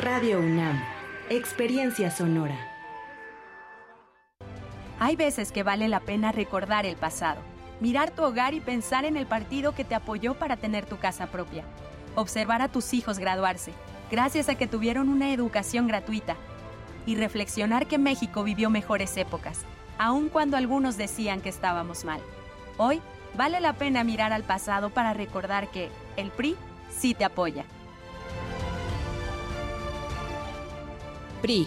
Radio 0.00 0.38
UNAM, 0.38 0.80
Experiencia 1.28 2.12
Sonora. 2.12 2.56
Hay 5.00 5.16
veces 5.16 5.50
que 5.50 5.64
vale 5.64 5.88
la 5.88 5.98
pena 5.98 6.30
recordar 6.30 6.86
el 6.86 6.94
pasado, 6.94 7.40
mirar 7.80 8.12
tu 8.12 8.22
hogar 8.22 8.54
y 8.54 8.60
pensar 8.60 9.04
en 9.04 9.16
el 9.16 9.26
partido 9.26 9.74
que 9.74 9.84
te 9.84 9.96
apoyó 9.96 10.34
para 10.34 10.56
tener 10.56 10.86
tu 10.86 10.98
casa 10.98 11.26
propia, 11.26 11.64
observar 12.14 12.62
a 12.62 12.68
tus 12.68 12.94
hijos 12.94 13.18
graduarse, 13.18 13.72
gracias 14.08 14.48
a 14.48 14.54
que 14.54 14.68
tuvieron 14.68 15.08
una 15.08 15.32
educación 15.32 15.88
gratuita, 15.88 16.36
y 17.06 17.16
reflexionar 17.16 17.88
que 17.88 17.98
México 17.98 18.44
vivió 18.44 18.70
mejores 18.70 19.16
épocas 19.16 19.64
aun 20.00 20.30
cuando 20.30 20.56
algunos 20.56 20.96
decían 20.96 21.42
que 21.42 21.50
estábamos 21.50 22.06
mal. 22.06 22.22
Hoy 22.78 23.02
vale 23.36 23.60
la 23.60 23.74
pena 23.74 24.02
mirar 24.02 24.32
al 24.32 24.44
pasado 24.44 24.88
para 24.88 25.12
recordar 25.12 25.70
que 25.70 25.90
el 26.16 26.30
PRI 26.30 26.56
sí 26.88 27.12
te 27.12 27.26
apoya. 27.26 27.66
PRI 31.42 31.66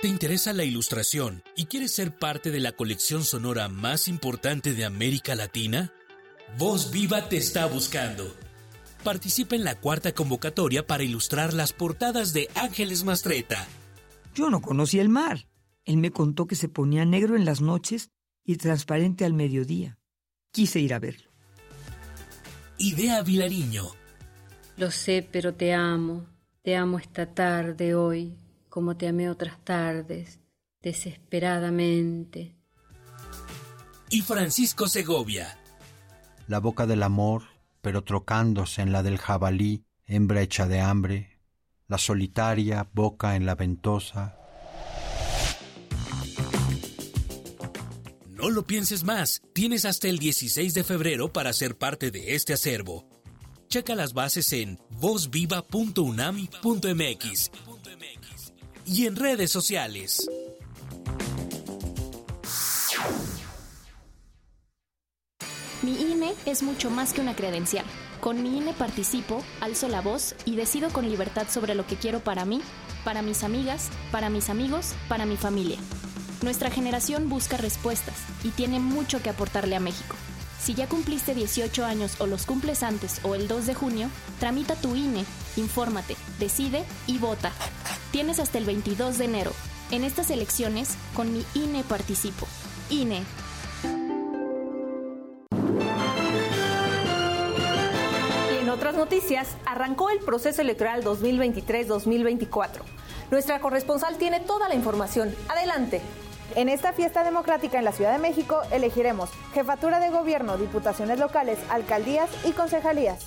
¿Te 0.00 0.08
interesa 0.08 0.52
la 0.52 0.64
ilustración 0.64 1.42
y 1.56 1.66
quieres 1.66 1.92
ser 1.92 2.16
parte 2.16 2.50
de 2.50 2.60
la 2.60 2.72
colección 2.72 3.24
sonora 3.24 3.68
más 3.68 4.08
importante 4.08 4.74
de 4.74 4.84
América 4.84 5.34
Latina? 5.34 5.92
Voz 6.58 6.90
Viva 6.90 7.28
te 7.28 7.36
está 7.36 7.66
buscando. 7.66 8.32
Participa 9.02 9.56
en 9.56 9.64
la 9.64 9.80
cuarta 9.80 10.12
convocatoria 10.12 10.86
para 10.86 11.02
ilustrar 11.02 11.54
las 11.54 11.72
portadas 11.72 12.32
de 12.32 12.48
Ángeles 12.54 13.04
Mastreta. 13.04 13.66
Yo 14.34 14.50
no 14.50 14.60
conocí 14.60 14.98
el 14.98 15.08
mar. 15.08 15.48
Él 15.84 15.96
me 15.96 16.10
contó 16.10 16.46
que 16.46 16.56
se 16.56 16.68
ponía 16.68 17.04
negro 17.04 17.36
en 17.36 17.44
las 17.44 17.60
noches 17.60 18.10
y 18.44 18.56
transparente 18.56 19.24
al 19.24 19.32
mediodía. 19.32 19.98
Quise 20.52 20.80
ir 20.80 20.94
a 20.94 20.98
verlo. 20.98 21.30
Idea 22.78 23.22
Vilariño. 23.22 23.84
Lo 24.76 24.90
sé, 24.90 25.26
pero 25.30 25.54
te 25.54 25.72
amo. 25.72 26.26
Te 26.66 26.74
amo 26.74 26.98
esta 26.98 27.32
tarde, 27.32 27.94
hoy, 27.94 28.36
como 28.68 28.96
te 28.96 29.06
amé 29.06 29.30
otras 29.30 29.62
tardes, 29.62 30.40
desesperadamente. 30.82 32.56
Y 34.10 34.22
Francisco 34.22 34.88
Segovia. 34.88 35.60
La 36.48 36.58
boca 36.58 36.88
del 36.88 37.04
amor, 37.04 37.44
pero 37.82 38.02
trocándose 38.02 38.82
en 38.82 38.90
la 38.90 39.04
del 39.04 39.18
jabalí, 39.18 39.84
hembra 40.06 40.42
hecha 40.42 40.66
de 40.66 40.80
hambre, 40.80 41.38
la 41.86 41.98
solitaria 41.98 42.88
boca 42.92 43.36
en 43.36 43.46
la 43.46 43.54
ventosa. 43.54 44.36
No 48.26 48.50
lo 48.50 48.66
pienses 48.66 49.04
más, 49.04 49.40
tienes 49.52 49.84
hasta 49.84 50.08
el 50.08 50.18
16 50.18 50.74
de 50.74 50.82
febrero 50.82 51.32
para 51.32 51.52
ser 51.52 51.78
parte 51.78 52.10
de 52.10 52.34
este 52.34 52.54
acervo. 52.54 53.15
Checa 53.68 53.94
las 53.94 54.12
bases 54.12 54.52
en 54.52 54.78
vozviva.unam.mx 54.90 57.50
y 58.86 59.06
en 59.06 59.16
redes 59.16 59.50
sociales. 59.50 60.28
Mi 65.82 66.00
INE 66.00 66.32
es 66.46 66.62
mucho 66.62 66.90
más 66.90 67.12
que 67.12 67.20
una 67.20 67.36
credencial. 67.36 67.84
Con 68.20 68.42
mi 68.42 68.56
INE 68.56 68.72
participo, 68.72 69.44
alzo 69.60 69.88
la 69.88 70.00
voz 70.00 70.34
y 70.44 70.56
decido 70.56 70.88
con 70.90 71.08
libertad 71.08 71.46
sobre 71.48 71.74
lo 71.74 71.86
que 71.86 71.96
quiero 71.96 72.20
para 72.20 72.44
mí, 72.44 72.60
para 73.04 73.22
mis 73.22 73.44
amigas, 73.44 73.90
para 74.10 74.30
mis 74.30 74.48
amigos, 74.48 74.94
para 75.08 75.26
mi 75.26 75.36
familia. 75.36 75.78
Nuestra 76.42 76.70
generación 76.70 77.28
busca 77.28 77.56
respuestas 77.56 78.16
y 78.42 78.50
tiene 78.50 78.80
mucho 78.80 79.22
que 79.22 79.30
aportarle 79.30 79.76
a 79.76 79.80
México. 79.80 80.16
Si 80.66 80.74
ya 80.74 80.88
cumpliste 80.88 81.32
18 81.32 81.84
años 81.84 82.20
o 82.20 82.26
los 82.26 82.44
cumples 82.44 82.82
antes 82.82 83.20
o 83.22 83.36
el 83.36 83.46
2 83.46 83.66
de 83.66 83.74
junio, 83.76 84.08
tramita 84.40 84.74
tu 84.74 84.96
INE, 84.96 85.24
infórmate, 85.54 86.16
decide 86.40 86.82
y 87.06 87.18
vota. 87.18 87.52
Tienes 88.10 88.40
hasta 88.40 88.58
el 88.58 88.64
22 88.64 89.16
de 89.18 89.26
enero. 89.26 89.52
En 89.92 90.02
estas 90.02 90.28
elecciones, 90.28 90.96
con 91.14 91.32
mi 91.32 91.44
INE 91.54 91.84
participo. 91.84 92.48
INE. 92.90 93.22
Y 98.52 98.62
en 98.64 98.68
otras 98.68 98.96
noticias, 98.96 99.56
arrancó 99.66 100.10
el 100.10 100.18
proceso 100.18 100.62
electoral 100.62 101.04
2023-2024. 101.04 102.80
Nuestra 103.30 103.60
corresponsal 103.60 104.18
tiene 104.18 104.40
toda 104.40 104.68
la 104.68 104.74
información. 104.74 105.32
Adelante. 105.48 106.02
En 106.54 106.68
esta 106.68 106.92
fiesta 106.92 107.24
democrática 107.24 107.78
en 107.78 107.84
la 107.84 107.92
Ciudad 107.92 108.12
de 108.12 108.18
México 108.18 108.62
elegiremos 108.70 109.30
jefatura 109.52 110.00
de 110.00 110.10
gobierno, 110.10 110.56
diputaciones 110.56 111.18
locales, 111.18 111.58
alcaldías 111.68 112.30
y 112.44 112.52
concejalías. 112.52 113.26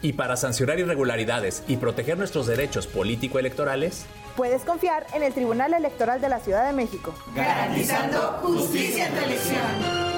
Y 0.00 0.12
para 0.12 0.36
sancionar 0.36 0.78
irregularidades 0.78 1.64
y 1.66 1.76
proteger 1.76 2.16
nuestros 2.18 2.46
derechos 2.46 2.86
político-electorales, 2.86 4.06
puedes 4.36 4.62
confiar 4.62 5.06
en 5.12 5.24
el 5.24 5.34
Tribunal 5.34 5.74
Electoral 5.74 6.20
de 6.20 6.28
la 6.28 6.38
Ciudad 6.38 6.66
de 6.66 6.72
México. 6.72 7.12
Garantizando 7.34 8.20
justicia 8.42 9.08
en 9.08 9.14
tu 9.14 9.24
elección. 9.24 10.08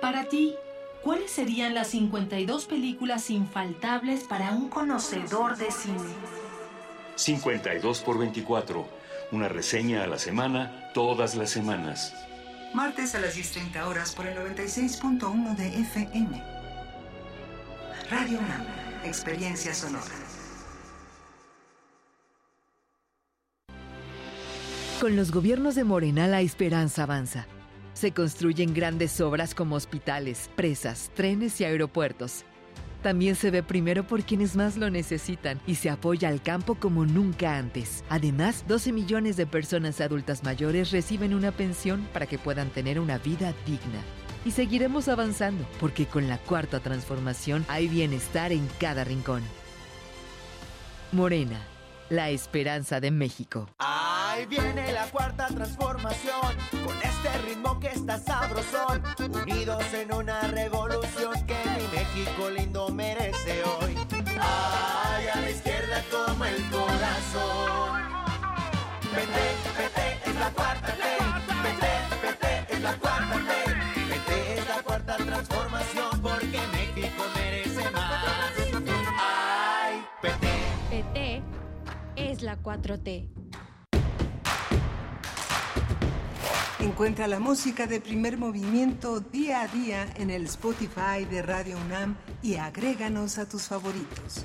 Para 0.00 0.26
ti, 0.26 0.54
¿cuáles 1.02 1.32
serían 1.32 1.74
las 1.74 1.88
52 1.88 2.66
películas 2.66 3.30
infaltables 3.30 4.22
para 4.22 4.52
un 4.52 4.68
conocedor 4.68 5.56
de 5.56 5.72
cine? 5.72 6.47
52 7.18 8.00
por 8.02 8.18
24. 8.18 8.88
Una 9.32 9.48
reseña 9.48 10.04
a 10.04 10.06
la 10.06 10.18
semana, 10.18 10.90
todas 10.94 11.34
las 11.34 11.50
semanas. 11.50 12.14
Martes 12.72 13.14
a 13.14 13.20
las 13.20 13.36
10.30 13.36 13.86
horas 13.86 14.14
por 14.14 14.26
el 14.26 14.36
96.1 14.38 15.56
de 15.56 15.80
FM. 15.80 16.42
Radio 18.10 18.38
UNAM, 18.38 18.66
Experiencia 19.04 19.74
Sonora. 19.74 20.04
Con 25.00 25.16
los 25.16 25.30
gobiernos 25.30 25.74
de 25.74 25.84
Morena 25.84 26.26
la 26.26 26.40
esperanza 26.40 27.02
avanza. 27.02 27.46
Se 27.94 28.12
construyen 28.12 28.74
grandes 28.74 29.20
obras 29.20 29.54
como 29.54 29.74
hospitales, 29.74 30.50
presas, 30.54 31.10
trenes 31.14 31.60
y 31.60 31.64
aeropuertos. 31.64 32.44
También 33.02 33.36
se 33.36 33.50
ve 33.50 33.62
primero 33.62 34.04
por 34.04 34.24
quienes 34.24 34.56
más 34.56 34.76
lo 34.76 34.90
necesitan 34.90 35.60
y 35.66 35.76
se 35.76 35.88
apoya 35.88 36.28
al 36.28 36.42
campo 36.42 36.74
como 36.74 37.06
nunca 37.06 37.56
antes. 37.56 38.02
Además, 38.08 38.64
12 38.66 38.92
millones 38.92 39.36
de 39.36 39.46
personas 39.46 40.00
adultas 40.00 40.42
mayores 40.42 40.90
reciben 40.90 41.32
una 41.32 41.52
pensión 41.52 42.08
para 42.12 42.26
que 42.26 42.38
puedan 42.38 42.70
tener 42.70 42.98
una 42.98 43.18
vida 43.18 43.54
digna. 43.64 44.02
Y 44.44 44.50
seguiremos 44.50 45.08
avanzando, 45.08 45.64
porque 45.80 46.06
con 46.06 46.28
la 46.28 46.38
cuarta 46.38 46.80
transformación 46.80 47.64
hay 47.68 47.86
bienestar 47.86 48.50
en 48.50 48.68
cada 48.80 49.04
rincón. 49.04 49.42
Morena, 51.12 51.60
la 52.08 52.30
esperanza 52.30 53.00
de 53.00 53.10
México. 53.10 53.68
Ahí 53.78 54.46
viene 54.46 54.92
la 54.92 55.06
cuarta 55.10 55.46
transformación, 55.48 56.56
con 56.84 56.96
este 56.96 57.38
ritmo 57.46 57.80
que 57.80 57.88
está 57.88 58.18
sabrosón, 58.18 59.02
unidos 59.18 59.84
en 59.94 60.12
una 60.12 60.42
revolución 60.42 61.46
que 61.46 61.56
mi 61.76 61.98
México 61.98 62.50
lindo 62.50 62.67
el 66.48 66.70
corazón. 66.70 68.02
Vete, 69.14 69.46
vete, 69.78 70.30
es 70.30 70.36
la 70.36 70.50
cuarta 70.50 70.94
T. 70.94 71.02
Vete, 71.64 71.92
vete, 72.22 72.74
es 72.74 72.80
la 72.82 72.94
cuarta 72.98 73.34
T. 73.34 73.52
Vete, 74.08 74.58
es 74.58 74.68
la 74.68 74.82
cuarta 74.82 75.16
transformación 75.16 76.20
porque 76.22 76.60
México 76.72 77.22
merece 77.34 77.90
más. 77.90 78.24
Ay, 79.18 80.04
vete. 80.22 80.48
PT 80.90 81.42
es 82.16 82.42
la 82.42 82.56
4T. 82.58 83.28
Encuentra 86.80 87.26
la 87.26 87.40
música 87.40 87.86
de 87.86 88.00
primer 88.00 88.38
movimiento 88.38 89.20
día 89.20 89.62
a 89.62 89.68
día 89.68 90.06
en 90.16 90.30
el 90.30 90.44
Spotify 90.44 91.24
de 91.28 91.42
Radio 91.42 91.76
UNAM 91.76 92.16
y 92.40 92.54
agréganos 92.54 93.38
a 93.38 93.48
tus 93.48 93.64
favoritos. 93.64 94.44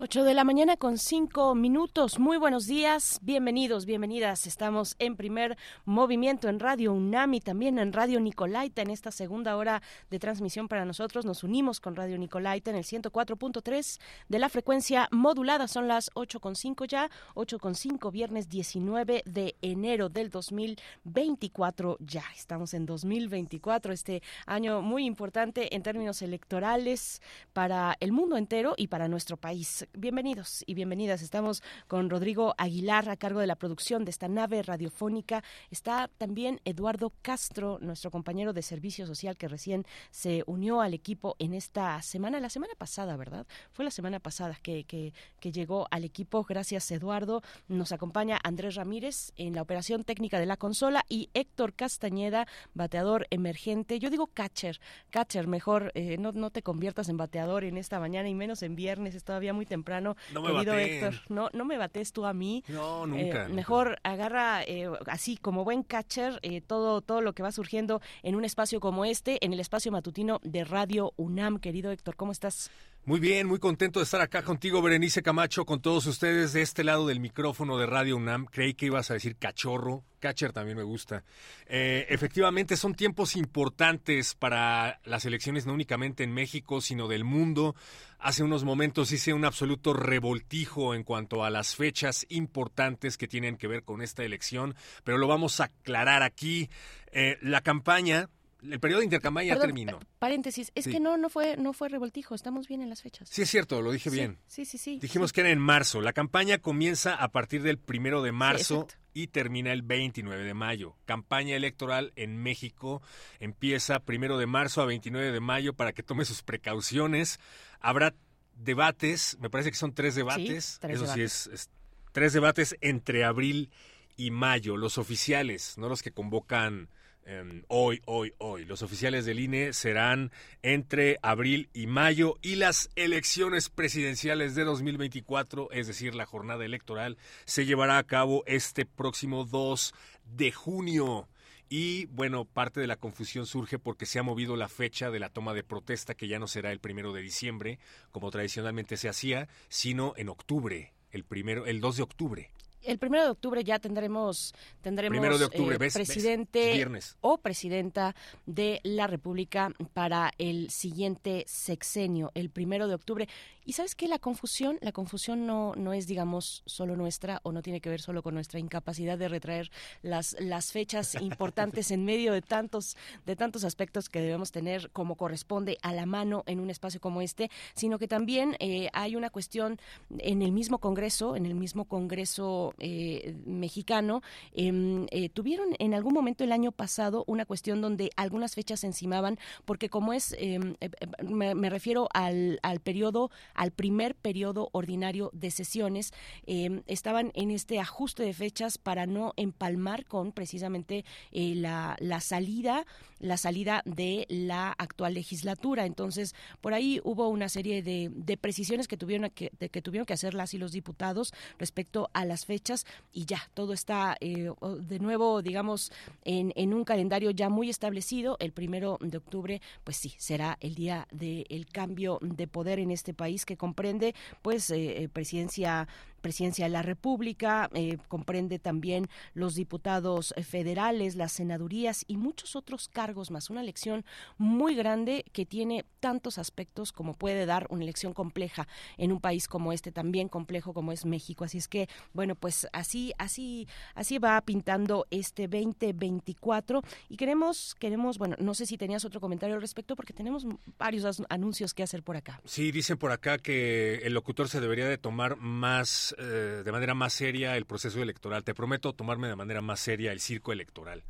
8 0.00 0.22
de 0.22 0.32
la 0.32 0.44
mañana 0.44 0.76
con 0.76 0.96
5 0.96 1.56
minutos. 1.56 2.20
Muy 2.20 2.36
buenos 2.36 2.68
días, 2.68 3.18
bienvenidos, 3.20 3.84
bienvenidas. 3.84 4.46
Estamos 4.46 4.94
en 5.00 5.16
primer 5.16 5.58
movimiento 5.86 6.48
en 6.48 6.60
Radio 6.60 6.92
UNAM 6.92 7.34
y 7.34 7.40
también 7.40 7.80
en 7.80 7.92
Radio 7.92 8.20
Nicolaita 8.20 8.82
en 8.82 8.90
esta 8.90 9.10
segunda 9.10 9.56
hora 9.56 9.82
de 10.08 10.20
transmisión 10.20 10.68
para 10.68 10.84
nosotros. 10.84 11.24
Nos 11.24 11.42
unimos 11.42 11.80
con 11.80 11.96
Radio 11.96 12.16
Nicolaita 12.16 12.70
en 12.70 12.76
el 12.76 12.84
104.3 12.84 13.98
de 14.28 14.38
la 14.38 14.48
frecuencia 14.48 15.08
modulada. 15.10 15.66
Son 15.66 15.88
las 15.88 16.12
8.5 16.12 16.86
ya, 16.86 17.10
8.5 17.34 18.12
viernes 18.12 18.48
19 18.48 19.24
de 19.26 19.56
enero 19.62 20.08
del 20.08 20.30
2024. 20.30 21.96
Ya 21.98 22.22
estamos 22.36 22.72
en 22.72 22.86
2024, 22.86 23.92
este 23.92 24.22
año 24.46 24.80
muy 24.80 25.06
importante 25.06 25.74
en 25.74 25.82
términos 25.82 26.22
electorales 26.22 27.20
para 27.52 27.96
el 27.98 28.12
mundo 28.12 28.36
entero 28.36 28.74
y 28.76 28.86
para 28.86 29.08
nuestro 29.08 29.36
país. 29.36 29.87
Bienvenidos 29.94 30.62
y 30.66 30.74
bienvenidas. 30.74 31.22
Estamos 31.22 31.62
con 31.86 32.10
Rodrigo 32.10 32.54
Aguilar 32.58 33.08
a 33.08 33.16
cargo 33.16 33.40
de 33.40 33.46
la 33.46 33.56
producción 33.56 34.04
de 34.04 34.10
esta 34.10 34.28
nave 34.28 34.62
radiofónica. 34.62 35.42
Está 35.70 36.10
también 36.18 36.60
Eduardo 36.64 37.12
Castro, 37.22 37.78
nuestro 37.80 38.10
compañero 38.10 38.52
de 38.52 38.62
servicio 38.62 39.06
social 39.06 39.36
que 39.36 39.48
recién 39.48 39.86
se 40.10 40.44
unió 40.46 40.82
al 40.82 40.94
equipo 40.94 41.36
en 41.38 41.54
esta 41.54 42.00
semana, 42.02 42.38
la 42.38 42.50
semana 42.50 42.74
pasada, 42.76 43.16
¿verdad? 43.16 43.46
Fue 43.72 43.84
la 43.84 43.90
semana 43.90 44.20
pasada 44.20 44.58
que, 44.62 44.84
que, 44.84 45.12
llegó 45.50 45.88
al 45.90 46.04
equipo. 46.04 46.44
Gracias, 46.44 46.90
Eduardo. 46.90 47.42
Nos 47.68 47.90
acompaña 47.90 48.38
Andrés 48.44 48.74
Ramírez 48.74 49.32
en 49.36 49.54
la 49.54 49.62
operación 49.62 50.04
técnica 50.04 50.38
de 50.38 50.46
la 50.46 50.58
consola 50.58 51.04
y 51.08 51.30
Héctor 51.32 51.72
Castañeda, 51.72 52.46
bateador 52.74 53.26
emergente. 53.30 53.98
Yo 53.98 54.10
digo 54.10 54.26
catcher, 54.26 54.78
catcher, 55.08 55.46
mejor 55.46 55.90
eh, 55.94 56.18
no, 56.18 56.32
no 56.32 56.50
te 56.50 56.62
conviertas 56.62 57.08
en 57.08 57.16
bateador 57.16 57.64
en 57.64 57.78
esta 57.78 57.98
mañana 57.98 58.28
y 58.28 58.34
menos 58.34 58.62
en 58.62 58.76
viernes, 58.76 59.14
es 59.14 59.24
todavía 59.24 59.54
muy 59.54 59.64
temprano 59.64 59.77
temprano, 59.78 60.16
no 60.32 60.42
me 60.42 60.48
querido 60.48 60.72
baten. 60.72 60.88
Héctor. 60.94 61.14
No, 61.28 61.48
no 61.52 61.64
me 61.64 61.78
bates 61.78 62.12
tú 62.12 62.26
a 62.26 62.32
mí. 62.32 62.64
No, 62.68 63.04
Eh, 63.04 63.06
nunca. 63.06 63.48
mejor 63.48 63.98
agarra 64.02 64.62
eh, 64.64 64.88
así 65.06 65.36
como 65.36 65.64
buen 65.64 65.82
catcher 65.82 66.38
eh, 66.42 66.60
todo 66.60 67.00
todo 67.00 67.20
lo 67.20 67.32
que 67.32 67.42
va 67.42 67.52
surgiendo 67.52 68.00
en 68.22 68.34
un 68.34 68.44
espacio 68.44 68.80
como 68.80 69.04
este, 69.04 69.44
en 69.44 69.52
el 69.52 69.60
espacio 69.60 69.92
matutino 69.92 70.40
de 70.42 70.64
Radio 70.64 71.12
UNAM, 71.16 71.58
querido 71.58 71.90
Héctor. 71.90 72.16
¿Cómo 72.16 72.32
estás? 72.32 72.70
Muy 73.04 73.20
bien, 73.20 73.46
muy 73.46 73.58
contento 73.58 74.00
de 74.00 74.04
estar 74.04 74.20
acá 74.20 74.42
contigo, 74.42 74.82
Berenice 74.82 75.22
Camacho, 75.22 75.64
con 75.64 75.80
todos 75.80 76.04
ustedes 76.04 76.52
de 76.52 76.60
este 76.60 76.84
lado 76.84 77.06
del 77.06 77.20
micrófono 77.20 77.78
de 77.78 77.86
Radio 77.86 78.16
UNAM. 78.18 78.44
Creí 78.44 78.74
que 78.74 78.84
ibas 78.86 79.10
a 79.10 79.14
decir 79.14 79.36
cachorro, 79.36 80.04
catcher 80.20 80.52
también 80.52 80.76
me 80.76 80.82
gusta. 80.82 81.24
Eh, 81.66 82.04
efectivamente, 82.10 82.76
son 82.76 82.94
tiempos 82.94 83.34
importantes 83.34 84.34
para 84.34 85.00
las 85.04 85.24
elecciones, 85.24 85.64
no 85.64 85.72
únicamente 85.72 86.22
en 86.22 86.34
México, 86.34 86.82
sino 86.82 87.08
del 87.08 87.24
mundo. 87.24 87.74
Hace 88.18 88.42
unos 88.42 88.64
momentos 88.64 89.10
hice 89.10 89.32
un 89.32 89.46
absoluto 89.46 89.94
revoltijo 89.94 90.94
en 90.94 91.02
cuanto 91.02 91.44
a 91.44 91.50
las 91.50 91.76
fechas 91.76 92.26
importantes 92.28 93.16
que 93.16 93.26
tienen 93.26 93.56
que 93.56 93.68
ver 93.68 93.84
con 93.84 94.02
esta 94.02 94.22
elección, 94.22 94.74
pero 95.04 95.16
lo 95.16 95.28
vamos 95.28 95.60
a 95.60 95.64
aclarar 95.64 96.22
aquí. 96.22 96.68
Eh, 97.12 97.38
la 97.40 97.62
campaña, 97.62 98.28
el 98.62 98.80
periodo 98.80 99.00
de 99.00 99.04
intercampaña 99.06 99.54
ya 99.54 99.60
terminó. 99.60 99.98
pa- 100.00 100.06
paréntesis, 100.18 100.72
es 100.74 100.84
Sí. 100.84 100.90
que 100.92 101.00
no 101.00 101.16
no 101.16 101.28
fue 101.28 101.56
no 101.56 101.72
fue 101.72 101.88
revoltijo, 101.88 102.34
estamos 102.34 102.66
bien 102.68 102.82
en 102.82 102.88
las 102.90 103.02
fechas. 103.02 103.28
Sí, 103.28 103.42
es 103.42 103.50
cierto, 103.50 103.82
lo 103.82 103.92
dije 103.92 104.10
Sí, 104.10 104.16
bien. 104.16 104.38
Sí, 104.46 104.64
sí, 104.64 104.78
sí. 104.78 104.98
Dijimos 105.00 105.32
que 105.32 105.40
era 105.42 105.50
en 105.50 105.58
marzo. 105.60 106.00
La 106.00 106.12
campaña 106.12 106.58
comienza 106.58 107.14
a 107.14 107.28
partir 107.30 107.62
del 107.62 107.78
primero 107.78 108.22
de 108.22 108.32
marzo 108.32 108.86
y 109.14 109.28
termina 109.28 109.72
el 109.72 109.82
29 109.82 110.44
de 110.44 110.54
mayo. 110.54 110.96
Campaña 111.04 111.56
electoral 111.56 112.12
en 112.16 112.36
México 112.36 113.02
empieza 113.40 114.00
primero 114.00 114.38
de 114.38 114.46
marzo 114.46 114.80
a 114.82 114.86
29 114.86 115.32
de 115.32 115.40
mayo 115.40 115.74
para 115.74 115.92
que 115.92 116.02
tome 116.02 116.24
sus 116.24 116.42
precauciones. 116.42 117.40
Habrá 117.80 118.14
debates, 118.56 119.36
me 119.40 119.50
parece 119.50 119.70
que 119.70 119.76
son 119.76 119.94
tres 119.94 120.14
debates. 120.14 120.78
tres 120.80 120.96
Eso 121.00 121.12
sí 121.14 121.22
es 121.22 121.70
tres 122.12 122.32
debates 122.32 122.76
entre 122.80 123.24
abril 123.24 123.70
y 124.16 124.30
mayo. 124.30 124.76
Los 124.76 124.98
oficiales, 124.98 125.78
no 125.78 125.88
los 125.88 126.02
que 126.02 126.10
convocan 126.10 126.88
em, 127.28 127.62
hoy, 127.68 128.00
hoy, 128.06 128.32
hoy. 128.38 128.64
Los 128.64 128.82
oficiales 128.82 129.24
del 129.24 129.38
INE 129.38 129.72
serán 129.72 130.32
entre 130.62 131.18
abril 131.22 131.68
y 131.72 131.86
mayo 131.86 132.36
y 132.42 132.56
las 132.56 132.90
elecciones 132.96 133.68
presidenciales 133.68 134.54
de 134.54 134.64
2024, 134.64 135.70
es 135.70 135.86
decir, 135.86 136.14
la 136.14 136.26
jornada 136.26 136.64
electoral, 136.64 137.18
se 137.44 137.66
llevará 137.66 137.98
a 137.98 138.04
cabo 138.04 138.42
este 138.46 138.86
próximo 138.86 139.44
2 139.44 139.94
de 140.24 140.52
junio. 140.52 141.28
Y 141.68 142.06
bueno, 142.06 142.46
parte 142.46 142.80
de 142.80 142.86
la 142.86 142.96
confusión 142.96 143.44
surge 143.46 143.78
porque 143.78 144.06
se 144.06 144.18
ha 144.18 144.22
movido 144.22 144.56
la 144.56 144.68
fecha 144.68 145.10
de 145.10 145.20
la 145.20 145.28
toma 145.28 145.52
de 145.52 145.62
protesta, 145.62 146.14
que 146.14 146.26
ya 146.26 146.38
no 146.38 146.46
será 146.46 146.72
el 146.72 146.80
primero 146.80 147.12
de 147.12 147.20
diciembre, 147.20 147.78
como 148.10 148.30
tradicionalmente 148.30 148.96
se 148.96 149.08
hacía, 149.08 149.48
sino 149.68 150.14
en 150.16 150.30
octubre, 150.30 150.94
el 151.10 151.24
primero, 151.24 151.66
el 151.66 151.80
2 151.80 151.96
de 151.98 152.02
octubre 152.02 152.50
el 152.82 152.98
primero 152.98 153.24
de 153.24 153.30
octubre 153.30 153.64
ya 153.64 153.78
tendremos 153.78 154.54
tendremos 154.80 155.40
eh, 155.40 155.78
presidente 155.92 156.86
o 157.20 157.38
presidenta 157.38 158.14
de 158.46 158.80
la 158.82 159.06
República 159.06 159.72
para 159.92 160.32
el 160.38 160.70
siguiente 160.70 161.44
sexenio, 161.46 162.30
el 162.34 162.50
primero 162.50 162.88
de 162.88 162.94
octubre. 162.94 163.28
Y 163.68 163.74
sabes 163.74 163.94
que 163.94 164.08
la 164.08 164.18
confusión, 164.18 164.78
la 164.80 164.92
confusión 164.92 165.46
no, 165.46 165.74
no 165.76 165.92
es, 165.92 166.06
digamos, 166.06 166.62
solo 166.64 166.96
nuestra 166.96 167.40
o 167.42 167.52
no 167.52 167.60
tiene 167.60 167.82
que 167.82 167.90
ver 167.90 168.00
solo 168.00 168.22
con 168.22 168.32
nuestra 168.32 168.58
incapacidad 168.58 169.18
de 169.18 169.28
retraer 169.28 169.70
las, 170.00 170.34
las 170.40 170.72
fechas 170.72 171.14
importantes 171.20 171.90
en 171.90 172.02
medio 172.02 172.32
de 172.32 172.40
tantos, 172.40 172.96
de 173.26 173.36
tantos 173.36 173.64
aspectos 173.64 174.08
que 174.08 174.22
debemos 174.22 174.52
tener 174.52 174.88
como 174.92 175.16
corresponde 175.16 175.76
a 175.82 175.92
la 175.92 176.06
mano 176.06 176.44
en 176.46 176.60
un 176.60 176.70
espacio 176.70 176.98
como 176.98 177.20
este, 177.20 177.50
sino 177.74 177.98
que 177.98 178.08
también 178.08 178.56
eh, 178.58 178.88
hay 178.94 179.16
una 179.16 179.28
cuestión 179.28 179.78
en 180.16 180.40
el 180.40 180.52
mismo 180.52 180.78
Congreso, 180.78 181.36
en 181.36 181.44
el 181.44 181.54
mismo 181.54 181.84
Congreso 181.84 182.72
eh, 182.78 183.36
mexicano, 183.44 184.22
em, 184.54 185.04
eh, 185.10 185.28
tuvieron 185.28 185.74
en 185.78 185.92
algún 185.92 186.14
momento 186.14 186.42
el 186.42 186.52
año 186.52 186.72
pasado 186.72 187.22
una 187.26 187.44
cuestión 187.44 187.82
donde 187.82 188.12
algunas 188.16 188.54
fechas 188.54 188.80
se 188.80 188.86
encimaban, 188.86 189.38
porque 189.66 189.90
como 189.90 190.14
es, 190.14 190.34
em, 190.38 190.74
me, 191.22 191.54
me, 191.54 191.68
refiero 191.68 192.08
al, 192.14 192.60
al 192.62 192.80
periodo 192.80 193.30
al 193.58 193.72
primer 193.72 194.14
periodo 194.14 194.70
ordinario 194.72 195.30
de 195.34 195.50
sesiones. 195.50 196.12
Em, 196.46 196.82
estaban 196.86 197.32
en 197.34 197.50
este 197.50 197.80
ajuste 197.80 198.22
de 198.22 198.32
fechas 198.32 198.78
para 198.78 199.04
no 199.06 199.34
empalmar 199.36 200.06
con 200.06 200.30
precisamente 200.32 201.04
eh, 201.32 201.54
la, 201.56 201.96
la 201.98 202.20
salida 202.20 202.86
la 203.20 203.36
salida 203.36 203.82
de 203.84 204.26
la 204.28 204.72
actual 204.78 205.14
legislatura. 205.14 205.86
Entonces, 205.86 206.34
por 206.60 206.74
ahí 206.74 207.00
hubo 207.04 207.28
una 207.28 207.48
serie 207.48 207.82
de, 207.82 208.10
de 208.14 208.36
precisiones 208.36 208.88
que 208.88 208.96
tuvieron 208.96 209.30
que, 209.30 209.50
que 209.50 209.82
tuvieron 209.82 210.06
que 210.06 210.12
hacer 210.12 210.34
las 210.34 210.54
y 210.54 210.58
los 210.58 210.72
diputados 210.72 211.32
respecto 211.58 212.10
a 212.12 212.24
las 212.24 212.46
fechas 212.46 212.86
y 213.12 213.24
ya, 213.24 213.50
todo 213.54 213.72
está 213.72 214.16
eh, 214.20 214.50
de 214.80 214.98
nuevo, 214.98 215.42
digamos, 215.42 215.92
en, 216.24 216.52
en, 216.56 216.74
un 216.74 216.84
calendario 216.84 217.30
ya 217.30 217.48
muy 217.48 217.70
establecido. 217.70 218.36
El 218.40 218.52
primero 218.52 218.98
de 219.00 219.18
octubre, 219.18 219.60
pues 219.84 219.96
sí, 219.96 220.14
será 220.18 220.56
el 220.60 220.74
día 220.74 221.08
del 221.10 221.66
cambio 221.72 222.18
de 222.22 222.46
poder 222.46 222.78
en 222.78 222.90
este 222.90 223.14
país 223.14 223.44
que 223.48 223.56
comprende 223.56 224.14
pues 224.42 224.70
eh, 224.70 225.02
eh, 225.02 225.08
presidencia 225.08 225.88
presidencia 226.20 226.64
de 226.64 226.70
la 226.70 226.82
República, 226.82 227.70
eh, 227.74 227.98
comprende 228.08 228.58
también 228.58 229.08
los 229.34 229.54
diputados 229.54 230.34
federales, 230.42 231.16
las 231.16 231.32
senadurías 231.32 232.04
y 232.06 232.16
muchos 232.16 232.56
otros 232.56 232.88
cargos 232.88 233.30
más. 233.30 233.50
Una 233.50 233.60
elección 233.60 234.04
muy 234.36 234.74
grande 234.74 235.24
que 235.32 235.46
tiene 235.46 235.84
tantos 236.00 236.38
aspectos 236.38 236.92
como 236.92 237.14
puede 237.14 237.46
dar 237.46 237.66
una 237.70 237.82
elección 237.82 238.12
compleja 238.12 238.68
en 238.96 239.12
un 239.12 239.20
país 239.20 239.48
como 239.48 239.72
este, 239.72 239.92
también 239.92 240.28
complejo 240.28 240.72
como 240.72 240.92
es 240.92 241.04
México. 241.04 241.44
Así 241.44 241.58
es 241.58 241.68
que, 241.68 241.88
bueno, 242.12 242.34
pues 242.34 242.68
así, 242.72 243.12
así, 243.18 243.66
así 243.94 244.18
va 244.18 244.40
pintando 244.40 245.06
este 245.10 245.48
2024 245.48 246.82
y 247.08 247.16
queremos, 247.16 247.74
queremos, 247.78 248.18
bueno, 248.18 248.36
no 248.38 248.54
sé 248.54 248.66
si 248.66 248.76
tenías 248.76 249.04
otro 249.04 249.20
comentario 249.20 249.54
al 249.56 249.60
respecto 249.60 249.96
porque 249.96 250.12
tenemos 250.12 250.46
varios 250.78 251.22
anuncios 251.28 251.74
que 251.74 251.82
hacer 251.82 252.02
por 252.02 252.16
acá. 252.16 252.40
Sí, 252.44 252.70
dicen 252.72 252.98
por 252.98 253.12
acá 253.12 253.38
que 253.38 253.96
el 254.04 254.14
locutor 254.14 254.48
se 254.48 254.60
debería 254.60 254.88
de 254.88 254.98
tomar 254.98 255.36
más, 255.36 256.07
eh, 256.18 256.62
de 256.64 256.72
manera 256.72 256.94
más 256.94 257.12
seria 257.12 257.56
el 257.56 257.66
proceso 257.66 258.00
electoral. 258.00 258.44
Te 258.44 258.54
prometo 258.54 258.92
tomarme 258.94 259.28
de 259.28 259.36
manera 259.36 259.60
más 259.60 259.80
seria 259.80 260.12
el 260.12 260.20
circo 260.20 260.52
electoral. 260.52 261.04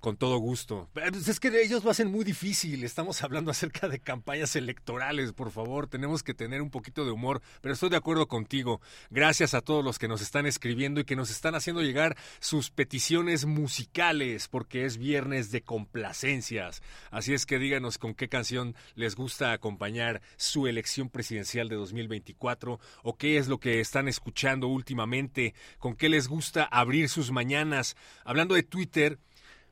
Con 0.00 0.16
todo 0.16 0.38
gusto. 0.38 0.88
Pues 0.92 1.26
es 1.26 1.40
que 1.40 1.48
ellos 1.60 1.82
lo 1.82 1.90
hacen 1.90 2.10
muy 2.10 2.24
difícil. 2.24 2.84
Estamos 2.84 3.22
hablando 3.22 3.50
acerca 3.52 3.88
de 3.88 3.98
campañas 3.98 4.54
electorales, 4.54 5.32
por 5.32 5.50
favor. 5.50 5.88
Tenemos 5.88 6.22
que 6.22 6.34
tener 6.34 6.62
un 6.62 6.70
poquito 6.70 7.04
de 7.04 7.10
humor. 7.10 7.42
Pero 7.60 7.74
estoy 7.74 7.90
de 7.90 7.96
acuerdo 7.96 8.28
contigo. 8.28 8.80
Gracias 9.10 9.54
a 9.54 9.60
todos 9.60 9.84
los 9.84 9.98
que 9.98 10.06
nos 10.06 10.22
están 10.22 10.46
escribiendo 10.46 11.00
y 11.00 11.04
que 11.04 11.16
nos 11.16 11.30
están 11.30 11.56
haciendo 11.56 11.82
llegar 11.82 12.16
sus 12.38 12.70
peticiones 12.70 13.44
musicales, 13.44 14.46
porque 14.46 14.84
es 14.84 14.98
viernes 14.98 15.50
de 15.50 15.62
complacencias. 15.62 16.80
Así 17.10 17.34
es 17.34 17.44
que 17.44 17.58
díganos 17.58 17.98
con 17.98 18.14
qué 18.14 18.28
canción 18.28 18.76
les 18.94 19.16
gusta 19.16 19.52
acompañar 19.52 20.22
su 20.36 20.68
elección 20.68 21.08
presidencial 21.10 21.68
de 21.68 21.76
2024 21.76 22.78
o 23.02 23.16
qué 23.16 23.36
es 23.36 23.48
lo 23.48 23.58
que 23.58 23.80
están 23.80 24.06
escuchando 24.06 24.68
últimamente, 24.68 25.54
con 25.78 25.96
qué 25.96 26.08
les 26.08 26.28
gusta 26.28 26.64
abrir 26.64 27.08
sus 27.08 27.32
mañanas. 27.32 27.96
Hablando 28.24 28.54
de 28.54 28.62
Twitter, 28.62 29.18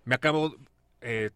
me 0.07 0.15
acabo, 0.15 0.55
eh, 1.01 1.31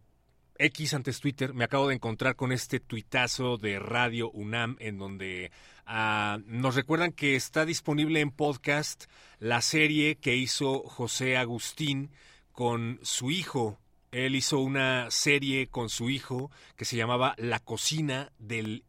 X 0.57 0.93
antes 0.93 1.19
Twitter, 1.19 1.53
me 1.53 1.65
acabo 1.65 1.89
de 1.89 1.95
encontrar 1.95 2.37
con 2.37 2.53
este 2.53 2.79
tuitazo 2.79 3.57
de 3.57 3.79
Radio 3.79 4.31
UNAM 4.31 4.77
en 4.79 4.97
donde 4.97 5.51
ah, 5.85 6.39
nos 6.45 6.75
recuerdan 6.75 7.11
que 7.11 7.35
está 7.35 7.65
disponible 7.65 8.21
en 8.21 8.31
podcast 8.31 9.05
la 9.39 9.61
serie 9.61 10.15
que 10.15 10.37
hizo 10.37 10.83
José 10.83 11.35
Agustín 11.35 12.11
con 12.53 12.99
su 13.03 13.29
hijo. 13.29 13.77
Él 14.11 14.35
hizo 14.35 14.59
una 14.59 15.11
serie 15.11 15.67
con 15.67 15.89
su 15.89 16.09
hijo 16.09 16.49
que 16.77 16.85
se 16.85 16.95
llamaba 16.95 17.35
La 17.37 17.59
cocina 17.59 18.31
del 18.39 18.85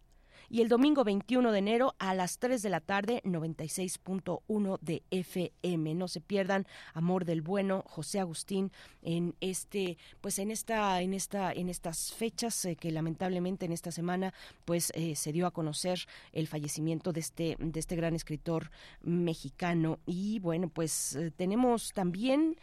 y 0.49 0.61
el 0.61 0.68
domingo 0.68 1.05
21 1.05 1.53
de 1.53 1.59
enero 1.59 1.94
a 1.99 2.14
las 2.14 2.38
3 2.38 2.62
de 2.62 2.70
la 2.70 2.80
tarde 2.80 3.22
96.1 3.24 4.78
de 4.80 5.03
FM. 5.11 5.94
No 5.94 6.09
se 6.09 6.20
pierdan 6.20 6.66
Amor 6.94 7.24
del 7.24 7.42
Bueno, 7.42 7.84
José 7.86 8.20
Agustín 8.20 8.72
en 9.03 9.34
este 9.40 9.99
pues 10.20 10.38
en 10.38 10.51
esta 10.51 11.01
en 11.01 11.14
esta 11.14 11.53
en 11.53 11.68
estas 11.68 12.12
fechas 12.12 12.64
eh, 12.64 12.76
que 12.76 12.90
lamentablemente 12.90 13.66
en 13.66 13.72
esta 13.72 13.92
semana 13.92 14.34
pues 14.64 14.92
eh, 14.94 15.14
se 15.16 15.32
dio 15.32 15.47
a 15.47 15.51
conocer 15.51 16.07
el 16.32 16.47
fallecimiento 16.47 17.12
de 17.12 17.20
este 17.20 17.57
de 17.59 17.80
este 17.80 17.97
gran 17.97 18.14
escritor 18.14 18.70
mexicano 19.03 19.99
y 20.07 20.38
bueno, 20.40 20.68
pues 20.68 21.16
eh, 21.16 21.30
tenemos 21.30 21.92
también 21.92 22.57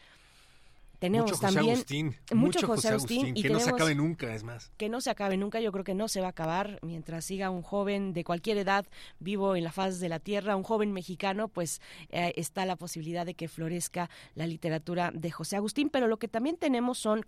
tenemos 1.04 1.32
mucho 1.32 1.36
José 1.36 1.54
también 1.54 1.76
Agustín, 1.76 2.16
mucho 2.32 2.66
José 2.66 2.88
Agustín, 2.88 3.34
que 3.34 3.49
no 3.49 3.60
se 3.60 3.70
acabe 3.70 3.93
nunca, 3.93 4.34
es 4.34 4.45
más. 4.45 4.72
Que 4.78 4.88
no 4.88 5.01
se 5.01 5.10
acabe 5.10 5.36
nunca, 5.36 5.60
yo 5.60 5.74
creo 5.74 5.84
que 5.84 5.95
no 5.95 6.08
se 6.08 6.22
va 6.22 6.28
a 6.28 6.30
acabar 6.30 6.80
mientras 6.82 7.26
siga 7.26 7.49
un 7.49 7.62
joven 7.62 8.14
de 8.14 8.24
cualquier 8.24 8.58
edad 8.58 8.86
vivo 9.20 9.58
en 9.58 9.66
la 9.66 9.74
faz 9.74 9.99
de 9.99 10.08
la 10.08 10.20
tierra, 10.20 10.56
un 10.56 10.64
joven 10.64 10.93
mexicano, 10.93 11.49
pues 11.49 11.82
eh, 12.08 12.32
está 12.38 12.66
la 12.66 12.78
posibilidad 12.78 13.26
de 13.26 13.34
que 13.34 13.49
florezca 13.49 14.10
la 14.34 14.47
literatura 14.47 15.12
de 15.14 15.30
José 15.30 15.58
Agustín, 15.58 15.89
pero 15.89 16.08
lo 16.08 16.16
que 16.16 16.30
también 16.30 16.56
tenemos 16.56 16.99
son, 16.99 17.26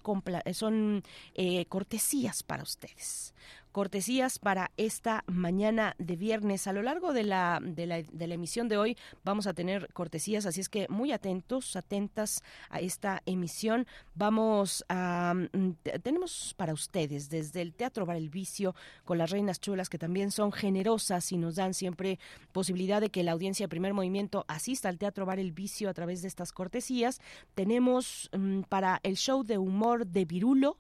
son 0.54 1.04
eh, 1.34 1.66
cortesías 1.66 2.44
para 2.44 2.64
ustedes 2.64 3.34
cortesías 3.76 4.40
para 4.40 4.72
esta 4.78 5.26
mañana 5.28 5.96
de 6.00 6.16
viernes. 6.16 6.66
A 6.66 6.72
lo 6.72 6.82
largo 6.82 7.12
de 7.12 7.26
la, 7.26 7.60
de 7.62 7.86
la, 7.86 8.04
de 8.04 8.28
la 8.28 8.36
emisión 8.36 8.70
de 8.70 8.78
hoy 8.78 8.96
vamos 9.26 9.48
a 9.48 9.54
tener 9.54 9.92
cortesías, 9.92 10.46
así 10.46 10.62
es 10.62 10.70
que 10.70 10.88
muy 10.88 11.12
atentos, 11.12 11.76
atentas 11.76 12.42
a 12.70 12.80
esta 12.80 13.22
emisión. 13.26 13.86
Vamos 14.14 14.86
a... 14.88 15.34
Mm, 15.36 15.72
tenemos 16.02 16.54
para 16.56 16.72
ustedes 16.72 17.28
desde 17.28 17.62
el 17.62 17.74
Teatro 17.74 18.06
Bar 18.06 18.16
El 18.16 18.30
Vicio 18.30 18.76
con 19.04 19.18
las 19.18 19.30
Reinas 19.30 19.60
Chulas 19.60 19.90
que 19.90 19.98
también 19.98 20.32
son 20.32 20.54
generosas 20.54 21.34
y 21.34 21.38
nos 21.38 21.56
dan 21.56 21.74
siempre 21.74 22.18
posibilidad 22.54 23.02
de 23.02 23.10
que 23.10 23.24
la 23.24 23.34
audiencia 23.34 23.66
de 23.66 23.70
primer 23.70 23.94
movimiento 23.94 24.46
asista 24.48 24.88
al 24.88 24.98
Teatro 24.98 25.26
Bar 25.26 25.40
El 25.40 25.52
Vicio 25.52 25.90
a 25.90 25.94
través 25.94 26.22
de 26.22 26.30
estas 26.30 26.54
cortesías. 26.54 27.20
Tenemos 27.56 28.30
mm, 28.32 28.62
para 28.70 29.02
el 29.04 29.18
show 29.18 29.44
de 29.44 29.58
humor 29.58 30.08
de 30.08 30.24
Virulo, 30.24 30.78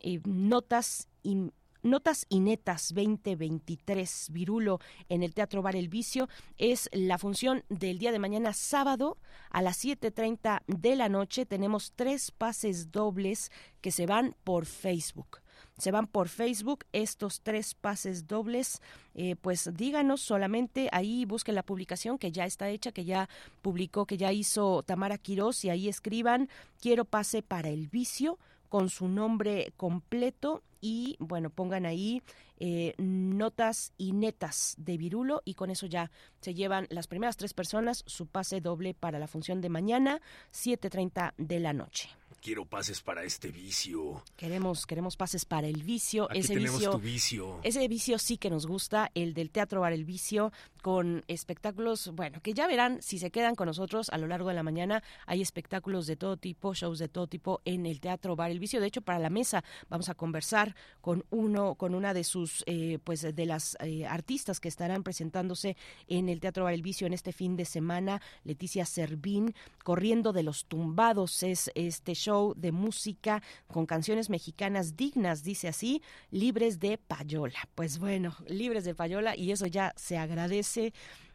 eh, 0.00 0.20
notas 0.26 1.08
y 1.22 1.50
Notas 1.82 2.26
y 2.28 2.40
Netas 2.40 2.92
2023 2.94 4.28
Virulo 4.32 4.80
en 5.08 5.22
el 5.22 5.32
Teatro 5.34 5.62
Bar 5.62 5.76
El 5.76 5.88
Vicio 5.88 6.28
es 6.58 6.88
la 6.92 7.16
función 7.18 7.64
del 7.68 7.98
día 7.98 8.12
de 8.12 8.18
mañana 8.18 8.52
sábado 8.52 9.16
a 9.50 9.62
las 9.62 9.82
7.30 9.84 10.62
de 10.66 10.96
la 10.96 11.08
noche. 11.08 11.46
Tenemos 11.46 11.92
tres 11.96 12.30
pases 12.30 12.92
dobles 12.92 13.50
que 13.80 13.90
se 13.90 14.06
van 14.06 14.36
por 14.44 14.66
Facebook 14.66 15.40
se 15.78 15.90
van 15.90 16.06
por 16.06 16.28
Facebook 16.28 16.84
estos 16.92 17.40
tres 17.40 17.74
pases 17.74 18.26
dobles. 18.26 18.80
Eh, 19.14 19.36
pues 19.36 19.70
díganos 19.74 20.20
solamente 20.20 20.88
ahí, 20.92 21.24
busquen 21.24 21.54
la 21.54 21.62
publicación 21.62 22.18
que 22.18 22.32
ya 22.32 22.44
está 22.44 22.68
hecha, 22.68 22.92
que 22.92 23.04
ya 23.04 23.28
publicó, 23.62 24.06
que 24.06 24.16
ya 24.16 24.32
hizo 24.32 24.82
Tamara 24.82 25.18
Quirós 25.18 25.64
y 25.64 25.70
ahí 25.70 25.88
escriban 25.88 26.48
quiero 26.80 27.04
pase 27.04 27.42
para 27.42 27.68
el 27.70 27.88
vicio 27.88 28.38
con 28.70 28.88
su 28.88 29.08
nombre 29.08 29.74
completo 29.76 30.62
y 30.80 31.16
bueno, 31.18 31.50
pongan 31.50 31.84
ahí 31.84 32.22
eh, 32.58 32.94
notas 32.98 33.92
y 33.98 34.12
netas 34.12 34.74
de 34.78 34.96
Virulo 34.96 35.42
y 35.44 35.54
con 35.54 35.70
eso 35.70 35.86
ya 35.86 36.10
se 36.40 36.54
llevan 36.54 36.86
las 36.88 37.06
primeras 37.06 37.36
tres 37.36 37.52
personas 37.52 38.02
su 38.06 38.26
pase 38.26 38.60
doble 38.60 38.94
para 38.94 39.18
la 39.18 39.26
función 39.26 39.60
de 39.60 39.68
mañana, 39.68 40.22
7.30 40.52 41.34
de 41.36 41.60
la 41.60 41.72
noche. 41.72 42.08
Quiero 42.40 42.64
pases 42.64 43.02
para 43.02 43.22
este 43.24 43.48
vicio. 43.48 44.22
Queremos, 44.36 44.86
queremos 44.86 45.16
pases 45.16 45.44
para 45.44 45.66
el 45.66 45.82
vicio. 45.82 46.24
Aquí 46.30 46.38
ese 46.38 46.54
tenemos 46.54 46.78
vicio, 46.78 46.90
tu 46.92 46.98
vicio. 46.98 47.60
Ese 47.62 47.86
vicio 47.86 48.18
sí 48.18 48.38
que 48.38 48.48
nos 48.48 48.66
gusta, 48.66 49.10
el 49.14 49.34
del 49.34 49.50
Teatro 49.50 49.82
Bar 49.82 49.92
El 49.92 50.06
Vicio, 50.06 50.50
con 50.80 51.24
espectáculos, 51.28 52.10
bueno, 52.14 52.40
que 52.42 52.54
ya 52.54 52.66
verán 52.66 53.02
si 53.02 53.18
se 53.18 53.30
quedan 53.30 53.54
con 53.54 53.66
nosotros 53.66 54.10
a 54.10 54.18
lo 54.18 54.26
largo 54.26 54.48
de 54.48 54.54
la 54.54 54.62
mañana. 54.62 55.02
Hay 55.26 55.40
espectáculos 55.42 56.06
de 56.06 56.16
todo 56.16 56.36
tipo, 56.36 56.74
shows 56.74 56.98
de 56.98 57.08
todo 57.08 57.26
tipo 57.26 57.60
en 57.64 57.86
el 57.86 58.00
Teatro 58.00 58.36
Bar 58.36 58.50
El 58.50 58.58
Vicio. 58.58 58.80
De 58.80 58.86
hecho, 58.86 59.02
para 59.02 59.18
la 59.18 59.30
mesa 59.30 59.64
vamos 59.88 60.08
a 60.08 60.14
conversar 60.14 60.74
con 61.00 61.24
uno, 61.30 61.74
con 61.74 61.94
una 61.94 62.14
de 62.14 62.24
sus, 62.24 62.64
eh, 62.66 62.98
pues, 63.04 63.22
de 63.22 63.46
las 63.46 63.76
eh, 63.80 64.06
artistas 64.06 64.60
que 64.60 64.68
estarán 64.68 65.02
presentándose 65.02 65.76
en 66.08 66.28
el 66.28 66.40
Teatro 66.40 66.64
Bar 66.64 66.74
El 66.74 66.82
Vicio 66.82 67.06
en 67.06 67.12
este 67.12 67.32
fin 67.32 67.56
de 67.56 67.64
semana. 67.64 68.20
Leticia 68.44 68.84
Servín, 68.86 69.54
Corriendo 69.84 70.32
de 70.32 70.42
los 70.42 70.66
Tumbados 70.66 71.42
es 71.42 71.70
este 71.74 72.14
show 72.14 72.54
de 72.56 72.72
música 72.72 73.42
con 73.66 73.86
canciones 73.86 74.30
mexicanas 74.30 74.96
dignas, 74.96 75.42
dice 75.42 75.68
así, 75.68 76.02
libres 76.30 76.78
de 76.80 76.98
payola. 76.98 77.68
Pues 77.74 77.98
bueno, 77.98 78.36
libres 78.46 78.84
de 78.84 78.94
payola 78.94 79.36
y 79.36 79.52
eso 79.52 79.66
ya 79.66 79.92
se 79.96 80.16
agradece. 80.16 80.69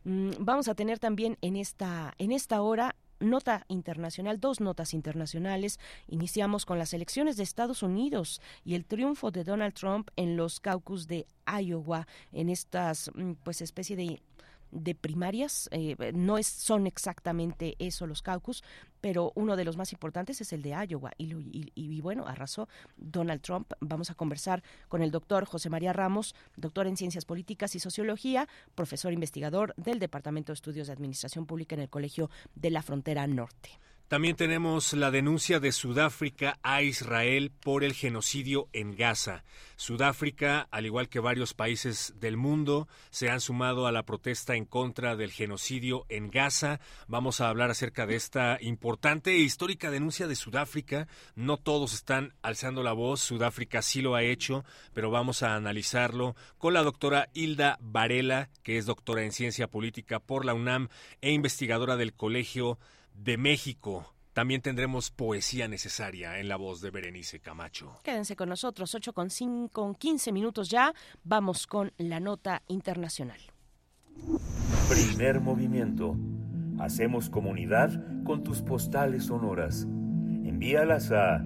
Mm, 0.04 0.32
vamos 0.40 0.68
a 0.68 0.76
tener 0.76 1.00
también 1.00 1.38
en 1.42 1.56
esta, 1.56 2.14
en 2.20 2.32
esta 2.32 2.62
hora 2.62 2.96
nota 3.20 3.66
internacional, 3.70 4.40
dos 4.40 4.60
notas 4.60 4.94
internacionales. 4.94 5.80
Iniciamos 6.08 6.66
con 6.66 6.78
las 6.78 6.94
elecciones 6.94 7.38
de 7.38 7.44
Estados 7.44 7.82
Unidos 7.82 8.42
y 8.64 8.76
el 8.76 8.86
triunfo 8.86 9.32
de 9.32 9.44
Donald 9.44 9.74
Trump 9.74 10.10
en 10.16 10.38
los 10.38 10.60
caucus 10.60 11.08
de 11.08 11.26
Iowa, 11.46 12.08
en 12.32 12.50
estas, 12.50 13.12
mm, 13.16 13.34
pues, 13.44 13.62
especie 13.62 13.96
de 13.96 14.22
de 14.72 14.96
primarias. 14.96 15.70
Eh, 15.72 15.96
no 16.14 16.38
es, 16.38 16.48
son 16.48 16.88
exactamente 16.88 17.76
eso 17.80 18.08
los 18.08 18.22
caucus, 18.22 18.64
pero 19.02 19.32
uno 19.36 19.56
de 19.56 19.66
los 19.66 19.78
más 19.78 19.94
importantes 19.94 20.42
es 20.42 20.54
el 20.54 20.62
de 20.62 20.76
Iowa. 20.88 21.12
Y, 21.18 21.72
y, 21.76 22.02
bueno, 22.02 22.28
arrasó 22.28 22.68
Donald 22.98 23.42
Trump. 23.42 23.72
Vamos 23.80 24.10
a 24.10 24.16
conversar 24.16 24.64
con 24.88 25.02
el 25.02 25.12
doctor 25.12 25.46
José 25.46 25.70
María 25.70 25.94
Ramos, 25.94 26.36
doctor 26.56 26.88
en 26.88 26.98
Ciencias 26.98 27.26
Políticas 27.26 27.76
y 27.76 27.80
Sociología, 27.80 28.48
profesor 28.76 29.14
investigador 29.14 29.74
del 29.78 30.00
Departamento 30.00 30.52
de 30.52 30.56
Estudios 30.56 30.88
de 30.88 30.94
Administración 30.94 31.46
Pública 31.46 31.76
en 31.76 31.82
el 31.82 31.90
Colegio 31.90 32.30
de 32.56 32.72
la 32.72 32.82
Frontera 32.82 33.28
Norte. 33.28 33.80
También 34.08 34.36
tenemos 34.36 34.94
la 34.94 35.10
denuncia 35.10 35.60
de 35.60 35.72
Sudáfrica 35.72 36.60
a 36.62 36.84
Israel 36.84 37.52
por 37.60 37.84
el 37.84 37.94
genocidio 37.94 38.70
en 38.72 38.96
Gaza. 38.96 39.44
Sudáfrica, 39.78 40.68
al 40.70 40.86
igual 40.86 41.10
que 41.10 41.20
varios 41.20 41.56
países 41.56 42.14
del 42.18 42.38
mundo, 42.38 42.88
se 43.10 43.32
han 43.32 43.42
sumado 43.42 43.88
a 43.88 43.92
la 43.92 44.04
protesta 44.04 44.56
en 44.56 44.66
contra 44.66 45.16
del 45.16 45.32
genocidio 45.32 46.06
en 46.08 46.30
Gaza. 46.30 46.80
Vamos 47.08 47.42
a 47.42 47.50
hablar 47.50 47.72
acerca 47.72 48.06
de 48.06 48.16
esta 48.16 48.60
importante 48.62 49.32
e 49.32 49.40
histórica 49.40 49.90
denuncia 49.90 50.28
de 50.28 50.36
Sudáfrica. 50.36 51.08
No 51.34 51.58
todos 51.58 51.96
están 51.96 52.36
alzando 52.44 52.84
la 52.84 52.94
voz, 52.94 53.22
Sudáfrica 53.22 53.82
sí 53.82 54.04
lo 54.04 54.14
ha 54.14 54.22
hecho, 54.22 54.66
pero 54.94 55.10
vamos 55.10 55.42
a 55.42 55.56
analizarlo 55.56 56.36
con 56.60 56.76
la 56.76 56.84
doctora 56.84 57.30
Hilda 57.34 57.80
Varela, 57.82 58.50
que 58.62 58.78
es 58.78 58.86
doctora 58.86 59.24
en 59.24 59.32
ciencia 59.32 59.68
política 59.68 60.20
por 60.20 60.46
la 60.46 60.54
UNAM 60.54 60.90
e 61.22 61.32
investigadora 61.32 61.98
del 61.98 62.14
Colegio 62.14 62.78
de 63.18 63.38
México. 63.38 64.14
También 64.34 64.62
tendremos 64.62 65.12
poesía 65.12 65.70
necesaria 65.70 66.40
en 66.40 66.50
la 66.50 66.58
voz 66.58 66.82
de 66.82 66.92
Berenice 66.92 67.40
Camacho. 67.40 68.02
Quédense 68.04 68.36
con 68.36 68.50
nosotros, 68.50 68.94
8 68.94 69.14
con, 69.14 69.30
5, 69.30 69.70
con 69.70 69.96
15 69.96 70.34
minutos 70.34 70.70
ya. 70.70 70.94
Vamos 71.24 71.68
con 71.68 71.94
la 71.98 72.20
nota 72.20 72.62
internacional. 72.68 73.40
Primer 74.90 75.40
movimiento. 75.40 76.18
Hacemos 76.80 77.30
comunidad 77.30 77.92
con 78.26 78.44
tus 78.44 78.62
postales 78.62 79.28
sonoras. 79.28 79.84
Envíalas 79.84 81.14
a 81.14 81.42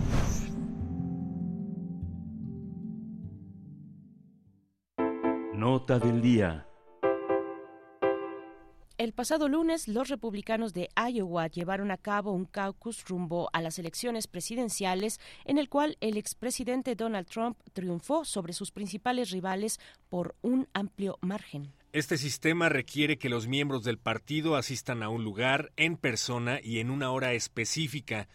Nota 5.53 5.99
del 5.99 6.21
día. 6.21 6.65
El 9.03 9.11
pasado 9.11 9.49
lunes, 9.49 9.89
los 9.89 10.07
republicanos 10.07 10.73
de 10.73 10.87
Iowa 10.95 11.47
llevaron 11.47 11.91
a 11.91 11.97
cabo 11.97 12.31
un 12.31 12.45
caucus 12.45 13.03
rumbo 13.03 13.49
a 13.51 13.61
las 13.61 13.77
elecciones 13.77 14.27
presidenciales 14.27 15.19
en 15.43 15.57
el 15.57 15.67
cual 15.67 15.97
el 15.99 16.15
expresidente 16.15 16.95
Donald 16.95 17.27
Trump 17.27 17.57
triunfó 17.73 18.23
sobre 18.23 18.53
sus 18.53 18.71
principales 18.71 19.31
rivales 19.31 19.81
por 20.07 20.35
un 20.41 20.69
amplio 20.73 21.17
margen. 21.19 21.73
Este 21.91 22.17
sistema 22.17 22.69
requiere 22.69 23.17
que 23.17 23.27
los 23.27 23.45
miembros 23.45 23.83
del 23.83 23.97
partido 23.97 24.55
asistan 24.55 25.03
a 25.03 25.09
un 25.09 25.25
lugar 25.25 25.73
en 25.75 25.97
persona 25.97 26.61
y 26.63 26.79
en 26.79 26.89
una 26.89 27.11
hora 27.11 27.33
específica 27.33 28.29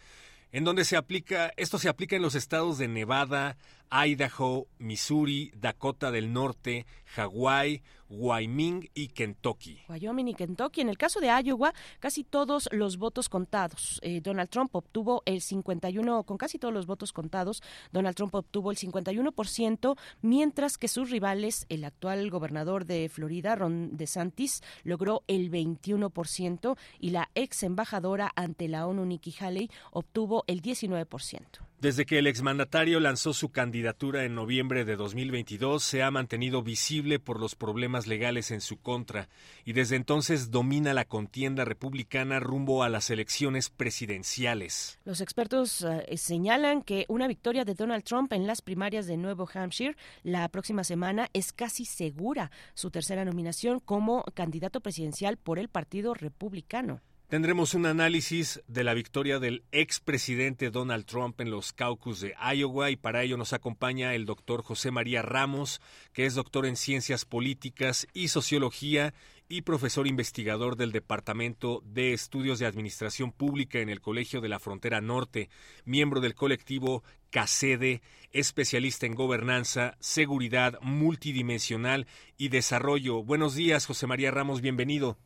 en 0.51 0.63
donde 0.63 0.83
se 0.83 0.97
aplica, 0.97 1.51
esto 1.57 1.77
se 1.77 1.89
aplica 1.89 2.15
en 2.15 2.21
los 2.21 2.35
estados 2.35 2.77
de 2.77 2.87
Nevada, 2.87 3.57
Idaho, 3.91 4.67
Missouri, 4.77 5.51
Dakota 5.55 6.11
del 6.11 6.31
Norte, 6.31 6.85
Hawái, 7.15 7.81
Wyoming 8.09 8.89
y 8.93 9.09
Kentucky. 9.09 9.79
Wyoming 9.87 10.29
y 10.29 10.33
Kentucky. 10.33 10.81
En 10.81 10.89
el 10.89 10.97
caso 10.97 11.19
de 11.19 11.27
Iowa, 11.27 11.73
casi 11.99 12.23
todos 12.23 12.69
los 12.71 12.97
votos 12.97 13.29
contados. 13.29 13.99
Eh, 14.03 14.21
Donald 14.21 14.49
Trump 14.49 14.75
obtuvo 14.75 15.21
el 15.25 15.41
51, 15.41 16.23
con 16.23 16.37
casi 16.37 16.57
todos 16.57 16.73
los 16.73 16.85
votos 16.85 17.13
contados, 17.13 17.61
Donald 17.91 18.15
Trump 18.15 18.33
obtuvo 18.35 18.71
el 18.71 18.77
51%, 18.77 19.95
mientras 20.21 20.77
que 20.77 20.87
sus 20.87 21.09
rivales, 21.09 21.65
el 21.69 21.83
actual 21.83 22.29
gobernador 22.29 22.85
de 22.85 23.09
Florida, 23.09 23.55
Ron 23.55 23.95
DeSantis, 23.95 24.61
logró 24.83 25.23
el 25.27 25.51
21% 25.51 26.77
y 26.99 27.11
la 27.11 27.29
ex 27.35 27.63
embajadora 27.63 28.31
ante 28.35 28.67
la 28.67 28.87
ONU, 28.87 29.05
Nikki 29.05 29.35
Haley, 29.39 29.69
obtuvo 29.91 30.43
el 30.47 30.61
19%. 30.61 31.68
Desde 31.81 32.05
que 32.05 32.19
el 32.19 32.27
exmandatario 32.27 32.99
lanzó 32.99 33.31
su 33.31 33.51
candidatura 33.51 34.25
en 34.25 34.35
noviembre 34.35 34.83
de 34.83 34.97
2022, 34.97 35.81
se 35.81 36.03
ha 36.03 36.11
mantenido 36.11 36.61
visible 36.61 37.19
por 37.19 37.39
los 37.39 37.55
problemas 37.55 38.05
legales 38.05 38.51
en 38.51 38.59
su 38.59 38.81
contra 38.81 39.29
y 39.63 39.71
desde 39.71 39.95
entonces 39.95 40.51
domina 40.51 40.93
la 40.93 41.05
contienda 41.05 41.63
republicana 41.63 42.41
rumbo 42.41 42.83
a 42.83 42.89
las 42.89 43.09
elecciones 43.09 43.69
presidenciales. 43.69 44.99
Los 45.05 45.21
expertos 45.21 45.83
eh, 45.83 46.17
señalan 46.17 46.81
que 46.81 47.05
una 47.07 47.29
victoria 47.29 47.63
de 47.63 47.75
Donald 47.75 48.03
Trump 48.03 48.33
en 48.33 48.45
las 48.45 48.61
primarias 48.61 49.07
de 49.07 49.15
Nuevo 49.15 49.47
Hampshire 49.53 49.95
la 50.23 50.49
próxima 50.49 50.83
semana 50.83 51.29
es 51.31 51.53
casi 51.53 51.85
segura 51.85 52.51
su 52.73 52.91
tercera 52.91 53.23
nominación 53.23 53.79
como 53.79 54.25
candidato 54.33 54.81
presidencial 54.81 55.37
por 55.37 55.59
el 55.59 55.69
Partido 55.69 56.13
Republicano. 56.13 56.99
Tendremos 57.29 57.75
un 57.75 57.85
análisis 57.85 58.59
de 58.67 58.83
la 58.83 58.95
victoria 58.95 59.37
del 59.37 59.63
expresidente 59.71 60.71
Donald 60.71 61.05
Trump 61.05 61.39
en 61.39 61.51
los 61.51 61.73
caucus 61.73 62.21
de 62.21 62.33
Iowa 62.55 62.89
y 62.89 62.95
para 62.95 63.21
ello 63.21 63.37
nos 63.37 63.53
acompaña 63.53 64.15
el 64.15 64.25
doctor 64.25 64.63
José 64.63 64.89
María 64.89 65.21
Ramos, 65.21 65.79
que 66.11 66.25
es 66.25 66.33
doctor 66.33 66.65
en 66.65 66.75
ciencias 66.75 67.25
políticas 67.25 68.07
y 68.15 68.29
sociología 68.29 69.13
y 69.47 69.61
profesor 69.61 70.07
investigador 70.07 70.75
del 70.75 70.91
Departamento 70.91 71.83
de 71.85 72.13
Estudios 72.13 72.57
de 72.57 72.65
Administración 72.65 73.31
Pública 73.31 73.77
en 73.77 73.89
el 73.89 74.01
Colegio 74.01 74.41
de 74.41 74.49
la 74.49 74.57
Frontera 74.57 74.99
Norte, 74.99 75.51
miembro 75.85 76.21
del 76.21 76.33
colectivo 76.33 77.03
CACEDE, 77.29 78.01
especialista 78.31 79.05
en 79.05 79.13
gobernanza, 79.13 79.97
seguridad 79.99 80.79
multidimensional 80.81 82.07
y 82.39 82.49
desarrollo. 82.49 83.21
Buenos 83.21 83.53
días, 83.53 83.85
José 83.85 84.07
María 84.07 84.31
Ramos, 84.31 84.61
bienvenido. 84.61 85.19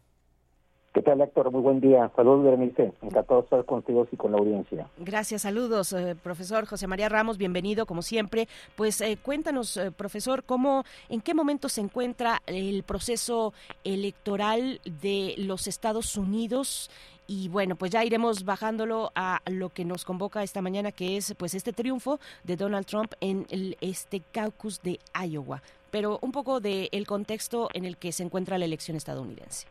¿Qué 0.94 1.02
tal, 1.02 1.22
Héctor? 1.22 1.52
Muy 1.52 1.62
buen 1.62 1.82
día. 1.82 2.12
Saludos, 2.16 2.44
Berenice. 2.44 2.94
Encantado 3.02 3.42
de 3.42 3.46
estar 3.46 3.66
contigo 3.66 4.08
y 4.12 4.16
con 4.16 4.32
la 4.32 4.38
audiencia. 4.38 4.88
Gracias, 4.98 5.42
saludos, 5.42 5.92
eh, 5.92 6.16
profesor 6.22 6.68
José 6.68 6.86
María 6.86 7.10
Ramos, 7.10 7.40
bienvenido 7.40 7.88
como 7.88 8.04
siempre. 8.04 8.48
Pues 8.76 9.02
eh, 9.02 9.18
cuéntanos, 9.20 9.76
eh, 9.78 9.90
profesor, 9.90 10.44
cómo, 10.44 10.84
en 11.10 11.22
qué 11.22 11.34
momento 11.34 11.68
se 11.68 11.82
encuentra 11.82 12.44
el 12.46 12.84
proceso 12.84 13.54
electoral 13.84 14.82
de 15.02 15.34
los 15.40 15.66
Estados 15.66 16.16
Unidos 16.16 16.92
y 17.26 17.50
bueno, 17.50 17.76
pues 17.76 17.90
ya 17.90 18.06
iremos 18.06 18.46
bajándolo 18.46 19.12
a 19.16 19.42
lo 19.48 19.70
que 19.70 19.86
nos 19.86 20.06
convoca 20.06 20.44
esta 20.44 20.62
mañana, 20.62 20.92
que 20.92 21.18
es 21.18 21.34
pues 21.36 21.56
este 21.56 21.74
triunfo 21.74 22.20
de 22.44 22.56
Donald 22.56 22.86
Trump 22.86 23.14
en 23.20 23.48
el, 23.50 23.78
este 23.82 24.22
caucus 24.32 24.80
de 24.84 25.00
Iowa. 25.28 25.64
Pero 25.90 26.20
un 26.22 26.32
poco 26.32 26.60
del 26.60 26.90
el 26.92 27.08
contexto 27.08 27.70
en 27.74 27.86
el 27.86 27.98
que 27.98 28.12
se 28.12 28.22
encuentra 28.22 28.60
la 28.60 28.66
elección 28.66 28.96
estadounidense. 28.96 29.66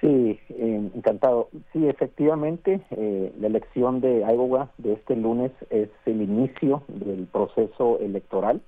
Sí, 0.00 0.38
eh, 0.50 0.90
encantado. 0.94 1.48
Sí, 1.72 1.88
efectivamente, 1.88 2.82
eh, 2.90 3.32
la 3.40 3.46
elección 3.46 4.00
de 4.00 4.20
Iowa 4.20 4.70
de 4.76 4.92
este 4.92 5.16
lunes 5.16 5.52
es 5.70 5.88
el 6.04 6.20
inicio 6.20 6.82
del 6.88 7.26
proceso 7.26 7.98
electoral, 8.00 8.60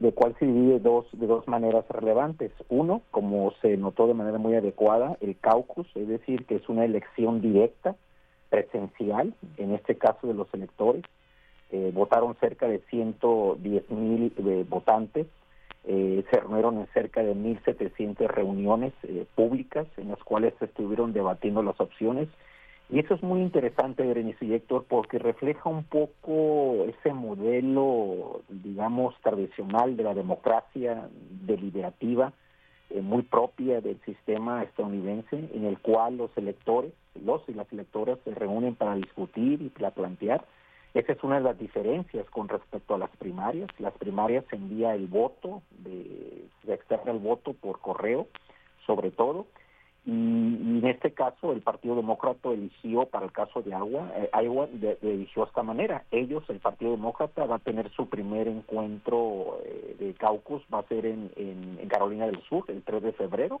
de 0.00 0.12
cual 0.12 0.36
se 0.38 0.44
divide 0.44 0.80
dos, 0.80 1.06
de 1.12 1.26
dos 1.26 1.48
maneras 1.48 1.86
relevantes. 1.88 2.52
Uno, 2.68 3.00
como 3.10 3.52
se 3.62 3.78
notó 3.78 4.06
de 4.06 4.14
manera 4.14 4.36
muy 4.36 4.54
adecuada, 4.54 5.16
el 5.22 5.38
caucus, 5.38 5.86
es 5.94 6.08
decir, 6.08 6.44
que 6.44 6.56
es 6.56 6.68
una 6.68 6.84
elección 6.84 7.40
directa, 7.40 7.96
presencial, 8.50 9.34
en 9.56 9.72
este 9.72 9.96
caso 9.96 10.26
de 10.26 10.34
los 10.34 10.52
electores. 10.52 11.04
Eh, 11.70 11.90
votaron 11.94 12.36
cerca 12.36 12.68
de 12.68 12.80
110 12.90 13.90
mil 13.90 14.30
votantes 14.68 15.26
eh, 15.86 16.24
se 16.30 16.40
reunieron 16.40 16.78
en 16.78 16.86
cerca 16.94 17.22
de 17.22 17.34
1.700 17.34 18.26
reuniones 18.28 18.94
eh, 19.02 19.26
públicas 19.34 19.86
en 19.98 20.08
las 20.08 20.22
cuales 20.24 20.54
se 20.58 20.64
estuvieron 20.64 21.12
debatiendo 21.12 21.62
las 21.62 21.78
opciones. 21.78 22.28
Y 22.90 23.00
eso 23.00 23.14
es 23.14 23.22
muy 23.22 23.40
interesante, 23.40 24.02
Berenice 24.02 24.44
y 24.44 24.54
Héctor, 24.54 24.86
porque 24.88 25.18
refleja 25.18 25.68
un 25.68 25.84
poco 25.84 26.84
ese 26.84 27.12
modelo, 27.12 28.42
digamos, 28.48 29.14
tradicional 29.22 29.96
de 29.96 30.04
la 30.04 30.14
democracia 30.14 31.08
deliberativa, 31.46 32.32
eh, 32.90 33.00
muy 33.00 33.22
propia 33.22 33.80
del 33.80 34.00
sistema 34.02 34.62
estadounidense, 34.62 35.50
en 35.54 35.64
el 35.64 35.78
cual 35.78 36.18
los 36.18 36.30
electores, 36.36 36.92
los 37.24 37.42
y 37.48 37.54
las 37.54 37.70
electoras 37.72 38.18
se 38.24 38.34
reúnen 38.34 38.74
para 38.74 38.94
discutir 38.96 39.62
y 39.62 39.68
para 39.70 39.90
plantear 39.90 40.44
esa 40.94 41.12
es 41.12 41.22
una 41.24 41.36
de 41.36 41.42
las 41.42 41.58
diferencias 41.58 42.28
con 42.30 42.48
respecto 42.48 42.94
a 42.94 42.98
las 42.98 43.10
primarias. 43.16 43.68
Las 43.78 43.94
primarias 43.94 44.44
se 44.48 44.56
envía 44.56 44.94
el 44.94 45.08
voto, 45.08 45.62
de, 45.78 46.46
se 46.64 46.72
externa 46.72 47.10
el 47.10 47.18
voto 47.18 47.52
por 47.52 47.80
correo, 47.80 48.28
sobre 48.86 49.10
todo, 49.10 49.46
y, 50.06 50.10
en 50.10 50.86
este 50.86 51.12
caso 51.12 51.52
el 51.52 51.62
Partido 51.62 51.96
Demócrata 51.96 52.50
eligió, 52.50 53.06
para 53.06 53.24
el 53.24 53.32
caso 53.32 53.62
de 53.62 53.70
Iowa, 53.70 54.12
eh, 54.16 54.30
Iowa 54.44 54.68
eligió 55.02 55.42
de 55.42 55.48
esta 55.48 55.62
manera. 55.62 56.04
Ellos, 56.10 56.44
el 56.48 56.60
Partido 56.60 56.92
Demócrata, 56.92 57.44
va 57.46 57.56
a 57.56 57.60
tener 57.60 57.90
su 57.90 58.08
primer 58.08 58.46
encuentro 58.46 59.58
eh, 59.64 59.96
de 59.98 60.14
caucus, 60.14 60.62
va 60.72 60.80
a 60.80 60.88
ser 60.88 61.06
en, 61.06 61.30
en 61.36 61.88
Carolina 61.88 62.26
del 62.26 62.40
Sur, 62.44 62.64
el 62.68 62.82
3 62.82 63.02
de 63.02 63.12
febrero, 63.12 63.60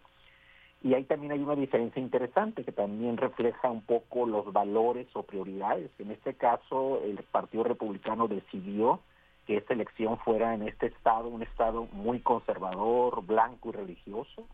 y 0.84 0.92
ahí 0.92 1.04
también 1.04 1.32
hay 1.32 1.40
una 1.40 1.56
diferencia 1.56 2.00
interesante 2.00 2.62
que 2.62 2.70
también 2.70 3.16
refleja 3.16 3.70
un 3.70 3.80
poco 3.80 4.26
los 4.26 4.52
valores 4.52 5.06
o 5.14 5.22
prioridades. 5.22 5.90
En 5.98 6.10
este 6.10 6.34
caso, 6.34 7.00
el 7.02 7.16
Partido 7.32 7.64
Republicano 7.64 8.28
decidió 8.28 9.00
que 9.46 9.56
esta 9.56 9.72
elección 9.72 10.18
fuera 10.18 10.52
en 10.52 10.68
este 10.68 10.88
estado, 10.88 11.28
un 11.28 11.42
estado 11.42 11.88
muy 11.92 12.20
conservador, 12.20 13.24
blanco 13.24 13.70
y 13.70 13.72
religioso. 13.72 14.46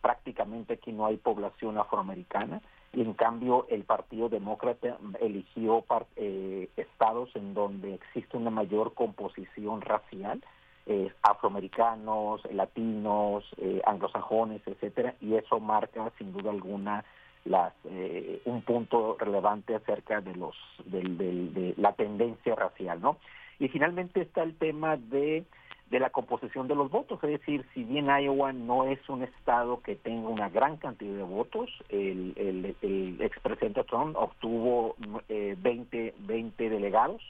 Prácticamente 0.00 0.74
aquí 0.74 0.90
no 0.90 1.06
hay 1.06 1.18
población 1.18 1.78
afroamericana 1.78 2.62
y 2.92 3.02
en 3.02 3.12
cambio 3.12 3.66
el 3.70 3.84
Partido 3.84 4.28
Demócrata 4.28 4.98
eligió 5.20 5.84
eh, 6.16 6.68
estados 6.76 7.30
en 7.36 7.54
donde 7.54 7.94
existe 7.94 8.36
una 8.36 8.50
mayor 8.50 8.92
composición 8.94 9.82
racial 9.82 10.42
eh, 10.86 11.12
afroamericanos, 11.22 12.40
latinos, 12.52 13.44
eh, 13.58 13.80
anglosajones, 13.84 14.62
etcétera, 14.66 15.14
y 15.20 15.34
eso 15.34 15.60
marca 15.60 16.10
sin 16.18 16.32
duda 16.32 16.50
alguna 16.50 17.04
las, 17.44 17.72
eh, 17.84 18.40
un 18.44 18.62
punto 18.62 19.16
relevante 19.18 19.74
acerca 19.74 20.20
de 20.20 20.34
los 20.34 20.56
de 20.84 21.74
la 21.76 21.92
tendencia 21.92 22.54
racial, 22.54 23.00
¿no? 23.00 23.18
Y 23.58 23.68
finalmente 23.68 24.20
está 24.20 24.42
el 24.42 24.56
tema 24.56 24.96
de 24.96 25.44
de 25.90 26.00
la 26.00 26.10
composición 26.10 26.66
de 26.66 26.74
los 26.74 26.90
votos, 26.90 27.22
es 27.22 27.30
decir, 27.30 27.64
si 27.72 27.84
bien 27.84 28.06
Iowa 28.06 28.52
no 28.52 28.86
es 28.86 28.98
un 29.08 29.22
estado 29.22 29.80
que 29.82 29.94
tenga 29.94 30.28
una 30.28 30.48
gran 30.48 30.78
cantidad 30.78 31.16
de 31.16 31.22
votos, 31.22 31.70
el, 31.88 32.32
el, 32.36 32.76
el 32.82 33.22
expresidente 33.22 33.84
Trump 33.84 34.16
obtuvo 34.16 34.96
eh, 35.28 35.54
20, 35.58 36.14
20 36.18 36.70
delegados, 36.70 37.22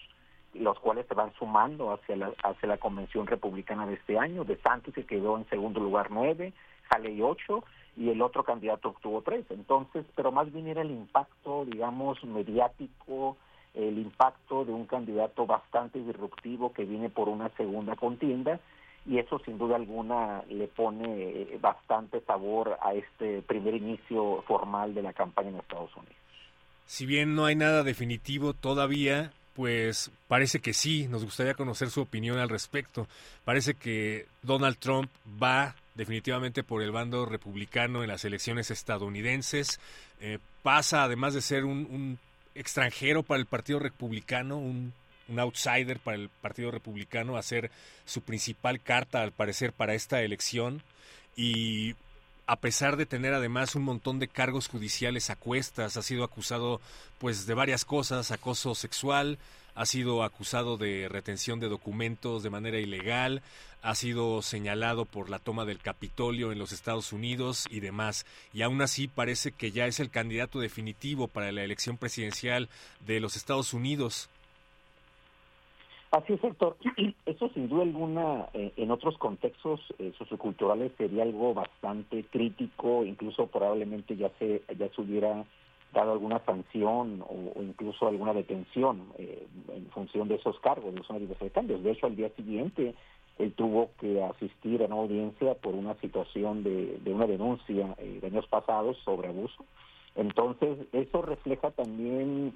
los 0.61 0.79
cuales 0.79 1.07
se 1.07 1.15
van 1.15 1.33
sumando 1.39 1.93
hacia 1.93 2.17
la, 2.17 2.33
hacia 2.43 2.69
la 2.69 2.79
convención 2.79 3.27
republicana 3.27 3.87
de 3.87 3.95
este 3.95 4.19
año. 4.19 4.45
De 4.45 4.57
Santos 4.59 4.95
se 4.95 5.05
quedó 5.05 5.37
en 5.37 5.49
segundo 5.49 5.81
lugar 5.81 6.09
nueve, 6.11 6.53
Haley 6.91 7.21
ocho 7.23 7.65
y 7.97 8.11
el 8.11 8.21
otro 8.23 8.45
candidato 8.45 8.91
obtuvo 8.91 9.23
tres. 9.23 9.45
Entonces, 9.51 10.05
pero 10.15 10.33
más 10.33 10.53
bien 10.53 10.69
era 10.69 10.83
el 10.83 10.91
impacto, 10.91 11.65
digamos, 11.65 12.23
mediático, 12.25 13.37
el 13.75 13.99
impacto 13.99 14.65
de 14.65 14.73
un 14.73 14.87
candidato 14.87 15.47
bastante 15.47 15.99
disruptivo 15.99 16.73
que 16.73 16.85
viene 16.85 17.11
por 17.11 17.29
una 17.29 17.49
segunda 17.51 17.95
contienda 17.97 18.59
y 19.05 19.19
eso 19.19 19.39
sin 19.41 19.57
duda 19.59 19.77
alguna 19.77 20.43
le 20.49 20.67
pone 20.67 21.47
bastante 21.61 22.21
sabor 22.23 22.77
a 22.83 22.95
este 22.95 23.43
primer 23.43 23.75
inicio 23.75 24.43
formal 24.49 24.95
de 24.95 25.03
la 25.03 25.13
campaña 25.13 25.51
en 25.51 25.57
Estados 25.57 25.95
Unidos. 25.97 26.17
Si 26.87 27.05
bien 27.05 27.35
no 27.35 27.45
hay 27.45 27.55
nada 27.55 27.83
definitivo 27.83 28.53
todavía, 28.55 29.33
pues 29.57 30.11
parece 30.29 30.61
que 30.61 30.75
sí, 30.75 31.09
nos 31.09 31.25
gustaría 31.25 31.55
conocer 31.55 31.89
su 31.89 32.03
opinión 32.03 32.39
al 32.39 32.51
respecto. 32.51 33.09
Parece 33.43 33.73
que 33.73 34.27
Donald 34.43 34.77
Trump 34.77 35.11
va 35.43 35.75
definitivamente 35.95 36.63
por 36.63 36.83
el 36.83 36.93
bando 36.93 37.25
republicano 37.25 38.03
en 38.03 38.09
las 38.09 38.27
elecciones 38.27 38.71
estadounidenses. 38.71 39.81
Eh, 40.21 40.39
pasa, 40.63 41.05
además 41.05 41.33
de 41.33 41.41
ser 41.41 41.65
un, 41.65 42.19
extranjero 42.55 43.23
para 43.23 43.41
el 43.41 43.47
Partido 43.47 43.79
Republicano, 43.79 44.59
un, 44.59 44.93
un, 45.29 45.39
outsider 45.39 45.99
para 46.01 46.19
el 46.19 46.29
Partido 46.29 46.71
Republicano, 46.71 47.39
a 47.39 47.43
ser 47.43 47.71
su 48.05 48.21
principal 48.21 48.83
carta, 48.83 49.23
al 49.23 49.33
parecer, 49.33 49.73
para 49.73 49.95
esta 49.95 50.21
elección. 50.21 50.83
Y 51.35 51.95
a 52.47 52.57
pesar 52.57 52.97
de 52.97 53.07
tener 53.07 53.35
además 53.35 53.75
un 53.75 53.83
montón 53.83 54.19
de 54.19 54.29
cargos 54.29 54.69
judiciales 54.69 55.31
a 55.31 55.37
cuestas, 55.37 55.97
ha 55.97 56.03
sido 56.03 56.25
acusado 56.25 56.81
pues 57.19 57.47
de 57.47 57.55
varias 57.55 57.85
cosas, 57.85 58.31
acoso 58.31 58.75
sexual, 58.75 59.39
ha 59.75 59.85
sido 59.85 60.23
acusado 60.23 60.77
de 60.77 61.09
retención 61.09 61.61
de 61.61 61.69
documentos 61.69 62.43
de 62.43 62.51
manera 62.51 62.79
ilegal, 62.79 63.43
ha 63.83 63.95
sido 63.95 64.43
señalado 64.43 65.05
por 65.05 65.29
la 65.29 65.39
toma 65.39 65.65
del 65.65 65.81
Capitolio 65.81 66.51
en 66.51 66.59
los 66.59 66.73
Estados 66.73 67.13
Unidos 67.13 67.67
y 67.69 67.81
demás. 67.81 68.27
Y 68.53 68.63
aún 68.63 68.81
así 68.81 69.07
parece 69.07 69.53
que 69.53 69.73
ya 69.73 69.87
es 69.87 70.01
el 70.01 70.11
candidato 70.11 70.61
definitivo 70.61 71.29
para 71.29 71.53
la 71.53 71.63
elección 71.63 71.99
presidencial 71.99 72.69
de 73.07 73.21
los 73.21 73.37
Estados 73.37 73.75
Unidos. 73.75 74.29
Así 76.11 76.33
es, 76.33 76.45
Héctor. 76.45 76.77
Eso 77.27 77.49
sin 77.51 77.69
duda 77.69 77.83
alguna 77.83 78.47
eh, 78.55 78.73
en 78.77 78.91
otros 78.91 79.19
contextos 79.19 79.81
eh, 79.99 80.13
socioculturales 80.19 80.93
sería 80.97 81.25
algo 81.25 81.55
bastante 81.55 82.25
crítico, 82.25 83.05
incluso 83.05 83.47
probablemente 83.49 84.17
ya 84.17 84.31
se 84.39 84.63
ya 84.79 84.89
se 84.89 85.01
hubiera 85.01 85.45
dado 85.93 86.13
alguna 86.13 86.41
sanción 86.45 87.25
o, 87.29 87.63
incluso 87.63 88.07
alguna 88.07 88.35
detención 88.35 89.09
eh, 89.19 89.47
en 89.75 89.87
función 89.91 90.29
de 90.29 90.37
esos 90.37 90.59
cargos, 90.61 90.95
de 90.95 91.01
esos 91.01 91.19
diversos 91.19 91.51
cambios. 91.53 91.83
De 91.83 91.93
hecho, 91.93 92.07
al 92.07 92.17
día 92.17 92.29
siguiente 92.37 92.95
él 93.39 93.53
tuvo 93.53 93.91
que 93.99 94.23
asistir 94.23 94.83
a 94.83 94.87
una 94.87 94.97
audiencia 94.97 95.55
por 95.55 95.75
una 95.75 95.95
situación 95.97 96.63
de, 96.63 97.01
una 97.07 97.27
denuncia 97.27 97.95
eh, 97.99 98.19
de 98.21 98.27
años 98.27 98.47
pasados 98.47 98.97
sobre 99.05 99.29
abuso. 99.29 99.65
Entonces, 100.15 100.79
eso 100.93 101.23
refleja 101.23 101.71
también 101.71 102.55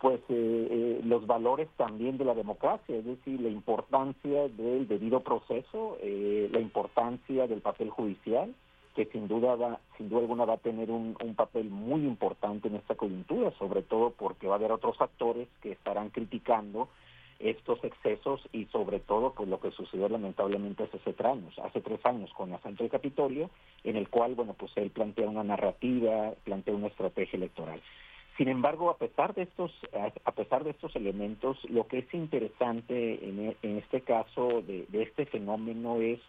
pues 0.00 0.20
eh, 0.28 1.00
los 1.04 1.26
valores 1.26 1.68
también 1.76 2.18
de 2.18 2.24
la 2.24 2.34
democracia, 2.34 2.96
es 2.96 3.04
decir, 3.04 3.40
la 3.40 3.48
importancia 3.48 4.48
del 4.48 4.86
debido 4.86 5.20
proceso, 5.20 5.98
la 6.02 6.60
importancia 6.60 7.46
del 7.46 7.60
papel 7.60 7.90
judicial, 7.90 8.54
que 8.98 9.06
sin 9.12 9.28
duda 9.28 9.54
va, 9.54 9.78
sin 9.96 10.08
duda 10.08 10.22
alguna 10.22 10.44
va 10.44 10.54
a 10.54 10.58
tener 10.58 10.90
un, 10.90 11.14
papel 11.36 11.70
muy 11.70 12.00
importante 12.00 12.66
en 12.66 12.74
esta 12.74 12.96
coyuntura, 12.96 13.52
sobre 13.52 13.82
todo 13.82 14.10
porque 14.10 14.48
va 14.48 14.54
a 14.54 14.58
haber 14.58 14.72
otros 14.72 14.96
factores 14.96 15.46
que 15.62 15.70
estarán 15.70 16.10
criticando 16.10 16.88
estos 17.38 17.78
excesos 17.84 18.40
y 18.52 18.64
sobre 18.66 18.98
todo 18.98 19.34
pues 19.34 19.48
lo 19.48 19.60
que 19.60 19.70
sucedió 19.70 20.08
lamentablemente 20.08 20.82
hace 20.82 20.98
tres 20.98 21.20
años, 21.20 21.56
hace 21.60 21.80
tres 21.80 22.04
años 22.04 22.32
con 22.32 22.48
el 22.48 22.56
asalto 22.56 22.82
del 22.82 22.90
Capitolio, 22.90 23.50
en 23.84 23.94
el 23.94 24.08
cual 24.08 24.34
bueno 24.34 24.54
pues 24.58 24.72
él 24.74 24.90
plantea 24.90 25.28
una 25.28 25.44
narrativa, 25.44 26.32
plantea 26.42 26.74
una 26.74 26.88
estrategia 26.88 27.36
electoral. 27.36 27.80
Sin 28.38 28.48
embargo, 28.48 28.88
a 28.88 28.96
pesar 28.96 29.34
de 29.34 29.42
estos, 29.42 29.72
a 30.24 30.30
pesar 30.30 30.62
de 30.62 30.70
estos 30.70 30.94
elementos, 30.94 31.58
lo 31.68 31.88
que 31.88 31.98
es 31.98 32.14
interesante 32.14 33.28
en, 33.28 33.56
en 33.60 33.78
este 33.78 34.02
caso 34.02 34.62
de, 34.62 34.86
de 34.88 35.02
este 35.02 35.26
fenómeno 35.26 36.00
es 36.00 36.20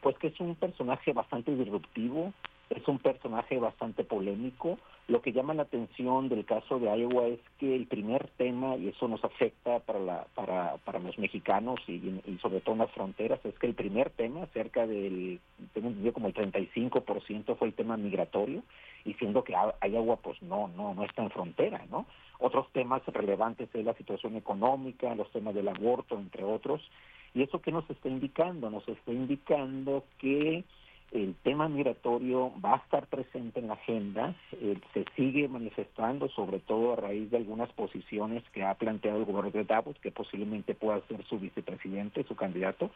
pues 0.00 0.16
que 0.18 0.28
es 0.28 0.38
un 0.38 0.54
personaje 0.54 1.12
bastante 1.12 1.56
disruptivo, 1.56 2.32
es 2.70 2.86
un 2.88 2.98
personaje 2.98 3.58
bastante 3.58 4.04
polémico. 4.04 4.78
Lo 5.08 5.22
que 5.22 5.32
llama 5.32 5.54
la 5.54 5.62
atención 5.62 6.28
del 6.28 6.44
caso 6.44 6.80
de 6.80 6.86
Iowa 6.86 7.26
es 7.28 7.38
que 7.58 7.76
el 7.76 7.86
primer 7.86 8.28
tema, 8.36 8.76
y 8.76 8.88
eso 8.88 9.06
nos 9.06 9.22
afecta 9.22 9.78
para, 9.80 10.00
la, 10.00 10.26
para, 10.34 10.76
para 10.78 10.98
los 10.98 11.16
mexicanos 11.18 11.78
y, 11.86 12.00
sobre 12.42 12.60
todo 12.60 12.74
en 12.74 12.80
las 12.80 12.90
fronteras, 12.90 13.38
es 13.44 13.56
que 13.58 13.68
el 13.68 13.74
primer 13.74 14.10
tema, 14.10 14.46
cerca 14.52 14.86
del, 14.86 15.40
tengo 15.74 15.88
entendido 15.88 16.12
como 16.12 16.26
el 16.26 16.34
35% 16.34 17.56
fue 17.56 17.68
el 17.68 17.74
tema 17.74 17.96
migratorio, 17.96 18.62
y 19.04 19.14
siendo 19.14 19.44
que 19.44 19.54
Iowa 19.82 20.16
pues 20.16 20.42
no, 20.42 20.68
no, 20.68 20.92
no 20.94 21.04
está 21.04 21.22
en 21.22 21.30
frontera, 21.30 21.86
¿no? 21.90 22.06
Otros 22.40 22.66
temas 22.72 23.02
relevantes 23.06 23.68
es 23.72 23.84
la 23.84 23.94
situación 23.94 24.36
económica, 24.36 25.14
los 25.14 25.30
temas 25.30 25.54
del 25.54 25.68
aborto, 25.68 26.18
entre 26.18 26.42
otros, 26.42 26.82
¿Y 27.36 27.42
eso 27.42 27.60
qué 27.60 27.70
nos 27.70 27.88
está 27.90 28.08
indicando? 28.08 28.70
Nos 28.70 28.88
está 28.88 29.12
indicando 29.12 30.04
que 30.18 30.64
el 31.16 31.34
tema 31.42 31.68
migratorio 31.68 32.52
va 32.62 32.74
a 32.74 32.76
estar 32.76 33.06
presente 33.06 33.60
en 33.60 33.68
la 33.68 33.74
agenda, 33.74 34.34
eh, 34.52 34.78
se 34.92 35.04
sigue 35.16 35.48
manifestando, 35.48 36.28
sobre 36.28 36.58
todo 36.58 36.92
a 36.92 36.96
raíz 36.96 37.30
de 37.30 37.38
algunas 37.38 37.72
posiciones 37.72 38.42
que 38.52 38.62
ha 38.62 38.74
planteado 38.74 39.18
el 39.18 39.24
gobernador 39.24 39.52
de 39.52 39.64
Davos, 39.64 39.96
que 40.02 40.10
posiblemente 40.10 40.74
pueda 40.74 41.00
ser 41.08 41.24
su 41.24 41.38
vicepresidente, 41.38 42.24
su 42.24 42.36
candidato. 42.36 42.90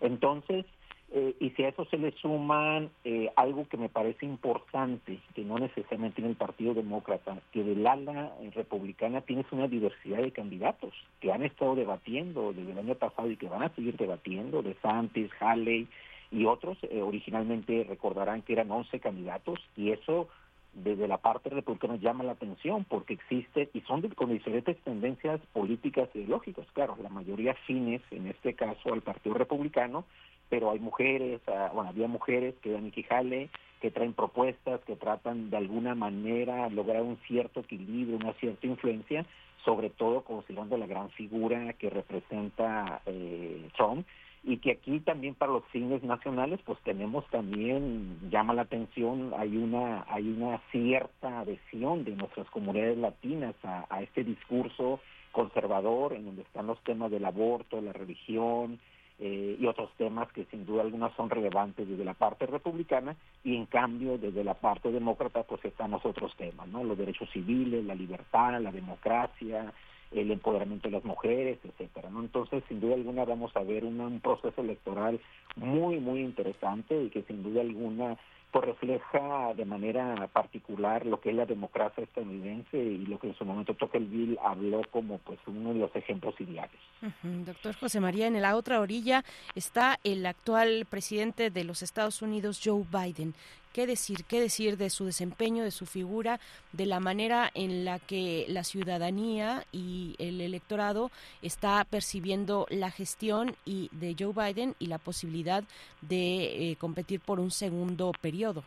Entonces, 0.00 0.64
eh, 1.10 1.34
y 1.40 1.50
si 1.50 1.62
a 1.62 1.68
eso 1.68 1.84
se 1.86 1.98
le 1.98 2.12
suman 2.12 2.90
eh, 3.04 3.30
algo 3.36 3.66
que 3.68 3.76
me 3.76 3.88
parece 3.88 4.24
importante, 4.24 5.18
que 5.34 5.42
no 5.42 5.58
necesariamente 5.58 6.22
en 6.22 6.28
el 6.28 6.36
Partido 6.36 6.74
Demócrata, 6.74 7.38
que 7.52 7.62
del 7.62 7.86
ala 7.86 8.32
republicana 8.54 9.20
tienes 9.22 9.46
una 9.52 9.68
diversidad 9.68 10.22
de 10.22 10.32
candidatos 10.32 10.94
que 11.20 11.32
han 11.32 11.42
estado 11.42 11.74
debatiendo 11.74 12.52
desde 12.52 12.72
el 12.72 12.78
año 12.78 12.94
pasado 12.94 13.30
y 13.30 13.36
que 13.36 13.48
van 13.48 13.62
a 13.62 13.74
seguir 13.74 13.96
debatiendo, 13.96 14.62
de 14.62 14.74
Santis, 14.82 15.30
Halley 15.40 15.86
y 16.30 16.44
otros, 16.44 16.78
eh, 16.82 17.02
originalmente 17.02 17.84
recordarán 17.88 18.42
que 18.42 18.52
eran 18.52 18.70
11 18.70 19.00
candidatos 19.00 19.58
y 19.76 19.90
eso 19.90 20.28
desde 20.74 21.08
la 21.08 21.18
parte 21.18 21.50
republicana 21.50 21.96
llama 21.96 22.24
la 22.24 22.32
atención 22.32 22.84
porque 22.84 23.14
existe 23.14 23.70
y 23.72 23.80
son 23.82 24.02
con 24.10 24.30
diferentes 24.30 24.76
tendencias 24.78 25.40
políticas 25.52 26.08
y 26.14 26.18
ideológicas, 26.18 26.66
claro, 26.72 26.96
la 27.02 27.08
mayoría 27.08 27.54
fines 27.66 28.02
en 28.10 28.28
este 28.28 28.54
caso 28.54 28.92
al 28.92 29.02
Partido 29.02 29.34
Republicano, 29.34 30.04
pero 30.48 30.70
hay 30.70 30.78
mujeres, 30.78 31.40
ah, 31.48 31.70
bueno, 31.74 31.90
había 31.90 32.08
mujeres 32.08 32.54
que 32.62 32.70
dan 32.70 32.92
Haley, 33.10 33.50
que 33.80 33.90
traen 33.90 34.12
propuestas, 34.12 34.80
que 34.84 34.96
tratan 34.96 35.50
de 35.50 35.56
alguna 35.56 35.94
manera 35.94 36.68
lograr 36.68 37.02
un 37.02 37.18
cierto 37.26 37.60
equilibrio, 37.60 38.16
una 38.16 38.32
cierta 38.34 38.66
influencia, 38.66 39.24
sobre 39.64 39.90
todo 39.90 40.22
considerando 40.22 40.76
la 40.76 40.86
gran 40.86 41.10
figura 41.10 41.72
que 41.74 41.90
representa 41.90 43.02
eh, 43.06 43.68
Trump 43.76 44.06
y 44.48 44.56
que 44.58 44.70
aquí 44.72 45.00
también 45.00 45.34
para 45.34 45.52
los 45.52 45.64
fines 45.66 46.02
nacionales 46.02 46.58
pues 46.64 46.78
tenemos 46.82 47.26
también 47.28 48.18
llama 48.30 48.54
la 48.54 48.62
atención 48.62 49.32
hay 49.36 49.58
una 49.58 50.06
hay 50.08 50.26
una 50.26 50.58
cierta 50.72 51.40
adhesión 51.40 52.04
de 52.04 52.16
nuestras 52.16 52.48
comunidades 52.48 52.96
latinas 52.96 53.54
a, 53.62 53.84
a 53.90 54.00
este 54.00 54.24
discurso 54.24 55.00
conservador 55.32 56.14
en 56.14 56.24
donde 56.24 56.42
están 56.42 56.66
los 56.66 56.82
temas 56.82 57.10
del 57.10 57.26
aborto 57.26 57.82
la 57.82 57.92
religión 57.92 58.80
eh, 59.18 59.58
y 59.60 59.66
otros 59.66 59.90
temas 59.98 60.32
que 60.32 60.46
sin 60.46 60.64
duda 60.64 60.80
alguna 60.80 61.14
son 61.16 61.28
relevantes 61.28 61.86
desde 61.86 62.04
la 62.04 62.14
parte 62.14 62.46
republicana 62.46 63.16
y 63.44 63.54
en 63.54 63.66
cambio 63.66 64.16
desde 64.16 64.44
la 64.44 64.54
parte 64.54 64.90
demócrata 64.90 65.42
pues 65.42 65.62
están 65.64 65.90
los 65.90 66.06
otros 66.06 66.34
temas, 66.36 66.68
¿no? 66.68 66.84
Los 66.84 66.96
derechos 66.96 67.28
civiles, 67.32 67.84
la 67.84 67.96
libertad, 67.96 68.60
la 68.60 68.70
democracia, 68.70 69.72
el 70.12 70.30
empoderamiento 70.30 70.88
de 70.88 70.92
las 70.92 71.04
mujeres, 71.04 71.58
etcétera, 71.64 72.10
¿no? 72.10 72.20
Entonces, 72.20 72.62
sin 72.68 72.80
duda 72.80 72.94
alguna 72.94 73.24
vamos 73.24 73.54
a 73.56 73.62
ver 73.62 73.84
un 73.84 74.20
proceso 74.20 74.60
electoral 74.60 75.20
muy 75.56 75.98
muy 76.00 76.20
interesante 76.20 77.02
y 77.02 77.10
que 77.10 77.22
sin 77.22 77.42
duda 77.42 77.60
alguna 77.60 78.16
pues 78.50 78.64
refleja 78.64 79.52
de 79.54 79.64
manera 79.66 80.26
particular 80.28 81.04
lo 81.04 81.20
que 81.20 81.30
es 81.30 81.36
la 81.36 81.44
democracia 81.44 82.04
estadounidense 82.04 82.78
y 82.78 83.04
lo 83.04 83.18
que 83.18 83.28
en 83.28 83.36
su 83.36 83.44
momento 83.44 83.74
Tocqueville 83.74 84.38
habló 84.42 84.80
como 84.90 85.18
pues 85.18 85.38
uno 85.46 85.74
de 85.74 85.80
los 85.80 85.94
ejemplos 85.94 86.34
ideales. 86.40 86.80
Doctor 87.22 87.74
José 87.74 88.00
María, 88.00 88.26
en 88.26 88.40
la 88.40 88.56
otra 88.56 88.80
orilla 88.80 89.22
está 89.54 89.98
el 90.02 90.24
actual 90.24 90.86
presidente 90.88 91.50
de 91.50 91.64
los 91.64 91.82
Estados 91.82 92.22
Unidos, 92.22 92.60
Joe 92.64 92.84
Biden 92.90 93.34
qué 93.78 93.86
decir, 93.86 94.24
qué 94.24 94.40
decir 94.40 94.76
de 94.76 94.90
su 94.90 95.04
desempeño, 95.04 95.62
de 95.62 95.70
su 95.70 95.86
figura, 95.86 96.40
de 96.72 96.84
la 96.84 96.98
manera 96.98 97.48
en 97.54 97.84
la 97.84 98.00
que 98.00 98.44
la 98.48 98.64
ciudadanía 98.64 99.64
y 99.70 100.16
el 100.18 100.40
electorado 100.40 101.12
está 101.42 101.84
percibiendo 101.84 102.66
la 102.70 102.90
gestión 102.90 103.54
y 103.64 103.88
de 103.92 104.16
Joe 104.18 104.32
Biden 104.32 104.74
y 104.80 104.88
la 104.88 104.98
posibilidad 104.98 105.62
de 106.00 106.72
eh, 106.72 106.76
competir 106.76 107.20
por 107.20 107.38
un 107.38 107.52
segundo 107.52 108.10
periodo. 108.20 108.64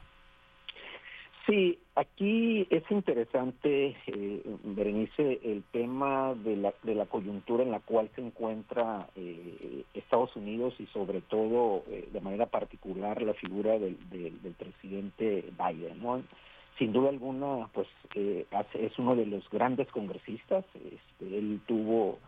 Sí, 1.47 1.79
aquí 1.95 2.67
es 2.69 2.83
interesante, 2.91 3.97
eh, 4.05 4.43
Berenice, 4.63 5.39
el 5.43 5.63
tema 5.71 6.35
de 6.35 6.55
la, 6.55 6.73
de 6.83 6.93
la 6.93 7.07
coyuntura 7.07 7.63
en 7.63 7.71
la 7.71 7.79
cual 7.79 8.09
se 8.15 8.21
encuentra 8.21 9.09
eh, 9.15 9.83
Estados 9.93 10.35
Unidos 10.35 10.75
y 10.77 10.85
sobre 10.87 11.21
todo, 11.21 11.83
eh, 11.89 12.09
de 12.13 12.21
manera 12.21 12.45
particular, 12.45 13.21
la 13.23 13.33
figura 13.33 13.79
del, 13.79 13.97
del, 14.11 14.53
presidente 14.53 15.45
Biden. 15.57 16.01
Sin 16.77 16.93
duda 16.93 17.09
alguna, 17.09 17.67
pues 17.73 17.87
eh, 18.15 18.45
es 18.73 18.99
uno 18.99 19.15
de 19.15 19.25
los 19.25 19.49
grandes 19.49 19.87
congresistas. 19.89 20.63
Este, 20.75 21.37
él 21.37 21.59
tuvo 21.65 22.19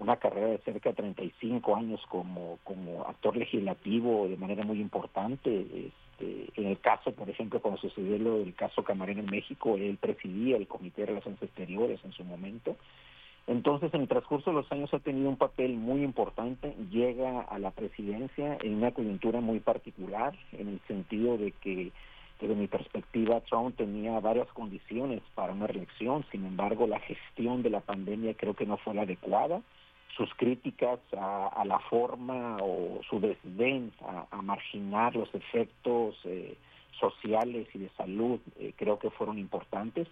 una 0.00 0.16
carrera 0.16 0.48
de 0.48 0.58
cerca 0.58 0.90
de 0.90 0.96
35 0.96 1.76
años 1.76 2.00
como, 2.08 2.58
como 2.64 3.04
actor 3.04 3.36
legislativo 3.36 4.28
de 4.28 4.36
manera 4.36 4.64
muy 4.64 4.80
importante. 4.80 5.60
Este, 5.60 5.92
en 6.20 6.66
el 6.66 6.78
caso, 6.80 7.12
por 7.12 7.28
ejemplo, 7.28 7.60
cuando 7.60 7.80
sucedió 7.80 8.18
lo 8.18 8.38
del 8.38 8.54
caso 8.54 8.84
Camarena 8.84 9.20
en 9.20 9.30
México, 9.30 9.76
él 9.76 9.96
presidía 10.00 10.56
el 10.56 10.66
Comité 10.66 11.02
de 11.02 11.06
Relaciones 11.08 11.42
Exteriores 11.42 12.00
en 12.04 12.12
su 12.12 12.24
momento. 12.24 12.76
Entonces, 13.46 13.92
en 13.94 14.02
el 14.02 14.08
transcurso 14.08 14.50
de 14.50 14.56
los 14.56 14.70
años 14.70 14.92
ha 14.94 14.98
tenido 14.98 15.28
un 15.28 15.36
papel 15.36 15.74
muy 15.74 16.02
importante, 16.02 16.74
llega 16.90 17.40
a 17.40 17.58
la 17.58 17.70
presidencia 17.70 18.58
en 18.62 18.74
una 18.74 18.92
coyuntura 18.92 19.40
muy 19.40 19.60
particular, 19.60 20.34
en 20.52 20.68
el 20.68 20.80
sentido 20.86 21.36
de 21.36 21.52
que, 21.52 21.90
desde 22.40 22.54
mi 22.54 22.68
perspectiva, 22.68 23.40
Trump 23.40 23.76
tenía 23.76 24.20
varias 24.20 24.48
condiciones 24.52 25.22
para 25.34 25.52
una 25.52 25.66
reelección, 25.66 26.24
sin 26.30 26.44
embargo, 26.46 26.86
la 26.86 27.00
gestión 27.00 27.62
de 27.62 27.70
la 27.70 27.80
pandemia 27.80 28.34
creo 28.34 28.54
que 28.54 28.66
no 28.66 28.76
fue 28.76 28.94
la 28.94 29.02
adecuada 29.02 29.62
sus 30.16 30.32
críticas 30.34 30.98
a, 31.16 31.62
la 31.64 31.78
forma 31.78 32.58
o 32.60 33.00
su 33.08 33.20
desdén 33.20 33.92
a, 34.00 34.42
marginar 34.42 35.14
los 35.16 35.32
efectos 35.34 36.16
eh, 36.24 36.56
sociales 36.98 37.68
y 37.74 37.78
de 37.78 37.88
salud 37.96 38.40
eh, 38.58 38.72
creo 38.76 38.98
que 38.98 39.10
fueron 39.10 39.38
importantes. 39.38 40.08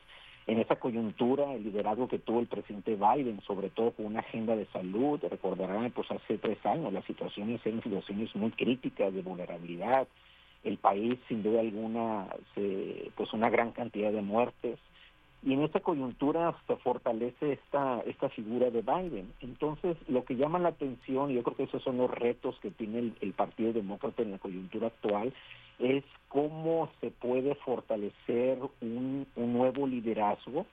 En 0.46 0.58
esa 0.58 0.76
coyuntura, 0.76 1.52
el 1.52 1.64
liderazgo 1.64 2.08
que 2.08 2.18
tuvo 2.18 2.40
el 2.40 2.46
presidente 2.46 2.96
Biden, 2.96 3.42
sobre 3.42 3.68
todo 3.68 3.90
con 3.90 4.06
una 4.06 4.20
agenda 4.20 4.56
de 4.56 4.64
salud, 4.72 5.20
recordarán, 5.28 5.90
pues 5.90 6.10
hace 6.10 6.38
tres 6.38 6.64
años 6.64 6.90
las 6.90 7.04
situaciones 7.04 7.60
eran 7.66 7.82
situaciones 7.82 8.34
muy 8.34 8.50
críticas 8.52 9.12
de 9.12 9.20
vulnerabilidad. 9.20 10.08
El 10.64 10.78
país, 10.78 11.18
sin 11.28 11.42
duda 11.42 11.60
alguna, 11.60 12.28
se, 12.54 13.10
pues 13.14 13.30
una 13.34 13.50
gran 13.50 13.72
cantidad 13.72 14.10
de 14.10 14.22
muertes, 14.22 14.78
y 15.42 15.52
en 15.52 15.62
esta 15.62 15.80
coyuntura 15.80 16.54
se 16.66 16.76
fortalece 16.76 17.52
esta, 17.52 18.00
esta 18.00 18.28
figura 18.30 18.70
de 18.70 18.82
Biden. 18.82 19.32
Entonces, 19.40 19.96
lo 20.08 20.24
que 20.24 20.36
llama 20.36 20.58
la 20.58 20.70
atención, 20.70 21.30
y 21.30 21.34
yo 21.34 21.42
creo 21.44 21.56
que 21.56 21.62
esos 21.64 21.82
son 21.82 21.98
los 21.98 22.10
retos 22.10 22.58
que 22.60 22.70
tiene 22.70 23.12
el, 23.20 23.32
Partido 23.34 23.72
Demócrata 23.72 24.22
en 24.22 24.32
la 24.32 24.38
coyuntura 24.38 24.88
actual, 24.88 25.32
es 25.78 26.02
cómo 26.28 26.90
se 27.00 27.12
puede 27.12 27.54
fortalecer 27.54 28.58
un, 28.80 29.26
un 29.36 29.52
nuevo 29.52 29.86
liderazgo 29.86 30.66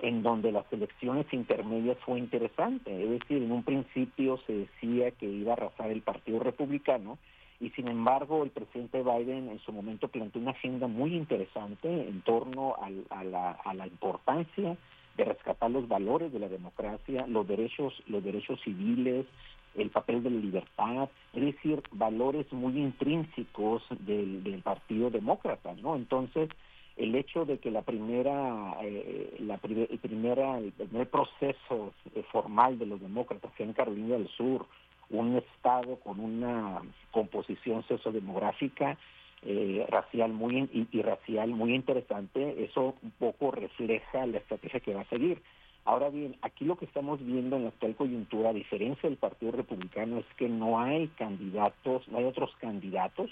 en 0.00 0.22
donde 0.22 0.52
las 0.52 0.70
elecciones 0.72 1.26
intermedias 1.32 1.96
fue 1.98 2.18
interesante. 2.18 3.04
Es 3.04 3.10
decir, 3.10 3.42
en 3.42 3.52
un 3.52 3.62
principio 3.62 4.38
se 4.46 4.52
decía 4.52 5.12
que 5.12 5.26
iba 5.26 5.52
a 5.52 5.56
arrasar 5.56 5.90
el 5.90 6.02
Partido 6.02 6.40
Republicano 6.40 7.18
y 7.60 7.70
sin 7.70 7.88
embargo 7.88 8.44
el 8.44 8.50
presidente 8.50 9.02
Biden 9.02 9.48
en 9.48 9.58
su 9.60 9.72
momento 9.72 10.08
planteó 10.08 10.40
una 10.40 10.52
agenda 10.52 10.86
muy 10.86 11.14
interesante 11.14 11.88
en 11.88 12.20
torno 12.22 12.76
a, 12.80 13.24
la, 13.24 13.50
a 13.52 13.74
la 13.74 13.86
importancia 13.86 14.76
de 15.16 15.24
rescatar 15.24 15.70
los 15.70 15.88
valores 15.88 16.32
de 16.32 16.38
la 16.38 16.48
democracia, 16.48 17.26
los 17.26 17.46
derechos, 17.46 17.92
los 18.06 18.22
derechos 18.22 18.60
civiles, 18.62 19.26
el 19.74 19.90
papel 19.90 20.22
de 20.22 20.30
la 20.30 20.40
libertad, 20.40 21.08
es 21.34 21.42
decir, 21.42 21.82
valores 21.92 22.50
muy 22.52 22.78
intrínsecos 22.78 23.82
del, 24.00 24.60
Partido 24.62 25.10
Demócrata, 25.10 25.74
¿no? 25.74 25.96
Entonces, 25.96 26.50
el 26.96 27.14
hecho 27.14 27.44
de 27.44 27.58
que 27.58 27.70
la 27.70 27.82
primera, 27.82 28.76
eh, 28.82 29.36
la 29.40 29.56
primera, 29.56 30.58
el 30.58 30.72
primer 30.72 31.08
proceso 31.08 31.92
eh, 32.14 32.22
formal 32.32 32.78
de 32.78 32.86
los 32.86 33.00
demócratas 33.00 33.52
sea 33.56 33.66
en 33.66 33.72
Carolina 33.72 34.16
del 34.16 34.28
Sur, 34.28 34.66
un 35.10 35.36
estado 35.36 35.96
con 35.96 36.20
una 36.20 36.82
composición 37.10 37.84
sociodemográfica 37.88 38.98
eh, 39.42 39.86
racial 39.88 40.32
muy 40.32 40.68
y, 40.72 41.02
racial 41.02 41.50
muy 41.50 41.74
interesante, 41.74 42.64
eso 42.64 42.96
un 43.02 43.12
poco 43.12 43.52
refleja 43.52 44.26
la 44.26 44.38
estrategia 44.38 44.80
que 44.80 44.94
va 44.94 45.02
a 45.02 45.08
seguir. 45.08 45.40
Ahora 45.84 46.10
bien, 46.10 46.36
aquí 46.42 46.64
lo 46.64 46.76
que 46.76 46.84
estamos 46.84 47.24
viendo 47.24 47.56
en 47.56 47.62
la 47.62 47.68
actual 47.68 47.94
coyuntura, 47.94 48.50
a 48.50 48.52
diferencia 48.52 49.08
del 49.08 49.16
Partido 49.16 49.52
Republicano, 49.52 50.18
es 50.18 50.26
que 50.36 50.48
no 50.48 50.80
hay 50.80 51.08
candidatos, 51.16 52.06
no 52.08 52.18
hay 52.18 52.24
otros 52.24 52.50
candidatos 52.60 53.30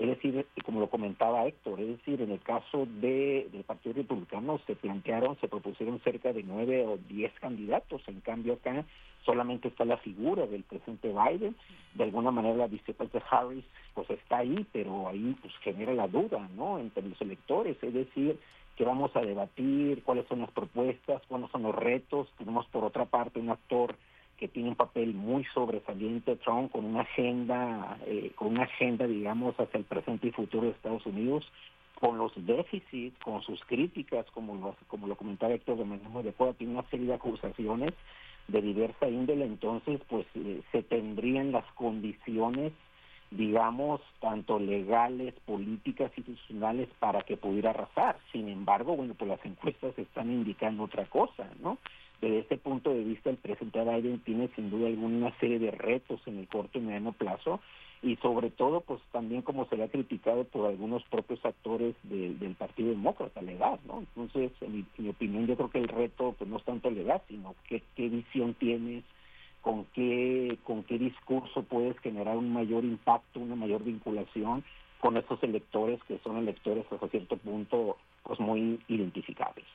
es 0.00 0.08
decir, 0.08 0.46
como 0.64 0.80
lo 0.80 0.88
comentaba 0.88 1.46
Héctor, 1.46 1.78
es 1.78 1.88
decir, 1.88 2.22
en 2.22 2.30
el 2.30 2.40
caso 2.40 2.86
de, 3.02 3.48
del 3.52 3.64
Partido 3.64 3.96
Republicano 3.96 4.58
se 4.66 4.74
plantearon, 4.74 5.38
se 5.40 5.48
propusieron 5.48 6.00
cerca 6.00 6.32
de 6.32 6.42
nueve 6.42 6.86
o 6.86 6.96
diez 6.96 7.30
candidatos, 7.38 8.00
en 8.08 8.20
cambio 8.22 8.54
acá 8.54 8.86
solamente 9.26 9.68
está 9.68 9.84
la 9.84 9.98
figura 9.98 10.46
del 10.46 10.62
presidente 10.62 11.12
Biden, 11.12 11.54
de 11.94 12.04
alguna 12.04 12.30
manera 12.30 12.56
la 12.56 12.66
vicepresidenta 12.66 13.28
Harris 13.30 13.64
pues 13.92 14.08
está 14.08 14.38
ahí, 14.38 14.66
pero 14.72 15.06
ahí 15.06 15.36
pues 15.42 15.52
genera 15.62 15.92
la 15.92 16.08
duda, 16.08 16.48
¿no?, 16.56 16.78
entre 16.78 17.06
los 17.06 17.20
electores, 17.20 17.76
es 17.82 17.92
decir, 17.92 18.38
que 18.76 18.84
vamos 18.86 19.14
a 19.14 19.20
debatir, 19.20 20.02
cuáles 20.02 20.26
son 20.28 20.40
las 20.40 20.50
propuestas, 20.52 21.20
cuáles 21.28 21.50
son 21.50 21.64
los 21.64 21.74
retos, 21.74 22.26
tenemos 22.38 22.66
por 22.68 22.84
otra 22.84 23.04
parte 23.04 23.38
un 23.38 23.50
actor 23.50 23.94
que 24.40 24.48
tiene 24.48 24.70
un 24.70 24.74
papel 24.74 25.12
muy 25.12 25.44
sobresaliente 25.52 26.34
Trump 26.36 26.72
con 26.72 26.86
una 26.86 27.02
agenda, 27.02 27.98
eh, 28.06 28.32
con 28.34 28.48
una 28.48 28.62
agenda, 28.62 29.06
digamos, 29.06 29.54
hacia 29.60 29.76
el 29.76 29.84
presente 29.84 30.28
y 30.28 30.32
futuro 30.32 30.64
de 30.64 30.72
Estados 30.72 31.04
Unidos, 31.04 31.46
con 32.00 32.16
los 32.16 32.32
déficits, 32.46 33.22
con 33.22 33.42
sus 33.42 33.62
críticas, 33.66 34.24
como 34.32 34.54
lo, 34.54 34.76
como 34.88 35.06
lo 35.06 35.16
comentaba 35.16 35.52
Héctor 35.52 35.76
de 35.76 35.84
Mendoza 35.84 36.22
de 36.22 36.32
Puebla, 36.32 36.54
tiene 36.56 36.72
una 36.72 36.88
serie 36.88 37.06
de 37.06 37.14
acusaciones 37.14 37.92
de 38.48 38.62
diversa 38.62 39.10
índole, 39.10 39.44
entonces, 39.44 40.00
pues 40.08 40.26
eh, 40.34 40.62
se 40.72 40.82
tendrían 40.82 41.52
las 41.52 41.66
condiciones 41.74 42.72
digamos, 43.30 44.00
tanto 44.18 44.58
legales, 44.58 45.34
políticas, 45.46 46.10
institucionales 46.16 46.88
para 46.98 47.22
que 47.22 47.36
pudiera 47.36 47.70
arrasar. 47.70 48.18
Sin 48.32 48.48
embargo, 48.48 48.96
bueno, 48.96 49.14
pues 49.14 49.30
las 49.30 49.44
encuestas 49.44 49.96
están 49.96 50.32
indicando 50.32 50.82
otra 50.82 51.04
cosa, 51.04 51.48
¿no? 51.62 51.78
Desde 52.20 52.40
este 52.40 52.58
punto 52.58 52.90
de 52.90 53.02
vista, 53.02 53.30
el 53.30 53.36
presidente 53.36 53.82
Biden 53.82 54.20
tiene 54.20 54.48
sin 54.54 54.70
duda 54.70 54.88
alguna 54.88 55.36
serie 55.38 55.58
de 55.58 55.70
retos 55.70 56.20
en 56.26 56.38
el 56.38 56.48
corto 56.48 56.78
y 56.78 56.82
mediano 56.82 57.12
plazo 57.12 57.60
y 58.02 58.16
sobre 58.16 58.50
todo, 58.50 58.80
pues 58.80 59.00
también 59.12 59.42
como 59.42 59.66
se 59.68 59.76
le 59.76 59.84
ha 59.84 59.88
criticado 59.88 60.44
por 60.44 60.66
algunos 60.66 61.02
propios 61.04 61.44
actores 61.44 61.94
del 62.02 62.54
Partido 62.58 62.90
Demócrata, 62.90 63.42
la 63.42 63.52
edad, 63.52 63.80
¿no? 63.86 64.00
Entonces, 64.00 64.52
en 64.62 64.86
mi, 64.96 65.08
opinión, 65.08 65.46
yo 65.46 65.56
creo 65.56 65.70
que 65.70 65.80
el 65.80 65.88
reto 65.88 66.34
pues 66.38 66.48
no 66.48 66.56
es 66.56 66.64
tanto 66.64 66.90
la 66.90 67.00
edad, 67.00 67.22
sino 67.28 67.54
qué, 67.68 67.82
qué 67.96 68.08
visión 68.08 68.54
tienes, 68.54 69.04
con 69.60 69.84
qué, 69.92 70.56
con 70.64 70.82
qué 70.84 70.98
discurso 70.98 71.62
puedes 71.64 71.98
generar 71.98 72.38
un 72.38 72.52
mayor 72.52 72.84
impacto, 72.84 73.40
una 73.40 73.54
mayor 73.54 73.84
vinculación 73.84 74.64
con 75.00 75.18
estos 75.18 75.42
electores 75.42 76.00
que 76.04 76.18
son 76.24 76.38
electores 76.38 76.86
hasta 76.90 77.08
cierto 77.08 77.36
punto 77.36 77.98
pues 78.30 78.38
muy 78.38 78.78
identificables. 78.86 79.66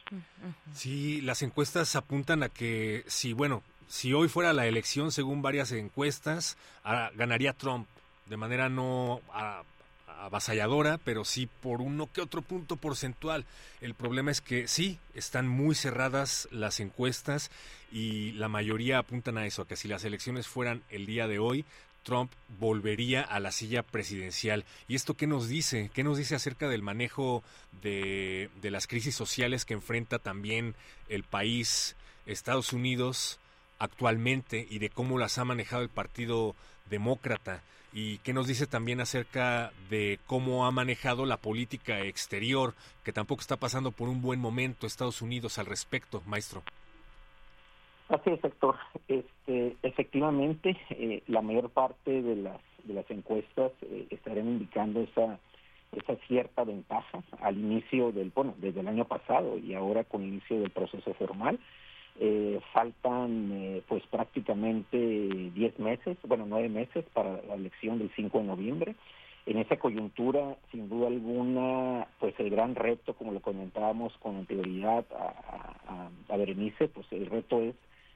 Sí, 0.74 1.20
las 1.20 1.42
encuestas 1.42 1.94
apuntan 1.98 2.42
a 2.42 2.48
que 2.48 3.04
si 3.06 3.34
bueno, 3.34 3.64
si 3.90 4.14
hoy 4.14 4.30
fuera 4.30 4.54
la 4.54 4.66
elección 4.66 5.12
según 5.12 5.42
varias 5.42 5.74
encuestas, 5.74 6.56
ganaría 7.16 7.52
Trump 7.52 7.86
de 8.28 8.38
manera 8.38 8.70
no 8.70 9.20
avasalladora, 10.08 11.00
pero 11.00 11.26
sí 11.26 11.50
por 11.62 11.82
uno 11.82 12.10
que 12.14 12.22
otro 12.22 12.42
punto 12.42 12.78
porcentual. 12.78 13.44
El 13.82 13.94
problema 13.94 14.32
es 14.32 14.40
que 14.40 14.70
sí, 14.70 15.00
están 15.16 15.50
muy 15.50 15.76
cerradas 15.76 16.48
las 16.50 16.80
encuestas 16.80 17.52
y 17.92 18.32
la 18.32 18.48
mayoría 18.48 19.00
apuntan 19.00 19.38
a 19.38 19.46
eso, 19.46 19.64
a 19.64 19.68
que 19.68 19.76
si 19.76 19.90
las 19.90 20.06
elecciones 20.06 20.48
fueran 20.48 20.82
el 20.90 21.06
día 21.06 21.28
de 21.28 21.40
hoy, 21.40 21.66
Trump 22.06 22.32
volvería 22.60 23.22
a 23.22 23.42
la 23.42 23.52
silla 23.52 23.84
presidencial. 23.84 24.64
¿Y 24.88 24.96
esto 24.96 25.16
qué 25.16 25.28
nos 25.28 25.50
dice? 25.50 25.90
¿Qué 25.94 26.04
nos 26.04 26.18
dice 26.18 26.36
acerca 26.36 26.70
del 26.70 26.84
manejo 26.84 27.44
de, 27.82 28.50
las 28.62 28.88
crisis 28.88 29.16
sociales 29.16 29.66
que 29.66 29.74
enfrenta 29.74 30.20
también 30.20 30.76
el 31.10 31.24
país, 31.24 31.98
Estados 32.26 32.72
Unidos, 32.72 33.40
actualmente 33.80 34.66
y 34.70 34.80
de 34.80 34.90
cómo 34.90 35.18
las 35.18 35.38
ha 35.38 35.44
manejado 35.44 35.82
el 35.82 35.90
Partido 35.90 36.56
Demócrata? 36.90 37.62
¿Y 37.92 38.20
qué 38.20 38.34
nos 38.34 38.48
dice 38.48 38.68
también 38.68 39.02
acerca 39.02 39.72
de 39.90 40.20
cómo 40.28 40.66
ha 40.66 40.72
manejado 40.72 41.26
la 41.26 41.38
política 41.38 42.02
exterior, 42.02 42.76
que 43.04 43.14
tampoco 43.14 43.42
está 43.42 43.56
pasando 43.56 43.92
por 43.92 44.10
un 44.10 44.22
buen 44.22 44.40
momento 44.40 44.86
Estados 44.86 45.22
Unidos 45.22 45.58
al 45.58 45.66
respecto, 45.66 46.22
maestro? 46.26 46.64
Así 48.10 48.30
es, 48.30 48.40
sector. 48.42 48.76
Este, 49.08 49.76
efectivamente, 49.82 50.78
eh, 50.92 51.24
la 51.28 51.42
mayor 51.42 51.70
parte 51.70 52.22
de 52.22 52.36
las 52.36 52.62
de 52.84 52.94
las 52.94 53.10
encuestas 53.10 53.72
eh, 53.82 54.06
estarán 54.12 54.48
indicando 54.48 55.02
esa 55.02 55.40
esa 55.92 56.16
cierta 56.28 56.64
ventaja 56.64 57.24
al 57.42 57.58
inicio 57.58 58.12
del, 58.12 58.32
bueno, 58.36 58.54
desde 58.58 58.82
el 58.82 58.88
año 58.88 59.06
pasado 59.06 59.58
y 59.58 59.74
ahora 59.74 60.04
con 60.04 60.24
el 60.24 60.30
inicio 60.30 60.60
del 60.60 60.72
proceso 60.72 61.14
formal. 61.14 61.60
Eh, 62.18 62.62
faltan 62.72 63.52
eh, 63.52 63.82
pues 63.90 64.02
prácticamente 64.08 64.98
10 64.98 65.80
meses, 65.80 66.18
bueno, 66.24 66.46
9 66.48 66.70
meses 66.70 67.04
para 67.14 67.42
la 67.42 67.56
elección 67.56 68.00
del 68.00 68.10
5 68.16 68.38
de 68.40 68.44
noviembre. 68.46 68.96
En 69.46 69.58
esa 69.58 69.78
coyuntura, 69.78 70.56
sin 70.72 70.90
duda 70.90 71.08
alguna, 71.08 72.08
pues 72.20 72.34
el 72.40 72.50
gran 72.50 72.74
reto, 72.76 73.14
como 73.14 73.32
lo 73.34 73.42
comentábamos 73.42 74.14
con 74.20 74.38
anterioridad 74.38 75.06
a, 75.12 76.10
a, 76.28 76.34
a 76.34 76.38
Berenice, 76.38 76.88
pues 76.88 77.06
el 77.12 77.28
reto 77.28 77.62
es 77.62 77.76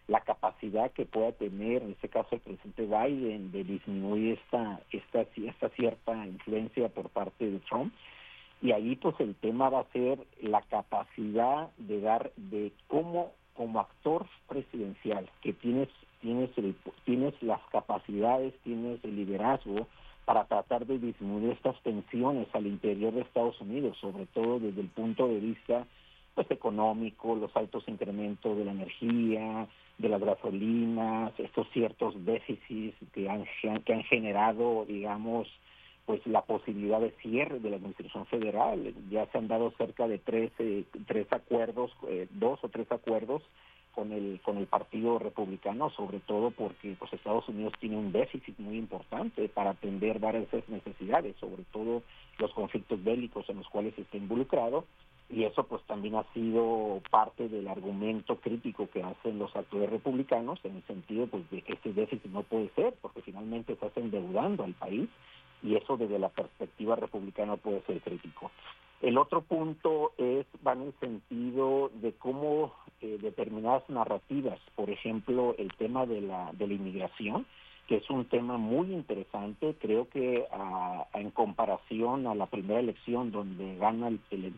la 0.10 0.22
capacidad 0.22 0.92
que 0.92 1.06
pueda 1.06 1.32
tener, 1.34 1.84
en 1.84 1.92
este 1.92 2.10
caso 2.10 2.30
el 2.32 2.42
presidente 2.42 2.88
Biden, 2.88 3.52
de 3.52 3.64
disminuir 3.64 4.40
esta, 4.40 4.82
esta, 4.92 5.22
esta 5.22 5.70
cierta 5.70 6.26
influencia 6.26 6.90
por 6.90 7.10
parte 7.10 7.50
de 7.50 7.60
Trump. 7.60 7.94
Y 8.62 8.72
ahí 8.72 8.96
pues 8.96 9.16
el 9.20 9.36
tema 9.36 9.70
va 9.70 9.82
a 9.82 9.92
ser 9.94 10.20
la 10.42 10.62
capacidad 10.64 11.70
de 11.78 12.02
dar, 12.02 12.32
de 12.36 12.72
cómo 12.88 13.32
como 13.56 13.82
actor 13.82 14.26
presidencial, 14.48 15.30
que 15.42 15.54
tienes, 15.54 15.90
tienes, 16.22 16.50
tienes 17.06 17.34
las 17.44 17.62
capacidades, 17.72 18.54
tienes 18.64 19.04
el 19.04 19.16
liderazgo 19.16 19.88
para 20.26 20.46
tratar 20.46 20.88
de 20.88 20.98
disminuir 20.98 21.52
estas 21.52 21.80
tensiones 21.84 22.48
al 22.54 22.66
interior 22.66 23.14
de 23.14 23.22
Estados 23.22 23.60
Unidos, 23.62 23.98
sobre 24.00 24.26
todo 24.28 24.60
desde 24.60 24.82
el 24.82 24.88
punto 24.88 25.28
de 25.28 25.40
vista 25.40 25.86
pues 26.36 26.50
económico, 26.52 27.36
los 27.36 27.54
altos 27.56 27.84
incrementos 27.88 28.58
de 28.58 28.64
la 28.64 28.72
energía, 28.72 29.68
de 30.00 30.10
las 30.10 30.22
gasolinas, 30.22 31.38
estos 31.38 31.68
ciertos 31.72 32.26
déficits 32.26 32.98
que 33.14 33.30
han, 33.30 33.46
que 33.84 33.94
han 33.94 34.04
generado, 34.04 34.86
digamos, 34.88 35.48
pues 36.06 36.26
la 36.26 36.42
posibilidad 36.42 37.00
de 37.00 37.12
cierre 37.22 37.60
de 37.60 37.70
la 37.70 37.76
administración 37.76 38.26
federal. 38.26 38.96
Ya 39.12 39.28
se 39.28 39.38
han 39.38 39.48
dado 39.48 39.72
cerca 39.78 40.08
de 40.08 40.18
tres, 40.18 40.52
tres 41.06 41.28
acuerdos, 41.32 41.92
eh, 42.08 42.28
dos 42.32 42.60
o 42.64 42.70
tres 42.70 42.92
acuerdos 42.92 43.44
con 43.94 44.12
el 44.14 44.40
con 44.42 44.58
el 44.58 44.66
Partido 44.66 45.20
Republicano, 45.20 45.90
sobre 45.92 46.20
todo 46.22 46.52
porque 46.52 46.96
pues 46.98 47.12
Estados 47.14 47.48
Unidos 47.50 47.74
tiene 47.80 47.98
un 47.98 48.12
déficit 48.12 48.58
muy 48.58 48.78
importante 48.78 49.50
para 49.50 49.72
atender 49.72 50.20
varias 50.20 50.48
necesidades, 50.68 51.36
sobre 51.40 51.64
todo 51.72 52.02
los 52.38 52.54
conflictos 52.54 53.04
bélicos 53.04 53.50
en 53.50 53.58
los 53.58 53.68
cuales 53.68 53.94
está 53.98 54.18
involucrado 54.18 54.86
y 55.30 55.44
eso 55.44 55.64
pues 55.64 55.84
también 55.84 56.16
ha 56.16 56.24
sido 56.34 57.02
parte 57.12 57.48
del 57.50 57.68
argumento 57.68 58.38
crítico 58.38 58.90
que 58.90 59.04
hacen 59.04 59.38
los 59.38 59.56
actores 59.56 59.90
republicanos 59.90 60.60
en 60.64 60.78
el 60.78 60.84
sentido 60.84 61.28
pues 61.28 61.50
de 61.52 61.62
que 61.62 61.74
este 61.74 61.94
déficit 61.94 62.32
no 62.32 62.44
puede 62.44 62.70
ser 62.76 62.94
porque 63.02 63.22
finalmente 63.22 63.74
estás 63.74 63.96
endeudando 63.96 64.64
al 64.64 64.74
país 64.74 65.08
y 65.62 65.76
eso 65.76 65.98
desde 65.98 66.18
la 66.18 66.30
perspectiva 66.30 66.96
republicana 66.96 67.58
puede 67.58 67.82
ser 67.82 68.02
crítico. 68.02 68.50
El 69.02 69.18
otro 69.18 69.42
punto 69.42 70.14
es 70.18 70.46
va 70.66 70.74
en 70.74 70.82
el 70.84 70.94
sentido 71.00 71.92
de 72.02 72.14
cómo 72.14 72.74
eh, 73.02 73.18
determinadas 73.22 73.88
narrativas, 73.90 74.60
por 74.76 74.90
ejemplo, 74.90 75.56
el 75.58 75.72
tema 75.74 76.06
de 76.06 76.22
la 76.22 76.52
de 76.54 76.68
la 76.68 76.74
inmigración, 76.74 77.46
que 77.90 77.96
es 77.96 78.10
un 78.12 78.26
tema 78.26 78.58
muy 78.58 78.94
interesante. 78.94 79.76
Creo 79.82 80.08
que 80.10 80.46
en 81.16 81.32
comparación 81.32 82.28
a 82.28 82.36
la 82.36 82.46
primera 82.46 82.80
elección 82.80 83.32
donde 83.32 83.78
gana 83.78 84.10
el, 84.30 84.54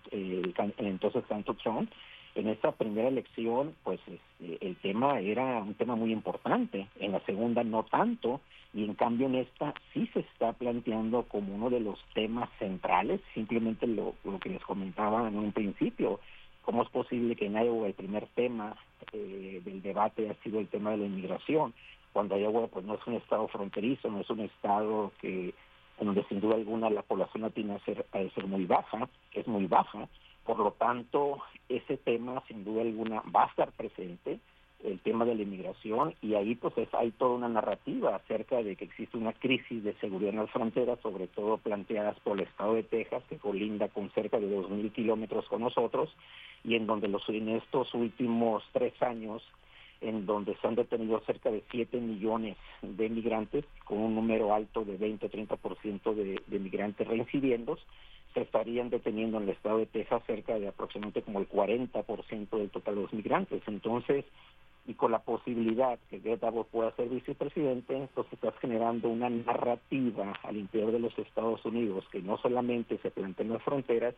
entonces 0.78 1.24
tanto 1.30 1.54
Trump, 1.54 1.90
en 2.36 2.50
esta 2.50 2.74
primera 2.74 3.08
elección, 3.08 3.74
pues 3.86 4.02
este, 4.06 4.68
el 4.68 4.76
tema 4.78 5.22
era 5.22 5.60
un 5.60 5.76
tema 5.76 5.96
muy 5.96 6.12
importante, 6.12 6.88
en 7.00 7.14
la 7.14 7.22
segunda 7.22 7.64
no 7.64 7.84
tanto, 7.84 8.42
y 8.74 8.84
en 8.84 8.96
cambio 8.96 9.28
en 9.28 9.36
esta 9.36 9.74
sí 9.94 10.10
se 10.14 10.20
está 10.20 10.52
planteando 10.52 11.24
como 11.24 11.56
uno 11.56 11.70
de 11.70 11.80
los 11.80 12.00
temas 12.14 12.50
centrales, 12.60 13.22
simplemente 13.34 13.88
lo, 13.88 14.14
lo 14.26 14.40
que 14.40 14.50
les 14.50 14.64
comentaba 14.64 15.30
en 15.30 15.38
un 15.38 15.54
principio, 15.54 16.20
cómo 16.64 16.84
es 16.84 16.90
posible 16.90 17.38
que 17.38 17.46
en 17.46 17.54
Iowa 17.54 17.88
el 17.88 17.94
primer 17.94 18.28
tema 18.36 18.76
eh, 19.14 19.62
del 19.64 19.82
debate 19.82 20.30
ha 20.30 20.44
sido 20.44 20.60
el 20.60 20.68
tema 20.68 20.92
de 20.92 20.98
la 20.98 21.06
inmigración, 21.06 21.74
cuando 22.14 22.38
Iowa 22.38 22.68
pues 22.68 22.86
no 22.86 22.96
es 22.96 23.08
un 23.08 23.16
estado 23.16 23.48
fronterizo, 23.48 24.10
no 24.10 24.22
es 24.22 24.30
un 24.30 24.42
estado 24.42 25.12
que 25.20 25.54
donde 26.00 26.24
sin 26.26 26.42
duda 26.42 26.56
alguna 26.56 26.90
la 26.90 27.04
población 27.04 27.44
latina 27.44 27.80
ser, 27.86 28.06
de 28.12 28.30
ser 28.32 28.48
muy 28.48 28.66
baja, 28.66 29.08
es 29.34 29.48
muy 29.48 29.68
baja, 29.68 30.08
por 30.46 30.58
lo 30.58 30.72
tanto, 30.72 31.40
ese 31.70 31.98
tema, 31.98 32.44
sin 32.48 32.64
duda 32.64 32.82
alguna, 32.82 33.22
va 33.34 33.44
a 33.44 33.48
estar 33.48 33.72
presente, 33.72 34.40
el 34.84 35.00
tema 35.00 35.26
de 35.26 35.36
la 35.36 35.44
inmigración, 35.44 36.16
y 36.24 36.34
ahí 36.34 36.56
pues 36.56 36.74
hay 36.94 37.12
toda 37.12 37.36
una 37.36 37.48
narrativa 37.48 38.16
acerca 38.16 38.64
de 38.64 38.76
que 38.76 38.86
existe 38.86 39.16
una 39.16 39.34
crisis 39.34 39.84
de 39.84 39.94
seguridad 40.00 40.34
en 40.34 40.40
las 40.40 40.50
fronteras, 40.50 41.00
sobre 41.02 41.28
todo 41.28 41.58
planteadas 41.58 42.20
por 42.22 42.40
el 42.40 42.48
estado 42.48 42.74
de 42.74 42.84
Texas, 42.84 43.24
que 43.30 43.38
colinda 43.38 43.90
con 43.90 44.10
cerca 44.10 44.40
de 44.40 44.48
2.000 44.48 44.92
kilómetros 44.92 45.48
con 45.48 45.62
nosotros, 45.62 46.10
y 46.64 46.76
en 46.76 46.88
donde 46.88 47.08
los, 47.08 47.28
en 47.30 47.50
estos 47.50 47.94
últimos 47.94 48.64
tres 48.72 49.00
años, 49.04 49.44
en 50.02 50.26
donde 50.26 50.56
se 50.58 50.68
han 50.68 50.76
detenido 50.76 51.22
cerca 51.22 51.52
de 51.52 51.64
7 51.72 52.00
millones 52.00 52.58
de 52.82 53.10
migrantes, 53.10 53.66
con 53.86 54.00
un 54.00 54.16
número 54.16 54.54
alto 54.54 54.84
de 54.84 55.00
20-30% 55.00 56.14
de, 56.14 56.42
de 56.46 56.60
migrantes 56.60 57.08
reincidiendo, 57.08 57.78
se 58.34 58.42
estarían 58.42 58.90
deteniendo 58.90 59.38
en 59.38 59.44
el 59.44 59.50
estado 59.50 59.78
de 59.78 59.86
Texas 59.86 60.24
cerca 60.26 60.58
de 60.58 60.68
aproximadamente 60.68 61.22
como 61.22 61.40
el 61.40 61.50
40% 61.50 62.50
del 62.50 62.70
total 62.70 62.96
de 62.96 63.02
los 63.02 63.14
migrantes. 63.14 63.62
Entonces, 63.68 64.26
y 64.88 64.94
con 64.96 65.12
la 65.12 65.20
posibilidad 65.20 66.00
que 66.10 66.20
Greta 66.20 66.52
pueda 66.52 66.96
ser 66.96 67.10
vicepresidente, 67.10 67.96
entonces 67.96 68.34
estás 68.34 68.58
generando 68.60 69.10
una 69.10 69.30
narrativa 69.30 70.34
al 70.44 70.58
interior 70.58 70.92
de 70.92 71.00
los 71.00 71.18
Estados 71.20 71.64
Unidos 71.66 72.06
que 72.12 72.22
no 72.22 72.38
solamente 72.38 72.98
se 73.00 73.12
plantea 73.12 73.46
en 73.46 73.54
las 73.54 73.64
fronteras 73.64 74.16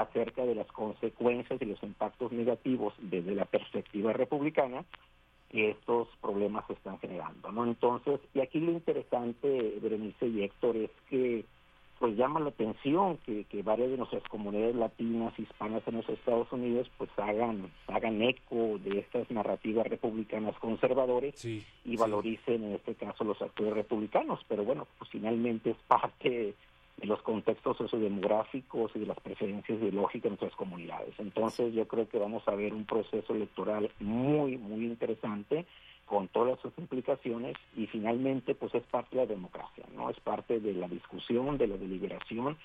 acerca 0.00 0.44
de 0.44 0.54
las 0.54 0.66
consecuencias 0.68 1.60
y 1.60 1.64
los 1.64 1.82
impactos 1.82 2.32
negativos 2.32 2.94
desde 2.98 3.34
la 3.34 3.44
perspectiva 3.44 4.12
republicana 4.12 4.84
que 5.50 5.70
estos 5.70 6.08
problemas 6.20 6.66
se 6.66 6.74
están 6.74 6.98
generando, 6.98 7.50
¿no? 7.50 7.64
Entonces, 7.64 8.20
y 8.34 8.40
aquí 8.40 8.60
lo 8.60 8.72
interesante, 8.72 9.78
Berenice 9.80 10.26
y 10.26 10.42
Héctor, 10.42 10.76
es 10.76 10.90
que 11.08 11.44
pues 11.98 12.16
llama 12.16 12.38
la 12.38 12.50
atención 12.50 13.18
que, 13.26 13.44
que 13.44 13.62
varias 13.62 13.90
de 13.90 13.96
nuestras 13.96 14.22
comunidades 14.24 14.76
latinas, 14.76 15.36
hispanas 15.36 15.82
en 15.86 15.96
los 15.96 16.08
Estados 16.08 16.50
Unidos, 16.52 16.88
pues 16.96 17.10
hagan, 17.16 17.72
hagan 17.88 18.22
eco 18.22 18.78
de 18.78 19.00
estas 19.00 19.28
narrativas 19.30 19.86
republicanas 19.86 20.56
conservadores 20.60 21.44
y 21.44 21.96
valoricen 21.96 22.62
en 22.62 22.74
este 22.74 22.94
caso 22.94 23.24
los 23.24 23.40
actores 23.42 23.74
republicanos. 23.74 24.40
Pero 24.48 24.64
bueno, 24.64 24.86
pues 24.98 25.10
finalmente 25.10 25.70
es 25.70 25.76
parte 25.88 26.54
de 26.98 27.06
los 27.06 27.22
contextos 27.22 27.76
sociodemográficos 27.76 28.90
y 28.94 29.00
de 29.00 29.06
las 29.06 29.20
preferencias 29.20 29.78
ideológicas 29.78 30.24
de 30.24 30.28
nuestras 30.30 30.54
comunidades. 30.56 31.14
Entonces 31.18 31.72
yo 31.72 31.86
creo 31.86 32.08
que 32.08 32.18
vamos 32.18 32.46
a 32.46 32.54
ver 32.54 32.74
un 32.74 32.84
proceso 32.84 33.34
electoral 33.34 33.90
muy, 34.00 34.56
muy 34.56 34.84
interesante 34.84 35.64
con 36.06 36.28
todas 36.28 36.58
sus 36.60 36.72
implicaciones 36.78 37.56
y 37.76 37.86
finalmente 37.86 38.54
pues 38.54 38.74
es 38.74 38.82
parte 38.84 39.16
de 39.16 39.26
la 39.26 39.32
democracia, 39.32 39.84
¿no? 39.94 40.10
Es 40.10 40.18
parte 40.20 40.58
de 40.58 40.72
la 40.72 40.88
discusión, 40.88 41.58
de 41.58 41.68
la 41.68 41.76
deliberación 41.76 42.56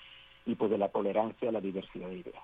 y 0.46 0.54
pues 0.56 0.70
de 0.70 0.78
la 0.78 0.88
tolerancia 0.88 1.50
a 1.50 1.52
la 1.52 1.60
diversidad 1.60 2.08
de 2.08 2.18
ideas. 2.18 2.42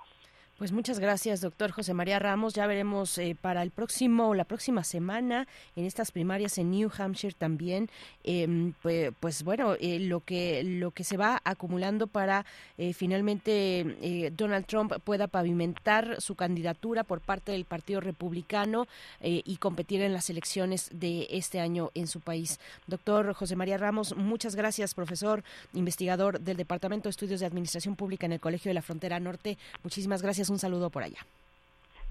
Pues 0.60 0.72
muchas 0.72 0.98
gracias, 0.98 1.40
doctor 1.40 1.70
José 1.70 1.94
María 1.94 2.18
Ramos. 2.18 2.52
Ya 2.52 2.66
veremos 2.66 3.16
eh, 3.16 3.34
para 3.34 3.62
el 3.62 3.70
próximo, 3.70 4.34
la 4.34 4.44
próxima 4.44 4.84
semana, 4.84 5.48
en 5.74 5.86
estas 5.86 6.12
primarias 6.12 6.58
en 6.58 6.70
New 6.70 6.90
Hampshire 6.98 7.32
también, 7.32 7.88
em, 8.24 8.74
pues, 8.82 9.42
bueno, 9.42 9.74
eh, 9.80 9.98
lo 10.00 10.20
que 10.20 10.62
lo 10.62 10.90
que 10.90 11.02
se 11.02 11.16
va 11.16 11.40
acumulando 11.44 12.08
para 12.08 12.44
eh, 12.76 12.92
finalmente 12.92 14.30
Donald 14.36 14.66
Trump 14.66 14.92
pueda 15.02 15.28
pavimentar 15.28 16.20
su 16.20 16.34
candidatura 16.34 17.04
por 17.04 17.22
parte 17.22 17.52
del 17.52 17.64
Partido 17.64 18.02
Republicano 18.02 18.86
y 19.22 19.56
competir 19.56 20.02
en 20.02 20.12
las 20.12 20.28
elecciones 20.28 20.90
de 20.92 21.26
este 21.30 21.60
año 21.60 21.90
en 21.94 22.06
su 22.06 22.20
país. 22.20 22.60
Doctor 22.86 23.32
José 23.32 23.56
María 23.56 23.78
Ramos, 23.78 24.14
muchas 24.14 24.56
gracias, 24.56 24.94
profesor, 24.94 25.42
investigador 25.72 26.38
del 26.40 26.58
Departamento 26.58 27.04
de 27.04 27.12
Estudios 27.12 27.40
de 27.40 27.46
Administración 27.46 27.96
Pública 27.96 28.26
en 28.26 28.32
el 28.32 28.40
Colegio 28.40 28.68
de 28.68 28.74
la 28.74 28.82
Frontera 28.82 29.18
Norte. 29.20 29.56
Muchísimas 29.82 30.20
gracias 30.20 30.49
un 30.50 30.58
saludo 30.58 30.90
por 30.90 31.02
allá. 31.02 31.24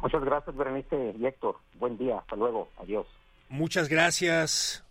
Muchas 0.02 0.24
gracias, 0.24 0.56
Berenice 0.56 1.16
y 1.20 1.26
Héctor. 1.26 1.58
Buen 1.76 1.98
día. 1.98 2.20
Hasta 2.20 2.36
luego. 2.36 2.70
Adiós. 2.78 3.06
Muchas 3.50 3.90
gracias, 3.90 4.84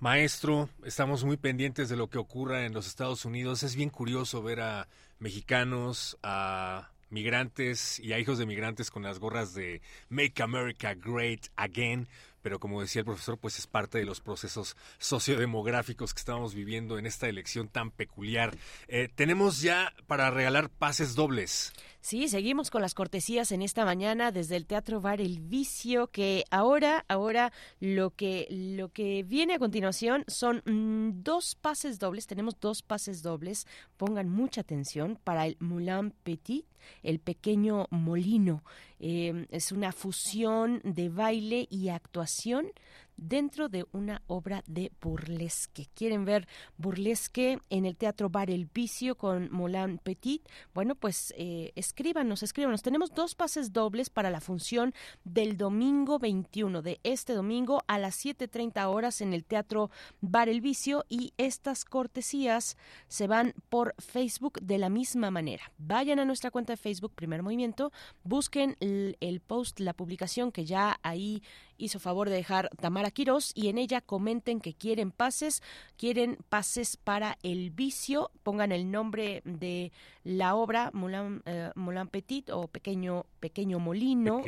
maestro. 0.00 0.68
Estamos 0.84 1.24
muy 1.24 1.36
pendientes 1.36 1.88
de 1.88 1.96
lo 1.96 2.08
que 2.08 2.18
ocurra 2.18 2.64
en 2.64 2.74
los 2.74 2.86
Estados 2.86 3.24
Unidos. 3.24 3.62
Es 3.62 3.76
bien 3.76 3.90
curioso 3.90 4.42
ver 4.42 4.60
a 4.60 4.88
mexicanos, 5.20 6.18
a 6.22 6.88
migrantes 7.10 8.00
y 8.00 8.12
a 8.12 8.18
hijos 8.18 8.38
de 8.38 8.46
migrantes 8.46 8.90
con 8.90 9.02
las 9.02 9.18
gorras 9.18 9.54
de 9.54 9.80
Make 10.08 10.42
America 10.42 10.94
Great 10.94 11.48
Again 11.56 12.08
pero 12.42 12.58
como 12.58 12.80
decía 12.80 13.00
el 13.00 13.06
profesor, 13.06 13.38
pues 13.38 13.58
es 13.58 13.66
parte 13.66 13.98
de 13.98 14.04
los 14.04 14.20
procesos 14.20 14.76
sociodemográficos 14.98 16.12
que 16.12 16.18
estamos 16.18 16.54
viviendo 16.54 16.98
en 16.98 17.06
esta 17.06 17.28
elección 17.28 17.68
tan 17.68 17.90
peculiar. 17.90 18.54
Eh, 18.88 19.08
tenemos 19.14 19.62
ya 19.62 19.94
para 20.06 20.30
regalar 20.30 20.68
pases 20.68 21.14
dobles. 21.14 21.72
Sí, 22.04 22.26
seguimos 22.26 22.72
con 22.72 22.82
las 22.82 22.94
cortesías 22.94 23.52
en 23.52 23.62
esta 23.62 23.84
mañana 23.84 24.32
desde 24.32 24.56
el 24.56 24.66
Teatro 24.66 25.00
Bar 25.00 25.20
El 25.20 25.38
Vicio, 25.38 26.08
que 26.08 26.44
ahora, 26.50 27.04
ahora 27.06 27.52
lo 27.78 28.10
que 28.10 28.48
lo 28.50 28.88
que 28.88 29.22
viene 29.22 29.54
a 29.54 29.60
continuación 29.60 30.24
son 30.26 30.64
mm, 30.66 31.22
dos 31.22 31.54
pases 31.54 32.00
dobles. 32.00 32.26
Tenemos 32.26 32.58
dos 32.58 32.82
pases 32.82 33.22
dobles. 33.22 33.68
Pongan 33.96 34.28
mucha 34.28 34.62
atención 34.62 35.16
para 35.22 35.46
el 35.46 35.56
Moulin 35.60 36.12
Petit, 36.24 36.66
el 37.04 37.20
pequeño 37.20 37.86
molino. 37.90 38.64
Eh, 38.98 39.46
es 39.50 39.70
una 39.70 39.92
fusión 39.92 40.80
de 40.82 41.08
baile 41.08 41.68
y 41.70 41.88
actuación 41.88 42.72
dentro 43.16 43.68
de 43.68 43.84
una 43.92 44.22
obra 44.26 44.62
de 44.66 44.92
burlesque. 45.00 45.88
¿Quieren 45.94 46.24
ver 46.24 46.46
burlesque 46.76 47.58
en 47.70 47.84
el 47.84 47.96
Teatro 47.96 48.30
Bar 48.30 48.50
El 48.50 48.66
Vicio 48.66 49.16
con 49.16 49.50
Moulin 49.52 49.98
Petit? 49.98 50.46
Bueno, 50.74 50.94
pues 50.94 51.32
eh, 51.36 51.72
escríbanos, 51.76 52.42
escríbanos. 52.42 52.82
Tenemos 52.82 53.12
dos 53.14 53.34
pases 53.34 53.72
dobles 53.72 54.10
para 54.10 54.30
la 54.30 54.40
función 54.40 54.94
del 55.24 55.56
domingo 55.56 56.18
21, 56.18 56.82
de 56.82 57.00
este 57.02 57.34
domingo 57.34 57.82
a 57.86 57.98
las 57.98 58.24
7.30 58.24 58.84
horas 58.86 59.20
en 59.20 59.32
el 59.32 59.44
Teatro 59.44 59.90
Bar 60.20 60.48
El 60.48 60.60
Vicio 60.60 61.04
y 61.08 61.32
estas 61.36 61.84
cortesías 61.84 62.76
se 63.08 63.26
van 63.26 63.54
por 63.68 63.94
Facebook 63.98 64.60
de 64.60 64.78
la 64.78 64.88
misma 64.88 65.30
manera. 65.30 65.72
Vayan 65.78 66.18
a 66.18 66.24
nuestra 66.24 66.50
cuenta 66.50 66.72
de 66.72 66.76
Facebook 66.76 67.12
Primer 67.14 67.42
Movimiento, 67.42 67.92
busquen 68.24 68.76
el 68.80 69.40
post, 69.40 69.80
la 69.80 69.92
publicación 69.92 70.52
que 70.52 70.64
ya 70.64 70.98
ahí 71.02 71.42
hizo 71.82 71.98
favor 71.98 72.28
de 72.28 72.36
dejar 72.36 72.68
Tamara 72.80 73.10
Quiroz 73.10 73.52
y 73.54 73.68
en 73.68 73.78
ella 73.78 74.00
comenten 74.00 74.60
que 74.60 74.74
quieren 74.74 75.10
pases, 75.10 75.62
quieren 75.96 76.38
pases 76.48 76.96
para 76.96 77.38
el 77.42 77.70
vicio, 77.70 78.30
pongan 78.42 78.72
el 78.72 78.90
nombre 78.90 79.42
de 79.44 79.92
la 80.24 80.54
obra 80.54 80.90
Moulin, 80.92 81.42
eh, 81.44 81.70
Petit 82.10 82.50
o 82.50 82.68
Pequeño, 82.68 83.26
Pequeño 83.40 83.80
Molino, 83.80 84.42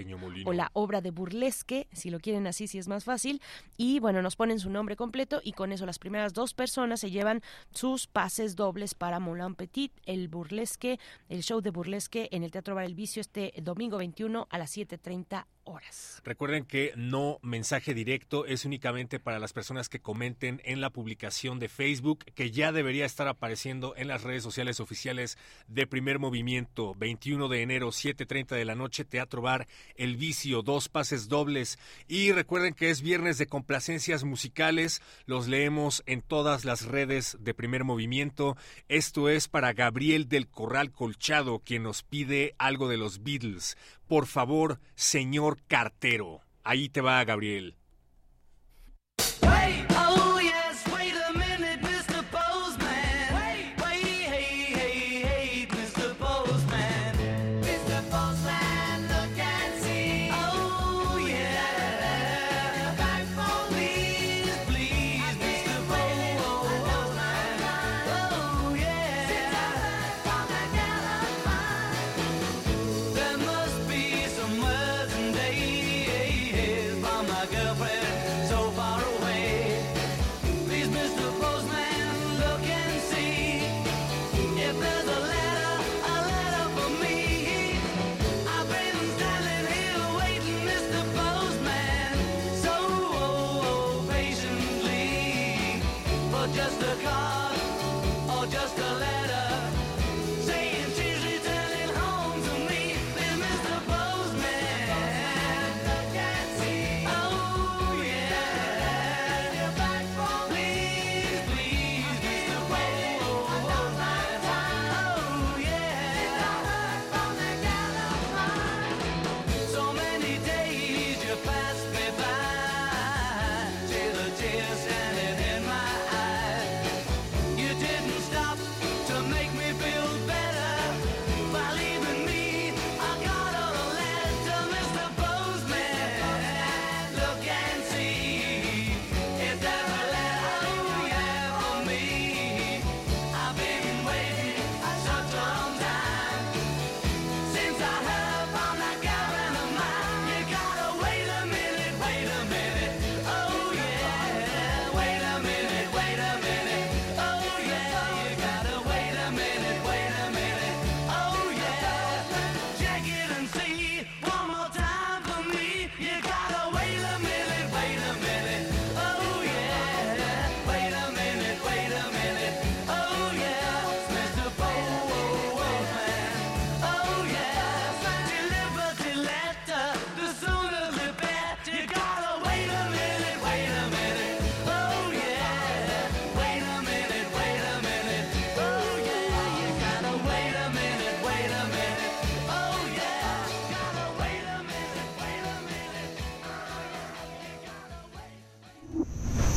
o 0.44 0.52
la 0.52 0.70
obra 0.72 1.00
de 1.00 1.10
Burlesque, 1.10 1.88
si 1.92 2.10
lo 2.10 2.20
quieren 2.20 2.46
así, 2.46 2.68
si 2.68 2.78
es 2.78 2.86
más 2.86 3.04
fácil, 3.04 3.42
y 3.76 3.98
bueno, 3.98 4.22
nos 4.22 4.36
ponen 4.36 4.60
su 4.60 4.70
nombre 4.70 4.96
completo 4.96 5.40
y 5.42 5.52
con 5.52 5.72
eso 5.72 5.86
las 5.86 5.98
primeras 5.98 6.32
dos 6.32 6.54
personas 6.54 7.00
se 7.00 7.10
llevan 7.10 7.42
sus 7.72 8.06
pases 8.06 8.54
dobles 8.54 8.94
para 8.94 9.18
Moulin 9.18 9.54
Petit, 9.54 9.92
el 10.06 10.28
burlesque, 10.28 11.00
el 11.28 11.42
show 11.42 11.60
de 11.60 11.70
burlesque 11.70 12.28
en 12.30 12.44
el 12.44 12.52
Teatro 12.52 12.74
Bar 12.74 12.84
El 12.84 12.94
Vicio 12.94 13.20
este 13.20 13.52
domingo 13.62 13.98
21 13.98 14.46
a 14.48 14.58
las 14.58 14.76
7.30 14.76 15.46
horas. 15.64 16.20
Recuerden 16.24 16.64
que 16.64 16.92
no 16.96 17.38
mensaje 17.42 17.94
directo 17.94 18.46
es 18.46 18.64
únicamente 18.64 19.20
para 19.20 19.38
las 19.38 19.52
personas 19.52 19.88
que 19.88 20.00
comenten 20.00 20.62
en 20.64 20.80
la 20.80 20.90
publicación 20.90 21.58
de 21.58 21.68
Facebook, 21.68 22.24
que 22.34 22.50
ya 22.50 22.72
debería 22.72 23.04
estar 23.04 23.28
apareciendo 23.28 23.94
en 23.96 24.08
las 24.08 24.22
redes 24.22 24.42
sociales 24.42 24.80
oficiales 24.80 25.36
de 25.68 25.86
Primer 25.86 26.18
Movimiento. 26.18 26.94
21 26.96 27.48
de 27.48 27.62
enero, 27.62 27.88
7.30 27.88 28.56
de 28.56 28.64
la 28.64 28.74
noche, 28.74 29.04
Teatro 29.04 29.42
Bar, 29.42 29.66
El 29.96 30.16
Vicio, 30.16 30.62
dos 30.62 30.88
pases 30.88 31.28
dobles. 31.28 31.78
Y 32.08 32.32
recuerden 32.32 32.74
que 32.74 32.90
es 32.90 33.02
viernes 33.02 33.38
de 33.38 33.46
complacencias 33.46 34.24
musicales, 34.24 35.02
los 35.26 35.48
leemos 35.48 36.02
en 36.06 36.22
todas 36.22 36.64
las 36.64 36.86
redes 36.86 37.36
de 37.40 37.54
Primer 37.54 37.84
Movimiento. 37.84 38.56
Esto 38.88 39.28
es 39.28 39.48
para 39.48 39.72
Gabriel 39.72 40.28
del 40.28 40.48
Corral 40.48 40.90
Colchado, 40.90 41.58
quien 41.58 41.82
nos 41.82 42.02
pide 42.02 42.54
algo 42.58 42.88
de 42.88 42.96
los 42.96 43.22
Beatles. 43.22 43.76
Por 44.06 44.26
favor, 44.26 44.80
señor 44.96 45.53
cartero. 45.66 46.40
Ahí 46.62 46.88
te 46.88 47.00
va, 47.00 47.24
Gabriel. 47.24 47.76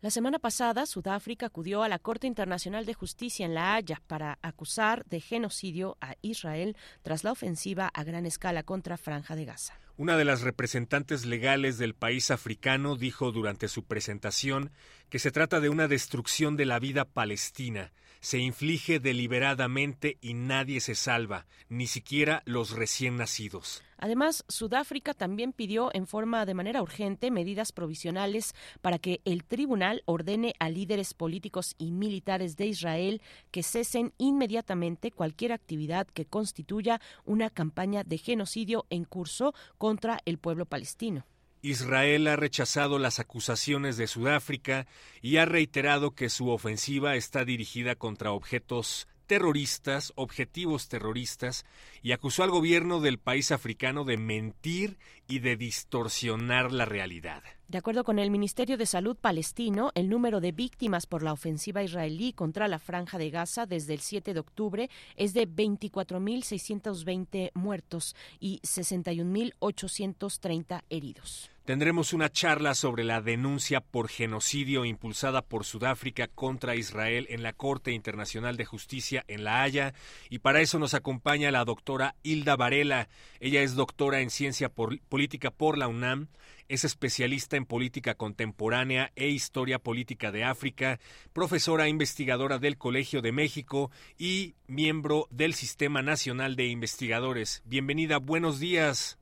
la 0.00 0.10
semana 0.10 0.38
pasada, 0.38 0.86
Sudáfrica 0.86 1.46
acudió 1.46 1.82
a 1.82 1.88
la 1.88 1.98
Corte 1.98 2.28
Internacional 2.28 2.86
de 2.86 2.94
Justicia 2.94 3.44
en 3.44 3.54
La 3.54 3.74
Haya 3.74 4.00
para 4.06 4.38
acusar 4.42 5.04
de 5.06 5.20
genocidio 5.20 5.96
a 6.00 6.14
Israel 6.22 6.76
tras 7.02 7.24
la 7.24 7.32
ofensiva 7.32 7.90
a 7.92 8.04
gran 8.04 8.24
escala 8.24 8.62
contra 8.62 8.96
Franja 8.96 9.34
de 9.34 9.44
Gaza. 9.44 9.74
Una 9.96 10.16
de 10.16 10.24
las 10.24 10.42
representantes 10.42 11.26
legales 11.26 11.78
del 11.78 11.94
país 11.94 12.30
africano 12.30 12.94
dijo 12.94 13.32
durante 13.32 13.66
su 13.66 13.82
presentación 13.82 14.70
que 15.08 15.18
se 15.18 15.32
trata 15.32 15.58
de 15.58 15.68
una 15.68 15.88
destrucción 15.88 16.56
de 16.56 16.66
la 16.66 16.78
vida 16.78 17.04
palestina. 17.04 17.90
Se 18.20 18.38
inflige 18.38 19.00
deliberadamente 19.00 20.18
y 20.20 20.34
nadie 20.34 20.80
se 20.80 20.94
salva, 20.94 21.46
ni 21.68 21.86
siquiera 21.86 22.42
los 22.46 22.72
recién 22.72 23.16
nacidos. 23.16 23.82
Además, 23.96 24.44
Sudáfrica 24.48 25.12
también 25.12 25.52
pidió 25.52 25.90
en 25.92 26.06
forma 26.06 26.46
de 26.46 26.54
manera 26.54 26.82
urgente 26.82 27.32
medidas 27.32 27.72
provisionales 27.72 28.54
para 28.80 28.98
que 28.98 29.20
el 29.24 29.44
tribunal 29.44 30.02
ordene 30.06 30.54
a 30.60 30.70
líderes 30.70 31.14
políticos 31.14 31.74
y 31.78 31.90
militares 31.90 32.56
de 32.56 32.66
Israel 32.66 33.20
que 33.50 33.64
cesen 33.64 34.12
inmediatamente 34.16 35.10
cualquier 35.10 35.52
actividad 35.52 36.06
que 36.06 36.26
constituya 36.26 37.00
una 37.24 37.50
campaña 37.50 38.04
de 38.04 38.18
genocidio 38.18 38.86
en 38.90 39.04
curso 39.04 39.52
contra 39.78 40.20
el 40.24 40.38
pueblo 40.38 40.64
palestino. 40.64 41.26
Israel 41.62 42.26
ha 42.28 42.36
rechazado 42.36 42.98
las 42.98 43.18
acusaciones 43.18 43.96
de 43.96 44.06
Sudáfrica 44.06 44.86
y 45.20 45.38
ha 45.38 45.44
reiterado 45.44 46.12
que 46.12 46.28
su 46.28 46.50
ofensiva 46.50 47.16
está 47.16 47.44
dirigida 47.44 47.96
contra 47.96 48.32
objetos 48.32 49.08
terroristas, 49.28 50.12
objetivos 50.16 50.88
terroristas, 50.88 51.64
y 52.02 52.10
acusó 52.10 52.42
al 52.42 52.50
gobierno 52.50 53.00
del 53.00 53.18
país 53.18 53.52
africano 53.52 54.04
de 54.04 54.16
mentir 54.16 54.98
y 55.28 55.38
de 55.38 55.56
distorsionar 55.56 56.72
la 56.72 56.86
realidad. 56.86 57.44
De 57.68 57.78
acuerdo 57.78 58.02
con 58.02 58.18
el 58.18 58.30
Ministerio 58.30 58.78
de 58.78 58.86
Salud 58.86 59.16
palestino, 59.16 59.92
el 59.94 60.08
número 60.08 60.40
de 60.40 60.52
víctimas 60.52 61.04
por 61.06 61.22
la 61.22 61.34
ofensiva 61.34 61.82
israelí 61.82 62.32
contra 62.32 62.66
la 62.66 62.78
franja 62.78 63.18
de 63.18 63.28
Gaza 63.28 63.66
desde 63.66 63.92
el 63.92 64.00
7 64.00 64.32
de 64.32 64.40
octubre 64.40 64.88
es 65.16 65.34
de 65.34 65.46
24.620 65.46 67.50
muertos 67.52 68.16
y 68.40 68.60
61.830 68.60 70.82
heridos. 70.88 71.50
Tendremos 71.68 72.14
una 72.14 72.30
charla 72.30 72.74
sobre 72.74 73.04
la 73.04 73.20
denuncia 73.20 73.82
por 73.82 74.08
genocidio 74.08 74.86
impulsada 74.86 75.42
por 75.42 75.66
Sudáfrica 75.66 76.26
contra 76.26 76.76
Israel 76.76 77.26
en 77.28 77.42
la 77.42 77.52
Corte 77.52 77.92
Internacional 77.92 78.56
de 78.56 78.64
Justicia 78.64 79.22
en 79.28 79.44
La 79.44 79.62
Haya 79.62 79.92
y 80.30 80.38
para 80.38 80.62
eso 80.62 80.78
nos 80.78 80.94
acompaña 80.94 81.50
la 81.50 81.66
doctora 81.66 82.14
Hilda 82.22 82.56
Varela. 82.56 83.10
Ella 83.38 83.60
es 83.60 83.74
doctora 83.74 84.22
en 84.22 84.30
ciencia 84.30 84.70
política 84.70 85.50
por 85.50 85.76
la 85.76 85.88
UNAM, 85.88 86.28
es 86.68 86.84
especialista 86.84 87.58
en 87.58 87.66
política 87.66 88.14
contemporánea 88.14 89.12
e 89.14 89.28
historia 89.28 89.78
política 89.78 90.32
de 90.32 90.44
África, 90.44 90.98
profesora 91.34 91.86
investigadora 91.86 92.58
del 92.58 92.78
Colegio 92.78 93.20
de 93.20 93.32
México 93.32 93.90
y 94.16 94.54
miembro 94.68 95.26
del 95.28 95.52
Sistema 95.52 96.00
Nacional 96.00 96.56
de 96.56 96.68
Investigadores. 96.68 97.62
Bienvenida, 97.66 98.16
buenos 98.16 98.58
días. 98.58 99.18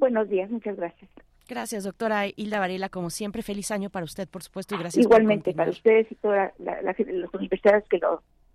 Buenos 0.00 0.28
días, 0.28 0.50
muchas 0.50 0.74
gracias. 0.74 1.08
Gracias, 1.48 1.84
doctora 1.84 2.26
Hilda 2.26 2.58
Varela. 2.58 2.88
Como 2.88 3.10
siempre, 3.10 3.42
feliz 3.42 3.70
año 3.70 3.90
para 3.90 4.04
usted, 4.04 4.28
por 4.28 4.42
supuesto, 4.42 4.74
y 4.74 4.78
gracias. 4.78 5.04
Igualmente, 5.04 5.52
para 5.52 5.70
ustedes 5.70 6.10
y 6.10 6.14
todas 6.14 6.52
las 6.58 6.98
universidades 7.34 7.84
que 7.88 8.00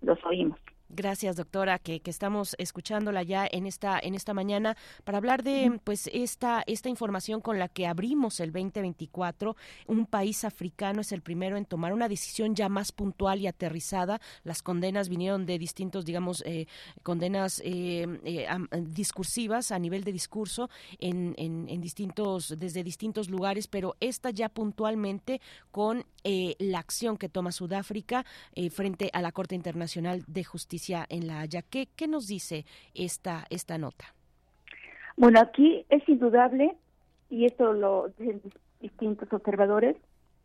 los 0.00 0.24
oímos. 0.24 0.58
Gracias, 0.92 1.36
doctora, 1.36 1.78
que, 1.78 2.00
que, 2.00 2.10
estamos 2.10 2.56
escuchándola 2.58 3.22
ya 3.22 3.46
en 3.48 3.66
esta 3.66 4.00
en 4.02 4.16
esta 4.16 4.34
mañana 4.34 4.76
para 5.04 5.18
hablar 5.18 5.44
de 5.44 5.78
pues 5.84 6.10
esta 6.12 6.64
esta 6.66 6.88
información 6.88 7.40
con 7.40 7.60
la 7.60 7.68
que 7.68 7.86
abrimos 7.86 8.40
el 8.40 8.50
2024. 8.50 9.56
Un 9.86 10.06
país 10.06 10.44
africano 10.44 11.02
es 11.02 11.12
el 11.12 11.22
primero 11.22 11.56
en 11.56 11.64
tomar 11.64 11.92
una 11.92 12.08
decisión 12.08 12.56
ya 12.56 12.68
más 12.68 12.90
puntual 12.90 13.38
y 13.40 13.46
aterrizada. 13.46 14.20
Las 14.42 14.62
condenas 14.62 15.08
vinieron 15.08 15.46
de 15.46 15.60
distintos, 15.60 16.04
digamos, 16.04 16.42
eh, 16.44 16.66
condenas 17.04 17.62
eh, 17.64 18.06
eh, 18.24 18.48
discursivas 18.80 19.70
a 19.70 19.78
nivel 19.78 20.02
de 20.02 20.10
discurso 20.10 20.70
en, 20.98 21.36
en, 21.38 21.68
en, 21.68 21.80
distintos 21.80 22.56
desde 22.58 22.82
distintos 22.82 23.30
lugares, 23.30 23.68
pero 23.68 23.94
esta 24.00 24.30
ya 24.30 24.48
puntualmente 24.48 25.40
con 25.70 26.04
la 26.58 26.78
acción 26.78 27.16
que 27.16 27.30
toma 27.30 27.50
Sudáfrica 27.50 28.26
frente 28.70 29.08
a 29.14 29.22
la 29.22 29.32
Corte 29.32 29.54
Internacional 29.54 30.22
de 30.26 30.44
Justicia 30.44 30.79
en 30.88 31.26
La 31.26 31.40
Haya. 31.40 31.62
¿Qué, 31.62 31.88
nos 32.08 32.26
dice 32.26 32.64
esta, 32.94 33.46
esta 33.50 33.78
nota? 33.78 34.14
Bueno, 35.16 35.40
aquí 35.40 35.84
es 35.88 36.08
indudable, 36.08 36.76
y 37.28 37.44
esto 37.44 37.72
lo 37.72 38.08
dicen 38.18 38.40
distintos 38.80 39.30
observadores, 39.32 39.96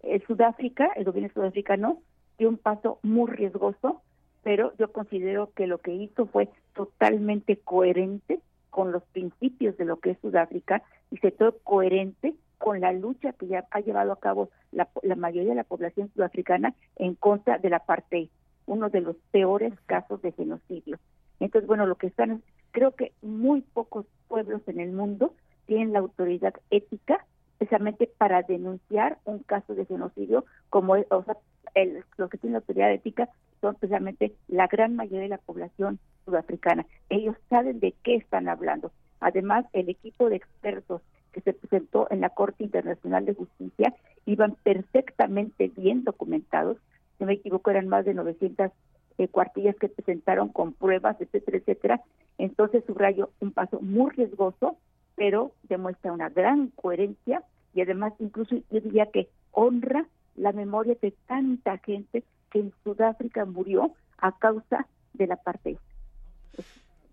el 0.03 0.25
Sudáfrica, 0.27 0.89
el 0.95 1.05
gobierno 1.05 1.31
sudafricano, 1.33 2.01
dio 2.37 2.49
un 2.49 2.57
paso 2.57 2.99
muy 3.01 3.31
riesgoso, 3.31 4.01
pero 4.43 4.73
yo 4.77 4.91
considero 4.91 5.51
que 5.55 5.67
lo 5.67 5.79
que 5.79 5.93
hizo 5.93 6.27
fue 6.27 6.49
totalmente 6.73 7.57
coherente 7.57 8.39
con 8.69 8.91
los 8.91 9.03
principios 9.03 9.77
de 9.77 9.85
lo 9.85 9.97
que 9.97 10.11
es 10.11 10.19
Sudáfrica 10.19 10.83
y 11.09 11.17
se 11.17 11.31
todo 11.31 11.57
coherente 11.63 12.35
con 12.57 12.81
la 12.81 12.91
lucha 12.91 13.33
que 13.33 13.47
ya 13.47 13.65
ha 13.71 13.79
llevado 13.79 14.11
a 14.11 14.19
cabo 14.19 14.49
la, 14.71 14.89
la 15.01 15.15
mayoría 15.15 15.51
de 15.51 15.55
la 15.55 15.63
población 15.63 16.11
sudafricana 16.13 16.75
en 16.97 17.15
contra 17.15 17.57
de 17.57 17.69
la 17.69 17.79
parte 17.79 18.29
uno 18.65 18.89
de 18.89 19.01
los 19.01 19.15
peores 19.31 19.73
casos 19.85 20.21
de 20.21 20.31
genocidio. 20.31 20.97
Entonces, 21.39 21.67
bueno, 21.67 21.85
lo 21.85 21.95
que 21.95 22.07
están, 22.07 22.41
creo 22.71 22.91
que 22.91 23.13
muy 23.21 23.61
pocos 23.61 24.05
pueblos 24.27 24.61
en 24.67 24.79
el 24.79 24.91
mundo 24.91 25.33
tienen 25.65 25.93
la 25.93 25.99
autoridad 25.99 26.53
ética 26.69 27.25
especialmente 27.55 28.09
para 28.17 28.41
denunciar 28.41 29.17
un 29.23 29.39
caso 29.39 29.75
de 29.75 29.85
genocidio 29.85 30.45
como 30.69 30.93
o 30.93 31.23
sea, 31.23 31.37
el, 31.73 32.03
los 32.17 32.29
que 32.29 32.37
tienen 32.37 32.53
la 32.53 32.59
autoridad 32.59 32.91
ética 32.91 33.29
son 33.61 33.75
especialmente 33.75 34.35
la 34.47 34.67
gran 34.67 34.95
mayoría 34.95 35.21
de 35.21 35.29
la 35.29 35.37
población 35.37 35.99
sudafricana. 36.25 36.85
Ellos 37.09 37.35
saben 37.49 37.79
de 37.79 37.93
qué 38.03 38.15
están 38.15 38.49
hablando. 38.49 38.91
Además, 39.19 39.65
el 39.73 39.89
equipo 39.89 40.29
de 40.29 40.35
expertos 40.35 41.01
que 41.31 41.41
se 41.41 41.53
presentó 41.53 42.07
en 42.11 42.21
la 42.21 42.29
Corte 42.29 42.63
Internacional 42.63 43.25
de 43.25 43.33
Justicia 43.33 43.93
iban 44.25 44.55
perfectamente 44.63 45.71
bien 45.75 46.03
documentados. 46.03 46.77
Si 47.17 47.25
me 47.25 47.33
equivoco, 47.33 47.71
eran 47.71 47.87
más 47.87 48.05
de 48.05 48.13
900 48.13 48.71
eh, 49.17 49.27
cuartillas 49.27 49.75
que 49.77 49.89
presentaron 49.89 50.49
con 50.49 50.73
pruebas, 50.73 51.19
etcétera, 51.19 51.57
etcétera. 51.57 52.01
Entonces, 52.37 52.83
subrayo 52.85 53.31
un 53.39 53.51
paso 53.51 53.79
muy 53.81 54.11
riesgoso, 54.11 54.77
pero 55.15 55.53
demuestra 55.63 56.11
una 56.11 56.29
gran 56.29 56.67
coherencia 56.75 57.43
y 57.73 57.81
además 57.81 58.13
incluso 58.19 58.55
yo 58.55 58.81
diría 58.81 59.05
que 59.11 59.29
honra 59.51 60.05
la 60.35 60.51
memoria 60.51 60.95
de 61.01 61.11
tanta 61.27 61.77
gente 61.77 62.23
que 62.51 62.59
en 62.59 62.73
Sudáfrica 62.83 63.45
murió 63.45 63.93
a 64.17 64.37
causa 64.37 64.87
de 65.13 65.27
la 65.27 65.37
parte. 65.37 65.77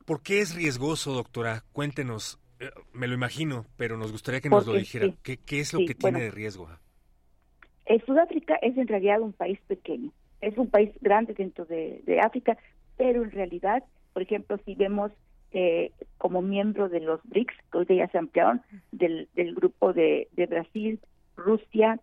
¿Por 0.05 0.23
qué 0.23 0.41
es 0.41 0.55
riesgoso, 0.55 1.13
doctora? 1.13 1.65
Cuéntenos. 1.73 2.39
Eh, 2.59 2.71
me 2.93 3.07
lo 3.07 3.15
imagino, 3.15 3.67
pero 3.77 3.97
nos 3.97 4.13
gustaría 4.13 4.41
que 4.41 4.51
nos 4.51 4.67
lo 4.67 4.73
dijera. 4.73 5.15
¿Qué, 5.23 5.39
es 5.61 5.73
lo 5.73 5.81
que 5.87 5.95
tiene 5.95 6.21
de 6.23 6.31
riesgo? 6.31 6.69
Eh, 7.87 8.01
Sudáfrica 8.07 8.57
es 8.63 8.77
en 8.77 8.89
realidad 8.89 9.21
un 9.21 9.33
país 9.33 9.59
pequeño. 9.67 10.11
Es 10.41 10.57
un 10.59 10.69
país 10.69 10.91
grande 11.01 11.35
dentro 11.35 11.65
de, 11.65 12.21
África, 12.23 12.57
pero 12.97 13.23
en 13.23 13.31
realidad, 13.31 13.85
por 14.13 14.23
ejemplo, 14.23 14.59
si 14.65 14.75
vemos 14.75 15.13
eh, 15.53 15.93
como 16.19 16.43
miembro 16.43 16.89
de 16.89 17.01
los 17.01 17.21
BRICS, 17.25 17.55
que 17.71 17.79
hoy 17.79 17.87
ya 17.89 18.09
se 18.09 18.19
ampliaron, 18.19 18.63
del, 18.91 19.29
del 19.35 19.55
grupo 19.55 19.93
de, 19.93 20.29
de 20.33 20.47
Brasil, 20.47 21.01
Rusia, 21.37 22.01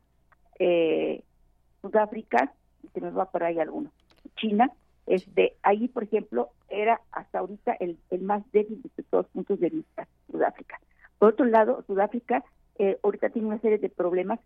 eh, 0.59 1.21
Sudáfrica, 1.81 2.53
se 2.93 3.01
nos 3.01 3.17
va 3.17 3.29
por 3.29 3.43
ahí 3.43 3.59
alguno, 3.59 3.91
China, 4.37 4.71
este, 5.05 5.55
ahí, 5.63 5.87
por 5.87 6.03
ejemplo, 6.03 6.49
era 6.69 7.01
hasta 7.11 7.39
ahorita 7.39 7.73
el, 7.79 7.97
el 8.11 8.21
más 8.21 8.43
débil 8.51 8.81
de 8.95 9.03
todos 9.03 9.25
los 9.25 9.31
puntos 9.31 9.59
de 9.59 9.69
vista, 9.69 10.07
Sudáfrica. 10.31 10.79
Por 11.17 11.33
otro 11.33 11.45
lado, 11.45 11.83
Sudáfrica 11.87 12.43
eh, 12.77 12.97
ahorita 13.03 13.29
tiene 13.29 13.47
una 13.47 13.59
serie 13.59 13.77
de 13.77 13.89
problemas. 13.89 14.39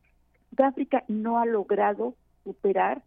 Sudáfrica 0.55 1.03
no 1.07 1.39
ha 1.39 1.45
logrado 1.45 2.15
superar 2.43 3.01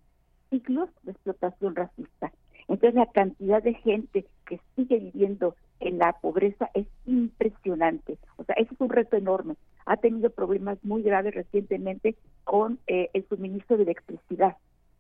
ciclos 0.50 0.88
de 1.02 1.12
explotación 1.12 1.74
racista. 1.74 2.32
Entonces, 2.68 2.94
la 2.94 3.06
cantidad 3.06 3.62
de 3.62 3.74
gente 3.74 4.26
que 4.46 4.60
sigue 4.74 4.98
viviendo 4.98 5.54
en 5.78 5.98
la 5.98 6.14
pobreza 6.14 6.70
es 6.74 6.86
impresionante. 7.04 8.18
O 8.36 8.44
sea, 8.44 8.54
ese 8.56 8.74
es 8.74 8.80
un 8.80 8.88
reto 8.88 9.16
enorme. 9.16 9.56
Ha 9.84 9.98
tenido 9.98 10.30
problemas 10.30 10.78
muy 10.82 11.02
graves 11.02 11.34
recientemente 11.34 12.16
con 12.44 12.78
eh, 12.86 13.10
el 13.12 13.26
suministro 13.28 13.76
de 13.76 13.84
electricidad 13.84 14.56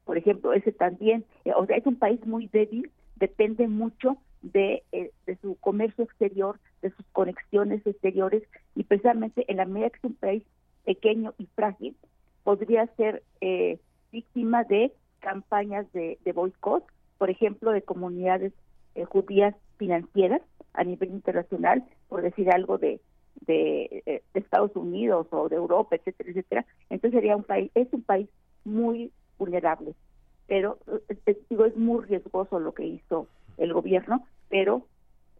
por 0.06 0.16
ejemplo, 0.16 0.52
ese 0.52 0.70
también, 0.70 1.24
eh, 1.44 1.52
o 1.54 1.66
sea, 1.66 1.76
es 1.76 1.84
un 1.84 1.96
país 1.96 2.24
muy 2.24 2.46
débil, 2.46 2.92
depende 3.16 3.66
mucho 3.66 4.16
de, 4.40 4.84
eh, 4.92 5.10
de 5.26 5.36
su 5.38 5.56
comercio 5.56 6.04
exterior, 6.04 6.60
de 6.80 6.90
sus 6.90 7.04
conexiones 7.10 7.84
exteriores, 7.84 8.44
y 8.76 8.84
precisamente 8.84 9.44
en 9.48 9.56
la 9.56 9.64
medida 9.64 9.90
que 9.90 9.98
es 9.98 10.04
un 10.04 10.14
país 10.14 10.44
pequeño 10.84 11.34
y 11.38 11.46
frágil, 11.56 11.96
podría 12.46 12.86
ser 12.96 13.24
eh, 13.40 13.80
víctima 14.12 14.62
de 14.62 14.92
campañas 15.18 15.92
de, 15.92 16.16
de 16.24 16.32
boicot, 16.32 16.84
por 17.18 17.28
ejemplo, 17.28 17.72
de 17.72 17.82
comunidades 17.82 18.52
judías 19.08 19.52
financieras 19.78 20.42
a 20.72 20.84
nivel 20.84 21.10
internacional, 21.10 21.84
por 22.08 22.22
decir 22.22 22.48
algo 22.52 22.78
de, 22.78 23.00
de, 23.48 24.22
de, 24.32 24.40
Estados 24.40 24.76
Unidos 24.76 25.26
o 25.32 25.48
de 25.48 25.56
Europa, 25.56 25.96
etcétera, 25.96 26.30
etcétera. 26.30 26.66
Entonces 26.88 27.18
sería 27.18 27.34
un 27.34 27.42
país, 27.42 27.72
es 27.74 27.92
un 27.92 28.02
país 28.02 28.28
muy 28.64 29.10
vulnerables. 29.38 29.96
Pero 30.46 30.78
eh, 31.26 31.36
digo, 31.50 31.64
es 31.64 31.76
muy 31.76 32.04
riesgoso 32.04 32.60
lo 32.60 32.74
que 32.74 32.86
hizo 32.86 33.26
el 33.56 33.72
gobierno, 33.72 34.24
pero 34.48 34.86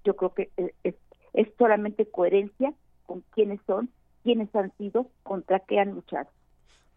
yo 0.05 0.17
creo 0.17 0.35
que 0.35 0.51
eh, 0.57 0.75
es, 0.83 0.97
es 1.35 1.47
solamente 1.57 2.05
coherencia 2.07 2.75
con 3.07 3.23
quiénes 3.31 3.61
son, 3.65 3.91
quiénes 4.25 4.53
han 4.57 4.77
sido, 4.77 5.07
contra 5.23 5.61
qué 5.61 5.79
han 5.79 5.93
luchado 5.93 6.29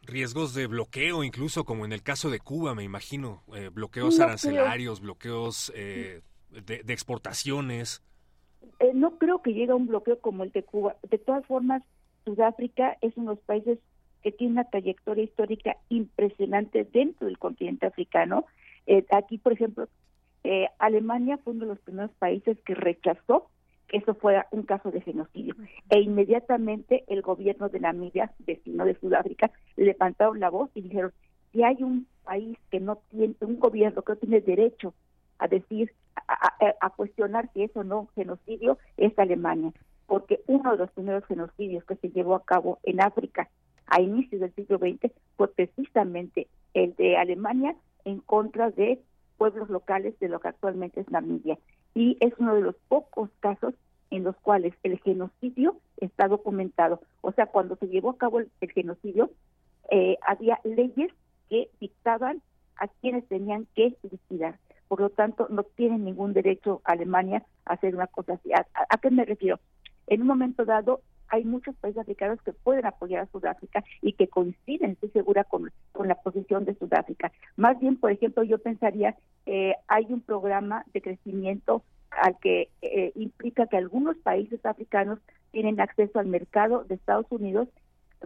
riesgos 0.10 0.54
de 0.54 0.68
bloqueo, 0.68 1.24
incluso 1.24 1.64
como 1.64 1.86
en 1.86 1.94
el 1.94 2.04
caso 2.04 2.30
de 2.30 2.40
Cuba, 2.40 2.76
me 2.76 2.84
imagino, 2.84 3.44
eh, 3.56 3.70
bloqueos 3.72 4.20
arancelarios, 4.20 5.02
bloqueos 5.02 5.72
de, 5.76 6.22
de, 6.50 6.94
exportaciones. 6.94 8.04
no 8.94 9.18
creo 9.18 9.42
que 9.42 9.54
llegue 9.54 9.72
a 9.72 9.76
un 9.76 9.88
bloqueo 9.88 10.20
como 10.20 10.44
el 10.44 10.52
de 10.52 10.64
Cuba. 10.64 10.96
De 11.10 11.18
todas 11.18 11.46
formas, 11.46 11.84
Sudáfrica 12.26 12.98
es 13.02 13.16
uno 13.18 13.32
de 13.32 13.36
los 13.38 13.46
países 13.46 13.80
que 14.22 14.32
tiene 14.32 14.54
una 14.54 14.64
trayectoria 14.66 15.24
histórica 15.24 15.78
impresionante 15.90 16.84
dentro 16.84 17.28
del 17.28 17.38
continente 17.38 17.86
africano. 17.86 18.46
Eh, 18.86 19.06
aquí, 19.12 19.38
por 19.38 19.54
ejemplo, 19.54 19.88
eh, 20.44 20.68
Alemania 20.78 21.38
fue 21.38 21.54
uno 21.54 21.66
de 21.66 21.72
los 21.74 21.80
primeros 21.80 22.12
países 22.12 22.58
que 22.66 22.76
rechazó 22.76 23.50
que 23.90 23.98
eso 23.98 24.14
fuera 24.14 24.48
un 24.52 24.64
caso 24.64 24.92
de 24.92 25.02
genocidio. 25.02 25.56
E 25.90 26.00
inmediatamente 26.00 27.04
el 27.08 27.22
gobierno 27.22 27.68
de 27.70 27.80
Namibia, 27.80 28.32
vecino 28.40 28.86
de 28.86 28.96
Sudáfrica, 29.00 29.52
levantaron 29.76 30.40
la 30.40 30.50
voz 30.50 30.70
y 30.76 30.82
dijeron, 30.82 31.12
si 31.52 31.64
hay 31.64 31.84
un 31.84 32.08
país 32.24 32.58
que 32.70 32.80
no 32.80 33.02
tiene, 33.10 33.36
un 33.42 33.60
gobierno 33.60 34.04
que 34.04 34.14
no 34.14 34.18
tiene 34.20 34.42
derecho 34.42 34.94
a 35.40 35.48
decir, 35.48 35.92
a, 36.28 36.54
a 36.80 36.90
cuestionar 36.92 37.50
si 37.54 37.64
eso 37.64 37.84
no 37.84 38.08
genocidio, 38.16 38.78
es 38.98 39.18
Alemania. 39.18 39.74
Porque 40.06 40.42
uno 40.48 40.72
de 40.72 40.78
los 40.78 40.92
primeros 40.92 41.26
genocidios 41.26 41.84
que 41.86 41.96
se 41.96 42.10
llevó 42.10 42.36
a 42.36 42.46
cabo 42.46 42.80
en 42.84 43.02
África 43.02 43.50
a 43.88 44.02
inicios 44.02 44.42
del 44.42 44.54
siglo 44.54 44.78
XX 44.78 45.12
fue 45.36 45.52
precisamente 45.52 46.48
el 46.74 46.96
de 46.96 47.18
Alemania 47.18 47.76
en 48.06 48.20
contra 48.20 48.70
de 48.70 49.02
pueblos 49.38 49.70
locales 49.70 50.20
de 50.20 50.30
lo 50.30 50.40
que 50.40 50.50
actualmente 50.50 51.02
es 51.02 51.10
Namibia. 51.10 51.58
Y 51.94 52.18
es 52.20 52.34
uno 52.38 52.56
de 52.56 52.62
los 52.62 52.76
pocos 52.88 53.30
casos 53.40 53.74
en 54.12 54.24
los 54.24 54.36
cuales 54.38 54.74
el 54.84 55.00
genocidio 55.00 55.78
está 55.98 56.28
documentado. 56.28 57.02
O 57.22 57.32
sea, 57.32 57.48
cuando 57.48 57.76
se 57.76 57.88
llevó 57.88 58.12
a 58.12 58.18
cabo 58.18 58.40
el, 58.40 58.50
genocidio, 58.74 59.32
eh, 59.92 60.18
había 60.26 60.60
leyes 60.64 61.12
que 61.50 61.70
dictaban 61.80 62.42
a 62.78 62.88
quienes 62.88 63.28
tenían 63.28 63.68
que 63.76 63.96
liquidar. 64.10 64.58
Por 64.88 65.02
lo 65.02 65.10
tanto, 65.10 65.48
no 65.50 65.64
tiene 65.64 66.00
ningún 66.00 66.34
derecho 66.34 66.82
Alemania 66.84 67.44
a 67.66 67.74
hacer 67.74 67.96
una 67.96 68.08
cosa 68.08 68.34
así. 68.34 68.52
¿A, 68.54 68.98
qué 68.98 69.12
me 69.12 69.26
refiero? 69.26 69.60
En 70.08 70.22
un 70.22 70.28
momento 70.28 70.66
dado, 70.66 71.02
hay 71.30 71.46
muchos 71.46 71.76
países 71.76 72.02
africanos 72.02 72.42
que 72.42 72.54
pueden 72.54 72.86
apoyar 72.86 73.24
a 73.24 73.32
Sudáfrica 73.32 73.84
y 74.02 74.14
que 74.14 74.28
coinciden, 74.28 74.92
estoy 74.92 75.10
segura, 75.10 75.44
con, 75.44 75.72
la 76.06 76.16
posición 76.16 76.66
de 76.66 76.76
Sudáfrica. 76.76 77.32
Más 77.56 77.80
bien, 77.80 77.98
por 77.98 78.12
ejemplo, 78.12 78.44
yo 78.44 78.58
pensaría, 78.58 79.16
eh, 79.46 79.76
hay 79.88 80.06
un 80.10 80.22
programa 80.22 80.86
de 80.94 81.02
crecimiento 81.02 81.84
al 82.12 82.38
que 82.40 82.70
eh, 82.82 83.12
implica 83.16 83.68
que 83.68 83.78
algunos 83.78 84.18
países 84.18 84.66
africanos 84.66 85.20
tienen 85.52 85.80
acceso 85.80 86.20
al 86.20 86.28
mercado 86.28 86.84
de 86.86 86.96
Estados 86.96 87.26
Unidos 87.30 87.68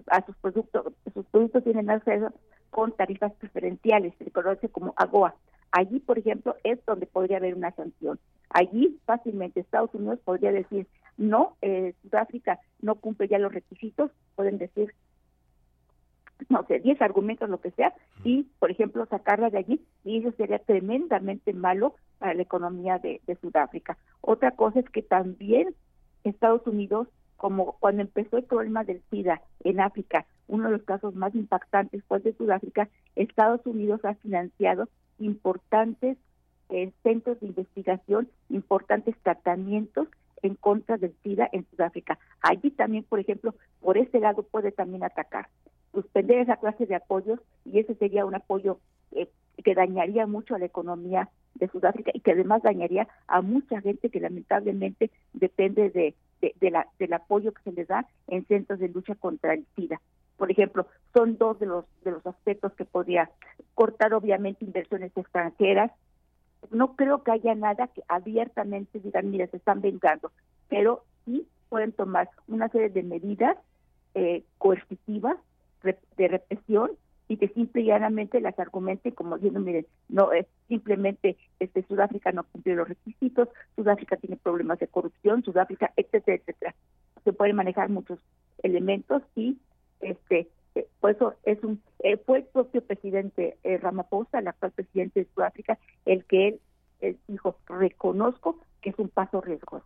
a 0.07 0.25
sus 0.25 0.35
productos, 0.37 0.93
sus 1.13 1.25
productos 1.27 1.63
tienen 1.63 1.89
acceso 1.89 2.31
con 2.69 2.91
tarifas 2.93 3.33
preferenciales, 3.33 4.13
se 4.17 4.31
conoce 4.31 4.69
como 4.69 4.93
AGOA. 4.97 5.35
Allí, 5.71 5.99
por 5.99 6.19
ejemplo, 6.19 6.55
es 6.63 6.83
donde 6.85 7.07
podría 7.07 7.37
haber 7.37 7.55
una 7.55 7.71
sanción. 7.71 8.19
Allí 8.49 8.99
fácilmente 9.05 9.59
Estados 9.59 9.93
Unidos 9.93 10.19
podría 10.23 10.51
decir, 10.51 10.87
no, 11.17 11.57
eh, 11.61 11.93
Sudáfrica 12.01 12.59
no 12.81 12.95
cumple 12.95 13.27
ya 13.27 13.39
los 13.39 13.53
requisitos, 13.53 14.11
pueden 14.35 14.57
decir, 14.57 14.93
no 16.49 16.65
sé, 16.65 16.79
10 16.79 17.01
argumentos, 17.01 17.49
lo 17.49 17.61
que 17.61 17.71
sea, 17.71 17.93
y, 18.23 18.43
por 18.59 18.71
ejemplo, 18.71 19.05
sacarla 19.05 19.49
de 19.49 19.59
allí, 19.59 19.81
y 20.03 20.19
eso 20.19 20.31
sería 20.35 20.59
tremendamente 20.59 21.53
malo 21.53 21.95
para 22.19 22.33
la 22.33 22.41
economía 22.41 22.99
de, 22.99 23.21
Sudáfrica. 23.41 23.97
Otra 24.21 24.51
cosa 24.51 24.79
es 24.79 24.89
que 24.89 25.01
también 25.01 25.75
Estados 26.23 26.65
Unidos, 26.65 27.07
como 27.37 27.73
cuando 27.79 28.01
empezó 28.01 28.37
el 28.37 28.43
problema 28.43 28.83
del 28.83 29.01
SIDA 29.09 29.41
en 29.63 29.79
África, 29.79 30.25
uno 30.47 30.65
de 30.65 30.77
los 30.77 30.83
casos 30.83 31.15
más 31.15 31.33
impactantes 31.35 32.03
fue 32.05 32.19
de 32.19 32.33
Sudáfrica, 32.33 32.89
Estados 33.15 33.65
Unidos 33.65 34.03
ha 34.03 34.15
financiado 34.15 34.89
importantes 35.19 36.17
eh, 36.69 36.91
centros 37.03 37.39
de 37.39 37.47
investigación, 37.47 38.29
importantes 38.49 39.15
tratamientos 39.21 40.07
en 40.43 40.55
contra 40.55 40.97
del 40.97 41.15
SIDA 41.23 41.49
en 41.51 41.65
Sudáfrica. 41.71 42.19
Allí 42.41 42.69
también, 42.71 43.03
por 43.03 43.19
ejemplo, 43.19 43.55
por 43.81 43.97
ese 43.97 44.19
lado 44.19 44.43
puede 44.43 44.71
también 44.71 45.03
atacar, 45.03 45.47
suspender 45.91 46.39
esa 46.39 46.57
clase 46.57 46.85
de 46.85 46.95
apoyos 46.95 47.39
y 47.65 47.79
ese 47.79 47.95
sería 47.95 48.25
un 48.25 48.35
apoyo 48.35 48.79
eh, 49.11 49.29
que 49.63 49.75
dañaría 49.75 50.27
mucho 50.27 50.55
a 50.55 50.59
la 50.59 50.65
economía 50.65 51.29
de 51.55 51.67
Sudáfrica 51.67 52.11
y 52.13 52.19
que 52.19 52.31
además 52.31 52.63
dañaría 52.63 53.07
a 53.27 53.41
mucha 53.41 53.79
gente 53.81 54.09
que 54.09 54.19
lamentablemente 54.19 55.11
depende 55.33 55.89
de, 55.89 56.15
la, 56.71 56.87
del 56.99 57.13
apoyo 57.13 57.53
que 57.53 57.63
se 57.63 57.71
les 57.71 57.87
da 57.87 58.07
en 58.27 58.45
centros 58.47 58.79
de 58.79 58.89
lucha 58.89 59.15
contra 59.15 59.53
el 59.53 59.65
SIDA. 59.75 60.01
Por 60.37 60.51
ejemplo, 60.51 60.87
son 61.13 61.37
dos 61.37 61.59
de 61.59 61.67
los 61.67 61.85
de 62.03 62.11
los 62.11 62.25
aspectos 62.25 62.73
que 62.73 62.85
podría 62.85 63.29
cortar 63.75 64.13
obviamente 64.13 64.65
inversiones 64.65 65.15
extranjeras, 65.15 65.91
no 66.71 66.95
creo 66.95 67.23
que 67.23 67.31
haya 67.31 67.55
nada 67.55 67.87
que 67.87 68.01
abiertamente 68.07 68.99
digan, 68.99 69.31
mira, 69.31 69.47
se 69.47 69.57
están 69.57 69.81
vengando, 69.81 70.31
pero 70.69 71.03
sí 71.25 71.47
pueden 71.69 71.91
tomar 71.91 72.29
una 72.47 72.69
serie 72.69 72.89
de 72.89 73.03
medidas 73.03 73.57
eh, 74.15 74.43
coercitivas 74.57 75.37
de 75.83 76.27
represión 76.27 76.91
y 77.27 77.37
que 77.37 77.47
simple 77.49 77.81
y 77.81 77.85
llanamente 77.85 78.39
las 78.41 78.57
argumenten 78.59 79.13
como 79.13 79.35
diciendo, 79.35 79.59
miren, 79.59 79.85
no 80.09 80.31
es 80.31 80.45
simplemente 80.67 81.37
este 81.59 81.83
Sudáfrica 81.83 82.31
no 82.31 82.43
cumple 82.43 82.75
los 82.75 82.87
requisitos, 82.87 83.49
Sudáfrica 83.75 84.17
tiene 84.17 84.37
problemas 84.37 84.79
de 84.79 84.87
corrupción, 84.87 85.43
Sudáfrica, 85.43 85.91
etcétera, 85.95 86.37
etcétera. 86.37 86.75
Se 87.23 87.33
pueden 87.33 87.55
manejar 87.55 87.89
muchos 87.89 88.19
elementos 88.61 89.23
y 89.35 89.57
este 90.01 90.47
eh, 90.75 90.87
por 90.99 91.11
eso 91.11 91.35
es 91.43 91.63
un 91.63 91.81
eh, 91.99 92.17
fue 92.17 92.39
el 92.39 92.43
propio 92.45 92.83
presidente 92.83 93.57
eh, 93.63 93.77
Ramaphosa, 93.77 94.39
el 94.39 94.47
actual 94.47 94.71
presidente 94.71 95.21
de 95.21 95.29
Sudáfrica, 95.33 95.77
el 96.05 96.25
que 96.25 96.59
él, 96.99 97.17
dijo, 97.27 97.57
reconozco 97.67 98.59
que 98.81 98.89
es 98.91 98.99
un 98.99 99.09
paso 99.09 99.41
riesgoso. 99.41 99.85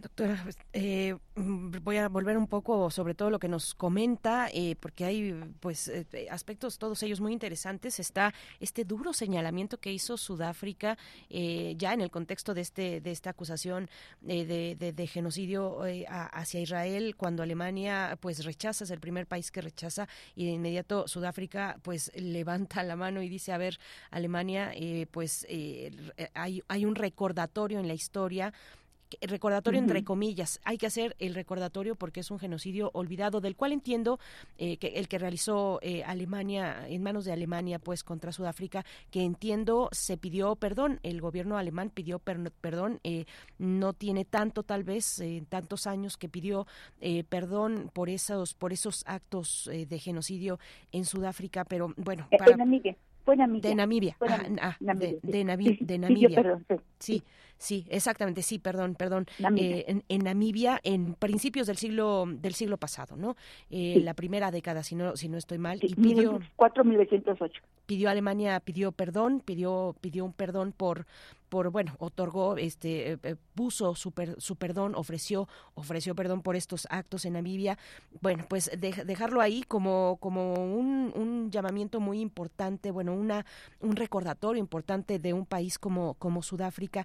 Doctora, 0.00 0.46
eh, 0.72 1.14
voy 1.36 1.98
a 1.98 2.08
volver 2.08 2.38
un 2.38 2.46
poco 2.46 2.90
sobre 2.90 3.14
todo 3.14 3.28
lo 3.28 3.38
que 3.38 3.48
nos 3.48 3.74
comenta, 3.74 4.48
eh, 4.52 4.74
porque 4.80 5.04
hay 5.04 5.34
pues 5.60 5.88
eh, 5.88 6.06
aspectos 6.30 6.78
todos 6.78 7.02
ellos 7.02 7.20
muy 7.20 7.34
interesantes. 7.34 8.00
Está 8.00 8.32
este 8.60 8.84
duro 8.84 9.12
señalamiento 9.12 9.78
que 9.78 9.92
hizo 9.92 10.16
Sudáfrica 10.16 10.96
ya 11.28 11.92
en 11.92 12.00
el 12.00 12.10
contexto 12.10 12.54
de 12.54 12.62
este 12.62 13.00
de 13.00 13.10
esta 13.10 13.30
acusación 13.30 13.90
de, 14.22 15.10
genocidio 15.12 15.80
hacia 16.08 16.60
Israel, 16.60 17.14
cuando 17.16 17.42
Alemania 17.42 18.16
pues 18.20 18.44
rechaza 18.44 18.84
es 18.84 18.90
el 18.90 19.00
primer 19.00 19.26
país 19.26 19.50
que 19.50 19.60
rechaza 19.60 20.08
y 20.34 20.46
de 20.46 20.52
inmediato 20.52 21.08
Sudáfrica 21.08 21.78
pues 21.82 22.10
levanta 22.14 22.82
la 22.82 22.96
mano 22.96 23.22
y 23.22 23.28
dice 23.28 23.52
a 23.52 23.58
ver 23.58 23.78
Alemania 24.10 24.72
pues 25.10 25.46
hay 26.34 26.62
hay 26.68 26.84
un 26.84 26.94
recordatorio 26.94 27.78
en 27.80 27.88
la 27.88 27.94
historia 27.94 28.52
recordatorio 29.20 29.78
entre 29.78 30.04
comillas. 30.04 30.60
Hay 30.64 30.78
que 30.78 30.86
hacer 30.86 31.16
el 31.18 31.34
recordatorio 31.34 31.96
porque 31.96 32.20
es 32.20 32.30
un 32.30 32.38
genocidio 32.38 32.90
olvidado, 32.94 33.40
del 33.40 33.56
cual 33.56 33.72
entiendo 33.72 34.18
eh, 34.58 34.76
que 34.76 34.88
el 34.88 35.08
que 35.08 35.18
realizó 35.18 35.78
eh, 35.82 36.02
Alemania 36.04 36.86
en 36.88 37.02
manos 37.02 37.24
de 37.24 37.32
Alemania, 37.32 37.78
pues 37.78 38.04
contra 38.04 38.32
Sudáfrica, 38.32 38.84
que 39.10 39.22
entiendo 39.22 39.88
se 39.92 40.16
pidió 40.16 40.56
perdón. 40.56 41.00
El 41.02 41.20
gobierno 41.20 41.58
alemán 41.58 41.90
pidió 41.90 42.18
perdón. 42.18 43.00
Eh, 43.04 43.24
no 43.58 43.92
tiene 43.92 44.24
tanto, 44.24 44.62
tal 44.62 44.84
vez, 44.84 45.22
tantos 45.48 45.86
años 45.86 46.16
que 46.16 46.28
pidió 46.28 46.66
perdón 47.28 47.90
por 47.92 48.08
esos 48.08 48.54
por 48.54 48.72
esos 48.72 49.02
actos 49.06 49.70
de 49.70 49.98
genocidio 49.98 50.58
en 50.92 51.04
Sudáfrica, 51.04 51.64
pero 51.64 51.94
bueno. 51.96 52.28
Para... 52.38 52.56
Fue 53.24 53.36
Namibia. 53.36 53.70
De 53.70 53.74
Namibia. 53.74 54.16
Ah, 54.20 54.76
de, 54.80 55.44
Namibia. 55.44 56.60
sí. 56.98 57.22
sí. 57.58 57.86
exactamente, 57.88 58.42
sí, 58.42 58.58
perdón, 58.58 58.94
perdón. 58.94 59.26
Eh, 59.56 60.02
en, 60.08 60.24
Namibia, 60.24 60.80
en 60.82 61.14
principios 61.14 61.66
del 61.66 61.76
siglo 61.76 62.24
del 62.26 62.54
siglo 62.54 62.76
pasado, 62.76 63.16
¿no? 63.16 63.36
Eh, 63.70 64.00
La 64.02 64.14
primera 64.14 64.50
década, 64.50 64.82
si 64.82 64.94
no 64.94 65.16
si 65.16 65.28
no 65.28 65.38
estoy 65.38 65.58
mal. 65.58 65.78
y 65.82 65.94
pidió 65.94 66.40
1908. 66.84 67.62
Pidió 67.90 68.08
Alemania, 68.08 68.60
pidió 68.60 68.92
perdón, 68.92 69.42
pidió 69.44 69.96
pidió 70.00 70.24
un 70.24 70.32
perdón 70.32 70.70
por 70.70 71.08
por 71.48 71.72
bueno 71.72 71.96
otorgó 71.98 72.56
este 72.56 73.14
eh, 73.14 73.18
eh, 73.24 73.34
puso 73.56 73.96
su, 73.96 74.12
su 74.38 74.54
perdón 74.54 74.94
ofreció 74.94 75.48
ofreció 75.74 76.14
perdón 76.14 76.40
por 76.40 76.54
estos 76.54 76.86
actos 76.88 77.24
en 77.24 77.32
Namibia. 77.32 77.78
Bueno 78.20 78.46
pues 78.48 78.70
dejarlo 78.78 79.40
ahí 79.40 79.64
como 79.66 80.18
como 80.20 80.54
un, 80.54 81.12
un, 81.16 81.50
llamamiento 81.50 81.98
muy 81.98 82.20
importante 82.20 82.92
bueno 82.92 83.12
una 83.12 83.44
un 83.80 83.96
recordatorio 83.96 84.60
importante 84.60 85.18
de 85.18 85.32
un 85.32 85.44
país 85.44 85.76
como 85.76 86.14
como 86.14 86.44
Sudáfrica 86.44 87.04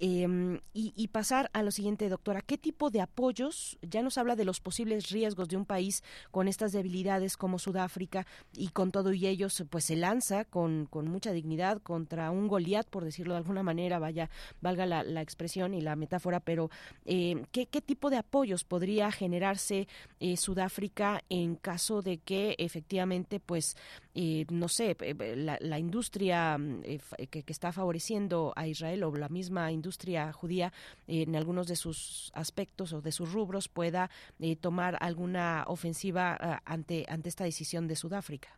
Em, 0.00 0.60
y, 0.72 1.08
pasar 1.08 1.50
a 1.52 1.62
lo 1.62 1.70
siguiente, 1.70 2.08
doctora, 2.08 2.40
¿qué 2.40 2.58
tipo 2.58 2.90
de 2.90 3.00
apoyos, 3.00 3.78
ya 3.82 4.02
nos 4.02 4.18
habla 4.18 4.34
de 4.34 4.44
los 4.44 4.60
posibles 4.60 5.10
riesgos 5.10 5.48
de 5.48 5.56
un 5.56 5.66
país 5.66 6.02
con 6.30 6.48
estas 6.48 6.72
debilidades 6.72 7.36
como 7.36 7.58
Sudáfrica 7.58 8.26
y 8.54 8.68
con 8.68 8.90
todo 8.90 9.12
y 9.12 9.26
ellos, 9.26 9.62
pues 9.70 9.84
se 9.84 9.96
lanza 9.96 10.44
con, 10.44 10.86
con 10.86 11.08
mucha 11.08 11.32
dignidad 11.32 11.80
contra 11.82 12.30
un 12.30 12.48
Goliat, 12.48 12.88
por 12.88 13.04
decirlo 13.04 13.34
de 13.34 13.38
alguna 13.38 13.62
manera, 13.62 13.98
vaya, 13.98 14.30
valga 14.60 14.86
la, 14.86 15.04
la 15.04 15.20
expresión 15.20 15.74
y 15.74 15.80
la 15.80 15.94
metáfora, 15.94 16.40
pero 16.40 16.70
eh, 17.04 17.44
¿qué, 17.52 17.66
¿qué, 17.66 17.80
tipo 17.80 18.10
de 18.10 18.16
apoyos 18.16 18.64
podría 18.64 19.12
generarse 19.12 19.88
eh, 20.20 20.36
Sudáfrica 20.36 21.22
en 21.28 21.56
caso 21.56 22.02
de 22.02 22.18
que 22.18 22.56
efectivamente, 22.58 23.40
pues, 23.40 23.76
eh, 24.14 24.44
no 24.50 24.68
sé, 24.68 24.96
la, 25.36 25.56
la 25.60 25.78
industria 25.78 26.58
mm, 26.58 26.82
que, 27.30 27.42
que 27.42 27.52
está 27.52 27.72
favoreciendo 27.72 28.52
a 28.56 28.66
Israel 28.66 29.04
o 29.04 29.16
la 29.16 29.28
misma 29.28 29.72
industria 29.72 30.32
judía 30.32 30.72
en 31.06 31.34
algunos 31.36 31.66
de 31.66 31.76
sus 31.76 32.30
aspectos 32.34 32.92
o 32.92 33.00
de 33.00 33.12
sus 33.12 33.32
rubros 33.32 33.68
pueda 33.68 34.10
eh, 34.40 34.56
tomar 34.56 34.98
alguna 35.00 35.64
ofensiva 35.66 36.36
eh, 36.40 36.56
ante, 36.64 37.06
ante 37.08 37.28
esta 37.28 37.44
decisión 37.44 37.88
de 37.88 37.96
Sudáfrica. 37.96 38.48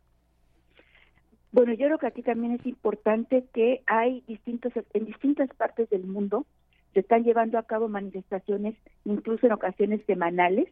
Bueno, 1.52 1.72
yo 1.72 1.86
creo 1.86 1.98
que 1.98 2.08
aquí 2.08 2.22
también 2.22 2.54
es 2.54 2.66
importante 2.66 3.44
que 3.54 3.82
hay 3.86 4.22
distintos, 4.26 4.72
en 4.92 5.04
distintas 5.04 5.48
partes 5.56 5.88
del 5.90 6.04
mundo 6.04 6.46
se 6.94 7.00
están 7.00 7.24
llevando 7.24 7.58
a 7.58 7.62
cabo 7.64 7.88
manifestaciones, 7.88 8.76
incluso 9.04 9.46
en 9.46 9.52
ocasiones 9.52 10.00
semanales, 10.06 10.68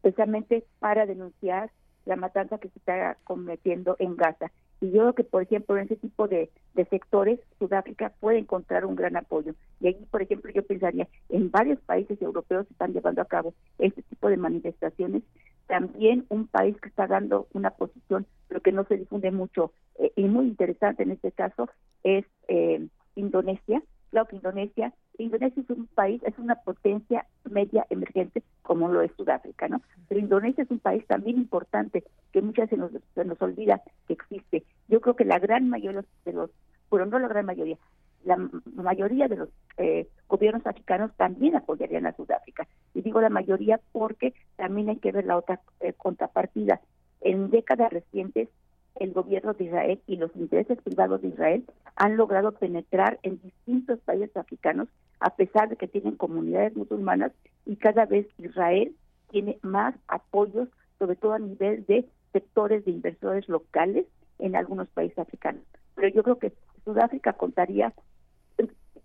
precisamente 0.00 0.64
para 0.80 1.06
denunciar 1.06 1.70
la 2.04 2.16
matanza 2.16 2.58
que 2.58 2.68
se 2.68 2.78
está 2.78 3.16
cometiendo 3.24 3.96
en 3.98 4.16
Gaza. 4.16 4.50
Y 4.80 4.90
yo 4.90 5.02
creo 5.02 5.14
que, 5.14 5.24
por 5.24 5.42
ejemplo, 5.42 5.76
en 5.76 5.84
ese 5.84 5.96
tipo 5.96 6.26
de, 6.26 6.50
sectores, 6.90 7.38
Sudáfrica 7.58 8.12
puede 8.18 8.38
encontrar 8.38 8.84
un 8.84 8.96
gran 8.96 9.16
apoyo. 9.16 9.54
Y 9.80 9.86
ahí, 9.86 10.06
por 10.10 10.22
ejemplo, 10.22 10.50
yo 10.52 10.66
pensaría, 10.66 11.06
en 11.28 11.50
varios 11.50 11.78
países 11.80 12.20
europeos 12.20 12.66
se 12.66 12.72
están 12.72 12.92
llevando 12.92 13.22
a 13.22 13.26
cabo 13.26 13.54
este 13.78 14.02
tipo 14.02 14.28
de 14.28 14.36
manifestaciones. 14.36 15.22
También 15.68 16.26
un 16.28 16.48
país 16.48 16.76
que 16.80 16.88
está 16.88 17.06
dando 17.06 17.46
una 17.52 17.70
posición, 17.70 18.26
pero 18.48 18.60
que 18.60 18.72
no 18.72 18.84
se 18.84 18.96
difunde 18.96 19.30
mucho 19.30 19.72
eh, 19.98 20.12
y 20.16 20.24
muy 20.24 20.46
interesante 20.46 21.04
en 21.04 21.12
este 21.12 21.30
caso, 21.30 21.68
es 22.02 22.24
eh, 22.48 22.84
Indonesia. 23.14 23.82
Claro 24.12 24.28
que 24.28 24.36
Indonesia 24.36 24.92
Indonesia 25.18 25.62
es 25.62 25.70
un 25.70 25.86
país, 25.86 26.22
es 26.24 26.38
una 26.38 26.56
potencia 26.56 27.26
media 27.50 27.86
emergente 27.90 28.42
como 28.62 28.88
lo 28.88 29.00
es 29.00 29.10
Sudáfrica, 29.16 29.68
¿no? 29.68 29.80
Pero 30.08 30.20
Indonesia 30.20 30.64
es 30.64 30.70
un 30.70 30.80
país 30.80 31.06
también 31.06 31.38
importante 31.38 32.04
que 32.30 32.42
muchas 32.42 32.68
se 32.68 32.76
nos, 32.76 32.90
se 33.14 33.24
nos 33.24 33.40
olvida 33.40 33.82
que 34.06 34.12
existe. 34.12 34.64
Yo 34.88 35.00
creo 35.00 35.16
que 35.16 35.24
la 35.24 35.38
gran 35.38 35.68
mayoría 35.68 36.04
de 36.26 36.32
los, 36.32 36.50
bueno, 36.90 37.06
no 37.06 37.18
la 37.18 37.28
gran 37.28 37.46
mayoría, 37.46 37.78
la 38.24 38.36
mayoría 38.74 39.28
de 39.28 39.36
los 39.36 39.48
eh, 39.78 40.08
gobiernos 40.28 40.66
africanos 40.66 41.10
también 41.16 41.56
apoyarían 41.56 42.06
a 42.06 42.14
Sudáfrica. 42.14 42.68
Y 42.94 43.02
digo 43.02 43.20
la 43.20 43.30
mayoría 43.30 43.80
porque 43.92 44.34
también 44.56 44.90
hay 44.90 44.96
que 44.96 45.12
ver 45.12 45.24
la 45.24 45.38
otra 45.38 45.60
eh, 45.80 45.94
contrapartida. 45.94 46.80
En 47.22 47.50
décadas 47.50 47.90
recientes 47.90 48.48
el 48.96 49.12
gobierno 49.12 49.54
de 49.54 49.64
Israel 49.64 50.00
y 50.06 50.16
los 50.16 50.34
intereses 50.36 50.78
privados 50.82 51.22
de 51.22 51.28
Israel 51.28 51.64
han 51.96 52.16
logrado 52.16 52.52
penetrar 52.52 53.18
en 53.22 53.40
distintos 53.40 53.98
países 54.00 54.36
africanos 54.36 54.88
a 55.20 55.34
pesar 55.36 55.68
de 55.68 55.76
que 55.76 55.88
tienen 55.88 56.16
comunidades 56.16 56.76
musulmanas 56.76 57.32
y 57.64 57.76
cada 57.76 58.06
vez 58.06 58.26
Israel 58.38 58.94
tiene 59.30 59.58
más 59.62 59.94
apoyos, 60.08 60.68
sobre 60.98 61.16
todo 61.16 61.32
a 61.32 61.38
nivel 61.38 61.86
de 61.86 62.06
sectores 62.32 62.84
de 62.84 62.90
inversores 62.90 63.48
locales 63.48 64.06
en 64.38 64.56
algunos 64.56 64.88
países 64.88 65.18
africanos. 65.18 65.62
Pero 65.94 66.08
yo 66.08 66.22
creo 66.22 66.38
que 66.38 66.52
Sudáfrica 66.84 67.32
contaría, 67.34 67.92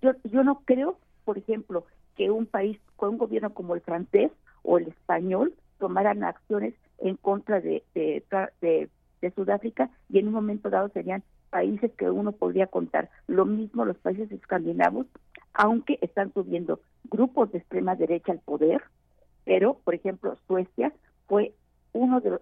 yo, 0.01 0.11
yo 0.23 0.43
no 0.43 0.61
creo, 0.65 0.97
por 1.23 1.37
ejemplo, 1.37 1.85
que 2.15 2.31
un 2.31 2.45
país 2.45 2.79
con 2.95 3.09
un 3.09 3.17
gobierno 3.17 3.53
como 3.53 3.75
el 3.75 3.81
francés 3.81 4.31
o 4.63 4.79
el 4.79 4.87
español 4.87 5.53
tomaran 5.77 6.23
acciones 6.23 6.73
en 6.99 7.15
contra 7.15 7.61
de, 7.61 7.83
de, 7.93 8.23
de 8.61 8.89
de 9.21 9.31
Sudáfrica 9.31 9.89
y 10.09 10.19
en 10.19 10.27
un 10.27 10.33
momento 10.33 10.69
dado 10.69 10.89
serían 10.89 11.23
países 11.49 11.91
que 11.97 12.09
uno 12.09 12.31
podría 12.31 12.67
contar. 12.67 13.09
Lo 13.27 13.45
mismo 13.45 13.85
los 13.85 13.97
países 13.97 14.31
escandinavos, 14.31 15.07
aunque 15.53 15.97
están 16.01 16.33
subiendo 16.33 16.79
grupos 17.05 17.51
de 17.51 17.59
extrema 17.59 17.95
derecha 17.95 18.31
al 18.31 18.39
poder, 18.39 18.83
pero, 19.45 19.75
por 19.83 19.95
ejemplo, 19.95 20.37
Suecia 20.47 20.91
fue 21.27 21.53
uno 21.93 22.19
de 22.19 22.31
los, 22.31 22.41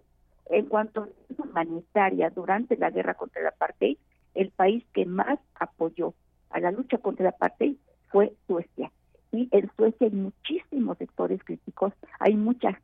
en 0.49 0.65
cuanto 0.65 1.03
a 1.03 1.09
humanitaria 1.37 2.29
durante 2.29 2.77
la 2.77 2.89
guerra 2.89 3.13
contra 3.13 3.41
el 3.41 3.47
apartheid, 3.47 3.97
el 4.33 4.49
país 4.49 4.83
que 4.93 5.05
más 5.05 5.39
apoyó 5.59 6.13
a 6.49 6.59
la 6.59 6.71
lucha 6.71 6.97
contra 6.97 7.23
el 7.23 7.33
apartheid 7.33 7.77
fue 8.09 8.33
Suecia. 8.47 8.91
Y 9.31 9.49
en 9.51 9.69
Suecia 9.75 10.07
hay 10.07 10.13
muchísimos 10.13 10.97
sectores 10.97 11.43
críticos, 11.43 11.93
hay 12.19 12.35
muchas 12.35 12.75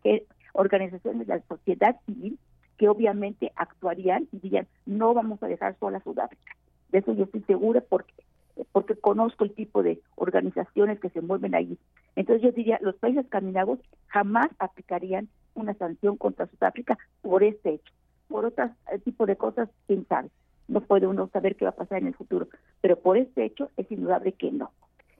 organizaciones 0.53 1.27
de 1.27 1.35
la 1.35 1.41
sociedad 1.47 1.99
civil 2.05 2.38
que 2.81 2.89
obviamente 2.89 3.51
actuarían 3.57 4.27
y 4.31 4.39
dirían, 4.39 4.67
no 4.87 5.13
vamos 5.13 5.43
a 5.43 5.47
dejar 5.47 5.77
sola 5.77 5.99
Sudáfrica. 5.99 6.55
De 6.91 6.97
eso 6.97 7.13
yo 7.13 7.25
estoy 7.25 7.41
segura 7.41 7.79
porque 7.87 8.11
porque 8.71 8.95
conozco 8.95 9.43
el 9.43 9.53
tipo 9.53 9.83
de 9.83 10.01
organizaciones 10.15 10.99
que 10.99 11.11
se 11.11 11.21
mueven 11.21 11.53
ahí. 11.53 11.77
Entonces 12.15 12.41
yo 12.41 12.51
diría, 12.51 12.79
los 12.81 12.95
países 12.95 13.25
escandinavos 13.25 13.77
jamás 14.07 14.47
aplicarían 14.57 15.29
una 15.53 15.75
sanción 15.75 16.17
contra 16.17 16.47
Sudáfrica 16.47 16.97
por 17.21 17.43
este 17.43 17.75
hecho. 17.75 17.93
Por 18.27 18.45
otro 18.45 18.71
eh, 18.91 18.97
tipo 18.97 19.27
de 19.27 19.35
cosas, 19.35 19.69
quién 19.85 20.07
sabe. 20.07 20.31
No 20.67 20.81
puede 20.81 21.05
uno 21.05 21.29
saber 21.31 21.55
qué 21.57 21.65
va 21.65 21.71
a 21.71 21.75
pasar 21.75 21.99
en 21.99 22.07
el 22.07 22.15
futuro. 22.15 22.47
Pero 22.81 22.97
por 22.97 23.15
este 23.15 23.45
hecho 23.45 23.69
es 23.77 23.91
indudable 23.91 24.31
que 24.31 24.51
no. 24.51 24.71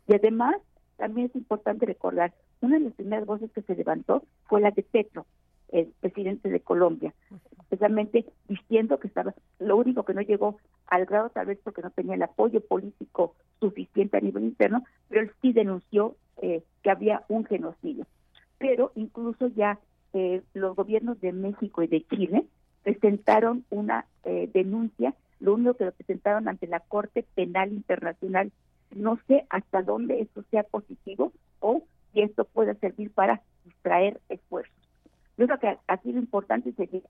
Y 0.08 0.16
además, 0.16 0.56
también 0.98 1.28
es 1.28 1.36
importante 1.36 1.86
recordar, 1.86 2.34
una 2.62 2.80
de 2.80 2.86
las 2.86 2.94
primeras 2.94 3.28
voces 3.28 3.52
que 3.52 3.62
se 3.62 3.76
levantó 3.76 4.24
fue 4.46 4.62
la 4.62 4.72
de 4.72 4.82
Petro, 4.82 5.28
el 5.72 5.94
presidente 6.00 6.50
de 6.50 6.60
Colombia, 6.60 7.14
especialmente 7.62 8.26
diciendo 8.48 9.00
que 9.00 9.08
estaba, 9.08 9.34
lo 9.60 9.78
único 9.78 10.04
que 10.04 10.14
no 10.14 10.22
llegó 10.22 10.58
al 10.88 11.06
grado 11.06 11.30
tal 11.30 11.48
vez 11.48 11.60
porque 11.64 11.82
no 11.82 11.90
tenía 11.92 12.16
el 12.16 12.24
apoyo 12.24 12.62
político 12.62 13.36
suficiente 13.60 14.18
a 14.18 14.22
nivel 14.22 14.44
interno, 14.44 14.84
pero 15.08 15.22
él 15.22 15.32
sí 15.42 15.54
denunció 15.54 16.16
eh, 16.42 16.64
que 16.84 16.92
había 16.92 17.24
un 17.30 17.46
genocidio. 17.46 18.06
Pero 18.58 18.92
incluso 18.96 19.48
ya 19.48 19.80
eh, 20.14 20.42
los 20.54 20.76
gobiernos 20.76 21.20
de 21.22 21.32
México 21.32 21.82
y 21.82 21.88
de 21.88 22.06
Chile 22.06 22.46
presentaron 22.84 23.64
una 23.70 24.06
eh, 24.24 24.50
denuncia, 24.54 25.14
lo 25.40 25.54
único 25.54 25.76
que 25.76 25.86
lo 25.86 25.92
presentaron 25.94 26.48
ante 26.48 26.68
la 26.68 26.82
Corte 26.82 27.26
Penal 27.36 27.72
Internacional. 27.72 28.52
No 28.94 29.18
sé 29.28 29.46
hasta 29.50 29.82
dónde 29.82 30.20
esto 30.20 30.44
sea 30.52 30.64
positivo 30.64 31.32
o 31.60 31.84
si 32.12 32.22
esto 32.22 32.44
pueda 32.46 32.74
servir 32.76 33.12
para 33.12 33.42
distraer 33.64 34.20
esfuerzos. 34.30 34.81
Yo 35.42 35.48
creo 35.48 35.60
que 35.60 35.80
aquí 35.88 36.12
lo 36.12 36.20
importante 36.20 36.70
es 36.70 36.76
que 36.88 37.02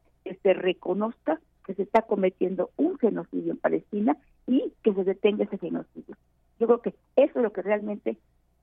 se 0.41 0.53
reconozca 0.53 1.41
que 1.65 1.73
se 1.73 1.83
está 1.83 2.03
cometiendo 2.03 2.71
un 2.77 2.97
genocidio 2.97 3.51
en 3.51 3.57
Palestina 3.57 4.15
y 4.47 4.71
que 4.83 4.93
se 4.93 5.03
detenga 5.03 5.43
ese 5.43 5.57
genocidio. 5.57 6.15
Yo 6.57 6.67
creo 6.67 6.81
que 6.81 6.95
eso 7.17 7.39
es 7.39 7.43
lo 7.43 7.51
que 7.51 7.61
realmente 7.61 8.15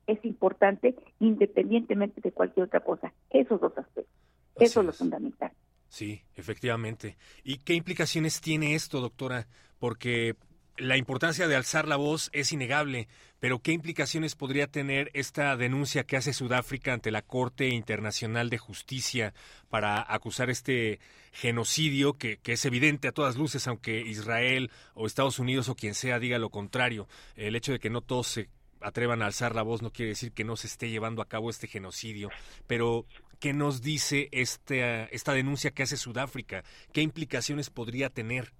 es 0.06 0.24
importante 0.24 0.94
independientemente 1.20 2.22
de 2.22 2.32
cualquier 2.32 2.64
otra 2.64 2.80
cosa. 2.80 3.12
Esos 3.28 3.60
dos 3.60 3.76
aspectos. 3.76 4.14
eso 4.58 4.80
es 4.80 4.86
lo 4.86 4.92
fundamental. 4.94 5.52
Sí, 5.88 6.22
efectivamente. 6.34 7.18
¿Y 7.44 7.58
qué 7.58 7.74
implicaciones 7.74 8.40
tiene 8.40 8.74
esto, 8.74 9.02
doctora? 9.02 9.48
Porque 9.78 10.34
la 10.78 10.96
importancia 10.96 11.48
de 11.48 11.56
alzar 11.56 11.88
la 11.88 11.96
voz 11.96 12.30
es 12.32 12.52
innegable, 12.52 13.08
pero 13.40 13.60
¿qué 13.60 13.72
implicaciones 13.72 14.34
podría 14.34 14.66
tener 14.66 15.10
esta 15.14 15.56
denuncia 15.56 16.04
que 16.04 16.16
hace 16.16 16.32
Sudáfrica 16.32 16.92
ante 16.92 17.10
la 17.10 17.22
Corte 17.22 17.68
Internacional 17.68 18.50
de 18.50 18.58
Justicia 18.58 19.34
para 19.68 20.04
acusar 20.12 20.50
este 20.50 21.00
genocidio 21.32 22.14
que, 22.14 22.40
es 22.44 22.64
evidente 22.64 23.08
a 23.08 23.12
todas 23.12 23.36
luces, 23.36 23.66
aunque 23.66 24.00
Israel 24.00 24.70
o 24.94 25.06
Estados 25.06 25.38
Unidos 25.38 25.68
o 25.68 25.74
quien 25.74 25.94
sea 25.94 26.18
diga 26.18 26.38
lo 26.38 26.50
contrario? 26.50 27.08
El 27.36 27.56
hecho 27.56 27.72
de 27.72 27.78
que 27.78 27.90
no 27.90 28.00
todos 28.00 28.28
se 28.28 28.48
atrevan 28.80 29.22
a 29.22 29.26
alzar 29.26 29.54
la 29.54 29.62
voz 29.62 29.82
no 29.82 29.92
quiere 29.92 30.10
decir 30.10 30.32
que 30.32 30.44
no 30.44 30.56
se 30.56 30.68
esté 30.68 30.88
llevando 30.88 31.20
a 31.20 31.28
cabo 31.28 31.50
este 31.50 31.66
genocidio, 31.66 32.30
pero 32.66 33.06
¿qué 33.40 33.52
nos 33.52 33.82
dice 33.82 34.28
este, 34.30 35.14
esta 35.14 35.32
denuncia 35.32 35.72
que 35.72 35.82
hace 35.82 35.96
Sudáfrica? 35.96 36.62
¿Qué 36.92 37.02
implicaciones 37.02 37.70
podría 37.70 38.10
tener? 38.10 38.52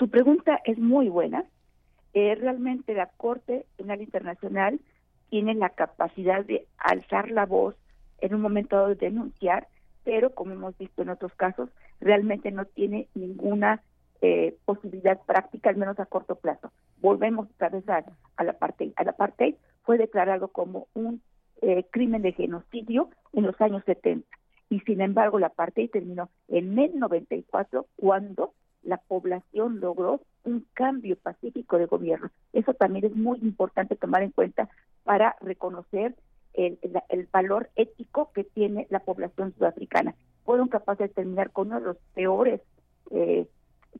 Su 0.00 0.08
pregunta 0.08 0.58
es 0.64 0.78
muy 0.78 1.10
buena. 1.10 1.44
Eh, 2.14 2.34
realmente 2.34 2.94
la 2.94 3.10
Corte 3.18 3.66
Penal 3.76 4.00
Internacional 4.00 4.80
tiene 5.28 5.54
la 5.54 5.68
capacidad 5.68 6.42
de 6.42 6.66
alzar 6.78 7.30
la 7.30 7.44
voz 7.44 7.76
en 8.22 8.34
un 8.34 8.40
momento 8.40 8.88
de 8.88 8.94
denunciar, 8.94 9.68
pero 10.02 10.34
como 10.34 10.52
hemos 10.52 10.78
visto 10.78 11.02
en 11.02 11.10
otros 11.10 11.34
casos, 11.34 11.68
realmente 12.00 12.50
no 12.50 12.64
tiene 12.64 13.08
ninguna 13.14 13.82
eh, 14.22 14.56
posibilidad 14.64 15.20
práctica, 15.26 15.68
al 15.68 15.76
menos 15.76 16.00
a 16.00 16.06
corto 16.06 16.36
plazo. 16.36 16.72
Volvemos 17.02 17.50
otra 17.50 17.68
vez 17.68 17.86
a, 17.90 18.02
la 18.42 18.54
parte 18.54 18.94
A 18.96 19.04
la 19.04 19.12
parte 19.12 19.58
fue 19.82 19.98
declarado 19.98 20.48
como 20.48 20.86
un 20.94 21.20
eh, 21.60 21.84
crimen 21.90 22.22
de 22.22 22.32
genocidio 22.32 23.10
en 23.34 23.44
los 23.44 23.60
años 23.60 23.82
70 23.84 24.26
y 24.70 24.80
sin 24.80 25.02
embargo 25.02 25.38
la 25.38 25.50
parte 25.50 25.86
terminó 25.88 26.30
en 26.48 26.78
el 26.78 26.98
94 26.98 27.86
cuando 27.96 28.54
la 28.82 28.96
población 28.98 29.80
logró 29.80 30.20
un 30.44 30.66
cambio 30.72 31.16
pacífico 31.16 31.78
de 31.78 31.86
gobierno. 31.86 32.30
Eso 32.52 32.74
también 32.74 33.04
es 33.06 33.16
muy 33.16 33.38
importante 33.40 33.96
tomar 33.96 34.22
en 34.22 34.30
cuenta 34.30 34.68
para 35.04 35.36
reconocer 35.40 36.14
el, 36.54 36.78
valor 37.32 37.70
ético 37.76 38.32
que 38.32 38.44
tiene 38.44 38.86
la 38.90 39.00
población 39.00 39.54
sudafricana. 39.56 40.14
Fueron 40.44 40.68
capaces 40.68 41.08
de 41.08 41.14
terminar 41.14 41.50
con 41.50 41.68
uno 41.68 41.80
de 41.80 41.86
los 41.86 41.96
peores 42.14 42.60
eh, 43.10 43.46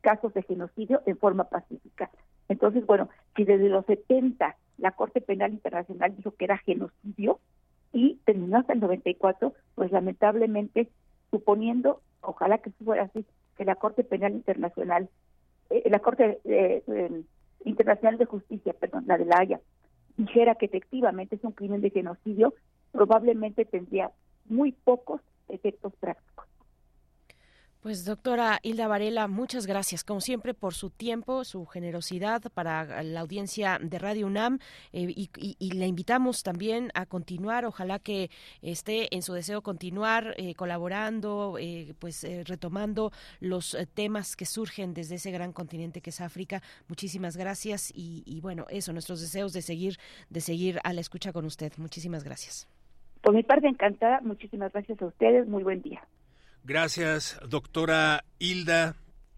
casos 0.00 0.34
de 0.34 0.42
genocidio 0.42 1.02
en 1.06 1.16
forma 1.18 1.44
pacífica. 1.44 2.10
Entonces, 2.48 2.84
bueno, 2.86 3.08
si 3.36 3.44
desde 3.44 3.68
los 3.68 3.86
70 3.86 4.56
la 4.78 4.92
Corte 4.92 5.20
Penal 5.20 5.52
Internacional 5.52 6.16
dijo 6.16 6.32
que 6.32 6.46
era 6.46 6.58
genocidio 6.58 7.38
y 7.92 8.16
terminó 8.24 8.58
hasta 8.58 8.72
el 8.72 8.80
94, 8.80 9.52
pues 9.74 9.92
lamentablemente, 9.92 10.88
suponiendo, 11.30 12.00
ojalá 12.22 12.58
que 12.58 12.70
fuera 12.70 13.04
así, 13.04 13.24
que 13.60 13.66
la 13.66 13.74
Corte 13.74 14.04
Penal 14.04 14.32
Internacional, 14.32 15.10
eh, 15.68 15.82
la 15.90 15.98
Corte 15.98 16.40
eh, 16.44 16.82
Internacional 17.66 18.16
de 18.16 18.24
Justicia, 18.24 18.72
perdón, 18.72 19.04
la 19.06 19.18
de 19.18 19.26
la 19.26 19.36
Haya, 19.38 19.60
dijera 20.16 20.54
que 20.54 20.64
efectivamente 20.64 21.36
es 21.36 21.44
un 21.44 21.52
crimen 21.52 21.82
de 21.82 21.90
genocidio, 21.90 22.54
probablemente 22.90 23.66
tendría 23.66 24.12
muy 24.46 24.72
pocos 24.72 25.20
efectos 25.48 25.92
prácticos. 26.00 26.46
Pues 27.80 28.04
doctora 28.04 28.58
Hilda 28.62 28.88
Varela, 28.88 29.26
muchas 29.26 29.66
gracias, 29.66 30.04
como 30.04 30.20
siempre, 30.20 30.52
por 30.52 30.74
su 30.74 30.90
tiempo, 30.90 31.44
su 31.44 31.64
generosidad 31.64 32.42
para 32.52 33.02
la 33.02 33.20
audiencia 33.20 33.78
de 33.80 33.98
Radio 33.98 34.26
UNAM 34.26 34.58
eh, 34.92 35.06
y, 35.16 35.72
le 35.72 35.86
invitamos 35.86 36.42
también 36.42 36.90
a 36.92 37.06
continuar, 37.06 37.64
ojalá 37.64 37.98
que 37.98 38.28
esté 38.60 39.14
en 39.16 39.22
su 39.22 39.32
deseo 39.32 39.62
continuar 39.62 40.34
eh, 40.36 40.54
colaborando, 40.54 41.56
eh, 41.58 41.94
pues 41.98 42.26
retomando 42.46 43.12
los 43.40 43.74
temas 43.94 44.36
que 44.36 44.44
surgen 44.44 44.92
desde 44.92 45.14
ese 45.14 45.30
gran 45.30 45.54
continente 45.54 46.02
que 46.02 46.10
es 46.10 46.20
África. 46.20 46.60
Muchísimas 46.86 47.38
gracias 47.38 47.90
y, 47.94 48.22
y 48.26 48.42
bueno, 48.42 48.66
eso, 48.68 48.92
nuestros 48.92 49.22
deseos 49.22 49.54
de 49.54 49.62
seguir, 49.62 49.96
de 50.28 50.42
seguir 50.42 50.80
a 50.84 50.92
la 50.92 51.00
escucha 51.00 51.32
con 51.32 51.46
usted. 51.46 51.72
Muchísimas 51.78 52.24
gracias. 52.24 52.68
Por 53.22 53.32
mi 53.32 53.42
parte, 53.42 53.68
encantada. 53.68 54.20
Muchísimas 54.20 54.70
gracias 54.70 55.00
a 55.00 55.06
ustedes. 55.06 55.48
Muy 55.48 55.62
buen 55.62 55.80
día. 55.80 56.06
Gracias, 56.62 57.40
doctora 57.48 58.24
Hilda 58.38 58.94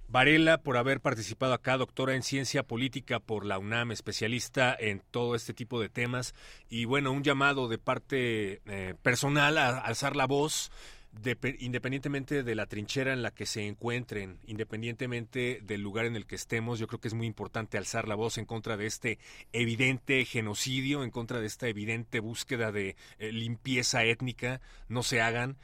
Varela, 0.08 0.58
por 0.58 0.76
haber 0.76 1.00
participado 1.00 1.54
acá, 1.54 1.78
doctora 1.78 2.14
en 2.14 2.22
ciencia 2.22 2.64
política 2.64 3.20
por 3.20 3.46
la 3.46 3.58
UNAM, 3.58 3.92
especialista 3.92 4.76
en 4.78 5.00
todo 5.10 5.34
este 5.34 5.54
tipo 5.54 5.80
de 5.80 5.88
temas. 5.88 6.34
Y 6.68 6.84
bueno, 6.84 7.12
un 7.12 7.22
llamado 7.22 7.68
de 7.68 7.78
parte 7.78 8.60
eh, 8.66 8.94
personal 9.02 9.56
a, 9.56 9.78
alzar 9.78 10.16
la 10.16 10.26
voz. 10.26 10.70
independientemente 11.60 12.42
de 12.42 12.54
la 12.54 12.66
trinchera 12.66 13.12
en 13.12 13.22
la 13.22 13.30
que 13.30 13.46
se 13.46 13.66
encuentren, 13.66 14.38
independientemente 14.46 15.60
del 15.62 15.80
lugar 15.80 16.06
en 16.06 16.16
el 16.16 16.26
que 16.26 16.36
estemos, 16.36 16.78
yo 16.78 16.86
creo 16.88 17.00
que 17.00 17.08
es 17.08 17.14
muy 17.14 17.26
importante 17.26 17.78
alzar 17.78 18.08
la 18.08 18.14
voz 18.14 18.36
en 18.36 18.46
contra 18.46 18.76
de 18.76 18.86
este 18.86 19.18
evidente 19.52 20.24
genocidio, 20.24 21.04
en 21.04 21.10
contra 21.10 21.40
de 21.40 21.46
esta 21.46 21.68
evidente 21.68 22.20
búsqueda 22.20 22.72
de 22.72 22.96
eh, 23.18 23.30
limpieza 23.32 24.04
étnica, 24.04 24.60
no 24.88 25.02
se 25.02 25.20
hagan 25.20 25.56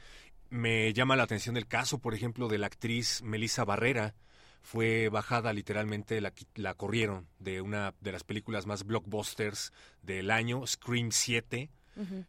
me 0.49 0.93
llama 0.93 1.15
la 1.15 1.23
atención 1.23 1.57
el 1.57 1.67
caso, 1.67 1.99
por 1.99 2.13
ejemplo, 2.13 2.47
de 2.47 2.57
la 2.57 2.67
actriz 2.67 3.21
Melissa 3.21 3.65
Barrera. 3.65 4.15
Fue 4.61 5.09
bajada 5.09 5.53
literalmente, 5.53 6.19
la, 6.21 6.33
la 6.55 6.73
corrieron 6.73 7.27
de 7.39 7.61
una 7.61 7.93
de 8.01 8.11
las 8.11 8.23
películas 8.23 8.65
más 8.65 8.85
blockbusters 8.85 9.71
del 10.01 10.31
año, 10.31 10.65
Scream 10.67 11.11
7. 11.11 11.69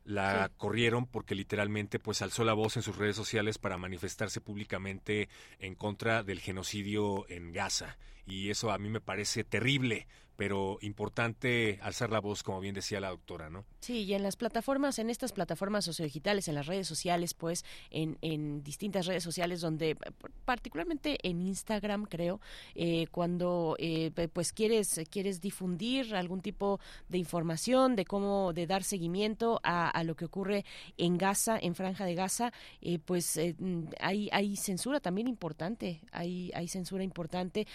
La 0.03 0.51
corrieron 0.57 1.07
porque 1.07 1.37
literalmente 1.37 2.01
pues 2.01 2.23
alzó 2.23 2.43
la 2.43 2.55
voz 2.55 2.77
en 2.77 2.83
sus 2.83 2.97
redes 2.97 3.15
sociales 3.15 3.59
para 3.59 3.79
manifestarse 3.79 4.41
públicamente 4.41 5.29
en 5.61 5.77
contra 5.77 6.25
del 6.25 6.41
genocidio 6.41 7.25
en 7.29 7.53
Gaza. 7.53 7.97
Y 8.27 8.51
eso 8.51 8.71
a 8.71 8.79
mí 8.79 8.89
me 8.89 9.01
parece 9.01 9.45
terrible 9.45 10.07
pero 10.41 10.79
importante 10.81 11.79
alzar 11.83 12.09
la 12.09 12.19
voz, 12.19 12.43
como 12.43 12.61
bien 12.61 12.75
decía 12.75 12.99
la 12.99 13.11
doctora, 13.11 13.51
¿no? 13.51 13.67
Sí, 13.81 14.05
y 14.05 14.15
en 14.15 14.23
las 14.23 14.37
plataformas, 14.37 14.99
en 14.99 15.11
estas 15.11 15.33
plataformas 15.33 15.85
sociodigitales, 15.85 16.49
en 16.49 16.55
las 16.55 16.67
redes 16.67 16.89
sociales, 16.89 17.35
pues, 17.35 17.63
en, 17.91 18.17
en 18.23 18.63
distintas 18.63 19.05
redes 19.05 19.23
sociales, 19.23 19.61
donde, 19.61 19.99
particularmente 20.47 21.19
en 21.29 21.43
Instagram, 21.43 22.07
creo, 22.07 22.41
eh, 22.75 23.07
cuando, 23.11 23.77
eh, 23.79 24.13
pues, 24.33 24.55
quieres, 24.55 25.03
quieres 25.11 25.43
difundir 25.43 26.15
algún 26.15 26.41
tipo 26.41 26.81
de 27.11 27.19
información 27.19 27.95
de 27.95 28.07
cómo, 28.07 28.55
de 28.55 28.67
dar 28.67 28.83
seguimiento 28.83 29.61
a, 29.63 29.91
a 29.91 30.05
lo 30.05 30.17
que 30.17 30.25
ocurre 30.25 30.65
en 30.97 31.19
Gaza, 31.19 31.59
en 31.61 31.75
Franja 31.75 32.07
de 32.07 32.15
Gaza, 32.15 32.51
eh, 32.81 32.99
pues, 32.99 33.39
hay, 34.01 34.31
hay 34.33 34.57
censura 34.57 35.01
también 35.01 35.29
importante, 35.29 36.01
hay, 36.13 36.51
hay 36.55 36.67
censura 36.67 37.05
importante, 37.05 37.67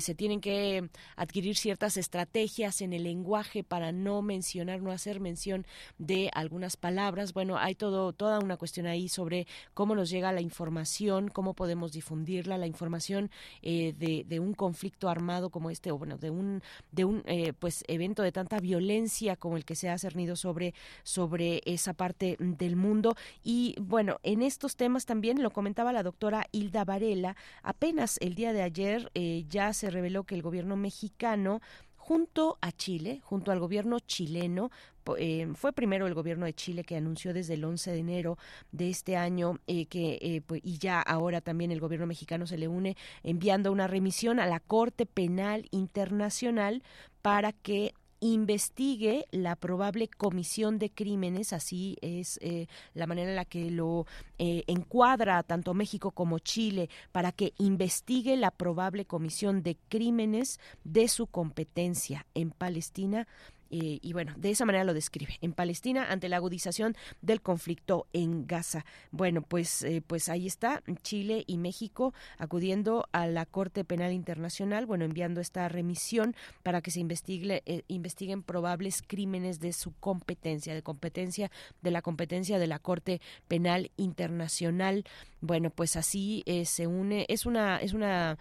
se 0.00 0.14
tienen 0.14 0.40
que 0.40 0.88
adquirir 1.16 1.56
ciertas 1.56 1.96
estrategias 1.96 2.80
en 2.80 2.92
el 2.92 3.04
lenguaje 3.04 3.64
para 3.64 3.92
no 3.92 4.22
mencionar, 4.22 4.82
no 4.82 4.90
hacer 4.90 5.20
mención 5.20 5.66
de 5.98 6.30
algunas 6.34 6.76
palabras. 6.76 7.32
Bueno, 7.32 7.58
hay 7.58 7.74
todo, 7.74 8.12
toda 8.12 8.38
una 8.38 8.56
cuestión 8.56 8.86
ahí 8.86 9.08
sobre 9.08 9.46
cómo 9.74 9.94
nos 9.94 10.10
llega 10.10 10.32
la 10.32 10.40
información, 10.40 11.28
cómo 11.28 11.54
podemos 11.54 11.92
difundirla, 11.92 12.58
la 12.58 12.66
información 12.66 13.30
eh, 13.62 13.94
de, 13.96 14.40
un 14.40 14.54
conflicto 14.54 15.08
armado 15.08 15.50
como 15.50 15.70
este, 15.70 15.92
o 15.92 15.98
bueno, 15.98 16.18
de 16.18 16.30
un, 16.30 16.62
de 16.90 17.04
un 17.04 17.22
eh, 17.26 17.52
pues 17.52 17.84
evento 17.86 18.22
de 18.22 18.32
tanta 18.32 18.58
violencia 18.58 19.36
como 19.36 19.56
el 19.56 19.64
que 19.64 19.76
se 19.76 19.88
ha 19.88 19.96
cernido 19.96 20.36
sobre, 20.36 20.74
sobre 21.02 21.62
esa 21.64 21.94
parte 21.94 22.36
del 22.38 22.76
mundo. 22.76 23.16
Y 23.42 23.76
bueno, 23.80 24.18
en 24.22 24.42
estos 24.42 24.76
temas 24.76 25.06
también 25.06 25.42
lo 25.42 25.50
comentaba 25.50 25.92
la 25.92 26.02
doctora 26.02 26.46
Hilda 26.52 26.84
Varela, 26.84 27.36
apenas 27.62 28.18
el 28.20 28.34
día 28.34 28.52
de 28.52 28.62
ayer 28.62 29.10
eh, 29.14 29.44
ya 29.48 29.72
se 29.72 29.83
reveló 29.90 30.24
que 30.24 30.34
el 30.34 30.42
gobierno 30.42 30.76
mexicano 30.76 31.60
junto 32.04 32.58
a 32.60 32.70
Chile, 32.70 33.20
junto 33.24 33.50
al 33.50 33.60
gobierno 33.60 33.98
chileno, 33.98 34.70
eh, 35.16 35.48
fue 35.54 35.72
primero 35.72 36.06
el 36.06 36.12
gobierno 36.12 36.44
de 36.44 36.52
Chile 36.52 36.84
que 36.84 36.96
anunció 36.96 37.32
desde 37.32 37.54
el 37.54 37.64
11 37.64 37.92
de 37.92 37.98
enero 37.98 38.38
de 38.72 38.90
este 38.90 39.16
año 39.16 39.58
eh, 39.66 39.86
que 39.86 40.18
eh, 40.20 40.42
pues, 40.46 40.60
y 40.62 40.76
ya 40.76 41.00
ahora 41.00 41.40
también 41.40 41.70
el 41.70 41.80
gobierno 41.80 42.06
mexicano 42.06 42.46
se 42.46 42.58
le 42.58 42.68
une 42.68 42.96
enviando 43.22 43.72
una 43.72 43.86
remisión 43.86 44.38
a 44.38 44.46
la 44.46 44.60
Corte 44.60 45.06
Penal 45.06 45.66
Internacional 45.70 46.82
para 47.22 47.52
que 47.52 47.94
investigue 48.24 49.26
la 49.32 49.54
probable 49.54 50.08
comisión 50.08 50.78
de 50.78 50.90
crímenes, 50.90 51.52
así 51.52 51.98
es 52.00 52.38
eh, 52.40 52.68
la 52.94 53.06
manera 53.06 53.28
en 53.28 53.36
la 53.36 53.44
que 53.44 53.70
lo 53.70 54.06
eh, 54.38 54.64
encuadra 54.66 55.42
tanto 55.42 55.74
México 55.74 56.10
como 56.10 56.38
Chile, 56.38 56.88
para 57.12 57.32
que 57.32 57.52
investigue 57.58 58.36
la 58.38 58.50
probable 58.50 59.04
comisión 59.04 59.62
de 59.62 59.76
crímenes 59.90 60.58
de 60.84 61.08
su 61.08 61.26
competencia 61.26 62.26
en 62.34 62.50
Palestina 62.50 63.28
y 63.70 64.12
bueno, 64.12 64.32
de 64.36 64.50
esa 64.50 64.64
manera 64.64 64.84
lo 64.84 64.94
describe. 64.94 65.38
En 65.40 65.52
Palestina, 65.52 66.10
ante 66.10 66.28
la 66.28 66.36
agudización 66.36 66.96
del 67.22 67.40
conflicto 67.40 68.06
en 68.12 68.46
Gaza. 68.46 68.84
Bueno, 69.10 69.42
pues, 69.42 69.82
eh, 69.82 70.02
pues 70.06 70.28
ahí 70.28 70.46
está 70.46 70.82
Chile 71.02 71.44
y 71.46 71.58
México 71.58 72.14
acudiendo 72.38 73.08
a 73.12 73.26
la 73.26 73.46
Corte 73.46 73.84
Penal 73.84 74.12
Internacional, 74.12 74.86
bueno, 74.86 75.04
enviando 75.04 75.40
esta 75.40 75.68
remisión 75.68 76.34
para 76.62 76.80
que 76.80 76.90
se 76.90 77.00
investigue, 77.00 77.62
eh, 77.66 77.82
investiguen 77.88 78.42
probables 78.42 79.02
crímenes 79.06 79.60
de 79.60 79.72
su 79.72 79.92
competencia, 80.00 80.74
de 80.74 80.82
competencia, 80.82 81.50
de 81.82 81.90
la 81.90 82.02
competencia 82.02 82.58
de 82.58 82.66
la 82.66 82.78
Corte 82.78 83.20
Penal 83.48 83.90
Internacional. 83.96 85.04
Bueno, 85.44 85.68
pues 85.68 85.96
así 85.96 86.42
se 86.64 86.86
une, 86.86 87.26
es 87.28 87.44
una, 87.44 87.76
es 87.76 87.92
una, 87.92 88.38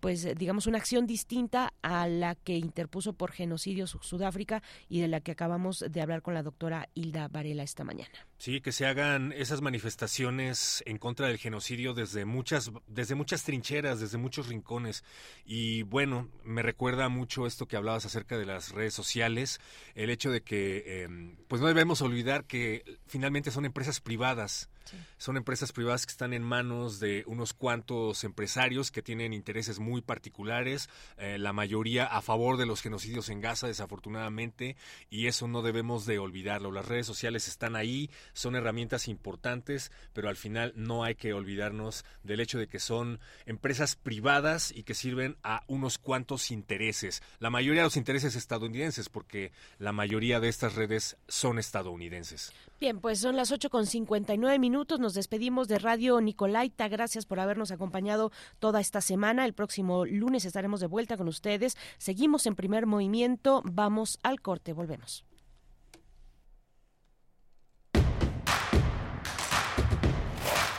pues 0.00 0.26
digamos, 0.34 0.66
una 0.66 0.78
acción 0.78 1.06
distinta 1.06 1.74
a 1.82 2.08
la 2.08 2.36
que 2.36 2.56
interpuso 2.56 3.12
por 3.12 3.32
genocidio 3.32 3.86
su 3.86 3.98
Sudáfrica 3.98 4.62
y 4.88 5.00
de 5.00 5.08
la 5.08 5.20
que 5.20 5.32
acabamos 5.32 5.84
de 5.86 6.00
hablar 6.00 6.22
con 6.22 6.32
la 6.32 6.42
doctora 6.42 6.88
Hilda 6.94 7.28
Varela 7.28 7.62
esta 7.62 7.84
mañana. 7.84 8.26
Sí, 8.38 8.62
que 8.62 8.72
se 8.72 8.86
hagan 8.86 9.32
esas 9.32 9.60
manifestaciones 9.60 10.82
en 10.86 10.96
contra 10.96 11.26
del 11.26 11.36
genocidio 11.36 11.92
desde 11.92 12.24
muchas, 12.24 12.70
desde 12.86 13.14
muchas 13.14 13.44
trincheras, 13.44 14.00
desde 14.00 14.16
muchos 14.16 14.48
rincones. 14.48 15.04
Y 15.44 15.82
bueno, 15.82 16.30
me 16.42 16.62
recuerda 16.62 17.10
mucho 17.10 17.46
esto 17.46 17.66
que 17.66 17.76
hablabas 17.76 18.06
acerca 18.06 18.38
de 18.38 18.46
las 18.46 18.72
redes 18.72 18.94
sociales, 18.94 19.60
el 19.94 20.08
hecho 20.08 20.30
de 20.30 20.40
que, 20.40 21.02
em, 21.02 21.36
pues 21.48 21.60
no 21.60 21.68
debemos 21.68 22.00
olvidar 22.00 22.46
que 22.46 22.82
finalmente 23.06 23.50
son 23.50 23.66
empresas 23.66 24.00
privadas 24.00 24.70
son 25.18 25.36
empresas 25.36 25.72
privadas 25.72 26.06
que 26.06 26.12
están 26.12 26.32
en 26.32 26.42
manos 26.42 27.00
de 27.00 27.24
unos 27.26 27.52
cuantos 27.52 28.24
empresarios 28.24 28.90
que 28.90 29.02
tienen 29.02 29.32
intereses 29.32 29.78
muy 29.78 30.02
particulares, 30.02 30.88
eh, 31.18 31.38
la 31.38 31.52
mayoría 31.52 32.06
a 32.06 32.22
favor 32.22 32.56
de 32.56 32.66
los 32.66 32.82
genocidios 32.82 33.28
en 33.28 33.40
Gaza, 33.40 33.66
desafortunadamente, 33.66 34.76
y 35.10 35.26
eso 35.26 35.48
no 35.48 35.62
debemos 35.62 36.06
de 36.06 36.18
olvidarlo. 36.18 36.72
Las 36.72 36.86
redes 36.86 37.06
sociales 37.06 37.48
están 37.48 37.76
ahí, 37.76 38.10
son 38.32 38.56
herramientas 38.56 39.08
importantes, 39.08 39.92
pero 40.12 40.28
al 40.28 40.36
final 40.36 40.72
no 40.76 41.04
hay 41.04 41.14
que 41.14 41.32
olvidarnos 41.32 42.04
del 42.22 42.40
hecho 42.40 42.58
de 42.58 42.68
que 42.68 42.78
son 42.78 43.20
empresas 43.46 43.96
privadas 43.96 44.72
y 44.74 44.82
que 44.82 44.94
sirven 44.94 45.36
a 45.42 45.64
unos 45.66 45.98
cuantos 45.98 46.50
intereses. 46.50 47.22
La 47.38 47.50
mayoría 47.50 47.82
de 47.82 47.86
los 47.86 47.96
intereses 47.96 48.36
estadounidenses, 48.36 49.08
porque 49.08 49.52
la 49.78 49.92
mayoría 49.92 50.40
de 50.40 50.48
estas 50.48 50.74
redes 50.74 51.16
son 51.28 51.58
estadounidenses. 51.58 52.52
Bien, 52.80 53.00
pues 53.00 53.20
son 53.20 53.36
las 53.36 53.52
8 53.52 53.68
con 53.70 53.86
59 53.86 54.58
Nos 54.80 55.12
despedimos 55.12 55.68
de 55.68 55.78
Radio 55.78 56.20
Nicolaita. 56.22 56.88
Gracias 56.88 57.26
por 57.26 57.38
habernos 57.38 57.70
acompañado 57.70 58.32
toda 58.58 58.80
esta 58.80 59.02
semana. 59.02 59.44
El 59.44 59.52
próximo 59.52 60.06
lunes 60.06 60.46
estaremos 60.46 60.80
de 60.80 60.86
vuelta 60.86 61.18
con 61.18 61.28
ustedes. 61.28 61.76
Seguimos 61.98 62.46
en 62.46 62.56
primer 62.56 62.86
movimiento. 62.86 63.60
Vamos 63.64 64.18
al 64.22 64.40
corte. 64.40 64.72
Volvemos. 64.72 65.26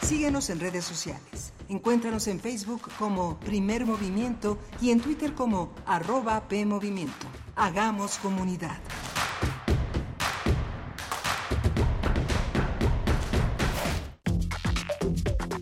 Síguenos 0.02 0.50
en 0.50 0.60
redes 0.60 0.84
sociales. 0.84 1.54
Encuéntranos 1.70 2.28
en 2.28 2.40
Facebook 2.40 2.90
como 2.98 3.40
Primer 3.40 3.86
Movimiento 3.86 4.58
y 4.82 4.90
en 4.90 5.00
Twitter 5.00 5.36
como 5.36 5.74
arroba 5.86 6.48
PMovimiento. 6.50 7.28
Hagamos 7.56 8.18
comunidad. 8.18 8.80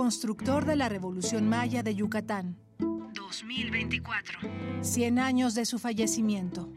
constructor 0.00 0.64
de 0.64 0.76
la 0.76 0.88
Revolución 0.88 1.46
Maya 1.46 1.82
de 1.82 1.94
Yucatán. 1.94 2.56
2024. 2.78 4.38
100 4.80 5.18
años 5.18 5.54
de 5.54 5.66
su 5.66 5.78
fallecimiento. 5.78 6.70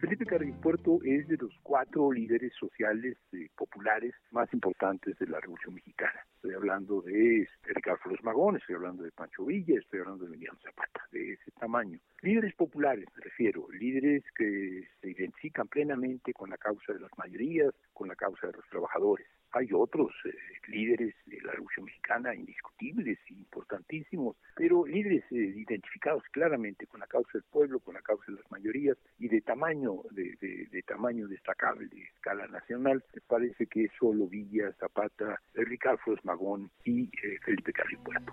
Felipe 0.00 0.26
Carrillo 0.26 0.60
Puerto 0.60 0.98
es 1.04 1.28
de 1.28 1.36
los 1.36 1.52
cuatro 1.62 2.10
líderes 2.10 2.52
sociales 2.58 3.16
eh, 3.32 3.48
populares 3.56 4.14
más 4.32 4.52
importantes 4.52 5.16
de 5.16 5.28
la 5.28 5.38
Revolución 5.38 5.74
Mexicana. 5.74 6.26
Estoy 6.34 6.54
hablando 6.54 7.02
de 7.02 7.48
Ricardo 7.62 8.00
Flores 8.02 8.24
Magón, 8.24 8.56
estoy 8.56 8.74
hablando 8.74 9.04
de 9.04 9.12
Pancho 9.12 9.44
Villa, 9.44 9.78
estoy 9.78 10.00
hablando 10.00 10.24
de 10.24 10.30
Emiliano 10.34 10.58
Zapata, 10.60 11.06
de 11.12 11.34
ese 11.34 11.52
tamaño. 11.60 12.00
Líderes 12.22 12.54
populares, 12.56 13.06
me 13.14 13.22
refiero, 13.22 13.68
líderes 13.70 14.24
que 14.34 14.88
se 15.00 15.10
identifican 15.10 15.68
plenamente 15.68 16.32
con 16.32 16.50
la 16.50 16.56
causa 16.56 16.92
de 16.92 16.98
las 16.98 17.16
mayorías, 17.16 17.72
con 17.92 18.08
la 18.08 18.16
causa 18.16 18.48
de 18.48 18.54
los 18.54 18.66
trabajadores 18.70 19.28
hay 19.56 19.68
otros 19.72 20.12
eh, 20.24 20.30
líderes 20.68 21.14
de 21.26 21.40
la 21.40 21.52
Revolución 21.52 21.86
Mexicana 21.86 22.34
indiscutibles 22.34 23.18
y 23.28 23.34
importantísimos, 23.34 24.36
pero 24.54 24.86
líderes 24.86 25.24
eh, 25.30 25.54
identificados 25.56 26.22
claramente 26.30 26.86
con 26.86 27.00
la 27.00 27.06
causa 27.06 27.30
del 27.34 27.44
pueblo, 27.44 27.80
con 27.80 27.94
la 27.94 28.02
causa 28.02 28.24
de 28.28 28.34
las 28.34 28.50
mayorías 28.50 28.96
y 29.18 29.28
de 29.28 29.40
tamaño 29.40 30.02
de, 30.10 30.82
tamaño 30.86 31.26
destacable 31.26 31.86
de 31.88 32.02
escala 32.02 32.46
nacional. 32.48 33.02
Me 33.14 33.20
parece 33.22 33.66
que 33.66 33.84
es 33.84 33.90
solo 33.98 34.26
Villa, 34.26 34.72
Zapata, 34.78 35.40
Ricardo 35.54 35.98
Flores 36.04 36.24
Magón 36.24 36.70
y 36.84 37.04
eh, 37.04 37.38
Felipe 37.44 37.72
Carrillo 37.72 38.02
Puerto. 38.04 38.32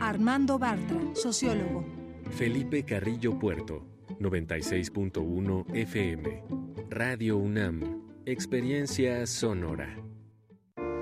Armando 0.00 0.58
Bartra, 0.58 1.14
sociólogo. 1.14 1.84
Felipe 2.32 2.84
Carrillo 2.84 3.38
Puerto, 3.38 3.86
96.1 4.20 5.74
FM. 5.74 6.42
Radio 6.90 7.36
UNAM. 7.36 8.02
Experiencia 8.26 9.26
sonora. 9.26 10.03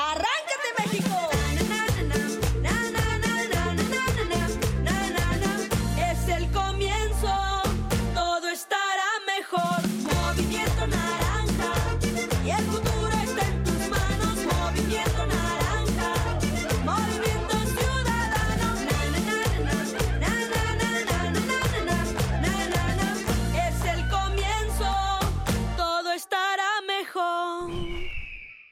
¡Arráncate 0.00 0.68
México! 0.78 1.67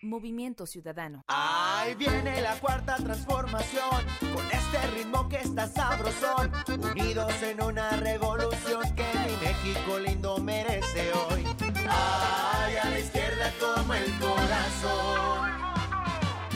Movimiento 0.08 0.66
Ciudadano. 0.66 1.24
Ahí 1.28 1.94
viene 1.94 2.40
la 2.40 2.58
cuarta 2.58 2.96
transformación, 2.96 4.04
con 4.20 4.46
este 4.46 4.86
ritmo 4.94 5.28
que 5.28 5.36
está 5.36 5.68
sabrosón, 5.68 6.52
unidos 6.92 7.32
en 7.42 7.62
una 7.62 7.90
revolución 7.90 8.82
que 8.94 9.06
mi 9.14 9.46
México 9.46 9.98
lindo 9.98 10.38
merece 10.38 11.12
hoy. 11.12 11.44
Ay, 11.88 12.76
a 12.76 12.90
la 12.90 12.98
izquierda 12.98 13.52
como 13.60 13.94
el 13.94 14.12
corazón. 14.18 15.50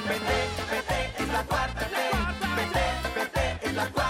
PT, 0.06 0.30
PT 0.70 1.22
es 1.22 1.28
la 1.28 1.42
cuarta 1.44 1.86
T, 1.86 1.96
PT, 2.56 2.80
PT 3.14 3.68
es 3.68 3.74
la 3.74 3.90
cuarta 3.90 4.09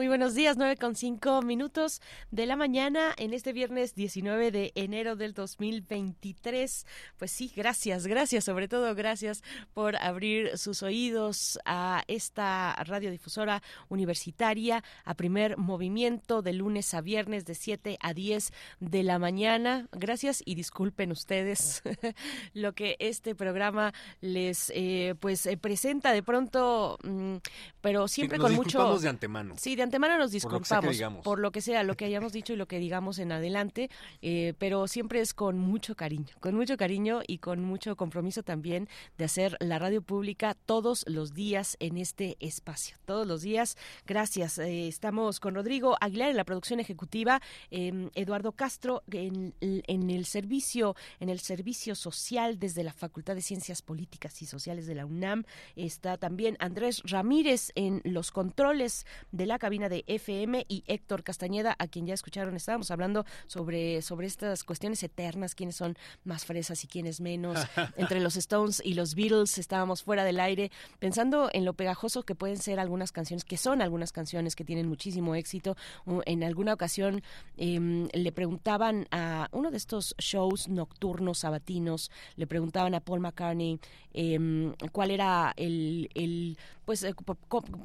Muy 0.00 0.08
buenos 0.08 0.34
días, 0.34 0.56
9 0.56 0.78
con 0.78 0.96
5 0.96 1.42
minutos 1.42 2.00
de 2.30 2.46
la 2.46 2.56
mañana 2.56 3.12
en 3.18 3.34
este 3.34 3.52
viernes 3.52 3.94
19 3.94 4.50
de 4.50 4.72
enero 4.74 5.14
del 5.14 5.34
2023. 5.34 6.86
Pues 7.18 7.30
sí, 7.30 7.52
gracias, 7.54 8.06
gracias, 8.06 8.44
sobre 8.44 8.66
todo 8.66 8.94
gracias 8.94 9.42
por 9.74 9.96
abrir 9.96 10.56
sus 10.56 10.82
oídos 10.82 11.58
a 11.66 12.02
esta 12.08 12.74
radiodifusora 12.82 13.62
universitaria, 13.90 14.82
a 15.04 15.12
primer 15.12 15.58
movimiento 15.58 16.40
de 16.40 16.54
lunes 16.54 16.94
a 16.94 17.02
viernes 17.02 17.44
de 17.44 17.54
7 17.54 17.98
a 18.00 18.14
10 18.14 18.54
de 18.80 19.02
la 19.02 19.18
mañana. 19.18 19.86
Gracias 19.92 20.42
y 20.46 20.54
disculpen 20.54 21.12
ustedes 21.12 21.82
lo 22.54 22.72
que 22.72 22.96
este 23.00 23.34
programa 23.34 23.92
les 24.22 24.72
eh, 24.74 25.14
pues 25.20 25.44
eh, 25.44 25.58
presenta 25.58 26.14
de 26.14 26.22
pronto, 26.22 26.96
mm, 27.04 27.36
pero 27.82 28.08
siempre 28.08 28.38
Nos 28.38 28.46
con 28.46 28.56
mucho... 28.56 28.98
de 28.98 29.08
antemano. 29.10 29.56
Sí, 29.58 29.76
de 29.76 29.89
antemano 29.90 30.18
nos 30.18 30.30
disculpamos 30.30 31.02
por 31.24 31.40
lo 31.40 31.50
que 31.50 31.60
sea, 31.60 31.82
lo 31.82 31.96
que 31.96 32.04
hayamos 32.04 32.32
dicho 32.32 32.52
y 32.52 32.56
lo 32.56 32.66
que 32.66 32.78
digamos 32.78 33.18
en 33.18 33.32
adelante, 33.32 33.90
eh, 34.22 34.54
pero 34.58 34.86
siempre 34.86 35.20
es 35.20 35.34
con 35.34 35.58
mucho 35.58 35.96
cariño, 35.96 36.28
con 36.38 36.54
mucho 36.54 36.76
cariño 36.76 37.22
y 37.26 37.38
con 37.38 37.60
mucho 37.60 37.96
compromiso 37.96 38.44
también 38.44 38.88
de 39.18 39.24
hacer 39.24 39.56
la 39.58 39.80
radio 39.80 40.00
pública 40.00 40.56
todos 40.64 41.04
los 41.08 41.34
días 41.34 41.76
en 41.80 41.98
este 41.98 42.36
espacio, 42.38 42.98
todos 43.04 43.26
los 43.26 43.42
días. 43.42 43.76
Gracias. 44.06 44.58
Eh, 44.58 44.86
estamos 44.86 45.40
con 45.40 45.56
Rodrigo 45.56 45.96
Aguilar 46.00 46.30
en 46.30 46.36
la 46.36 46.44
producción 46.44 46.78
ejecutiva, 46.78 47.42
eh, 47.72 48.10
Eduardo 48.14 48.52
Castro 48.52 49.02
en, 49.10 49.54
en 49.60 50.10
el 50.10 50.24
servicio, 50.24 50.94
en 51.18 51.30
el 51.30 51.40
servicio 51.40 51.96
social 51.96 52.60
desde 52.60 52.84
la 52.84 52.92
Facultad 52.92 53.34
de 53.34 53.42
Ciencias 53.42 53.82
Políticas 53.82 54.40
y 54.40 54.46
Sociales 54.46 54.86
de 54.86 54.94
la 54.94 55.04
UNAM. 55.04 55.44
Está 55.74 56.16
también 56.16 56.56
Andrés 56.60 57.02
Ramírez 57.04 57.72
en 57.74 58.02
los 58.04 58.30
controles 58.30 59.04
de 59.32 59.46
la 59.46 59.58
cabina 59.58 59.79
de 59.88 60.04
FM 60.06 60.66
y 60.68 60.84
Héctor 60.86 61.22
Castañeda, 61.22 61.74
a 61.78 61.86
quien 61.88 62.06
ya 62.06 62.14
escucharon, 62.14 62.56
estábamos 62.56 62.90
hablando 62.90 63.24
sobre, 63.46 64.02
sobre 64.02 64.26
estas 64.26 64.64
cuestiones 64.64 65.02
eternas, 65.02 65.54
quiénes 65.54 65.76
son 65.76 65.96
más 66.24 66.44
fresas 66.44 66.84
y 66.84 66.86
quiénes 66.86 67.20
menos. 67.20 67.58
Entre 67.96 68.20
los 68.20 68.36
Stones 68.36 68.82
y 68.84 68.94
los 68.94 69.14
Beatles 69.14 69.58
estábamos 69.58 70.02
fuera 70.02 70.24
del 70.24 70.40
aire, 70.40 70.70
pensando 70.98 71.48
en 71.52 71.64
lo 71.64 71.74
pegajoso 71.74 72.22
que 72.24 72.34
pueden 72.34 72.58
ser 72.58 72.78
algunas 72.80 73.12
canciones, 73.12 73.44
que 73.44 73.56
son 73.56 73.80
algunas 73.82 74.12
canciones 74.12 74.56
que 74.56 74.64
tienen 74.64 74.88
muchísimo 74.88 75.34
éxito. 75.34 75.76
En 76.26 76.44
alguna 76.44 76.74
ocasión 76.74 77.22
em, 77.56 78.08
le 78.12 78.32
preguntaban 78.32 79.06
a 79.10 79.48
uno 79.52 79.70
de 79.70 79.76
estos 79.76 80.14
shows 80.18 80.68
nocturnos 80.68 81.38
sabatinos, 81.38 82.10
le 82.36 82.46
preguntaban 82.46 82.94
a 82.94 83.00
Paul 83.00 83.20
McCartney 83.20 83.78
em, 84.12 84.74
cuál 84.92 85.10
era 85.10 85.52
el, 85.56 86.08
el 86.14 86.58
pues, 86.84 87.02
eh, 87.04 87.14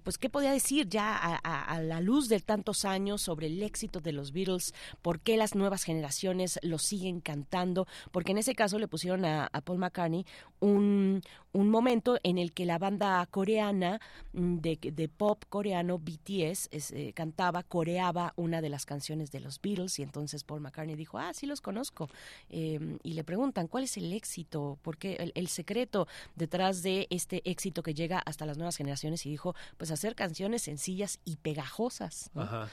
pues 0.04 0.18
qué 0.18 0.30
podía 0.30 0.52
decir 0.52 0.88
ya 0.90 1.16
a, 1.16 1.36
a- 1.44 1.75
a 1.76 1.82
la 1.82 2.02
luz 2.02 2.30
de 2.30 2.40
tantos 2.40 2.86
años 2.86 3.22
sobre 3.22 3.48
el 3.48 3.62
éxito 3.64 4.02
de 4.02 4.12
los 4.12 4.32
Beatles, 4.32 4.74
por 5.02 5.20
qué 5.20 5.38
las 5.38 5.56
nuevas 5.56 5.84
generaciones 5.84 6.60
lo 6.62 6.80
siguen 6.80 7.22
cantando, 7.22 7.88
porque 8.12 8.32
en 8.32 8.38
ese 8.38 8.56
caso 8.56 8.80
le 8.80 8.88
pusieron 8.88 9.26
a, 9.26 9.50
Paul 9.64 9.80
McCartney 9.80 10.26
un, 10.60 11.22
un 11.54 11.70
momento 11.70 12.20
en 12.24 12.38
el 12.38 12.54
que 12.54 12.66
la 12.66 12.78
banda 12.78 13.26
coreana 13.32 14.00
mm, 14.34 14.58
de, 14.58 15.10
pop 15.16 15.44
coreano 15.50 15.98
BTS 15.98 16.70
eh, 16.72 17.14
cantaba, 17.14 17.64
coreaba 17.64 18.34
una 18.36 18.62
de 18.62 18.70
las 18.70 18.86
canciones 18.86 19.32
de 19.32 19.40
los 19.40 19.62
Beatles 19.62 19.98
y 20.00 20.04
entonces 20.04 20.44
Paul 20.44 20.62
McCartney 20.62 20.96
dijo, 20.96 21.18
ah, 21.18 21.34
sí 21.34 21.46
los 21.46 21.62
conozco. 21.62 22.10
Eh, 22.50 22.98
y 23.04 23.14
le 23.14 23.24
preguntan, 23.24 23.68
¿cuál 23.68 23.86
es 23.86 23.98
el 23.98 24.12
éxito? 24.14 24.78
porque 24.82 25.16
el, 25.16 25.32
el, 25.36 25.48
secreto 25.48 26.08
detrás 26.36 26.84
de 26.84 27.08
este 27.10 27.42
éxito 27.50 27.84
que 27.84 27.94
llega 27.94 28.20
hasta 28.20 28.46
las 28.46 28.58
nuevas 28.58 28.78
generaciones? 28.78 29.26
Y 29.26 29.30
dijo, 29.30 29.56
pues 29.78 29.92
hacer 29.92 30.16
canciones 30.16 30.64
sencillas 30.64 31.20
y 31.26 31.38
pegajosas. 31.66 32.30
¿no? 32.34 32.42
Ajá. 32.44 32.70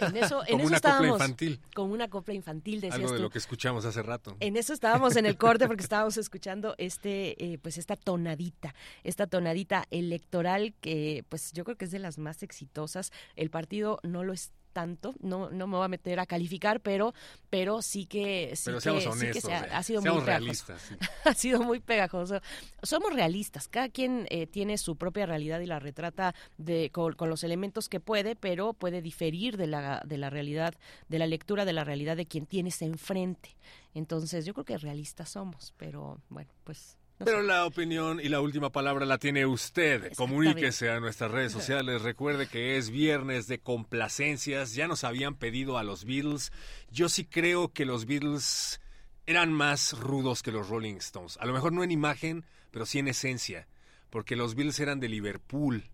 En 0.00 0.16
eso, 0.16 0.42
en 0.42 0.46
Como 0.50 0.58
eso 0.58 0.66
una 0.68 0.76
estábamos. 0.76 1.10
copla 1.10 1.24
infantil. 1.24 1.60
Como 1.74 1.94
una 1.94 2.08
copla 2.08 2.34
infantil, 2.34 2.80
decías 2.80 2.94
Algo 2.96 3.12
de 3.12 3.16
tú. 3.18 3.22
lo 3.22 3.30
que 3.30 3.38
escuchamos 3.38 3.84
hace 3.84 4.02
rato. 4.02 4.36
En 4.40 4.56
eso 4.56 4.72
estábamos 4.72 5.16
en 5.16 5.26
el 5.26 5.36
corte 5.36 5.66
porque 5.66 5.82
estábamos 5.84 6.16
escuchando 6.16 6.74
este, 6.78 7.42
eh, 7.44 7.58
pues 7.58 7.78
esta 7.78 7.96
tonadita, 7.96 8.74
esta 9.04 9.26
tonadita 9.26 9.86
electoral 9.90 10.74
que, 10.80 11.24
pues 11.28 11.52
yo 11.52 11.64
creo 11.64 11.76
que 11.76 11.84
es 11.84 11.90
de 11.92 12.00
las 12.00 12.18
más 12.18 12.42
exitosas. 12.42 13.12
El 13.36 13.50
partido 13.50 14.00
no 14.02 14.24
lo 14.24 14.32
es 14.32 14.50
tanto, 14.74 15.14
no, 15.20 15.48
no 15.48 15.66
me 15.66 15.76
voy 15.76 15.86
a 15.86 15.88
meter 15.88 16.20
a 16.20 16.26
calificar, 16.26 16.80
pero, 16.80 17.14
pero 17.48 17.80
sí 17.80 18.04
que, 18.04 18.54
sí 18.54 18.64
Pero 18.66 18.78
que, 18.78 18.82
seamos 18.82 19.02
sí 19.04 19.08
que 19.08 19.16
honestos, 19.16 19.42
se 19.44 19.54
ha, 19.54 19.78
ha 19.78 19.82
sido 19.82 20.02
muy 20.02 20.20
pegajoso. 20.20 20.74
sí. 20.76 20.94
ha 21.24 21.34
sido 21.34 21.62
muy 21.62 21.80
pegajoso. 21.80 22.40
Somos 22.82 23.14
realistas, 23.14 23.68
cada 23.68 23.88
quien 23.88 24.26
eh, 24.28 24.46
tiene 24.46 24.76
su 24.76 24.96
propia 24.96 25.24
realidad 25.24 25.60
y 25.60 25.66
la 25.66 25.78
retrata 25.78 26.34
de, 26.58 26.90
con, 26.90 27.14
con, 27.14 27.30
los 27.30 27.44
elementos 27.44 27.88
que 27.88 28.00
puede, 28.00 28.36
pero 28.36 28.74
puede 28.74 29.00
diferir 29.00 29.56
de 29.56 29.68
la, 29.68 30.02
de 30.04 30.18
la 30.18 30.28
realidad, 30.28 30.74
de 31.08 31.18
la 31.18 31.26
lectura 31.26 31.64
de 31.64 31.72
la 31.72 31.84
realidad 31.84 32.16
de 32.16 32.26
quien 32.26 32.44
tienes 32.44 32.82
enfrente. 32.82 33.56
Entonces, 33.94 34.44
yo 34.44 34.52
creo 34.52 34.64
que 34.64 34.76
realistas 34.76 35.30
somos, 35.30 35.72
pero 35.78 36.20
bueno, 36.28 36.50
pues 36.64 36.98
Pero 37.18 37.42
la 37.42 37.64
opinión 37.64 38.20
y 38.20 38.28
la 38.28 38.40
última 38.40 38.70
palabra 38.70 39.06
la 39.06 39.18
tiene 39.18 39.46
usted. 39.46 40.12
Comuníquese 40.16 40.90
a 40.90 41.00
nuestras 41.00 41.30
redes 41.30 41.52
sociales. 41.52 42.02
Recuerde 42.02 42.48
que 42.48 42.76
es 42.76 42.90
viernes 42.90 43.46
de 43.46 43.58
complacencias. 43.60 44.74
Ya 44.74 44.88
nos 44.88 45.04
habían 45.04 45.36
pedido 45.36 45.78
a 45.78 45.84
los 45.84 46.04
Beatles. 46.04 46.52
Yo 46.90 47.08
sí 47.08 47.24
creo 47.24 47.72
que 47.72 47.84
los 47.84 48.06
Beatles 48.06 48.80
eran 49.26 49.52
más 49.52 49.98
rudos 49.98 50.42
que 50.42 50.52
los 50.52 50.68
Rolling 50.68 50.96
Stones. 50.96 51.38
A 51.40 51.46
lo 51.46 51.52
mejor 51.52 51.72
no 51.72 51.84
en 51.84 51.92
imagen, 51.92 52.44
pero 52.72 52.84
sí 52.84 52.98
en 52.98 53.08
esencia. 53.08 53.68
Porque 54.10 54.36
los 54.36 54.54
Beatles 54.54 54.80
eran 54.80 54.98
de 54.98 55.08
Liverpool. 55.08 55.84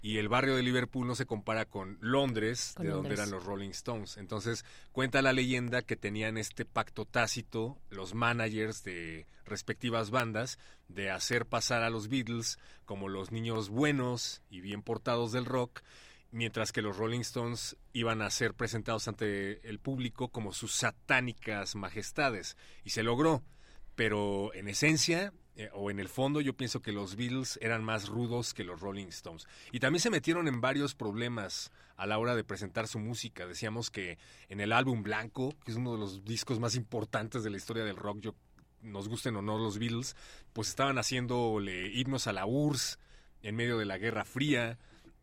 Y 0.00 0.18
el 0.18 0.28
barrio 0.28 0.54
de 0.54 0.62
Liverpool 0.62 1.06
no 1.06 1.16
se 1.16 1.26
compara 1.26 1.64
con 1.64 1.98
Londres, 2.00 2.72
Con 2.76 2.86
de 2.86 2.92
donde 2.92 3.14
eran 3.14 3.30
los 3.30 3.44
Rolling 3.44 3.70
Stones. 3.70 4.16
Entonces, 4.16 4.64
cuenta 4.92 5.22
la 5.22 5.32
leyenda 5.32 5.82
que 5.82 5.96
tenían 5.96 6.38
este 6.38 6.64
pacto 6.64 7.04
tácito, 7.04 7.78
los 7.90 8.14
managers 8.14 8.84
de 8.84 9.26
respectivas 9.44 10.10
bandas, 10.10 10.58
de 10.86 11.10
hacer 11.10 11.46
pasar 11.46 11.82
a 11.82 11.90
los 11.90 12.08
Beatles 12.08 12.58
como 12.84 13.08
los 13.08 13.32
niños 13.32 13.70
buenos 13.70 14.42
y 14.50 14.60
bien 14.60 14.82
portados 14.82 15.32
del 15.32 15.46
rock, 15.46 15.82
mientras 16.30 16.70
que 16.70 16.82
los 16.82 16.96
Rolling 16.96 17.20
Stones 17.20 17.76
iban 17.92 18.22
a 18.22 18.30
ser 18.30 18.54
presentados 18.54 19.08
ante 19.08 19.66
el 19.68 19.80
público 19.80 20.28
como 20.28 20.52
sus 20.52 20.74
satánicas 20.74 21.74
majestades. 21.74 22.56
Y 22.84 22.90
se 22.90 23.02
logró. 23.02 23.42
Pero 23.96 24.54
en 24.54 24.68
esencia, 24.68 25.32
eh, 25.58 25.70
o 25.74 25.90
en 25.90 25.98
el 25.98 26.08
fondo, 26.08 26.40
yo 26.40 26.56
pienso 26.56 26.80
que 26.80 26.92
los 26.92 27.16
Beatles 27.16 27.58
eran 27.60 27.82
más 27.82 28.08
rudos 28.08 28.54
que 28.54 28.62
los 28.62 28.80
Rolling 28.80 29.08
Stones. 29.08 29.48
Y 29.72 29.80
también 29.80 30.00
se 30.00 30.08
metieron 30.08 30.46
en 30.46 30.60
varios 30.60 30.94
problemas 30.94 31.72
a 31.96 32.06
la 32.06 32.16
hora 32.18 32.36
de 32.36 32.44
presentar 32.44 32.86
su 32.86 33.00
música. 33.00 33.44
Decíamos 33.44 33.90
que 33.90 34.18
en 34.48 34.60
el 34.60 34.72
álbum 34.72 35.02
Blanco, 35.02 35.52
que 35.64 35.72
es 35.72 35.76
uno 35.76 35.94
de 35.94 35.98
los 35.98 36.24
discos 36.24 36.60
más 36.60 36.76
importantes 36.76 37.42
de 37.42 37.50
la 37.50 37.56
historia 37.56 37.82
del 37.82 37.96
rock, 37.96 38.20
yo, 38.20 38.34
nos 38.82 39.08
gusten 39.08 39.34
o 39.34 39.42
no 39.42 39.58
los 39.58 39.80
Beatles, 39.80 40.14
pues 40.52 40.68
estaban 40.68 40.96
haciéndole 40.96 41.88
himnos 41.88 42.28
a 42.28 42.32
la 42.32 42.46
URSS 42.46 43.00
en 43.42 43.56
medio 43.56 43.78
de 43.78 43.84
la 43.84 43.98
Guerra 43.98 44.24
Fría 44.24 44.78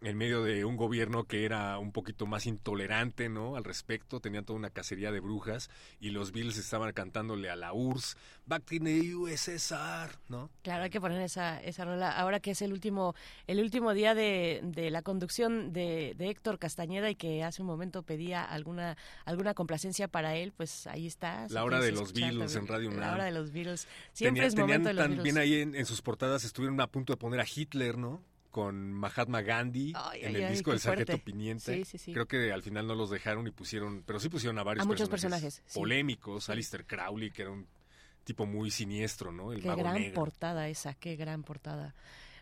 en 0.05 0.17
medio 0.17 0.43
de 0.43 0.63
un 0.65 0.77
gobierno 0.77 1.23
que 1.25 1.45
era 1.45 1.77
un 1.79 1.91
poquito 1.91 2.25
más 2.25 2.45
intolerante, 2.45 3.27
¿no? 3.27 3.55
Al 3.55 3.63
respecto, 3.63 4.19
tenían 4.19 4.45
toda 4.45 4.57
una 4.59 4.69
cacería 4.69 5.11
de 5.11 5.19
brujas 5.19 5.69
y 5.99 6.11
los 6.11 6.31
Beatles 6.31 6.57
estaban 6.57 6.91
cantándole 6.93 7.49
a 7.49 7.55
la 7.55 7.73
URSS, 7.73 8.15
Back 8.45 8.71
in 8.73 8.83
the 8.85 9.15
USSR, 9.15 10.11
¿no? 10.29 10.49
Claro, 10.61 10.83
hay 10.83 10.89
que 10.89 11.01
poner 11.01 11.21
esa, 11.21 11.61
esa 11.61 11.85
rola. 11.85 12.11
Ahora 12.11 12.39
que 12.39 12.51
es 12.51 12.61
el 12.61 12.71
último, 12.73 13.15
el 13.47 13.59
último 13.59 13.93
día 13.93 14.13
de, 14.13 14.61
de 14.63 14.89
la 14.91 15.01
conducción 15.01 15.73
de, 15.73 16.13
de 16.17 16.29
Héctor 16.29 16.59
Castañeda 16.59 17.09
y 17.09 17.15
que 17.15 17.43
hace 17.43 17.61
un 17.61 17.67
momento 17.67 18.03
pedía 18.03 18.43
alguna, 18.43 18.97
alguna 19.25 19.53
complacencia 19.53 20.07
para 20.07 20.35
él, 20.35 20.53
pues 20.55 20.87
ahí 20.87 21.07
está. 21.07 21.47
La 21.49 21.63
hora 21.63 21.79
de 21.81 21.91
los 21.91 22.13
Beatles 22.13 22.55
en. 22.55 22.67
Radio 22.67 22.89
La 22.91 22.97
UNAM. 22.97 23.13
hora 23.15 23.25
de 23.25 23.31
los 23.31 23.51
Beatles. 23.51 23.87
Siempre 24.13 24.41
Tenía- 24.43 24.47
es 24.47 24.55
momento 24.55 24.89
de 24.89 24.93
tenían 24.95 25.09
los 25.09 25.15
también 25.17 25.37
ahí 25.37 25.61
en, 25.61 25.75
en 25.75 25.85
sus 25.85 26.01
portadas 26.01 26.43
estuvieron 26.43 26.79
a 26.81 26.87
punto 26.87 27.13
de 27.13 27.17
poner 27.17 27.39
a 27.39 27.45
Hitler, 27.45 27.97
¿no? 27.97 28.21
Con 28.55 28.93
Mahatma 28.93 29.41
Gandhi 29.41 29.91
Ay, 29.93 30.21
en 30.21 30.27
ay, 30.29 30.35
el 30.37 30.43
ay, 30.45 30.51
disco 30.53 30.71
del 30.71 30.79
Sargento. 30.79 31.17
Pimienta. 31.17 31.73
Sí, 31.73 31.83
sí, 31.83 31.97
sí. 31.97 32.13
Creo 32.13 32.25
que 32.25 32.53
al 32.53 32.63
final 32.63 32.87
no 32.87 32.95
los 32.95 33.09
dejaron 33.09 33.45
y 33.47 33.51
pusieron, 33.51 34.01
pero 34.05 34.17
sí 34.17 34.29
pusieron 34.29 34.57
a 34.59 34.63
varios 34.63 34.85
A 34.85 34.87
muchos 34.87 35.09
personajes, 35.09 35.61
polémicos. 35.73 36.49
Alistair 36.49 36.85
Crowley, 36.85 37.31
que 37.31 37.41
era 37.41 37.51
un 37.51 37.67
tipo 38.23 38.45
muy 38.45 38.71
siniestro, 38.71 39.33
¿no? 39.33 39.51
El 39.51 39.61
Qué 39.61 39.67
mago 39.67 39.81
gran 39.81 39.95
negro. 39.95 40.13
portada 40.13 40.69
esa, 40.69 40.93
qué 40.93 41.17
gran 41.17 41.43
portada. 41.43 41.93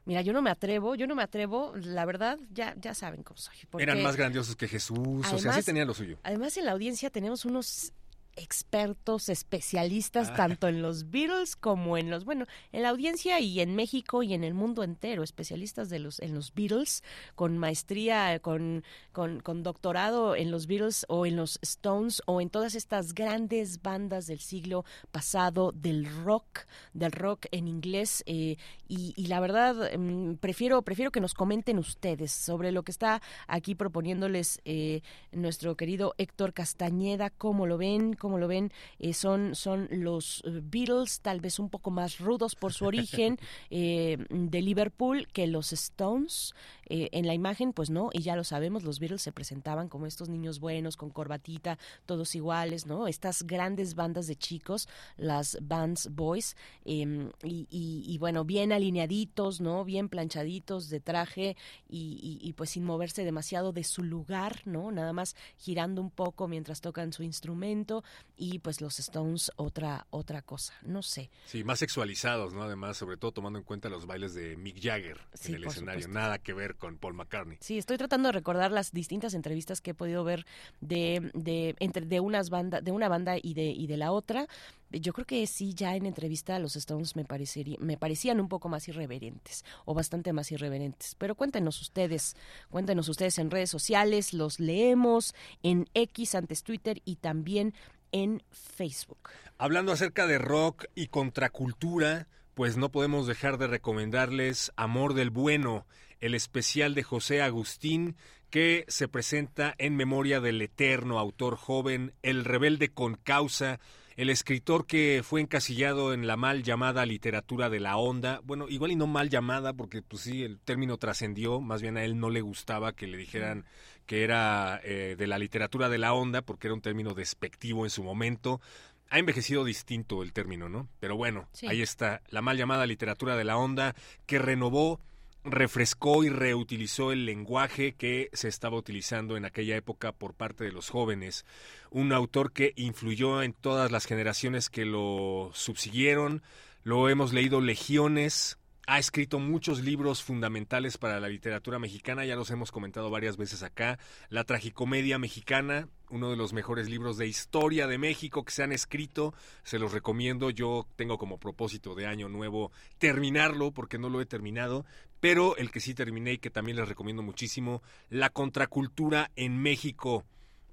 Mira, 0.05 0.21
yo 0.21 0.33
no 0.33 0.43
me 0.43 0.51
atrevo, 0.51 0.93
yo 0.93 1.07
no 1.07 1.15
me 1.15 1.23
atrevo, 1.23 1.73
la 1.77 2.05
verdad, 2.05 2.37
ya, 2.51 2.75
ya 2.77 2.93
saben 2.93 3.23
cómo 3.23 3.39
soy. 3.39 3.55
Eran 3.79 4.03
más 4.03 4.15
grandiosos 4.15 4.55
que 4.55 4.67
Jesús, 4.67 4.99
o 4.99 5.23
sea, 5.23 5.39
sí 5.39 5.47
Además- 5.47 5.65
tenían 5.65 5.87
lo 5.87 5.95
suyo. 5.95 6.19
Además, 6.21 6.55
en 6.57 6.65
la 6.65 6.73
audiencia 6.73 7.09
tenemos 7.09 7.43
unos 7.43 7.91
expertos, 8.35 9.29
especialistas, 9.29 10.29
Ah. 10.29 10.35
tanto 10.35 10.67
en 10.67 10.81
los 10.81 11.09
Beatles 11.11 11.55
como 11.55 11.97
en 11.97 12.09
los, 12.09 12.25
bueno, 12.25 12.45
en 12.71 12.81
la 12.81 12.89
audiencia 12.89 13.39
y 13.39 13.59
en 13.59 13.75
México 13.75 14.23
y 14.23 14.33
en 14.33 14.43
el 14.43 14.53
mundo 14.53 14.83
entero, 14.83 15.23
especialistas 15.23 15.89
de 15.89 15.99
los, 15.99 16.19
en 16.19 16.33
los 16.33 16.53
Beatles, 16.53 17.03
con 17.35 17.57
maestría, 17.57 18.39
con, 18.39 18.83
con, 19.11 19.39
con 19.41 19.63
doctorado 19.63 20.35
en 20.35 20.51
los 20.51 20.67
Beatles 20.67 21.05
o 21.09 21.25
en 21.25 21.35
los 21.35 21.59
Stones 21.61 22.21
o 22.25 22.41
en 22.41 22.49
todas 22.49 22.75
estas 22.75 23.13
grandes 23.13 23.81
bandas 23.81 24.27
del 24.27 24.39
siglo 24.39 24.85
pasado, 25.11 25.71
del 25.71 26.05
rock, 26.23 26.61
del 26.93 27.11
rock 27.11 27.45
en 27.51 27.67
inglés. 27.67 28.23
eh, 28.25 28.57
y, 28.87 29.13
y 29.15 29.27
la 29.27 29.39
verdad, 29.39 29.91
mm, 29.97 30.35
prefiero, 30.35 30.81
prefiero 30.83 31.11
que 31.11 31.19
nos 31.21 31.33
comenten 31.33 31.79
ustedes 31.79 32.31
sobre 32.31 32.71
lo 32.71 32.83
que 32.83 32.91
está 32.91 33.21
aquí 33.47 33.75
proponiéndoles 33.75 34.61
eh, 34.65 35.01
nuestro 35.31 35.75
querido 35.75 36.13
Héctor 36.17 36.53
Castañeda, 36.53 37.29
cómo 37.31 37.65
lo 37.65 37.77
ven, 37.77 38.13
cómo 38.23 38.37
lo 38.37 38.47
ven, 38.47 38.71
Eh, 38.99 39.13
son, 39.13 39.53
son 39.53 39.89
los 39.91 40.41
eh, 40.45 40.61
Beatles, 40.63 41.19
tal 41.19 41.41
vez 41.41 41.59
un 41.59 41.69
poco 41.69 41.91
más 41.91 42.19
rudos 42.19 42.55
por 42.55 42.71
su 42.71 42.85
origen, 42.85 43.37
eh, 43.69 44.17
de 44.29 44.61
Liverpool 44.61 45.27
que 45.33 45.45
los 45.45 45.73
Stones. 45.73 46.55
Eh, 46.87 47.09
en 47.11 47.27
la 47.27 47.33
imagen, 47.33 47.73
pues 47.73 47.89
no, 47.89 48.09
y 48.13 48.21
ya 48.21 48.35
lo 48.35 48.43
sabemos, 48.43 48.83
los 48.83 48.99
Beatles 48.99 49.21
se 49.21 49.31
presentaban 49.31 49.89
como 49.89 50.05
estos 50.05 50.29
niños 50.29 50.59
buenos, 50.59 50.97
con 50.97 51.09
corbatita, 51.09 51.77
todos 52.05 52.35
iguales, 52.35 52.85
¿no? 52.85 53.07
Estas 53.07 53.43
grandes 53.43 53.95
bandas 53.95 54.27
de 54.27 54.35
chicos, 54.35 54.87
las 55.17 55.57
Bands 55.61 56.09
Boys, 56.11 56.55
eh, 56.85 57.29
y, 57.43 57.67
y- 57.69 58.03
y, 58.05 58.17
bueno, 58.17 58.43
bien 58.45 58.71
alineaditos, 58.71 59.61
¿no? 59.61 59.83
Bien 59.85 60.09
planchaditos 60.09 60.89
de 60.89 60.99
traje 60.99 61.55
y, 61.89 62.53
pues 62.57 62.71
sin 62.71 62.83
moverse 62.83 63.23
demasiado 63.23 63.71
de 63.71 63.83
su 63.83 64.03
lugar, 64.03 64.61
¿no? 64.65 64.91
Nada 64.91 65.13
más 65.13 65.35
girando 65.57 66.01
un 66.01 66.09
poco 66.11 66.47
mientras 66.47 66.81
tocan 66.81 67.13
su 67.13 67.23
instrumento 67.23 68.03
y 68.37 68.59
pues 68.59 68.81
los 68.81 68.99
Stones 68.99 69.51
otra 69.55 70.05
otra 70.09 70.41
cosa, 70.41 70.73
no 70.83 71.01
sé. 71.01 71.29
Sí, 71.45 71.63
más 71.63 71.79
sexualizados, 71.79 72.53
¿no? 72.53 72.63
Además, 72.63 72.97
sobre 72.97 73.17
todo 73.17 73.31
tomando 73.31 73.59
en 73.59 73.65
cuenta 73.65 73.89
los 73.89 74.05
bailes 74.05 74.33
de 74.33 74.55
Mick 74.57 74.81
Jagger 74.81 75.19
Sí, 75.33 75.49
en 75.51 75.55
el 75.55 75.63
escenario. 75.65 76.01
supuesto. 76.03 76.19
Nada 76.19 76.37
que 76.39 76.53
ver 76.53 76.72
con 76.73 76.97
Paul 76.97 77.13
McCartney. 77.13 77.57
Sí, 77.61 77.77
estoy 77.77 77.97
tratando 77.97 78.29
de 78.29 78.33
recordar 78.33 78.71
las 78.71 78.91
distintas 78.91 79.33
entrevistas 79.33 79.81
que 79.81 79.91
he 79.91 79.93
podido 79.93 80.23
ver 80.23 80.45
de, 80.81 81.31
de, 81.33 81.75
entre, 81.79 82.05
de 82.05 82.19
unas 82.19 82.49
bandas, 82.49 82.83
de 82.83 82.91
una 82.91 83.09
banda 83.09 83.35
y 83.41 83.53
de, 83.53 83.65
y 83.65 83.87
de 83.87 83.97
la 83.97 84.11
otra. 84.11 84.47
Yo 84.91 85.13
creo 85.13 85.25
que 85.25 85.45
sí, 85.47 85.73
ya 85.73 85.95
en 85.95 86.05
entrevista 86.05 86.55
a 86.55 86.59
los 86.59 86.75
Stones 86.75 87.15
me, 87.15 87.25
parecería, 87.25 87.77
me 87.79 87.97
parecían 87.97 88.39
un 88.39 88.47
poco 88.47 88.69
más 88.69 88.87
irreverentes 88.87 89.65
o 89.85 89.93
bastante 89.93 90.33
más 90.33 90.51
irreverentes. 90.51 91.15
Pero 91.15 91.35
cuéntenos 91.35 91.81
ustedes, 91.81 92.35
cuéntenos 92.69 93.09
ustedes 93.09 93.39
en 93.39 93.51
redes 93.51 93.69
sociales, 93.69 94.33
los 94.33 94.59
leemos 94.59 95.33
en 95.63 95.87
X 95.93 96.35
antes 96.35 96.63
Twitter 96.63 97.01
y 97.05 97.15
también 97.15 97.73
en 98.11 98.43
Facebook. 98.51 99.29
Hablando 99.57 99.91
acerca 99.91 100.27
de 100.27 100.37
rock 100.37 100.85
y 100.95 101.07
contracultura, 101.07 102.27
pues 102.53 102.77
no 102.77 102.89
podemos 102.89 103.27
dejar 103.27 103.57
de 103.57 103.67
recomendarles 103.67 104.71
Amor 104.75 105.15
del 105.15 105.31
Bueno, 105.31 105.85
el 106.23 106.35
especial 106.35 106.95
de 106.95 107.03
José 107.03 107.41
Agustín 107.41 108.15
que 108.49 108.85
se 108.87 109.07
presenta 109.07 109.75
en 109.77 109.95
memoria 109.95 110.39
del 110.39 110.61
eterno 110.61 111.19
autor 111.19 111.57
joven, 111.57 112.13
el 112.21 112.45
rebelde 112.45 112.89
con 112.89 113.15
causa, 113.15 113.79
el 114.15 114.29
escritor 114.29 114.85
que 114.85 115.21
fue 115.23 115.41
encasillado 115.41 116.13
en 116.13 116.25
la 116.27 116.37
mal 116.37 116.63
llamada 116.63 117.05
literatura 117.05 117.69
de 117.69 117.79
la 117.81 117.97
onda, 117.97 118.39
bueno, 118.43 118.69
igual 118.69 118.91
y 118.91 118.95
no 118.95 119.07
mal 119.07 119.29
llamada 119.29 119.73
porque 119.73 120.01
pues 120.01 120.21
sí, 120.23 120.43
el 120.43 120.59
término 120.59 120.97
trascendió, 120.97 121.59
más 121.61 121.81
bien 121.81 121.97
a 121.97 122.03
él 122.05 122.17
no 122.19 122.29
le 122.29 122.41
gustaba 122.41 122.93
que 122.93 123.07
le 123.07 123.17
dijeran 123.17 123.65
que 124.05 124.23
era 124.23 124.79
eh, 124.83 125.15
de 125.17 125.27
la 125.27 125.39
literatura 125.39 125.89
de 125.89 125.97
la 125.97 126.13
onda, 126.13 126.41
porque 126.41 126.67
era 126.67 126.73
un 126.75 126.81
término 126.81 127.13
despectivo 127.15 127.85
en 127.85 127.89
su 127.89 128.03
momento. 128.03 128.61
Ha 129.09 129.19
envejecido 129.19 129.65
distinto 129.65 130.23
el 130.23 130.31
término, 130.31 130.69
¿no? 130.69 130.87
Pero 130.99 131.17
bueno, 131.17 131.47
Sí. 131.53 131.67
ahí 131.67 131.81
está, 131.81 132.21
la 132.29 132.41
mal 132.41 132.55
llamada 132.57 132.85
literatura 132.85 133.35
de 133.35 133.43
la 133.43 133.57
onda, 133.57 133.95
que 134.25 134.39
renovó 134.39 134.99
refrescó 135.43 136.23
y 136.23 136.29
reutilizó 136.29 137.11
el 137.11 137.25
lenguaje 137.25 137.93
que 137.95 138.29
se 138.33 138.47
estaba 138.47 138.77
utilizando 138.77 139.35
en 139.37 139.45
aquella 139.45 139.75
época 139.75 140.11
por 140.11 140.33
parte 140.33 140.63
de 140.63 140.71
los 140.71 140.89
jóvenes. 140.89 141.45
Un 141.89 142.13
autor 142.13 142.51
que 142.51 142.73
influyó 142.75 143.43
en 143.43 143.53
todas 143.53 143.91
las 143.91 144.05
generaciones 144.05 144.69
que 144.69 144.85
lo 144.85 145.51
subsiguieron. 145.53 146.43
Lo 146.83 147.09
hemos 147.09 147.33
leído 147.33 147.61
legiones. 147.61 148.57
Ha 148.85 148.99
escrito 148.99 149.39
muchos 149.39 149.81
libros 149.81 150.21
fundamentales 150.23 150.97
para 150.97 151.21
la 151.21 151.29
literatura 151.29 151.79
mexicana, 151.79 152.25
ya 152.25 152.35
los 152.35 152.51
hemos 152.51 152.69
comentado 152.69 153.09
varias 153.09 153.37
veces 153.37 153.63
acá. 153.63 153.97
La 154.27 154.43
tragicomedia 154.43 155.17
mexicana, 155.17 155.87
uno 156.09 156.29
de 156.29 156.35
los 156.35 156.51
mejores 156.51 156.89
libros 156.89 157.17
de 157.17 157.27
historia 157.27 157.87
de 157.87 157.97
México 157.97 158.43
que 158.43 158.51
se 158.51 158.61
han 158.61 158.73
escrito, 158.73 159.33
se 159.63 159.79
los 159.79 159.93
recomiendo. 159.93 160.49
Yo 160.49 160.85
tengo 160.97 161.17
como 161.17 161.37
propósito 161.37 161.95
de 161.95 162.07
año 162.07 162.27
nuevo 162.27 162.73
terminarlo 162.97 163.71
porque 163.71 163.97
no 163.97 164.09
lo 164.09 164.19
he 164.19 164.25
terminado, 164.25 164.85
pero 165.21 165.55
el 165.55 165.71
que 165.71 165.79
sí 165.79 165.93
terminé 165.93 166.33
y 166.33 166.37
que 166.39 166.49
también 166.49 166.75
les 166.75 166.89
recomiendo 166.89 167.23
muchísimo, 167.23 167.81
La 168.09 168.31
contracultura 168.31 169.31
en 169.37 169.61
México, 169.61 170.25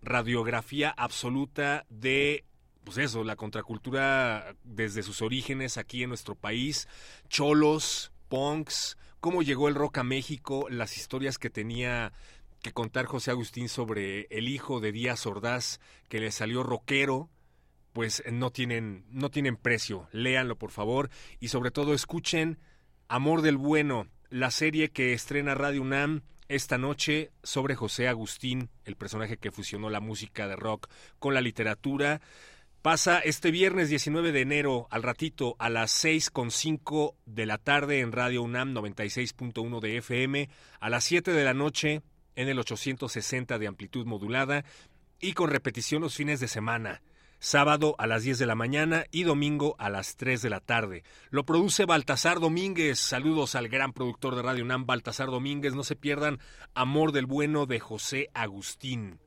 radiografía 0.03 0.91
absoluta 0.91 1.87
de 1.91 2.45
pues 2.91 3.07
eso, 3.07 3.23
la 3.23 3.37
contracultura 3.37 4.57
desde 4.65 5.05
sus 5.05 5.23
orígenes 5.23 5.79
aquí 5.79 6.03
en 6.03 6.09
nuestro 6.09 6.35
país, 6.35 6.89
cholos, 7.29 8.11
punks, 8.29 8.99
cómo 9.21 9.43
llegó 9.43 9.69
el 9.69 9.77
rock 9.77 9.99
a 9.99 10.03
México, 10.03 10.67
las 10.69 10.97
historias 10.97 11.39
que 11.39 11.51
tenía 11.51 12.13
que 12.63 12.73
contar 12.73 13.07
José 13.07 13.31
Agustín 13.31 13.69
sobre 13.69 14.23
el 14.31 14.49
hijo 14.49 14.81
de 14.81 14.91
Díaz 14.91 15.25
Ordaz 15.25 15.79
que 16.09 16.19
le 16.19 16.33
salió 16.33 16.65
rockero, 16.65 17.31
pues 17.93 18.25
no 18.29 18.51
tienen 18.51 19.05
no 19.09 19.31
tienen 19.31 19.57
precio. 19.57 20.09
Léanlo 20.11 20.57
por 20.57 20.73
favor 20.73 21.11
y 21.39 21.47
sobre 21.47 21.71
todo 21.71 21.95
escuchen 21.95 22.59
Amor 23.07 23.43
del 23.43 23.57
Bueno, 23.57 24.09
la 24.31 24.51
serie 24.51 24.91
que 24.91 25.13
estrena 25.13 25.55
Radio 25.55 25.83
UNAM 25.83 26.23
esta 26.49 26.77
noche 26.77 27.31
sobre 27.45 27.77
José 27.77 28.09
Agustín, 28.09 28.69
el 28.85 28.97
personaje 28.97 29.37
que 29.37 29.53
fusionó 29.53 29.91
la 29.91 30.01
música 30.01 30.49
de 30.49 30.57
rock 30.57 30.89
con 31.21 31.35
la 31.35 31.41
literatura. 31.41 32.21
Pasa 32.83 33.19
este 33.19 33.51
viernes 33.51 33.91
19 33.91 34.33
de 34.33 34.41
enero 34.41 34.89
al 34.91 35.03
ratito 35.03 35.55
a 35.59 35.69
las 35.69 36.03
6.5 36.03 37.15
de 37.27 37.45
la 37.45 37.59
tarde 37.59 38.01
en 38.01 38.11
Radio 38.11 38.41
UNAM 38.41 38.75
96.1 38.75 39.81
de 39.81 39.99
FM, 39.99 40.49
a 40.81 40.89
las 40.89 41.05
7 41.05 41.31
de 41.33 41.45
la 41.45 41.53
noche 41.53 42.01
en 42.37 42.49
el 42.49 42.59
860 42.59 43.59
de 43.59 43.67
amplitud 43.67 44.07
modulada 44.07 44.65
y 45.21 45.35
con 45.35 45.51
repetición 45.51 46.01
los 46.01 46.15
fines 46.15 46.41
de 46.41 46.49
semana. 46.49 47.03
Sábado 47.39 47.97
a 47.99 48.07
las 48.07 48.23
10 48.23 48.39
de 48.39 48.47
la 48.47 48.55
mañana 48.55 49.05
y 49.11 49.25
domingo 49.25 49.77
a 49.79 49.91
las 49.91 50.17
3 50.17 50.41
de 50.41 50.49
la 50.49 50.61
tarde. 50.61 51.05
Lo 51.29 51.45
produce 51.45 51.85
Baltasar 51.85 52.41
Domínguez. 52.41 52.99
Saludos 52.99 53.57
al 53.57 53.69
gran 53.69 53.93
productor 53.93 54.37
de 54.37 54.43
Radio 54.43 54.65
UNAM, 54.65 54.87
Baltasar 54.87 55.27
Domínguez. 55.27 55.75
No 55.75 55.85
se 55.85 55.97
pierdan 55.97 56.39
Amor 56.73 57.13
del 57.13 57.27
Bueno 57.27 57.67
de 57.67 57.79
José 57.79 58.31
Agustín. 58.33 59.21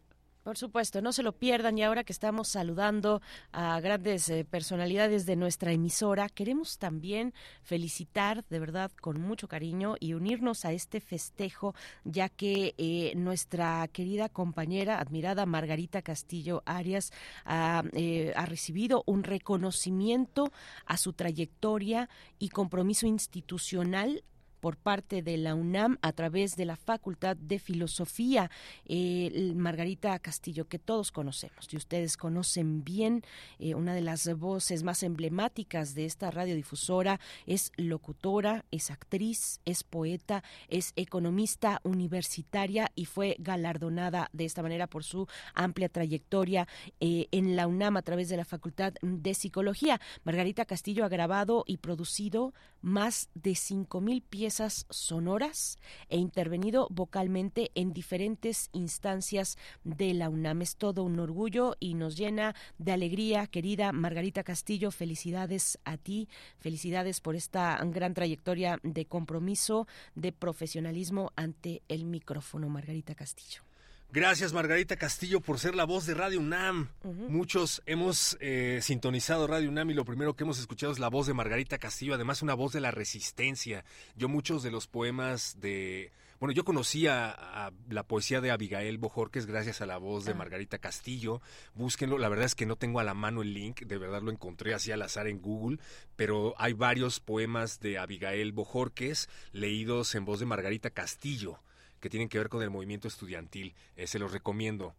Por 0.43 0.57
supuesto, 0.57 1.01
no 1.01 1.13
se 1.13 1.23
lo 1.23 1.31
pierdan 1.31 1.77
y 1.77 1.83
ahora 1.83 2.03
que 2.03 2.11
estamos 2.11 2.49
saludando 2.49 3.21
a 3.53 3.79
grandes 3.79 4.27
eh, 4.27 4.43
personalidades 4.43 5.25
de 5.25 5.37
nuestra 5.37 5.71
emisora, 5.71 6.27
queremos 6.27 6.77
también 6.77 7.33
felicitar 7.61 8.43
de 8.49 8.59
verdad 8.59 8.91
con 8.99 9.21
mucho 9.21 9.47
cariño 9.47 9.95
y 10.01 10.15
unirnos 10.15 10.65
a 10.65 10.73
este 10.73 10.99
festejo, 10.99 11.75
ya 12.03 12.27
que 12.27 12.75
eh, 12.77 13.13
nuestra 13.15 13.87
querida 13.87 14.27
compañera, 14.27 14.99
admirada 14.99 15.45
Margarita 15.45 16.01
Castillo 16.01 16.61
Arias, 16.65 17.13
ha, 17.45 17.83
eh, 17.93 18.33
ha 18.35 18.45
recibido 18.45 19.03
un 19.05 19.23
reconocimiento 19.23 20.51
a 20.85 20.97
su 20.97 21.13
trayectoria 21.13 22.09
y 22.37 22.49
compromiso 22.49 23.07
institucional 23.07 24.25
por 24.63 24.77
parte 24.77 25.21
de 25.21 25.35
la 25.35 25.55
UNAM 25.55 25.97
a 26.01 26.13
través 26.13 26.55
de 26.55 26.63
la 26.63 26.77
Facultad 26.77 27.35
de 27.35 27.59
Filosofía, 27.59 28.49
eh, 28.85 29.51
Margarita 29.57 30.17
Castillo, 30.19 30.69
que 30.69 30.79
todos 30.79 31.11
conocemos 31.11 31.67
y 31.69 31.75
ustedes 31.75 32.15
conocen 32.15 32.85
bien, 32.85 33.25
eh, 33.59 33.75
una 33.75 33.93
de 33.93 33.99
las 33.99 34.33
voces 34.37 34.83
más 34.83 35.03
emblemáticas 35.03 35.95
de 35.95 36.05
esta 36.05 36.31
radiodifusora, 36.31 37.19
es 37.45 37.73
locutora, 37.75 38.63
es 38.71 38.89
actriz, 38.89 39.59
es 39.65 39.83
poeta, 39.83 40.45
es 40.69 40.93
economista 40.95 41.81
universitaria 41.83 42.89
y 42.95 43.03
fue 43.03 43.35
galardonada 43.39 44.29
de 44.31 44.45
esta 44.45 44.63
manera 44.63 44.87
por 44.87 45.03
su 45.03 45.27
amplia 45.55 45.89
trayectoria 45.89 46.69
eh, 47.01 47.27
en 47.31 47.57
la 47.57 47.67
UNAM 47.67 47.97
a 47.97 48.01
través 48.01 48.29
de 48.29 48.37
la 48.37 48.45
Facultad 48.45 48.93
de 49.01 49.33
Psicología. 49.33 49.99
Margarita 50.23 50.63
Castillo 50.63 51.03
ha 51.03 51.09
grabado 51.09 51.65
y 51.67 51.79
producido 51.79 52.53
más 52.81 53.29
de 53.33 53.51
5.000 53.51 54.23
piezas 54.23 54.52
sonoras 54.89 55.77
e 56.09 56.17
intervenido 56.17 56.87
vocalmente 56.91 57.71
en 57.75 57.93
diferentes 57.93 58.69
instancias 58.73 59.57
de 59.83 60.13
la 60.13 60.29
UNAM. 60.29 60.61
Es 60.61 60.75
todo 60.75 61.03
un 61.03 61.19
orgullo 61.19 61.75
y 61.79 61.95
nos 61.95 62.15
llena 62.15 62.55
de 62.77 62.91
alegría, 62.91 63.47
querida 63.47 63.91
Margarita 63.91 64.43
Castillo. 64.43 64.91
Felicidades 64.91 65.79
a 65.85 65.97
ti, 65.97 66.29
felicidades 66.59 67.19
por 67.19 67.35
esta 67.35 67.79
gran 67.85 68.13
trayectoria 68.13 68.79
de 68.83 69.05
compromiso, 69.05 69.87
de 70.15 70.31
profesionalismo 70.31 71.31
ante 71.35 71.81
el 71.87 72.05
micrófono, 72.05 72.69
Margarita 72.69 73.15
Castillo. 73.15 73.72
Gracias 74.11 74.53
Margarita 74.53 74.95
Castillo 74.95 75.41
por 75.41 75.57
ser 75.57 75.73
la 75.73 75.85
voz 75.85 76.05
de 76.05 76.13
Radio 76.13 76.39
UNAM. 76.39 76.89
Muchos 77.03 77.81
hemos 77.87 78.37
eh, 78.41 78.79
sintonizado 78.83 79.47
Radio 79.47 79.69
UNAM 79.69 79.89
y 79.89 79.95
lo 79.95 80.05
primero 80.05 80.35
que 80.35 80.43
hemos 80.43 80.59
escuchado 80.59 80.91
es 80.91 80.99
la 80.99 81.07
voz 81.09 81.25
de 81.25 81.33
Margarita 81.33 81.79
Castillo, 81.79 82.13
además 82.13 82.43
una 82.43 82.53
voz 82.53 82.73
de 82.73 82.79
la 82.81 82.91
resistencia. 82.91 83.83
Yo 84.15 84.29
muchos 84.29 84.61
de 84.61 84.69
los 84.69 84.85
poemas 84.87 85.59
de... 85.59 86.11
Bueno, 86.39 86.53
yo 86.53 86.63
conocía 86.63 87.31
a 87.31 87.71
la 87.89 88.03
poesía 88.03 88.39
de 88.39 88.51
Abigail 88.51 88.99
Bojorques 88.99 89.47
gracias 89.47 89.81
a 89.81 89.87
la 89.87 89.97
voz 89.97 90.25
de 90.25 90.33
Ah. 90.33 90.35
Margarita 90.35 90.77
Castillo. 90.77 91.41
Búsquenlo, 91.73 92.19
la 92.19 92.29
verdad 92.29 92.45
es 92.45 92.53
que 92.53 92.67
no 92.67 92.75
tengo 92.75 92.99
a 92.99 93.03
la 93.03 93.15
mano 93.15 93.41
el 93.41 93.53
link, 93.55 93.81
de 93.81 93.97
verdad 93.97 94.21
lo 94.21 94.29
encontré 94.29 94.75
así 94.75 94.91
al 94.91 95.01
azar 95.01 95.25
en 95.27 95.41
Google, 95.41 95.79
pero 96.15 96.53
hay 96.59 96.73
varios 96.73 97.19
poemas 97.19 97.79
de 97.79 97.97
Abigail 97.97 98.51
Bojorques 98.51 99.27
leídos 99.53 100.13
en 100.13 100.25
voz 100.25 100.39
de 100.39 100.45
Margarita 100.45 100.91
Castillo 100.91 101.59
que 102.03 102.09
tienen 102.09 102.27
que 102.27 102.37
ver 102.37 102.49
con 102.49 102.61
el 102.61 102.69
movimiento 102.69 103.07
estudiantil. 103.07 103.73
Eh, 103.95 104.07
se 104.07 104.19
los 104.19 104.33
recomiendo. 104.33 104.93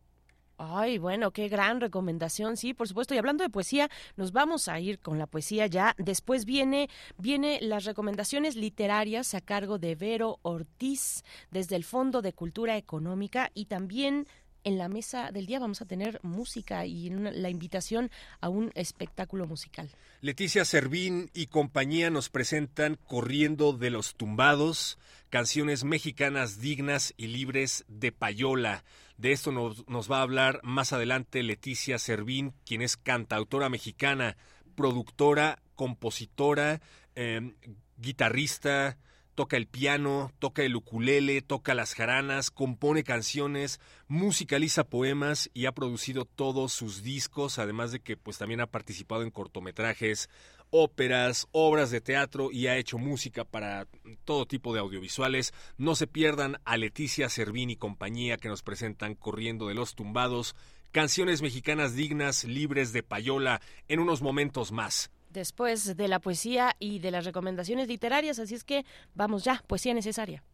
Ay, 0.56 0.96
bueno, 0.96 1.32
qué 1.32 1.48
gran 1.48 1.78
recomendación, 1.82 2.56
sí, 2.56 2.72
por 2.72 2.88
supuesto. 2.88 3.14
Y 3.14 3.18
hablando 3.18 3.44
de 3.44 3.50
poesía, 3.50 3.90
nos 4.16 4.32
vamos 4.32 4.68
a 4.68 4.80
ir 4.80 4.98
con 5.00 5.18
la 5.18 5.26
poesía 5.26 5.66
ya. 5.66 5.94
Después 5.98 6.46
viene, 6.46 6.88
viene 7.18 7.58
las 7.60 7.84
recomendaciones 7.84 8.56
literarias 8.56 9.34
a 9.34 9.42
cargo 9.42 9.78
de 9.78 9.96
Vero 9.96 10.38
Ortiz 10.40 11.24
desde 11.50 11.76
el 11.76 11.84
Fondo 11.84 12.22
de 12.22 12.32
Cultura 12.32 12.78
Económica 12.78 13.50
y 13.52 13.66
también 13.66 14.26
en 14.64 14.78
la 14.78 14.88
mesa 14.88 15.30
del 15.30 15.46
día 15.46 15.58
vamos 15.60 15.80
a 15.82 15.86
tener 15.86 16.18
música 16.22 16.84
y 16.86 17.08
una- 17.10 17.30
la 17.30 17.50
invitación 17.50 18.10
a 18.40 18.48
un 18.48 18.70
espectáculo 18.74 19.46
musical. 19.46 19.90
Leticia 20.20 20.64
Servín 20.64 21.30
y 21.34 21.46
compañía 21.46 22.10
nos 22.10 22.30
presentan 22.30 22.98
Corriendo 23.06 23.72
de 23.74 23.90
los 23.90 24.14
Tumbados, 24.14 24.98
canciones 25.30 25.84
mexicanas 25.84 26.60
dignas 26.60 27.12
y 27.16 27.26
libres 27.26 27.84
de 27.88 28.10
payola. 28.12 28.84
De 29.18 29.32
esto 29.32 29.52
nos, 29.52 29.86
nos 29.88 30.10
va 30.10 30.18
a 30.18 30.22
hablar 30.22 30.60
más 30.64 30.92
adelante 30.92 31.42
Leticia 31.42 31.98
Servín, 31.98 32.54
quien 32.66 32.82
es 32.82 32.96
cantautora 32.96 33.68
mexicana, 33.68 34.36
productora, 34.74 35.62
compositora, 35.76 36.80
eh, 37.14 37.52
guitarrista, 37.96 38.98
toca 39.34 39.56
el 39.56 39.66
piano, 39.66 40.32
toca 40.38 40.62
el 40.62 40.76
ukulele, 40.76 41.42
toca 41.42 41.74
las 41.74 41.94
jaranas, 41.94 42.50
compone 42.50 43.02
canciones, 43.02 43.80
musicaliza 44.08 44.84
poemas 44.84 45.50
y 45.54 45.66
ha 45.66 45.72
producido 45.72 46.24
todos 46.24 46.72
sus 46.72 47.02
discos, 47.02 47.58
además 47.58 47.92
de 47.92 48.00
que 48.00 48.16
pues 48.16 48.38
también 48.38 48.60
ha 48.60 48.66
participado 48.66 49.22
en 49.22 49.30
cortometrajes, 49.30 50.28
óperas, 50.70 51.46
obras 51.52 51.90
de 51.90 52.00
teatro 52.00 52.50
y 52.50 52.66
ha 52.66 52.76
hecho 52.76 52.98
música 52.98 53.44
para 53.44 53.86
todo 54.24 54.46
tipo 54.46 54.74
de 54.74 54.80
audiovisuales. 54.80 55.52
No 55.76 55.94
se 55.94 56.06
pierdan 56.06 56.58
a 56.64 56.76
Leticia 56.76 57.28
Servín 57.28 57.70
y 57.70 57.76
compañía 57.76 58.36
que 58.36 58.48
nos 58.48 58.62
presentan 58.62 59.14
Corriendo 59.14 59.68
de 59.68 59.74
los 59.74 59.94
Tumbados, 59.94 60.56
canciones 60.90 61.42
mexicanas 61.42 61.94
dignas, 61.94 62.44
libres 62.44 62.92
de 62.92 63.02
payola, 63.02 63.60
en 63.88 64.00
unos 64.00 64.22
momentos 64.22 64.72
más. 64.72 65.10
Después 65.34 65.96
de 65.96 66.06
la 66.06 66.20
poesía 66.20 66.76
y 66.78 67.00
de 67.00 67.10
las 67.10 67.24
recomendaciones 67.24 67.88
literarias, 67.88 68.38
así 68.38 68.54
es 68.54 68.62
que 68.62 68.86
vamos 69.14 69.42
ya, 69.42 69.64
poesía 69.66 69.92
necesaria. 69.92 70.44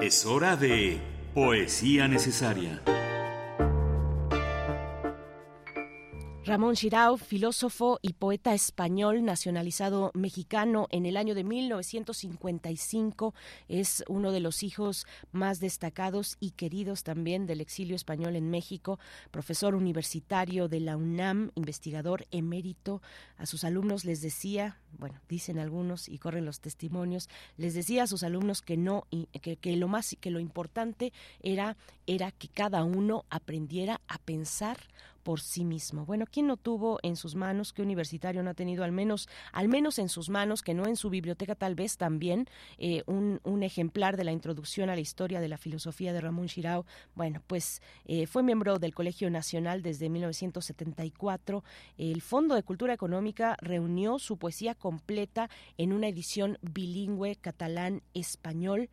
Es 0.00 0.24
hora 0.24 0.56
de 0.56 1.00
Poesía 1.34 2.06
Necesaria. 2.06 2.82
Ramón 6.44 6.74
Chirao, 6.74 7.18
filósofo 7.18 8.00
y 8.02 8.14
poeta 8.14 8.52
español 8.52 9.24
nacionalizado 9.24 10.10
mexicano 10.12 10.88
en 10.90 11.06
el 11.06 11.16
año 11.16 11.36
de 11.36 11.44
1955, 11.44 13.32
es 13.68 14.02
uno 14.08 14.32
de 14.32 14.40
los 14.40 14.64
hijos 14.64 15.06
más 15.30 15.60
destacados 15.60 16.38
y 16.40 16.50
queridos 16.50 17.04
también 17.04 17.46
del 17.46 17.60
exilio 17.60 17.94
español 17.94 18.34
en 18.34 18.50
México, 18.50 18.98
profesor 19.30 19.76
universitario 19.76 20.66
de 20.66 20.80
la 20.80 20.96
UNAM, 20.96 21.52
investigador 21.54 22.26
emérito. 22.32 23.02
A 23.36 23.46
sus 23.46 23.62
alumnos 23.62 24.04
les 24.04 24.20
decía, 24.20 24.80
bueno, 24.98 25.20
dicen 25.28 25.60
algunos 25.60 26.08
y 26.08 26.18
corren 26.18 26.44
los 26.44 26.58
testimonios, 26.58 27.28
les 27.56 27.72
decía 27.72 28.02
a 28.02 28.08
sus 28.08 28.24
alumnos 28.24 28.62
que 28.62 28.76
no 28.76 29.06
que, 29.42 29.58
que 29.58 29.76
lo 29.76 29.86
más 29.86 30.16
que 30.20 30.32
lo 30.32 30.40
importante 30.40 31.12
era 31.40 31.76
era 32.08 32.32
que 32.32 32.48
cada 32.48 32.82
uno 32.82 33.26
aprendiera 33.30 34.00
a 34.08 34.18
pensar 34.18 34.78
por 35.22 35.40
sí 35.40 35.64
mismo. 35.64 36.04
Bueno, 36.04 36.24
¿quién 36.30 36.46
no 36.46 36.56
tuvo 36.56 36.98
en 37.02 37.16
sus 37.16 37.34
manos, 37.34 37.72
qué 37.72 37.82
universitario 37.82 38.42
no 38.42 38.50
ha 38.50 38.54
tenido 38.54 38.84
al 38.84 38.92
menos, 38.92 39.28
al 39.52 39.68
menos 39.68 39.98
en 39.98 40.08
sus 40.08 40.28
manos, 40.28 40.62
que 40.62 40.74
no 40.74 40.86
en 40.86 40.96
su 40.96 41.10
biblioteca 41.10 41.54
tal 41.54 41.74
vez 41.74 41.96
también, 41.96 42.48
eh, 42.78 43.02
un, 43.06 43.40
un, 43.44 43.62
ejemplar 43.62 44.16
de 44.16 44.24
la 44.24 44.32
introducción 44.32 44.90
a 44.90 44.94
la 44.94 45.00
historia 45.00 45.40
de 45.40 45.48
la 45.48 45.58
filosofía 45.58 46.12
de 46.12 46.20
Ramón 46.20 46.48
Chirao? 46.48 46.84
Bueno, 47.14 47.42
pues 47.46 47.82
eh, 48.04 48.26
fue 48.26 48.42
miembro 48.42 48.78
del 48.78 48.94
Colegio 48.94 49.30
Nacional 49.30 49.82
desde 49.82 50.08
1974. 50.08 51.64
El 51.98 52.22
Fondo 52.22 52.54
de 52.54 52.62
Cultura 52.62 52.94
Económica 52.94 53.56
reunió 53.60 54.18
su 54.18 54.36
poesía 54.36 54.74
completa 54.74 55.48
en 55.78 55.92
una 55.92 56.08
edición 56.08 56.58
bilingüe 56.62 57.36
catalán-español 57.36 58.88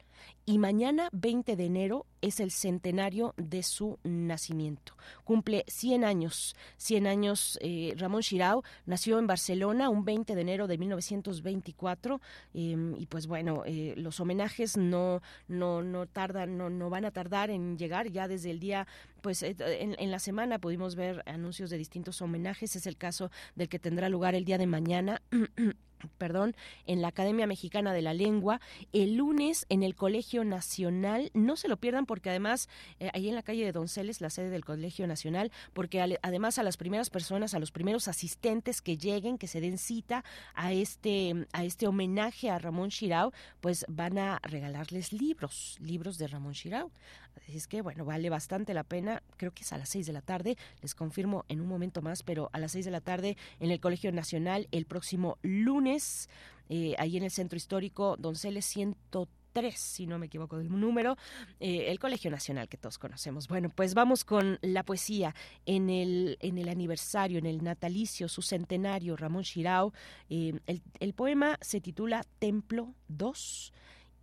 y 0.46 0.58
mañana 0.58 1.10
20 1.12 1.56
de 1.56 1.66
enero 1.66 2.06
es 2.22 2.40
el 2.40 2.52
centenario 2.52 3.34
de 3.38 3.64
su 3.64 4.00
nacimiento. 4.04 4.94
Cumple 5.24 5.64
100 5.68 6.04
años, 6.04 6.19
100 6.28 7.08
años 7.08 7.58
eh, 7.62 7.94
Ramón 7.98 8.22
Chirao 8.22 8.64
nació 8.86 9.20
en 9.20 9.28
Barcelona 9.28 9.90
un 9.90 10.06
20 10.06 10.36
de 10.36 10.41
enero 10.41 10.68
de 10.68 10.78
1924 10.78 12.22
eh, 12.54 12.72
em, 12.72 12.96
y 12.98 13.06
pues 13.06 13.28
bueno, 13.28 13.64
eh, 13.66 13.94
los 13.98 14.20
homenajes 14.20 14.78
no 14.78 15.22
no 15.48 15.82
no 15.82 16.06
tardan 16.06 16.58
no 16.58 16.70
no 16.70 16.90
van 16.90 17.06
a 17.06 17.12
tardar 17.12 17.50
en 17.50 17.78
llegar 17.78 18.10
ya 18.10 18.28
desde 18.28 18.52
el 18.52 18.60
día 18.60 18.88
pues 19.22 19.44
en, 19.44 19.56
en, 19.60 20.12
la 20.12 20.20
semana 20.20 20.60
pudimos 20.60 20.96
ver 20.96 21.24
anuncios 21.26 21.70
de 21.70 21.78
distintos 21.78 22.22
homenajes, 22.22 22.76
es 22.76 22.88
el 22.88 22.98
caso 22.98 23.32
del 23.56 23.70
que 23.70 23.80
tendrá 23.80 24.10
lugar 24.10 24.36
el 24.36 24.46
día 24.46 24.58
de 24.58 24.68
mañana 24.68 25.22
perdón, 26.18 26.56
en 26.86 27.02
la 27.02 27.10
Academia 27.10 27.48
Mexicana 27.48 27.94
de 27.94 28.02
la 28.02 28.14
Lengua, 28.14 28.62
el 28.94 29.16
lunes 29.16 29.66
en 29.70 29.84
el 29.84 29.96
Colegio 29.96 30.44
Nacional, 30.44 31.32
no 31.34 31.56
se 31.56 31.68
lo 31.68 31.78
pierdan 31.78 32.06
porque 32.06 32.30
además, 32.30 32.70
eh, 33.00 33.10
ahí 33.14 33.30
en 33.30 33.36
la 33.36 33.44
calle 33.44 33.66
de 33.66 33.72
Donceles, 33.72 34.22
la 34.22 34.30
sede 34.30 34.50
del 34.50 34.66
Colegio 34.66 35.08
Nacional, 35.08 35.52
porque 35.74 36.18
además 36.22 36.58
a 36.58 36.64
las 36.64 36.78
primeras 36.78 37.10
personas, 37.10 37.54
a 37.54 37.60
los 37.60 37.72
primeros 37.72 38.08
asistentes 38.08 38.82
que 38.82 38.98
lleguen, 38.98 39.38
que 39.38 39.48
se 39.48 39.62
den 39.62 39.78
cita 39.78 40.24
a 40.54 40.74
este, 40.74 41.48
a 41.54 41.64
este 41.64 41.88
homenaje 41.88 42.50
a 42.50 42.60
Ramón 42.60 42.90
Chirao, 42.90 43.34
pues 43.62 43.86
van 43.88 44.18
a 44.18 44.40
regalarles 44.44 45.14
libros, 45.14 45.78
libros 45.82 46.18
de 46.18 46.28
Ramón 46.28 46.54
Chirao. 46.54 46.91
Así 47.38 47.58
es 47.58 47.68
que, 47.68 47.82
bueno, 47.82 48.06
vale 48.06 48.30
bastante 48.30 48.74
la 48.74 48.84
pena. 48.84 49.09
Creo 49.38 49.52
que 49.53 49.64
es 49.64 49.73
a 49.73 49.77
las 49.77 49.90
seis 49.90 50.06
de 50.07 50.14
la 50.14 50.22
tarde. 50.22 50.57
Les 50.81 50.95
confirmo 50.95 51.45
en 51.48 51.61
un 51.61 51.68
momento 51.68 52.02
más, 52.02 52.23
pero 52.23 52.49
a 52.53 52.60
las 52.60 52.72
seis 52.73 52.86
de 52.86 52.91
la 52.91 53.02
tarde 53.02 53.38
en 53.60 53.72
el 53.72 53.80
Colegio 53.80 54.11
Nacional 54.11 54.68
el 54.72 54.86
próximo 54.86 55.38
lunes, 55.41 56.30
eh, 56.69 56.95
ahí 56.98 57.18
en 57.18 57.23
el 57.23 57.31
Centro 57.31 57.57
Histórico 57.57 58.15
Donceles 58.18 58.65
103 58.65 59.30
si 59.76 60.07
no 60.07 60.18
me 60.19 60.27
equivoco 60.27 60.57
del 60.57 60.69
número, 60.69 61.18
eh, 61.60 61.86
el 61.88 61.99
Colegio 61.99 62.31
Nacional 62.31 62.69
que 62.69 62.77
todos 62.77 62.98
conocemos. 62.98 63.48
Bueno, 63.48 63.69
pues 63.69 63.94
vamos 63.94 64.23
con 64.23 64.60
la 64.61 64.84
poesía 64.84 65.36
en 65.65 65.90
el, 65.90 66.38
en 66.40 66.57
el 66.57 66.69
aniversario, 66.69 67.40
en 67.40 67.45
el 67.45 67.64
natalicio, 67.64 68.27
su 68.27 68.41
centenario, 68.41 69.15
Ramón 69.15 69.44
Chirao. 69.44 69.94
Eh, 70.30 70.53
el, 70.65 70.81
el 70.99 71.14
poema 71.14 71.57
se 71.61 71.81
titula 71.81 72.23
Templo 72.40 72.94
2 73.07 73.73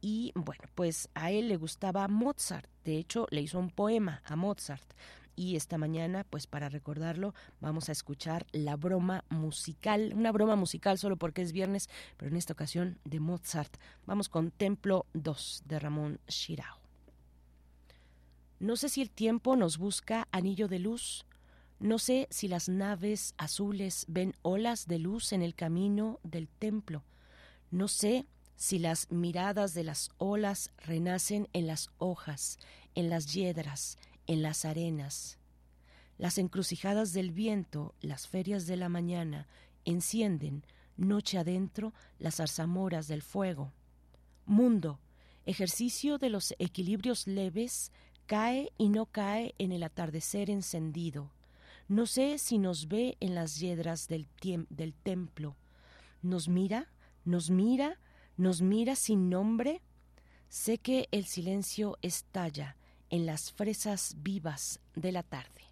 y 0.09 0.31
bueno, 0.37 0.63
pues 0.77 1.09
a 1.15 1.33
él 1.33 1.49
le 1.49 1.57
gustaba 1.57 2.07
Mozart, 2.07 2.71
de 2.85 2.97
hecho 2.97 3.27
le 3.33 3.41
hizo 3.41 3.59
un 3.59 3.71
poema 3.71 4.23
a 4.25 4.37
Mozart. 4.37 4.89
Y 5.35 5.57
esta 5.57 5.79
mañana, 5.79 6.23
pues 6.23 6.47
para 6.47 6.69
recordarlo, 6.69 7.35
vamos 7.61 7.89
a 7.89 7.93
escuchar 7.93 8.47
la 8.53 8.77
broma 8.77 9.25
musical, 9.31 10.13
una 10.15 10.31
broma 10.31 10.55
musical 10.55 10.97
solo 10.97 11.17
porque 11.17 11.43
es 11.43 11.51
viernes, 11.51 11.91
pero 12.17 12.31
en 12.31 12.37
esta 12.37 12.53
ocasión 12.53 13.01
de 13.05 13.19
Mozart. 13.19 13.77
Vamos 14.07 14.29
con 14.29 14.53
Templo 14.53 15.07
2 15.15 15.65
de 15.67 15.79
Ramón 15.81 16.21
Shirao. 16.29 16.79
No 18.61 18.77
sé 18.77 18.89
si 18.89 19.03
el 19.03 19.11
tiempo 19.11 19.57
nos 19.57 19.77
busca 19.77 20.29
anillo 20.31 20.69
de 20.69 20.79
luz, 20.79 21.27
no 21.81 21.99
sé 21.99 22.29
si 22.31 22.47
las 22.47 22.69
naves 22.69 23.35
azules 23.39 24.05
ven 24.07 24.37
olas 24.43 24.87
de 24.87 25.01
luz 25.01 25.33
en 25.33 25.43
el 25.43 25.57
camino 25.57 26.21
del 26.23 26.47
templo, 26.47 27.03
no 27.73 27.89
sé 27.89 28.25
si 28.57 28.79
las 28.79 29.11
miradas 29.11 29.75
de 29.75 29.85
las 29.85 30.11
olas 30.19 30.71
renacen 30.79 31.49
en 31.53 31.67
las 31.67 31.91
hojas, 31.99 32.59
en 32.95 33.11
las 33.11 33.33
yedras, 33.33 33.99
en 34.27 34.43
las 34.43 34.65
arenas. 34.65 35.39
Las 36.19 36.39
encrucijadas 36.39 37.13
del 37.13 37.31
viento, 37.31 37.95
las 38.01 38.27
ferias 38.27 38.67
de 38.67 38.77
la 38.77 38.89
mañana, 38.89 39.47
encienden, 39.85 40.65
noche 40.97 41.39
adentro, 41.39 41.93
las 42.19 42.37
zarzamoras 42.37 43.07
del 43.07 43.23
fuego. 43.23 43.73
Mundo, 44.47 44.99
ejercicio 45.45 46.19
de 46.19 46.31
los 46.31 46.55
equilibrios 46.59 47.27
leves, 47.27 47.93
cae 48.25 48.73
y 48.79 48.89
no 48.89 49.07
cae 49.07 49.55
en 49.59 49.73
el 49.73 49.83
atardecer 49.83 50.51
encendido. 50.51 51.31
No 51.89 52.07
sé 52.07 52.39
si 52.39 52.59
nos 52.59 52.89
ve 52.89 53.17
en 53.21 53.35
las 53.35 53.61
yedras 53.61 54.09
del, 54.09 54.27
del 54.71 54.95
templo. 54.95 55.57
¿Nos 56.23 56.49
mira? 56.49 56.89
¿Nos 57.25 57.51
mira? 57.51 57.99
Nos 58.37 58.63
mira 58.63 58.97
sin 58.97 59.29
nombre, 59.31 59.83
sé 60.49 60.79
que 60.79 61.09
el 61.11 61.25
silencio 61.25 61.99
estalla 62.03 62.77
en 63.11 63.27
las 63.27 63.53
fresas 63.53 64.15
vivas 64.19 64.81
de 64.95 65.13
la 65.13 65.23
tarde. 65.23 65.66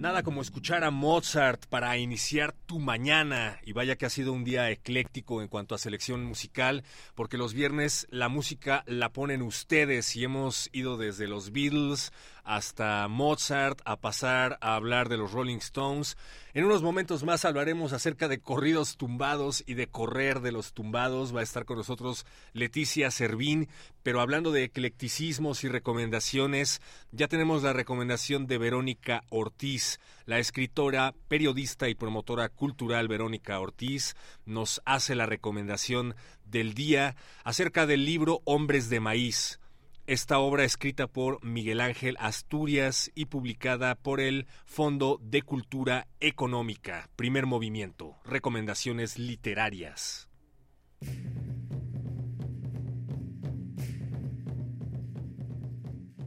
Nada 0.00 0.22
como 0.22 0.40
escuchar 0.40 0.82
a 0.82 0.90
Mozart 0.90 1.66
para 1.66 1.98
iniciar 1.98 2.54
tu 2.64 2.78
mañana. 2.78 3.58
Y 3.66 3.74
vaya 3.74 3.96
que 3.96 4.06
ha 4.06 4.10
sido 4.10 4.32
un 4.32 4.44
día 4.44 4.70
ecléctico 4.70 5.42
en 5.42 5.48
cuanto 5.48 5.74
a 5.74 5.78
selección 5.78 6.24
musical, 6.24 6.84
porque 7.14 7.36
los 7.36 7.52
viernes 7.52 8.06
la 8.08 8.30
música 8.30 8.82
la 8.86 9.12
ponen 9.12 9.42
ustedes 9.42 10.16
y 10.16 10.24
hemos 10.24 10.70
ido 10.72 10.96
desde 10.96 11.28
los 11.28 11.52
Beatles 11.52 12.12
hasta 12.44 13.06
Mozart 13.08 13.80
a 13.84 13.96
pasar 13.96 14.58
a 14.60 14.74
hablar 14.74 15.08
de 15.08 15.16
los 15.16 15.32
Rolling 15.32 15.58
Stones. 15.58 16.16
En 16.52 16.64
unos 16.64 16.82
momentos 16.82 17.22
más 17.22 17.44
hablaremos 17.44 17.92
acerca 17.92 18.26
de 18.26 18.40
corridos 18.40 18.96
tumbados 18.96 19.62
y 19.66 19.74
de 19.74 19.86
correr 19.86 20.40
de 20.40 20.50
los 20.50 20.72
tumbados. 20.72 21.34
Va 21.34 21.40
a 21.40 21.44
estar 21.44 21.64
con 21.64 21.76
nosotros 21.76 22.26
Leticia 22.52 23.10
Servín, 23.10 23.68
pero 24.02 24.20
hablando 24.20 24.50
de 24.50 24.64
eclecticismos 24.64 25.62
y 25.62 25.68
recomendaciones, 25.68 26.80
ya 27.12 27.28
tenemos 27.28 27.62
la 27.62 27.72
recomendación 27.72 28.46
de 28.46 28.58
Verónica 28.58 29.22
Ortiz. 29.28 30.00
La 30.26 30.38
escritora, 30.38 31.14
periodista 31.28 31.88
y 31.88 31.94
promotora 31.94 32.48
cultural 32.48 33.06
Verónica 33.06 33.60
Ortiz 33.60 34.16
nos 34.44 34.82
hace 34.84 35.14
la 35.14 35.26
recomendación 35.26 36.16
del 36.44 36.74
día 36.74 37.14
acerca 37.44 37.86
del 37.86 38.04
libro 38.04 38.40
Hombres 38.44 38.90
de 38.90 38.98
Maíz 38.98 39.59
esta 40.10 40.40
obra 40.40 40.64
escrita 40.64 41.06
por 41.06 41.44
Miguel 41.44 41.80
Ángel 41.80 42.16
Asturias 42.18 43.12
y 43.14 43.26
publicada 43.26 43.94
por 43.94 44.20
el 44.20 44.48
Fondo 44.64 45.20
de 45.22 45.42
Cultura 45.42 46.08
Económica. 46.18 47.08
Primer 47.14 47.46
movimiento. 47.46 48.16
Recomendaciones 48.24 49.20
literarias. 49.20 50.28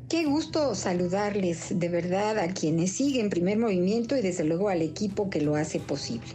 Qué 0.08 0.24
gusto 0.24 0.76
saludarles 0.76 1.78
de 1.78 1.90
verdad 1.90 2.40
a 2.40 2.54
quienes 2.54 2.94
siguen 2.94 3.30
primer 3.30 3.58
movimiento 3.58 4.16
y 4.16 4.22
desde 4.22 4.46
luego 4.46 4.70
al 4.70 4.82
equipo 4.82 5.30
que 5.30 5.42
lo 5.42 5.58
hace 5.58 5.82
posible. 5.82 6.30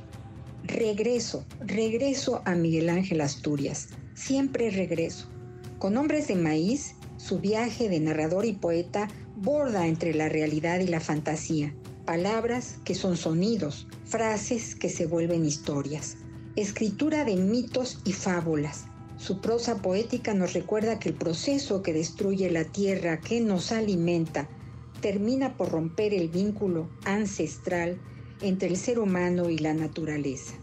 Regreso, 0.64 1.46
regreso 1.60 2.42
a 2.44 2.54
Miguel 2.54 2.90
Ángel 2.90 3.22
Asturias, 3.22 3.88
siempre 4.12 4.68
regreso. 4.68 5.30
Con 5.78 5.96
Hombres 5.96 6.28
de 6.28 6.34
Maíz, 6.34 6.96
su 7.18 7.40
viaje 7.40 7.90
de 7.90 8.00
narrador 8.00 8.46
y 8.46 8.54
poeta 8.54 9.08
borda 9.36 9.86
entre 9.86 10.14
la 10.14 10.30
realidad 10.30 10.80
y 10.80 10.86
la 10.86 11.00
fantasía, 11.00 11.74
palabras 12.06 12.78
que 12.84 12.94
son 12.94 13.18
sonidos, 13.18 13.86
frases 14.06 14.74
que 14.74 14.88
se 14.88 15.04
vuelven 15.04 15.44
historias, 15.44 16.16
escritura 16.56 17.24
de 17.24 17.36
mitos 17.36 18.00
y 18.04 18.12
fábulas, 18.12 18.86
su 19.18 19.40
prosa 19.40 19.82
poética 19.82 20.32
nos 20.32 20.54
recuerda 20.54 21.00
que 21.00 21.08
el 21.08 21.14
proceso 21.16 21.82
que 21.82 21.92
destruye 21.92 22.50
la 22.50 22.64
tierra 22.64 23.20
que 23.20 23.40
nos 23.40 23.72
alimenta 23.72 24.48
termina 25.00 25.56
por 25.56 25.70
romper 25.70 26.14
el 26.14 26.28
vínculo 26.28 26.88
ancestral 27.04 28.00
entre 28.42 28.68
el 28.68 28.76
ser 28.76 29.00
humano 29.00 29.50
y 29.50 29.58
la 29.58 29.74
naturaleza. 29.74 30.54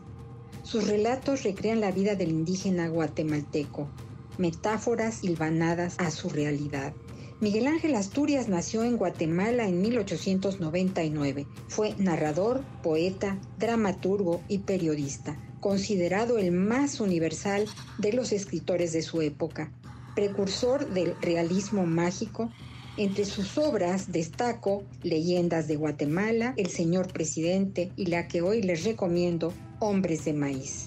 Sus 0.64 0.88
relatos 0.88 1.44
recrean 1.44 1.82
la 1.82 1.92
vida 1.92 2.16
del 2.16 2.30
indígena 2.30 2.88
guatemalteco, 2.88 3.90
metáforas 4.38 5.24
hilvanadas 5.24 5.96
a 5.98 6.12
su 6.12 6.30
realidad. 6.30 6.94
Miguel 7.42 7.68
Ángel 7.68 7.96
Asturias 7.96 8.48
nació 8.48 8.84
en 8.84 8.98
Guatemala 8.98 9.68
en 9.68 9.82
1899. 9.82 11.48
Fue 11.68 11.94
narrador, 11.98 12.64
poeta, 12.82 13.38
dramaturgo 13.58 14.42
y 14.48 14.60
periodista 14.60 15.38
considerado 15.66 16.38
el 16.38 16.52
más 16.52 17.00
universal 17.00 17.66
de 17.98 18.14
los 18.14 18.32
escritores 18.32 18.94
de 18.94 19.02
su 19.02 19.24
época, 19.24 19.72
precursor 20.14 20.94
del 20.94 21.16
realismo 21.22 21.88
mágico. 21.88 22.52
Entre 22.98 23.26
sus 23.26 23.58
obras 23.58 24.12
destaco 24.12 24.84
Leyendas 25.02 25.68
de 25.68 25.76
Guatemala, 25.76 26.54
El 26.56 26.68
Señor 26.68 27.12
Presidente 27.12 27.92
y 27.96 28.06
la 28.06 28.28
que 28.28 28.44
hoy 28.44 28.62
les 28.62 28.84
recomiendo, 28.84 29.54
Hombres 29.80 30.24
de 30.26 30.34
Maíz. 30.34 30.86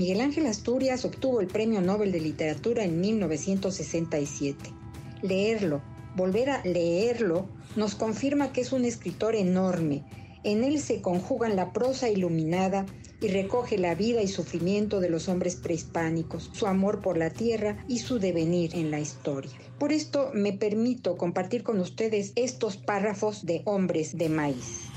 Miguel 0.00 0.22
Ángel 0.22 0.46
Asturias 0.46 1.04
obtuvo 1.04 1.42
el 1.42 1.46
Premio 1.46 1.82
Nobel 1.82 2.10
de 2.10 2.22
Literatura 2.22 2.84
en 2.84 3.02
1967. 3.02 4.70
Leerlo, 5.20 5.82
volver 6.16 6.48
a 6.48 6.64
leerlo, 6.64 7.50
nos 7.76 7.96
confirma 7.96 8.50
que 8.50 8.62
es 8.62 8.72
un 8.72 8.86
escritor 8.86 9.36
enorme. 9.36 10.06
En 10.42 10.64
él 10.64 10.80
se 10.80 11.02
conjugan 11.02 11.54
la 11.54 11.74
prosa 11.74 12.08
iluminada 12.08 12.86
y 13.20 13.28
recoge 13.28 13.76
la 13.76 13.94
vida 13.94 14.22
y 14.22 14.28
sufrimiento 14.28 15.00
de 15.00 15.10
los 15.10 15.28
hombres 15.28 15.56
prehispánicos, 15.56 16.48
su 16.54 16.66
amor 16.66 17.02
por 17.02 17.18
la 17.18 17.28
tierra 17.28 17.84
y 17.86 17.98
su 17.98 18.18
devenir 18.18 18.74
en 18.76 18.90
la 18.90 19.00
historia. 19.00 19.52
Por 19.78 19.92
esto 19.92 20.30
me 20.32 20.54
permito 20.54 21.18
compartir 21.18 21.62
con 21.62 21.78
ustedes 21.78 22.32
estos 22.36 22.78
párrafos 22.78 23.44
de 23.44 23.60
Hombres 23.66 24.16
de 24.16 24.30
Maíz. 24.30 24.89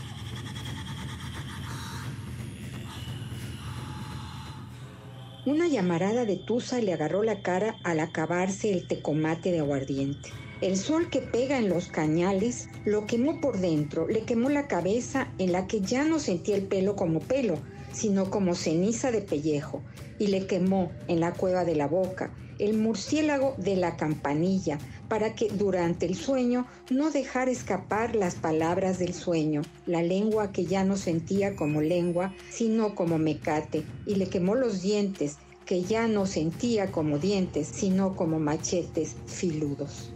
Una 5.45 5.67
llamarada 5.67 6.23
de 6.23 6.38
tusa 6.38 6.80
le 6.80 6.93
agarró 6.93 7.22
la 7.22 7.41
cara 7.41 7.77
al 7.83 7.99
acabarse 7.99 8.72
el 8.72 8.88
tecomate 8.88 9.51
de 9.51 9.59
aguardiente. 9.59 10.30
El 10.61 10.77
sol 10.77 11.09
que 11.09 11.19
pega 11.19 11.57
en 11.57 11.67
los 11.67 11.89
cañales 11.89 12.69
lo 12.85 13.05
quemó 13.07 13.41
por 13.41 13.59
dentro, 13.59 14.07
le 14.07 14.22
quemó 14.22 14.49
la 14.49 14.69
cabeza 14.69 15.33
en 15.39 15.51
la 15.51 15.67
que 15.67 15.81
ya 15.81 16.05
no 16.05 16.19
sentía 16.19 16.55
el 16.55 16.67
pelo 16.67 16.95
como 16.95 17.19
pelo, 17.19 17.55
sino 17.91 18.30
como 18.30 18.55
ceniza 18.55 19.11
de 19.11 19.19
pellejo, 19.19 19.83
y 20.17 20.27
le 20.27 20.47
quemó 20.47 20.93
en 21.09 21.19
la 21.19 21.33
cueva 21.33 21.65
de 21.65 21.75
la 21.75 21.88
boca 21.88 22.31
el 22.59 22.77
murciélago 22.77 23.56
de 23.57 23.75
la 23.75 23.98
campanilla, 23.98 24.77
para 25.07 25.35
que 25.35 25.49
durante 25.49 26.06
el 26.06 26.15
sueño 26.15 26.65
no 26.90 27.11
dejara 27.11 27.51
escapar 27.51 28.15
las 28.15 28.35
palabras 28.35 28.99
del 28.99 29.14
sueño, 29.14 29.61
la 29.85 30.01
lengua 30.01 30.51
que 30.51 30.65
ya 30.65 30.83
no 30.83 30.98
sentía 30.98 31.56
como 31.56 31.82
lengua, 31.82 32.33
sino 32.49 32.95
como 32.95 33.17
mecate, 33.17 33.83
y 34.06 34.15
le 34.15 34.27
quemó 34.27 34.56
los 34.56 34.82
dientes, 34.82 35.38
que 35.65 35.83
ya 35.83 36.07
no 36.07 36.25
sentía 36.25 36.91
como 36.91 37.19
dientes, 37.19 37.67
sino 37.67 38.15
como 38.15 38.40
machetes 38.40 39.15
filudos. 39.25 40.14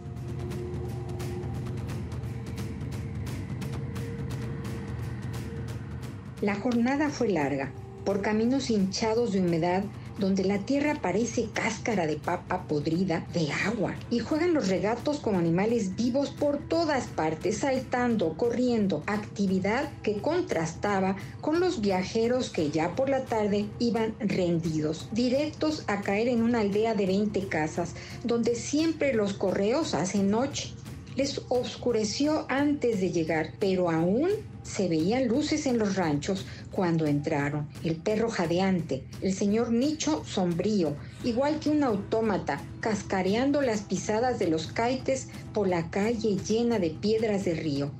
La 6.40 6.54
jornada 6.54 7.10
fue 7.10 7.28
larga, 7.28 7.72
por 8.04 8.22
caminos 8.22 8.70
hinchados 8.70 9.32
de 9.32 9.40
humedad 9.40 9.82
donde 10.18 10.44
la 10.44 10.58
tierra 10.58 10.98
parece 11.00 11.48
cáscara 11.52 12.06
de 12.06 12.16
papa 12.16 12.64
podrida 12.68 13.26
de 13.32 13.50
agua 13.66 13.94
y 14.10 14.18
juegan 14.18 14.54
los 14.54 14.68
regatos 14.68 15.18
como 15.20 15.38
animales 15.38 15.96
vivos 15.96 16.30
por 16.30 16.58
todas 16.58 17.06
partes, 17.06 17.58
saltando, 17.58 18.34
corriendo, 18.34 19.02
actividad 19.06 19.90
que 20.02 20.18
contrastaba 20.18 21.16
con 21.40 21.60
los 21.60 21.80
viajeros 21.80 22.50
que 22.50 22.70
ya 22.70 22.94
por 22.94 23.08
la 23.08 23.24
tarde 23.24 23.66
iban 23.78 24.14
rendidos, 24.18 25.08
directos 25.12 25.84
a 25.86 26.00
caer 26.00 26.28
en 26.28 26.42
una 26.42 26.60
aldea 26.60 26.94
de 26.94 27.06
20 27.06 27.48
casas, 27.48 27.94
donde 28.24 28.54
siempre 28.54 29.14
los 29.14 29.32
correos 29.32 29.94
hacen 29.94 30.30
noche. 30.30 30.74
Les 31.18 31.40
oscureció 31.48 32.46
antes 32.48 33.00
de 33.00 33.10
llegar, 33.10 33.50
pero 33.58 33.90
aún 33.90 34.28
se 34.62 34.88
veían 34.88 35.26
luces 35.26 35.66
en 35.66 35.76
los 35.76 35.96
ranchos 35.96 36.46
cuando 36.70 37.06
entraron. 37.06 37.68
El 37.82 37.96
perro 37.96 38.30
jadeante, 38.30 39.02
el 39.20 39.34
señor 39.34 39.72
Nicho 39.72 40.22
sombrío, 40.24 40.94
igual 41.24 41.58
que 41.58 41.70
un 41.70 41.82
autómata, 41.82 42.62
cascareando 42.78 43.62
las 43.62 43.80
pisadas 43.80 44.38
de 44.38 44.46
los 44.46 44.68
caites 44.68 45.26
por 45.52 45.66
la 45.66 45.90
calle 45.90 46.36
llena 46.36 46.78
de 46.78 46.90
piedras 46.90 47.44
de 47.44 47.54
río. 47.54 47.90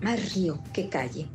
Más 0.00 0.32
río 0.32 0.62
que 0.72 0.88
calle. 0.88 1.26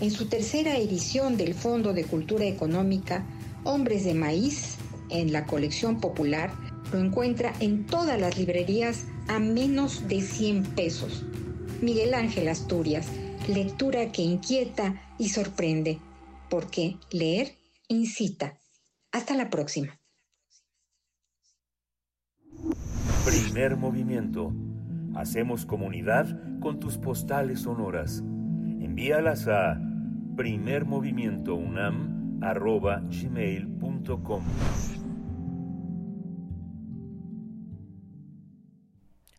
En 0.00 0.12
su 0.12 0.26
tercera 0.26 0.76
edición 0.76 1.36
del 1.36 1.54
Fondo 1.54 1.92
de 1.92 2.04
Cultura 2.04 2.44
Económica, 2.44 3.26
Hombres 3.64 4.04
de 4.04 4.14
Maíz, 4.14 4.73
en 5.10 5.32
la 5.32 5.46
colección 5.46 6.00
popular, 6.00 6.52
lo 6.92 6.98
encuentra 6.98 7.52
en 7.60 7.86
todas 7.86 8.20
las 8.20 8.38
librerías 8.38 9.06
a 9.28 9.38
menos 9.38 10.06
de 10.08 10.20
100 10.20 10.64
pesos. 10.74 11.24
Miguel 11.80 12.14
Ángel 12.14 12.48
Asturias, 12.48 13.08
lectura 13.48 14.12
que 14.12 14.22
inquieta 14.22 15.02
y 15.18 15.28
sorprende, 15.28 15.98
porque 16.48 16.96
leer 17.10 17.52
incita. 17.88 18.58
Hasta 19.12 19.36
la 19.36 19.50
próxima. 19.50 19.98
Primer 23.24 23.76
movimiento. 23.76 24.52
Hacemos 25.14 25.64
comunidad 25.64 26.60
con 26.60 26.80
tus 26.80 26.98
postales 26.98 27.60
sonoras. 27.60 28.20
Envíalas 28.80 29.46
a 29.46 29.80
primermovimientounam.gmail.com 32.44 34.44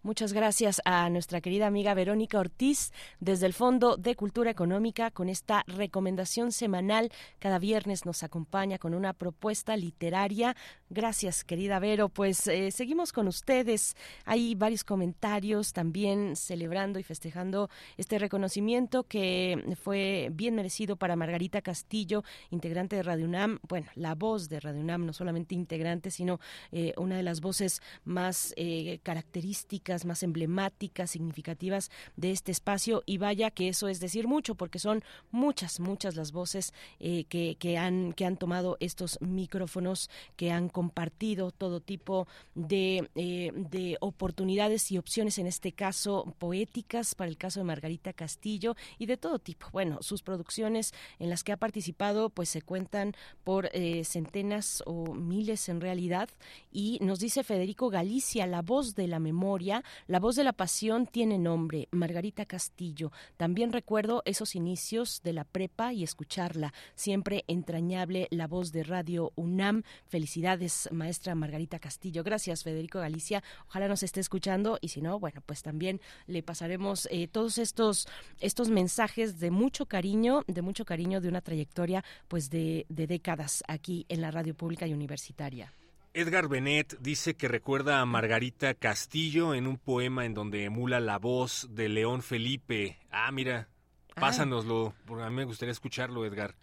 Muchas 0.06 0.34
gracias 0.34 0.84
a 0.85 1.09
nuestra 1.09 1.42
querida 1.42 1.66
amiga 1.66 1.95
Verónica 1.95 2.38
Ortiz 2.38 2.92
desde 3.19 3.48
el 3.48 3.53
Fondo 3.53 3.98
de 3.98 4.16
Cultura 4.16 4.51
Económica 4.51 5.09
con 5.09 5.30
esta 5.30 5.64
recomendación 5.66 6.51
semanal. 6.51 7.09
Cada 7.40 7.58
viernes 7.58 8.06
nos 8.06 8.22
acompaña 8.22 8.77
con 8.77 8.93
una 8.93 9.14
propuesta 9.14 9.75
literaria. 9.75 10.56
Gracias, 10.95 11.43
querida 11.43 11.77
Vero. 11.80 12.07
Pues 12.07 12.48
eh, 12.48 12.72
seguimos 12.72 13.11
con 13.11 13.27
ustedes. 13.27 13.98
Hay 14.24 14.56
varios 14.56 14.85
comentarios 14.85 15.74
también 15.74 16.38
celebrando 16.38 16.99
y 16.99 17.03
festejando 17.03 17.69
este 17.98 18.17
reconocimiento 18.17 19.03
que 19.03 19.75
fue 19.83 20.30
bien 20.32 20.56
merecido 20.56 20.95
para 20.95 21.17
Margarita 21.17 21.61
Castillo, 21.61 22.24
integrante 22.49 22.95
de 22.95 23.03
Radio 23.03 23.25
UNAM. 23.25 23.59
Bueno, 23.67 23.88
la 23.95 24.15
voz 24.15 24.48
de 24.48 24.61
Radio 24.61 24.80
UNAM, 24.80 25.06
no 25.06 25.11
solamente 25.11 25.53
integrante, 25.53 26.11
sino 26.11 26.40
eh, 26.72 26.93
una 26.95 27.17
de 27.17 27.24
las 27.24 27.41
voces 27.41 27.82
más 28.06 28.53
eh, 28.56 28.99
características 29.03 30.06
más 30.06 30.24
emblemáticas, 30.24 31.11
significativas 31.11 31.91
de 32.15 32.32
este 32.32 32.53
espacio 32.53 33.03
y 33.06 33.17
vaya 33.17 33.51
que 33.51 33.67
eso 33.67 33.90
es 33.90 33.99
decir 33.99 34.30
mucho 34.30 34.56
porque 34.56 34.80
son 34.80 35.03
muchas, 35.30 35.82
muchas 35.82 36.15
las 36.15 36.32
voces 36.32 36.74
que, 36.99 37.57
que, 37.59 37.77
han, 37.77 38.14
que 38.14 38.25
han 38.25 38.38
tomado 38.38 38.77
estos 38.80 39.19
micrófonos, 39.19 40.09
que 40.38 40.51
han 40.51 40.69
compartido 40.85 41.49
todo 41.49 41.80
tipo 41.80 42.27
de, 42.53 43.09
eh, 43.15 43.51
de 43.55 43.97
oportunidades 44.01 44.91
y 44.91 44.99
opciones, 44.99 45.39
en 45.39 45.47
este 45.47 45.72
caso 45.72 46.35
poéticas, 46.38 47.15
para 47.15 47.27
el 47.27 47.38
caso 47.38 47.59
de 47.59 47.64
Margarita 47.64 48.14
Castillo 48.14 48.75
y 48.99 49.07
de 49.07 49.17
todo 49.17 49.39
tipo. 49.39 49.67
Bueno, 49.72 49.97
sus 50.01 50.22
producciones 50.22 50.93
en 51.17 51.31
las 51.31 51.43
que 51.43 51.53
ha 51.53 51.57
participado 51.57 52.30
pues 52.30 52.49
se 52.49 52.61
cuentan 52.61 53.14
por 53.43 53.72
eh, 53.73 54.03
centenas 54.03 54.83
o 54.85 55.15
miles 55.15 55.69
en 55.69 55.81
realidad 55.81 56.30
y 56.72 56.99
nos 57.01 57.17
dice 57.17 57.43
Federico 57.43 57.89
Galicia, 57.89 58.45
la 58.45 58.61
voz 58.61 58.93
de 58.93 59.07
la 59.07 59.17
memoria, 59.17 59.83
la 60.05 60.19
voz 60.19 60.35
de 60.35 60.43
la 60.43 60.53
pasión 60.53 61.07
tiene 61.07 61.39
nombre, 61.39 61.88
Margarita 61.89 62.45
Castillo. 62.45 63.11
También 63.38 63.73
recuerdo 63.73 64.22
esos 64.25 64.53
inicios 64.53 65.22
de 65.23 65.33
la 65.33 65.45
prepa 65.45 65.93
y 65.93 66.03
escucharla, 66.03 66.73
siempre 66.93 67.43
entrañable 67.47 68.27
la 68.30 68.45
voz 68.45 68.72
de 68.72 68.83
Radio 68.83 69.31
UNAM. 69.35 69.81
Felicidades, 70.05 70.65
maestra 70.92 71.35
Margarita 71.35 71.80
Castillo. 71.80 72.24
Gracias, 72.24 72.64
Federico 72.64 73.00
Galicia. 73.00 73.44
Ojalá 73.68 73.88
nos 73.88 74.03
esté 74.03 74.19
escuchando 74.19 74.77
y 74.82 74.90
si 74.90 75.02
no, 75.02 75.19
bueno, 75.19 75.42
pues 75.45 75.61
también 75.61 76.02
le 76.27 76.44
pasaremos 76.44 77.08
eh, 77.11 77.27
todos 77.27 77.58
estos, 77.58 78.08
estos 78.40 78.69
mensajes 78.69 79.40
de 79.40 79.52
mucho 79.52 79.85
cariño, 79.85 80.44
de 80.48 80.61
mucho 80.61 80.85
cariño 80.85 81.22
de 81.22 81.30
una 81.30 81.42
trayectoria 81.42 82.03
pues 82.27 82.50
de, 82.50 82.85
de 82.90 83.08
décadas 83.08 83.64
aquí 83.68 84.06
en 84.10 84.22
la 84.22 84.32
radio 84.32 84.53
pública 84.56 84.88
y 84.88 84.94
universitaria. 84.94 85.72
Edgar 86.14 86.48
Benet 86.48 86.98
dice 87.02 87.35
que 87.35 87.50
recuerda 87.50 88.00
a 88.00 88.06
Margarita 88.06 88.74
Castillo 88.74 89.53
en 89.53 89.68
un 89.68 89.77
poema 89.77 90.26
en 90.26 90.34
donde 90.34 90.64
emula 90.64 91.02
la 91.02 91.19
voz 91.19 91.68
de 91.72 91.90
León 91.90 92.22
Felipe. 92.22 92.98
Ah, 93.11 93.30
mira, 93.34 93.68
pásanoslo, 94.14 94.94
porque 95.06 95.26
a 95.26 95.30
mí 95.30 95.35
me 95.35 95.44
gustaría 95.44 95.74
escucharlo, 95.74 96.26
Edgar. 96.26 96.56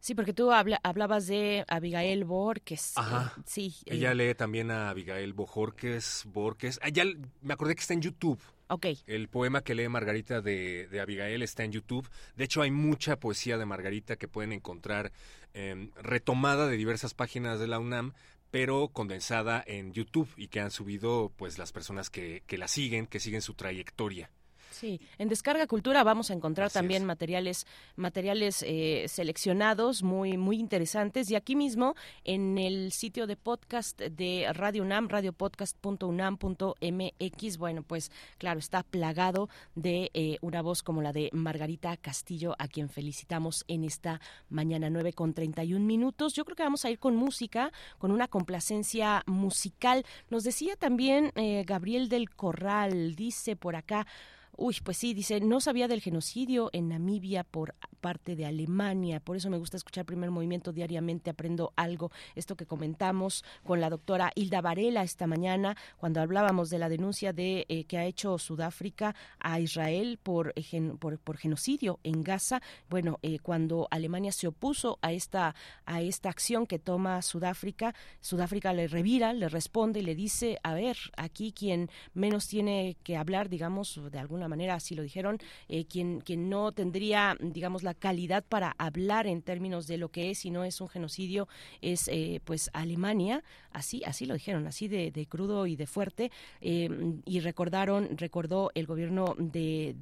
Sí, 0.00 0.14
porque 0.14 0.32
tú 0.32 0.52
habla, 0.52 0.80
hablabas 0.82 1.26
de 1.26 1.64
Abigail 1.68 2.24
Borges. 2.24 2.92
Ajá. 2.96 3.34
Eh, 3.36 3.42
sí. 3.46 3.74
Ella 3.86 4.14
lee 4.14 4.34
también 4.34 4.70
a 4.70 4.90
Abigail 4.90 5.32
Bojorques, 5.32 6.24
Borges. 6.26 6.78
Ah, 6.82 6.88
ya 6.88 7.04
me 7.42 7.54
acordé 7.54 7.74
que 7.74 7.80
está 7.80 7.94
en 7.94 8.02
YouTube. 8.02 8.40
Ok. 8.68 8.86
El 9.06 9.28
poema 9.28 9.62
que 9.62 9.74
lee 9.74 9.88
Margarita 9.88 10.40
de, 10.40 10.88
de, 10.88 11.00
Abigail 11.00 11.42
está 11.42 11.64
en 11.64 11.72
YouTube. 11.72 12.08
De 12.36 12.44
hecho, 12.44 12.62
hay 12.62 12.70
mucha 12.70 13.18
poesía 13.18 13.58
de 13.58 13.66
Margarita 13.66 14.16
que 14.16 14.28
pueden 14.28 14.52
encontrar 14.52 15.10
eh, 15.54 15.90
retomada 15.96 16.68
de 16.68 16.76
diversas 16.76 17.14
páginas 17.14 17.58
de 17.58 17.66
la 17.66 17.78
UNAM, 17.78 18.12
pero 18.50 18.88
condensada 18.88 19.64
en 19.66 19.92
YouTube 19.92 20.28
y 20.36 20.48
que 20.48 20.60
han 20.60 20.70
subido 20.70 21.32
pues 21.36 21.58
las 21.58 21.72
personas 21.72 22.10
que, 22.10 22.42
que 22.46 22.58
la 22.58 22.68
siguen, 22.68 23.06
que 23.06 23.20
siguen 23.20 23.42
su 23.42 23.54
trayectoria. 23.54 24.30
Sí, 24.78 25.00
en 25.18 25.28
Descarga 25.28 25.66
Cultura 25.66 26.04
vamos 26.04 26.30
a 26.30 26.34
encontrar 26.34 26.68
Así 26.68 26.74
también 26.74 27.02
es. 27.02 27.06
materiales, 27.06 27.66
materiales 27.96 28.64
eh, 28.64 29.06
seleccionados 29.08 30.04
muy, 30.04 30.36
muy 30.36 30.60
interesantes 30.60 31.28
y 31.32 31.34
aquí 31.34 31.56
mismo 31.56 31.96
en 32.22 32.58
el 32.58 32.92
sitio 32.92 33.26
de 33.26 33.34
podcast 33.34 34.00
de 34.00 34.46
Radio 34.52 34.84
UNAM, 34.84 35.08
radiopodcast.unam.mx, 35.08 37.58
bueno, 37.58 37.82
pues 37.82 38.12
claro, 38.38 38.60
está 38.60 38.84
plagado 38.84 39.48
de 39.74 40.12
eh, 40.14 40.38
una 40.42 40.62
voz 40.62 40.84
como 40.84 41.02
la 41.02 41.12
de 41.12 41.28
Margarita 41.32 41.96
Castillo, 41.96 42.54
a 42.60 42.68
quien 42.68 42.88
felicitamos 42.88 43.64
en 43.66 43.82
esta 43.82 44.20
mañana 44.48 44.90
9 44.90 45.12
con 45.12 45.34
31 45.34 45.84
minutos. 45.84 46.34
Yo 46.34 46.44
creo 46.44 46.54
que 46.54 46.62
vamos 46.62 46.84
a 46.84 46.90
ir 46.90 47.00
con 47.00 47.16
música, 47.16 47.72
con 47.98 48.12
una 48.12 48.28
complacencia 48.28 49.24
musical. 49.26 50.06
Nos 50.30 50.44
decía 50.44 50.76
también 50.76 51.32
eh, 51.34 51.64
Gabriel 51.66 52.08
del 52.08 52.30
Corral, 52.30 53.16
dice 53.16 53.56
por 53.56 53.74
acá, 53.74 54.06
Uy, 54.60 54.76
pues 54.82 54.96
sí, 54.96 55.14
dice, 55.14 55.38
no 55.40 55.60
sabía 55.60 55.86
del 55.86 56.00
genocidio 56.00 56.68
en 56.72 56.88
Namibia 56.88 57.44
por 57.44 57.76
parte 58.00 58.34
de 58.34 58.44
Alemania, 58.44 59.20
por 59.20 59.36
eso 59.36 59.50
me 59.50 59.56
gusta 59.56 59.76
escuchar 59.76 60.04
primer 60.04 60.32
movimiento 60.32 60.72
diariamente, 60.72 61.30
aprendo 61.30 61.72
algo, 61.76 62.10
esto 62.34 62.56
que 62.56 62.66
comentamos 62.66 63.44
con 63.62 63.80
la 63.80 63.88
doctora 63.88 64.32
Hilda 64.34 64.60
Varela 64.60 65.04
esta 65.04 65.28
mañana, 65.28 65.76
cuando 65.96 66.20
hablábamos 66.20 66.70
de 66.70 66.78
la 66.80 66.88
denuncia 66.88 67.32
de 67.32 67.66
eh, 67.68 67.84
que 67.84 67.98
ha 67.98 68.04
hecho 68.04 68.36
Sudáfrica 68.36 69.14
a 69.38 69.60
Israel 69.60 70.18
por, 70.20 70.52
eh, 70.56 70.92
por, 70.98 71.20
por, 71.20 71.36
genocidio 71.36 72.00
en 72.02 72.24
Gaza, 72.24 72.60
bueno, 72.90 73.20
eh, 73.22 73.38
cuando 73.38 73.86
Alemania 73.92 74.32
se 74.32 74.48
opuso 74.48 74.98
a 75.02 75.12
esta, 75.12 75.54
a 75.86 76.00
esta 76.00 76.30
acción 76.30 76.66
que 76.66 76.80
toma 76.80 77.22
Sudáfrica, 77.22 77.94
Sudáfrica 78.20 78.72
le 78.72 78.88
revira, 78.88 79.32
le 79.32 79.48
responde 79.48 80.00
y 80.00 80.02
le 80.02 80.16
dice, 80.16 80.58
a 80.64 80.74
ver, 80.74 80.96
aquí 81.16 81.52
quien 81.52 81.90
menos 82.12 82.48
tiene 82.48 82.96
que 83.04 83.16
hablar, 83.16 83.48
digamos, 83.48 84.00
de 84.10 84.18
alguna 84.18 84.47
manera, 84.48 84.74
así 84.74 84.94
lo 84.94 85.02
dijeron, 85.02 85.38
quien, 85.88 86.20
quien 86.20 86.48
no 86.48 86.72
tendría, 86.72 87.36
digamos, 87.40 87.82
la 87.82 87.94
calidad 87.94 88.44
para 88.44 88.74
hablar 88.78 89.26
en 89.26 89.42
términos 89.42 89.86
de 89.86 89.98
lo 89.98 90.10
que 90.10 90.30
es 90.30 90.44
y 90.44 90.50
no 90.50 90.64
es 90.64 90.80
un 90.80 90.88
genocidio 90.88 91.48
es 91.80 92.08
eh, 92.08 92.40
pues 92.44 92.70
Alemania. 92.72 93.42
Así 93.70 94.02
así 94.04 94.26
lo 94.26 94.34
dijeron 94.34 94.66
así 94.66 94.88
de, 94.88 95.26
crudo 95.28 95.66
y 95.66 95.76
de 95.76 95.86
fuerte. 95.86 96.30
Eh, 96.60 96.88
y 97.24 97.40
recordaron 97.40 98.16
recordó 98.16 98.70
el 98.74 98.86
gobierno 98.86 99.34
de, 99.38 99.94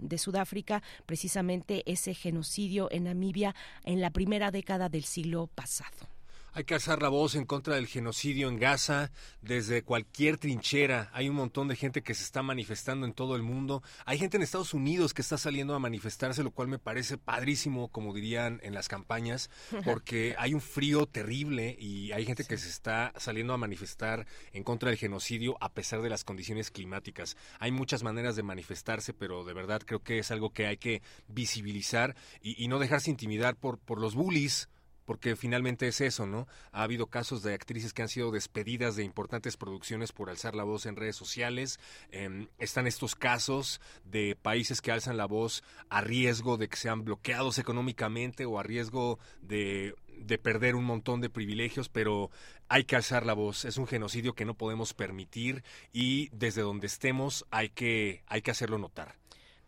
de 0.00 0.18
Sudáfrica 0.18 0.82
precisamente 1.06 1.82
ese 1.90 2.14
genocidio 2.14 2.88
en 2.90 3.04
Namibia 3.04 3.54
en 3.84 4.00
la 4.00 4.10
primera 4.10 4.50
década 4.50 4.88
del 4.88 5.04
siglo 5.04 5.48
pasado 5.54 6.13
hay 6.54 6.62
que 6.62 6.74
alzar 6.74 7.02
la 7.02 7.08
voz 7.08 7.34
en 7.34 7.46
contra 7.46 7.74
del 7.74 7.88
genocidio 7.88 8.48
en 8.48 8.58
Gaza 8.58 9.10
desde 9.42 9.82
cualquier 9.82 10.38
trinchera. 10.38 11.10
Hay 11.12 11.28
un 11.28 11.34
montón 11.34 11.66
de 11.66 11.74
gente 11.74 12.02
que 12.02 12.14
se 12.14 12.22
está 12.22 12.44
manifestando 12.44 13.06
en 13.06 13.12
todo 13.12 13.34
el 13.34 13.42
mundo. 13.42 13.82
Hay 14.06 14.18
gente 14.18 14.36
en 14.36 14.44
Estados 14.44 14.72
Unidos 14.72 15.14
que 15.14 15.22
está 15.22 15.36
saliendo 15.36 15.74
a 15.74 15.80
manifestarse, 15.80 16.44
lo 16.44 16.52
cual 16.52 16.68
me 16.68 16.78
parece 16.78 17.18
padrísimo, 17.18 17.88
como 17.88 18.14
dirían 18.14 18.60
en 18.62 18.72
las 18.72 18.86
campañas, 18.86 19.50
porque 19.84 20.36
hay 20.38 20.54
un 20.54 20.60
frío 20.60 21.06
terrible 21.06 21.76
y 21.76 22.12
hay 22.12 22.24
gente 22.24 22.44
que 22.44 22.56
se 22.56 22.68
está 22.68 23.12
saliendo 23.16 23.52
a 23.52 23.58
manifestar 23.58 24.24
en 24.52 24.62
contra 24.62 24.90
del 24.90 24.98
genocidio 24.98 25.56
a 25.60 25.72
pesar 25.72 26.02
de 26.02 26.10
las 26.10 26.22
condiciones 26.22 26.70
climáticas. 26.70 27.36
Hay 27.58 27.72
muchas 27.72 28.04
maneras 28.04 28.36
de 28.36 28.44
manifestarse, 28.44 29.12
pero 29.12 29.44
de 29.44 29.54
verdad 29.54 29.82
creo 29.84 30.04
que 30.04 30.20
es 30.20 30.30
algo 30.30 30.50
que 30.50 30.68
hay 30.68 30.76
que 30.76 31.02
visibilizar 31.26 32.14
y, 32.40 32.62
y 32.62 32.68
no 32.68 32.78
dejarse 32.78 33.10
intimidar 33.10 33.56
por, 33.56 33.78
por 33.78 34.00
los 34.00 34.14
bullies 34.14 34.68
porque 35.04 35.36
finalmente 35.36 35.88
es 35.88 36.00
eso, 36.00 36.26
¿no? 36.26 36.46
Ha 36.72 36.82
habido 36.82 37.06
casos 37.06 37.42
de 37.42 37.54
actrices 37.54 37.92
que 37.92 38.02
han 38.02 38.08
sido 38.08 38.30
despedidas 38.30 38.96
de 38.96 39.04
importantes 39.04 39.56
producciones 39.56 40.12
por 40.12 40.30
alzar 40.30 40.54
la 40.54 40.64
voz 40.64 40.86
en 40.86 40.96
redes 40.96 41.16
sociales. 41.16 41.78
Em, 42.10 42.48
están 42.58 42.86
estos 42.86 43.14
casos 43.14 43.80
de 44.04 44.36
países 44.40 44.80
que 44.80 44.92
alzan 44.92 45.16
la 45.16 45.26
voz 45.26 45.62
a 45.88 46.00
riesgo 46.00 46.56
de 46.56 46.68
que 46.68 46.76
sean 46.76 47.04
bloqueados 47.04 47.58
económicamente 47.58 48.46
o 48.46 48.58
a 48.58 48.62
riesgo 48.62 49.18
de, 49.40 49.94
de 50.18 50.38
perder 50.38 50.74
un 50.74 50.84
montón 50.84 51.20
de 51.20 51.30
privilegios, 51.30 51.88
pero 51.88 52.30
hay 52.68 52.84
que 52.84 52.96
alzar 52.96 53.26
la 53.26 53.34
voz. 53.34 53.64
Es 53.64 53.76
un 53.76 53.86
genocidio 53.86 54.34
que 54.34 54.44
no 54.44 54.54
podemos 54.54 54.94
permitir 54.94 55.62
y 55.92 56.28
desde 56.32 56.62
donde 56.62 56.86
estemos 56.86 57.46
hay 57.50 57.68
que, 57.68 58.22
hay 58.26 58.42
que 58.42 58.50
hacerlo 58.50 58.78
notar. 58.78 59.16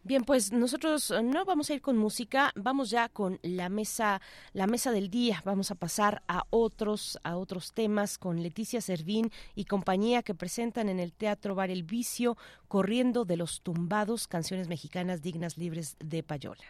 Bien, 0.06 0.22
pues 0.22 0.52
nosotros 0.52 1.10
eh, 1.10 1.20
no 1.20 1.44
vamos 1.44 1.68
a 1.68 1.74
ir 1.74 1.82
con 1.82 1.98
música, 1.98 2.52
vamos 2.54 2.90
ya 2.90 3.08
con 3.08 3.40
la 3.42 3.68
mesa, 3.68 4.20
la 4.52 4.68
mesa 4.68 4.92
del 4.92 5.10
día. 5.10 5.42
Vamos 5.44 5.72
a 5.72 5.74
pasar 5.74 6.22
a 6.28 6.44
otros, 6.50 7.18
a 7.24 7.36
otros 7.36 7.72
temas 7.72 8.16
con 8.16 8.40
Leticia 8.40 8.80
Servín 8.80 9.32
y 9.56 9.64
compañía 9.64 10.22
que 10.22 10.32
presentan 10.32 10.88
en 10.88 11.00
el 11.00 11.12
Teatro 11.12 11.56
Bar 11.56 11.70
El 11.70 11.82
Vicio, 11.82 12.36
corriendo 12.68 13.24
de 13.24 13.36
los 13.36 13.62
tumbados, 13.62 14.28
canciones 14.28 14.68
mexicanas 14.68 15.22
dignas 15.22 15.58
libres 15.58 15.96
de 15.98 16.22
payola. 16.22 16.62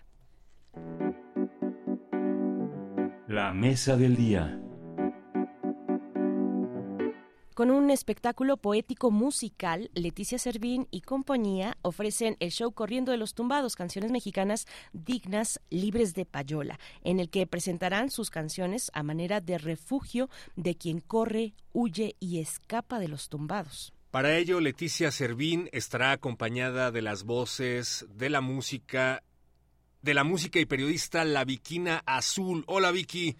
La 3.28 3.52
mesa 3.52 3.98
del 3.98 4.16
día. 4.16 4.65
Con 7.56 7.70
un 7.70 7.90
espectáculo 7.90 8.58
poético 8.58 9.10
musical, 9.10 9.90
Leticia 9.94 10.38
Servín 10.38 10.88
y 10.90 11.00
compañía 11.00 11.78
ofrecen 11.80 12.36
el 12.38 12.50
show 12.50 12.70
Corriendo 12.70 13.12
de 13.12 13.16
los 13.16 13.32
Tumbados, 13.32 13.76
canciones 13.76 14.10
mexicanas 14.10 14.66
dignas, 14.92 15.58
libres 15.70 16.12
de 16.12 16.26
payola, 16.26 16.78
en 17.02 17.18
el 17.18 17.30
que 17.30 17.46
presentarán 17.46 18.10
sus 18.10 18.28
canciones 18.28 18.90
a 18.92 19.02
manera 19.02 19.40
de 19.40 19.56
refugio 19.56 20.28
de 20.54 20.76
quien 20.76 21.00
corre, 21.00 21.54
huye 21.72 22.14
y 22.20 22.40
escapa 22.40 22.98
de 22.98 23.08
los 23.08 23.30
tumbados. 23.30 23.94
Para 24.10 24.36
ello, 24.36 24.60
Leticia 24.60 25.10
Servín 25.10 25.70
estará 25.72 26.12
acompañada 26.12 26.90
de 26.90 27.00
las 27.00 27.22
voces, 27.22 28.04
de 28.10 28.28
la 28.28 28.42
música, 28.42 29.22
de 30.02 30.12
la 30.12 30.24
música 30.24 30.60
y 30.60 30.66
periodista 30.66 31.24
La 31.24 31.46
Viquina 31.46 32.02
Azul. 32.04 32.64
Hola 32.66 32.90
Vicky 32.90 33.34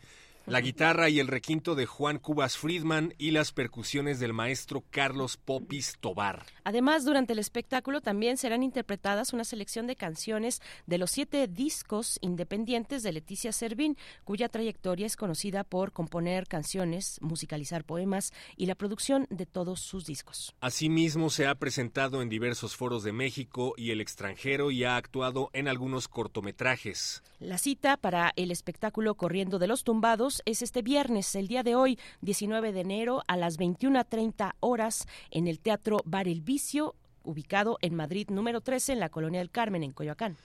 la 0.46 0.60
guitarra 0.60 1.08
y 1.08 1.18
el 1.18 1.26
requinto 1.26 1.74
de 1.74 1.86
Juan 1.86 2.18
Cubas 2.18 2.56
Friedman 2.56 3.14
y 3.18 3.32
las 3.32 3.50
percusiones 3.50 4.20
del 4.20 4.32
maestro 4.32 4.84
Carlos 4.90 5.36
Popis 5.36 5.96
Tobar. 6.00 6.46
Además, 6.62 7.04
durante 7.04 7.32
el 7.32 7.40
espectáculo 7.40 8.00
también 8.00 8.36
serán 8.36 8.62
interpretadas 8.62 9.32
una 9.32 9.42
selección 9.42 9.88
de 9.88 9.96
canciones 9.96 10.62
de 10.86 10.98
los 10.98 11.10
siete 11.10 11.48
discos 11.48 12.18
independientes 12.20 13.02
de 13.02 13.12
Leticia 13.12 13.50
Servín, 13.50 13.96
cuya 14.22 14.48
trayectoria 14.48 15.06
es 15.06 15.16
conocida 15.16 15.64
por 15.64 15.90
componer 15.90 16.46
canciones, 16.46 17.18
musicalizar 17.20 17.84
poemas 17.84 18.32
y 18.56 18.66
la 18.66 18.76
producción 18.76 19.26
de 19.30 19.46
todos 19.46 19.80
sus 19.80 20.06
discos. 20.06 20.54
Asimismo, 20.60 21.30
se 21.30 21.48
ha 21.48 21.56
presentado 21.56 22.22
en 22.22 22.28
diversos 22.28 22.76
foros 22.76 23.02
de 23.02 23.12
México 23.12 23.74
y 23.76 23.90
el 23.90 24.00
extranjero 24.00 24.70
y 24.70 24.84
ha 24.84 24.96
actuado 24.96 25.50
en 25.52 25.66
algunos 25.66 26.06
cortometrajes. 26.06 27.24
La 27.40 27.58
cita 27.58 27.96
para 27.96 28.32
el 28.36 28.50
espectáculo 28.52 29.16
Corriendo 29.16 29.58
de 29.58 29.66
los 29.66 29.82
Tumbados 29.82 30.35
es 30.44 30.62
este 30.62 30.82
viernes, 30.82 31.34
el 31.34 31.48
día 31.48 31.62
de 31.62 31.74
hoy, 31.74 31.98
19 32.20 32.72
de 32.72 32.80
enero, 32.80 33.22
a 33.26 33.36
las 33.36 33.58
21.30 33.58 34.54
horas, 34.60 35.06
en 35.30 35.48
el 35.48 35.60
Teatro 35.60 35.98
Bar 36.04 36.28
El 36.28 36.42
Vicio, 36.42 36.94
ubicado 37.22 37.78
en 37.80 37.94
Madrid 37.94 38.28
número 38.30 38.60
13, 38.60 38.94
en 38.94 39.00
la 39.00 39.08
Colonia 39.08 39.40
del 39.40 39.50
Carmen, 39.50 39.82
en 39.82 39.92
Coyoacán. 39.92 40.36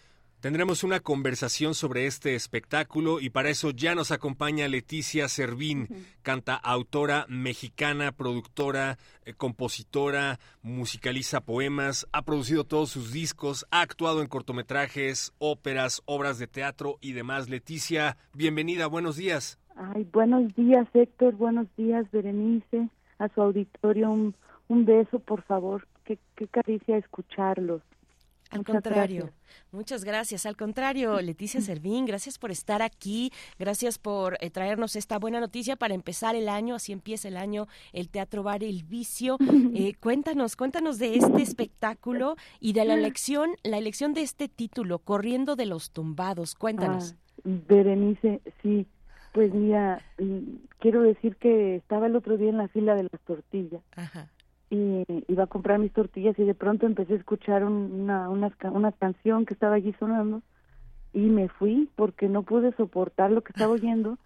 Tendremos 0.41 0.83
una 0.83 1.01
conversación 1.01 1.75
sobre 1.75 2.07
este 2.07 2.33
espectáculo 2.33 3.19
y 3.19 3.29
para 3.29 3.51
eso 3.51 3.69
ya 3.69 3.93
nos 3.93 4.09
acompaña 4.09 4.67
Leticia 4.67 5.29
Servín, 5.29 5.87
canta 6.23 6.55
autora 6.55 7.27
mexicana, 7.29 8.11
productora, 8.11 8.97
eh, 9.23 9.35
compositora, 9.35 10.39
musicaliza 10.63 11.41
poemas, 11.41 12.07
ha 12.11 12.23
producido 12.23 12.63
todos 12.63 12.89
sus 12.89 13.11
discos, 13.11 13.67
ha 13.69 13.81
actuado 13.81 14.23
en 14.23 14.27
cortometrajes, 14.27 15.31
óperas, 15.37 16.01
obras 16.05 16.39
de 16.39 16.47
teatro 16.47 16.97
y 17.01 17.11
demás. 17.11 17.47
Leticia, 17.47 18.17
bienvenida, 18.33 18.87
buenos 18.87 19.17
días. 19.17 19.59
Ay, 19.81 20.07
buenos 20.13 20.53
días, 20.55 20.87
Héctor. 20.93 21.35
Buenos 21.35 21.67
días, 21.75 22.05
Berenice. 22.11 22.89
A 23.17 23.29
su 23.29 23.41
auditorio, 23.41 24.11
un, 24.11 24.35
un 24.67 24.85
beso, 24.85 25.19
por 25.19 25.41
favor. 25.43 25.87
Qué, 26.05 26.19
qué 26.35 26.47
caricia 26.47 26.97
escucharlos. 26.97 27.81
Al 28.51 28.65
contrario, 28.65 29.29
muchas 29.71 30.03
gracias. 30.03 30.45
Al 30.45 30.57
contrario, 30.57 31.21
Leticia 31.21 31.61
Servín, 31.61 32.05
gracias 32.05 32.37
por 32.37 32.51
estar 32.51 32.81
aquí, 32.81 33.31
gracias 33.57 33.97
por 33.97 34.37
eh, 34.41 34.49
traernos 34.49 34.97
esta 34.97 35.17
buena 35.19 35.39
noticia 35.39 35.77
para 35.77 35.93
empezar 35.93 36.35
el 36.35 36.49
año, 36.49 36.75
así 36.75 36.91
empieza 36.91 37.29
el 37.29 37.37
año 37.37 37.67
el 37.93 38.09
Teatro 38.09 38.43
Bar 38.43 38.63
El 38.63 38.83
Vicio. 38.83 39.37
Eh, 39.73 39.93
cuéntanos, 39.99 40.57
cuéntanos 40.57 40.99
de 40.99 41.15
este 41.15 41.41
espectáculo 41.41 42.35
y 42.59 42.73
de 42.73 42.83
la 42.83 42.95
elección, 42.95 43.51
la 43.63 43.77
elección 43.77 44.13
de 44.13 44.21
este 44.21 44.49
título, 44.49 44.99
Corriendo 44.99 45.55
de 45.55 45.65
los 45.65 45.91
Tumbados. 45.91 46.55
Cuéntanos. 46.55 47.15
Ah, 47.15 47.41
Berenice, 47.45 48.41
sí, 48.61 48.85
pues 49.31 49.53
mira, 49.53 50.01
mm, 50.19 50.39
quiero 50.79 51.01
decir 51.01 51.35
que 51.37 51.75
estaba 51.75 52.07
el 52.07 52.15
otro 52.15 52.37
día 52.37 52.49
en 52.49 52.57
la 52.57 52.67
fila 52.67 52.95
de 52.95 53.03
las 53.03 53.21
tortillas. 53.21 53.81
Y 54.69 55.03
iba 55.27 55.43
a 55.43 55.47
comprar 55.47 55.79
mis 55.79 55.91
tortillas 55.91 56.37
y 56.39 56.43
de 56.43 56.53
pronto 56.53 56.85
empecé 56.85 57.13
a 57.13 57.17
escuchar 57.17 57.65
una, 57.65 58.29
una, 58.29 58.51
una 58.71 58.91
canción 58.93 59.45
que 59.45 59.53
estaba 59.53 59.75
allí 59.75 59.93
sonando 59.99 60.41
y 61.13 61.19
me 61.19 61.49
fui 61.49 61.89
porque 61.95 62.29
no 62.29 62.43
pude 62.43 62.71
soportar 62.75 63.31
lo 63.31 63.41
que 63.41 63.51
estaba 63.51 63.71
oyendo, 63.73 64.17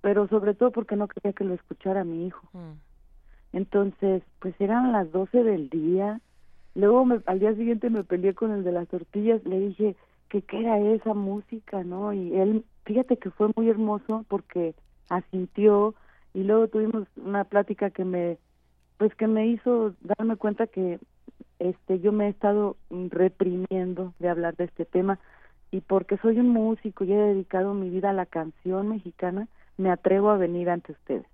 pero 0.00 0.26
sobre 0.28 0.54
todo 0.54 0.70
porque 0.70 0.96
no 0.96 1.08
quería 1.08 1.34
que 1.34 1.44
lo 1.44 1.54
escuchara 1.54 2.04
mi 2.04 2.26
hijo. 2.26 2.48
Mm. 2.52 3.56
Entonces, 3.56 4.22
pues 4.38 4.54
eran 4.60 4.92
las 4.92 5.10
12 5.12 5.42
del 5.42 5.68
día. 5.68 6.20
Luego 6.74 7.06
al 7.26 7.40
día 7.40 7.54
siguiente 7.54 7.90
me 7.90 8.04
peleé 8.04 8.34
con 8.34 8.52
el 8.52 8.64
de 8.64 8.72
las 8.72 8.88
tortillas, 8.88 9.44
le 9.44 9.58
dije 9.58 9.96
que 10.30 10.42
qué 10.42 10.60
era 10.60 10.78
esa 10.78 11.12
música, 11.12 11.84
¿no? 11.84 12.14
Y 12.14 12.34
él 12.36 12.64
fíjate 12.86 13.18
que 13.18 13.30
fue 13.30 13.50
muy 13.54 13.68
hermoso 13.68 14.24
porque 14.28 14.74
asintió 15.10 15.94
y 16.32 16.44
luego 16.44 16.68
tuvimos 16.68 17.06
una 17.16 17.44
plática 17.44 17.90
que 17.90 18.04
me 18.04 18.38
pues 18.96 19.14
que 19.16 19.26
me 19.26 19.46
hizo 19.48 19.94
darme 20.00 20.36
cuenta 20.36 20.66
que 20.66 20.98
este 21.58 22.00
yo 22.00 22.12
me 22.12 22.26
he 22.26 22.30
estado 22.30 22.76
reprimiendo 22.90 24.14
de 24.18 24.28
hablar 24.28 24.56
de 24.56 24.64
este 24.64 24.84
tema 24.84 25.18
y 25.70 25.80
porque 25.80 26.16
soy 26.18 26.38
un 26.38 26.48
músico 26.48 27.04
y 27.04 27.12
he 27.12 27.16
dedicado 27.16 27.74
mi 27.74 27.90
vida 27.90 28.10
a 28.10 28.14
la 28.14 28.26
canción 28.26 28.88
mexicana 28.88 29.48
me 29.78 29.90
atrevo 29.90 30.30
a 30.30 30.36
venir 30.36 30.70
ante 30.70 30.92
ustedes 30.92 31.26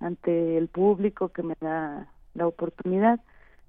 ante 0.00 0.58
el 0.58 0.66
público 0.66 1.28
que 1.28 1.44
me 1.44 1.54
da 1.60 2.08
la 2.34 2.46
oportunidad 2.46 3.20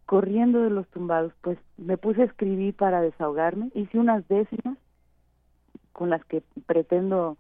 corriendo 0.06 0.62
de 0.62 0.70
los 0.70 0.88
tumbados, 0.90 1.34
pues 1.42 1.58
me 1.78 1.98
puse 1.98 2.22
a 2.22 2.26
escribir 2.26 2.76
para 2.76 3.02
desahogarme, 3.02 3.70
hice 3.74 4.00
unas 4.00 4.28
décimas 4.28 4.78
con 5.92 6.10
las 6.10 6.24
que 6.26 6.44
pretendo 6.66 7.38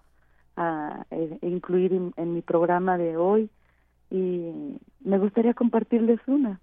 a, 0.56 1.06
eh, 1.12 1.38
incluir 1.42 1.92
en, 2.16 2.34
mi 2.34 2.42
programa 2.42 2.98
de 2.98 3.18
hoy 3.18 3.50
y 4.10 4.52
me 5.02 5.18
gustaría 5.18 5.54
compartirles 5.54 6.20
una. 6.28 6.62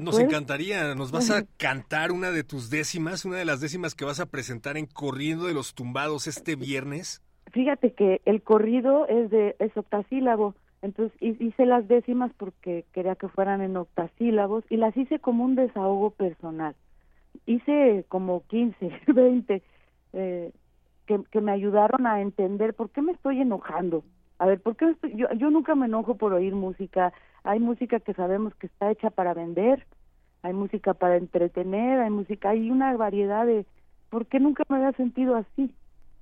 Nos 0.00 0.18
encantaría, 0.18 0.94
nos 0.94 1.12
vas 1.12 1.30
a 1.30 1.44
cantar 1.58 2.10
una 2.10 2.30
de 2.30 2.42
tus 2.42 2.70
décimas, 2.70 3.26
una 3.26 3.36
de 3.36 3.44
las 3.44 3.60
décimas 3.60 3.94
que 3.94 4.06
vas 4.06 4.18
a 4.18 4.26
presentar 4.26 4.78
en 4.78 4.86
Corriendo 4.86 5.44
de 5.44 5.52
los 5.52 5.74
Tumbados 5.74 6.26
este 6.26 6.56
viernes. 6.56 7.22
Fíjate 7.52 7.92
que 7.92 8.22
el 8.24 8.42
corrido 8.42 9.06
es 9.06 9.30
de 9.30 9.56
es 9.58 9.76
octasílabo, 9.76 10.54
entonces 10.84 11.16
hice 11.18 11.64
las 11.64 11.88
décimas 11.88 12.30
porque 12.36 12.84
quería 12.92 13.14
que 13.14 13.28
fueran 13.28 13.62
en 13.62 13.74
octasílabos 13.74 14.64
y 14.68 14.76
las 14.76 14.94
hice 14.94 15.18
como 15.18 15.42
un 15.42 15.54
desahogo 15.54 16.10
personal. 16.10 16.74
Hice 17.46 18.04
como 18.08 18.42
15, 18.48 18.92
20 19.06 19.62
eh, 20.12 20.52
que, 21.06 21.20
que 21.30 21.40
me 21.40 21.52
ayudaron 21.52 22.06
a 22.06 22.20
entender 22.20 22.74
por 22.74 22.90
qué 22.90 23.00
me 23.00 23.12
estoy 23.12 23.40
enojando. 23.40 24.04
A 24.38 24.44
ver, 24.44 24.60
¿por 24.60 24.76
qué 24.76 24.94
yo, 25.14 25.26
yo 25.32 25.48
nunca 25.48 25.74
me 25.74 25.86
enojo 25.86 26.16
por 26.16 26.34
oír 26.34 26.54
música? 26.54 27.14
Hay 27.44 27.60
música 27.60 27.98
que 27.98 28.12
sabemos 28.12 28.54
que 28.56 28.66
está 28.66 28.90
hecha 28.90 29.08
para 29.08 29.32
vender, 29.32 29.86
hay 30.42 30.52
música 30.52 30.92
para 30.92 31.16
entretener, 31.16 32.00
hay 32.00 32.10
música, 32.10 32.50
hay 32.50 32.70
una 32.70 32.94
variedad 32.94 33.46
de... 33.46 33.64
¿Por 34.10 34.26
qué 34.26 34.38
nunca 34.38 34.64
me 34.68 34.76
había 34.76 34.92
sentido 34.92 35.34
así? 35.36 35.70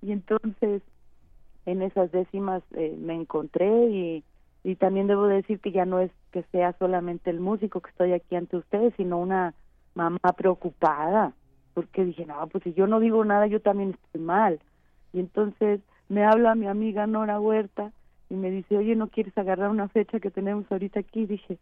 Y 0.03 0.13
entonces 0.13 0.83
en 1.67 1.83
esas 1.83 2.13
décimas 2.13 2.63
eh, 2.77 2.97
me 2.97 3.15
encontré 3.15 3.91
y, 3.91 4.25
y 4.65 4.77
también 4.77 5.07
debo 5.07 5.27
decir 5.27 5.61
que 5.61 5.73
ya 5.73 5.85
no 5.85 5.99
es 5.99 6.11
que 6.31 6.43
sea 6.45 6.75
solamente 6.79 7.31
el 7.31 7.41
músico 7.41 7.81
que 7.81 7.91
estoy 7.91 8.13
aquí 8.13 8.37
ante 8.37 8.57
ustedes, 8.57 8.95
sino 8.97 9.19
una 9.19 9.55
mamá 9.95 10.19
preocupada, 10.37 11.33
porque 11.75 12.05
dije, 12.05 12.27
no, 12.27 12.47
pues 12.49 12.65
si 12.65 12.73
yo 12.75 12.87
no 12.87 13.01
digo 13.01 13.25
nada, 13.25 13.47
yo 13.47 13.61
también 13.61 13.91
estoy 13.91 14.21
mal. 14.21 14.61
Y 15.13 15.21
entonces 15.21 15.81
me 16.09 16.25
habla 16.25 16.55
mi 16.55 16.67
amiga 16.67 17.07
Nora 17.07 17.41
Huerta 17.41 17.93
y 18.31 18.35
me 18.35 18.51
dice, 18.51 18.77
oye, 18.77 18.95
¿no 18.97 19.09
quieres 19.09 19.37
agarrar 19.37 19.71
una 19.71 19.89
fecha 19.89 20.21
que 20.21 20.31
tenemos 20.31 20.71
ahorita 20.71 21.01
aquí? 21.01 21.27
dije, 21.27 21.59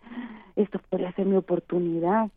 esto 0.57 0.79
podría 0.89 1.12
ser 1.12 1.27
mi 1.27 1.37
oportunidad. 1.37 2.31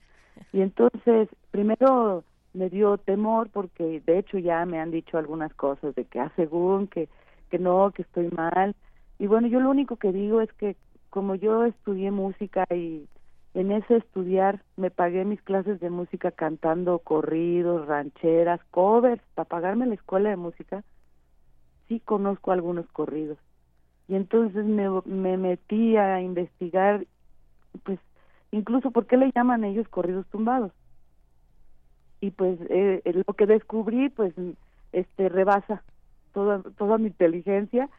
Y 0.51 0.61
entonces, 0.61 1.29
primero 1.51 2.23
me 2.53 2.69
dio 2.69 2.97
temor 2.97 3.49
porque 3.51 4.01
de 4.05 4.19
hecho 4.19 4.37
ya 4.37 4.65
me 4.65 4.79
han 4.79 4.91
dicho 4.91 5.17
algunas 5.17 5.53
cosas 5.53 5.93
de 5.95 6.05
que, 6.05 6.19
ah, 6.19 6.31
según 6.35 6.87
que, 6.87 7.09
que 7.49 7.59
no, 7.59 7.91
que 7.91 8.03
estoy 8.03 8.29
mal. 8.29 8.75
Y 9.19 9.27
bueno, 9.27 9.47
yo 9.47 9.59
lo 9.59 9.69
único 9.69 9.97
que 9.97 10.11
digo 10.11 10.41
es 10.41 10.51
que 10.53 10.75
como 11.09 11.35
yo 11.35 11.65
estudié 11.65 12.11
música 12.11 12.65
y 12.71 13.07
en 13.53 13.71
ese 13.71 13.97
estudiar 13.97 14.63
me 14.77 14.89
pagué 14.89 15.25
mis 15.25 15.41
clases 15.41 15.79
de 15.79 15.89
música 15.89 16.31
cantando 16.31 16.99
corridos, 16.99 17.85
rancheras, 17.85 18.59
covers, 18.71 19.21
para 19.35 19.47
pagarme 19.47 19.85
la 19.85 19.93
escuela 19.93 20.29
de 20.29 20.37
música, 20.37 20.83
sí 21.87 21.99
conozco 21.99 22.51
algunos 22.51 22.87
corridos. 22.87 23.37
Y 24.07 24.15
entonces 24.15 24.65
me, 24.65 24.89
me 25.05 25.37
metí 25.37 25.95
a 25.97 26.19
investigar, 26.21 27.05
pues, 27.83 27.99
incluso 28.51 28.91
por 28.91 29.05
qué 29.05 29.17
le 29.17 29.31
llaman 29.35 29.63
ellos 29.63 29.87
corridos 29.87 30.25
tumbados. 30.27 30.71
Y 32.19 32.31
pues 32.31 32.57
eh, 32.69 33.01
lo 33.27 33.33
que 33.33 33.45
descubrí, 33.45 34.09
pues, 34.09 34.33
este 34.93 35.29
rebasa 35.29 35.83
toda, 36.33 36.61
toda 36.77 36.97
mi 36.97 37.07
inteligencia. 37.07 37.89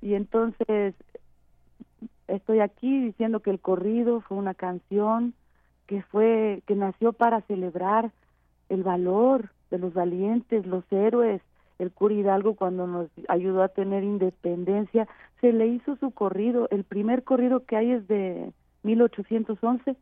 Y 0.00 0.14
entonces 0.14 0.94
estoy 2.28 2.60
aquí 2.60 3.00
diciendo 3.00 3.40
que 3.40 3.50
el 3.50 3.60
corrido 3.60 4.20
fue 4.20 4.36
una 4.36 4.54
canción 4.54 5.34
que 5.86 6.02
fue 6.02 6.62
que 6.66 6.74
nació 6.74 7.12
para 7.12 7.42
celebrar 7.42 8.10
el 8.68 8.82
valor 8.82 9.50
de 9.70 9.78
los 9.78 9.94
valientes, 9.94 10.66
los 10.66 10.84
héroes, 10.90 11.40
el 11.78 11.92
cura 11.92 12.14
Hidalgo 12.14 12.54
cuando 12.54 12.86
nos 12.86 13.08
ayudó 13.28 13.62
a 13.62 13.68
tener 13.68 14.02
independencia, 14.02 15.06
se 15.40 15.52
le 15.52 15.66
hizo 15.66 15.96
su 15.96 16.10
corrido, 16.10 16.68
el 16.70 16.84
primer 16.84 17.22
corrido 17.22 17.64
que 17.64 17.76
hay 17.76 17.92
es 17.92 18.08
de 18.08 18.52
1811, 18.82 19.96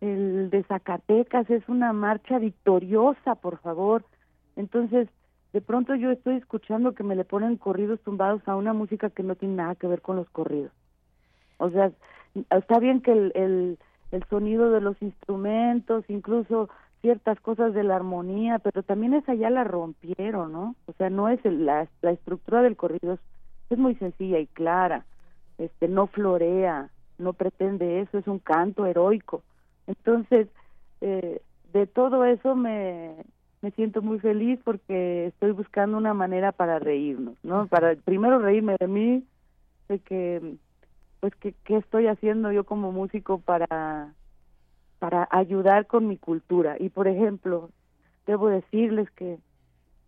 el 0.00 0.50
de 0.50 0.62
Zacatecas. 0.64 1.48
Es 1.48 1.68
una 1.68 1.92
marcha 1.92 2.38
victoriosa, 2.38 3.34
por 3.36 3.58
favor. 3.58 4.04
Entonces, 4.56 5.08
de 5.52 5.60
pronto 5.60 5.94
yo 5.94 6.10
estoy 6.10 6.36
escuchando 6.36 6.94
que 6.94 7.02
me 7.02 7.16
le 7.16 7.24
ponen 7.24 7.56
corridos 7.56 8.00
tumbados 8.00 8.46
a 8.46 8.56
una 8.56 8.72
música 8.72 9.10
que 9.10 9.22
no 9.22 9.34
tiene 9.34 9.56
nada 9.56 9.74
que 9.74 9.86
ver 9.86 10.02
con 10.02 10.16
los 10.16 10.28
corridos. 10.30 10.72
O 11.58 11.70
sea, 11.70 11.90
está 12.50 12.78
bien 12.78 13.00
que 13.00 13.12
el, 13.12 13.32
el, 13.34 13.78
el 14.12 14.24
sonido 14.24 14.70
de 14.70 14.80
los 14.80 15.00
instrumentos, 15.00 16.04
incluso 16.08 16.68
ciertas 17.00 17.40
cosas 17.40 17.74
de 17.74 17.84
la 17.84 17.96
armonía, 17.96 18.58
pero 18.58 18.82
también 18.82 19.14
esa 19.14 19.34
ya 19.34 19.50
la 19.50 19.64
rompieron, 19.64 20.52
¿no? 20.52 20.74
O 20.86 20.92
sea, 20.94 21.10
no 21.10 21.28
es 21.28 21.44
la, 21.44 21.88
la 22.02 22.10
estructura 22.10 22.62
del 22.62 22.76
corrido 22.76 23.18
es, 23.70 23.78
muy 23.78 23.94
sencilla 23.96 24.38
y 24.38 24.46
clara, 24.46 25.04
este, 25.58 25.88
no 25.88 26.06
florea, 26.06 26.88
no 27.18 27.34
pretende 27.34 28.00
eso, 28.00 28.18
es 28.18 28.26
un 28.26 28.38
canto 28.38 28.86
heroico. 28.86 29.42
Entonces, 29.86 30.48
eh, 31.02 31.42
de 31.72 31.86
todo 31.86 32.24
eso 32.24 32.56
me, 32.56 33.14
me 33.60 33.70
siento 33.72 34.02
muy 34.02 34.18
feliz 34.20 34.60
porque 34.64 35.26
estoy 35.26 35.52
buscando 35.52 35.96
una 35.96 36.14
manera 36.14 36.52
para 36.52 36.78
reírnos, 36.78 37.34
¿no? 37.42 37.66
Para 37.66 37.96
primero 37.96 38.38
reírme 38.38 38.76
de 38.78 38.86
mí, 38.86 39.24
de 39.88 39.98
que, 39.98 40.56
pues, 41.20 41.34
que, 41.36 41.54
qué 41.64 41.76
estoy 41.76 42.06
haciendo 42.06 42.52
yo 42.52 42.64
como 42.64 42.92
músico 42.92 43.38
para 43.38 44.12
para 44.98 45.28
ayudar 45.30 45.86
con 45.86 46.08
mi 46.08 46.16
cultura. 46.16 46.76
Y 46.78 46.88
por 46.88 47.08
ejemplo, 47.08 47.70
debo 48.26 48.48
decirles 48.48 49.10
que 49.12 49.38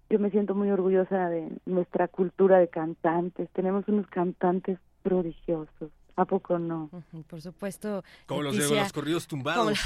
yo 0.08 0.18
me 0.18 0.30
siento 0.30 0.54
muy 0.54 0.70
orgullosa 0.70 1.28
de 1.28 1.48
nuestra 1.66 2.08
cultura 2.08 2.58
de 2.58 2.68
cantantes. 2.68 3.48
Tenemos 3.50 3.86
unos 3.88 4.06
cantantes 4.08 4.78
prodigiosos. 5.02 5.90
¿A 6.20 6.26
poco 6.26 6.58
no? 6.58 6.90
Por 7.28 7.40
supuesto. 7.40 8.04
Como 8.26 8.42
los 8.42 8.54
de 8.54 8.76
los 8.76 8.92
corridos 8.92 9.26
tumbados. 9.26 9.78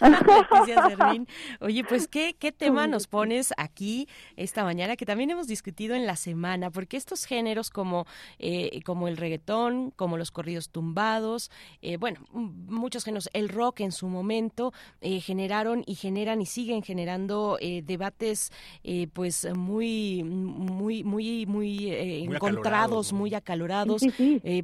Oye, 1.60 1.84
pues 1.84 2.08
¿qué, 2.08 2.34
qué 2.38 2.50
tema 2.50 2.86
nos 2.86 3.06
pones 3.06 3.52
aquí 3.58 4.08
esta 4.36 4.64
mañana 4.64 4.96
que 4.96 5.04
también 5.04 5.28
hemos 5.28 5.48
discutido 5.48 5.94
en 5.94 6.06
la 6.06 6.16
semana, 6.16 6.70
porque 6.70 6.96
estos 6.96 7.26
géneros 7.26 7.68
como, 7.68 8.06
eh, 8.38 8.80
como 8.86 9.06
el 9.06 9.18
reggaetón, 9.18 9.90
como 9.90 10.16
los 10.16 10.30
corridos 10.30 10.70
tumbados, 10.70 11.50
eh, 11.82 11.98
bueno, 11.98 12.20
muchos 12.32 13.04
géneros, 13.04 13.28
el 13.34 13.50
rock 13.50 13.80
en 13.80 13.92
su 13.92 14.08
momento 14.08 14.72
eh, 15.02 15.20
generaron 15.20 15.84
y 15.86 15.96
generan 15.96 16.40
y 16.40 16.46
siguen 16.46 16.82
generando 16.82 17.58
debates 17.82 18.50
pues 19.12 19.46
muy, 19.54 20.22
muy, 20.24 21.04
muy, 21.04 21.44
muy, 21.44 21.90
encontrados, 21.92 23.12
muy 23.12 23.34
acalorados 23.34 24.02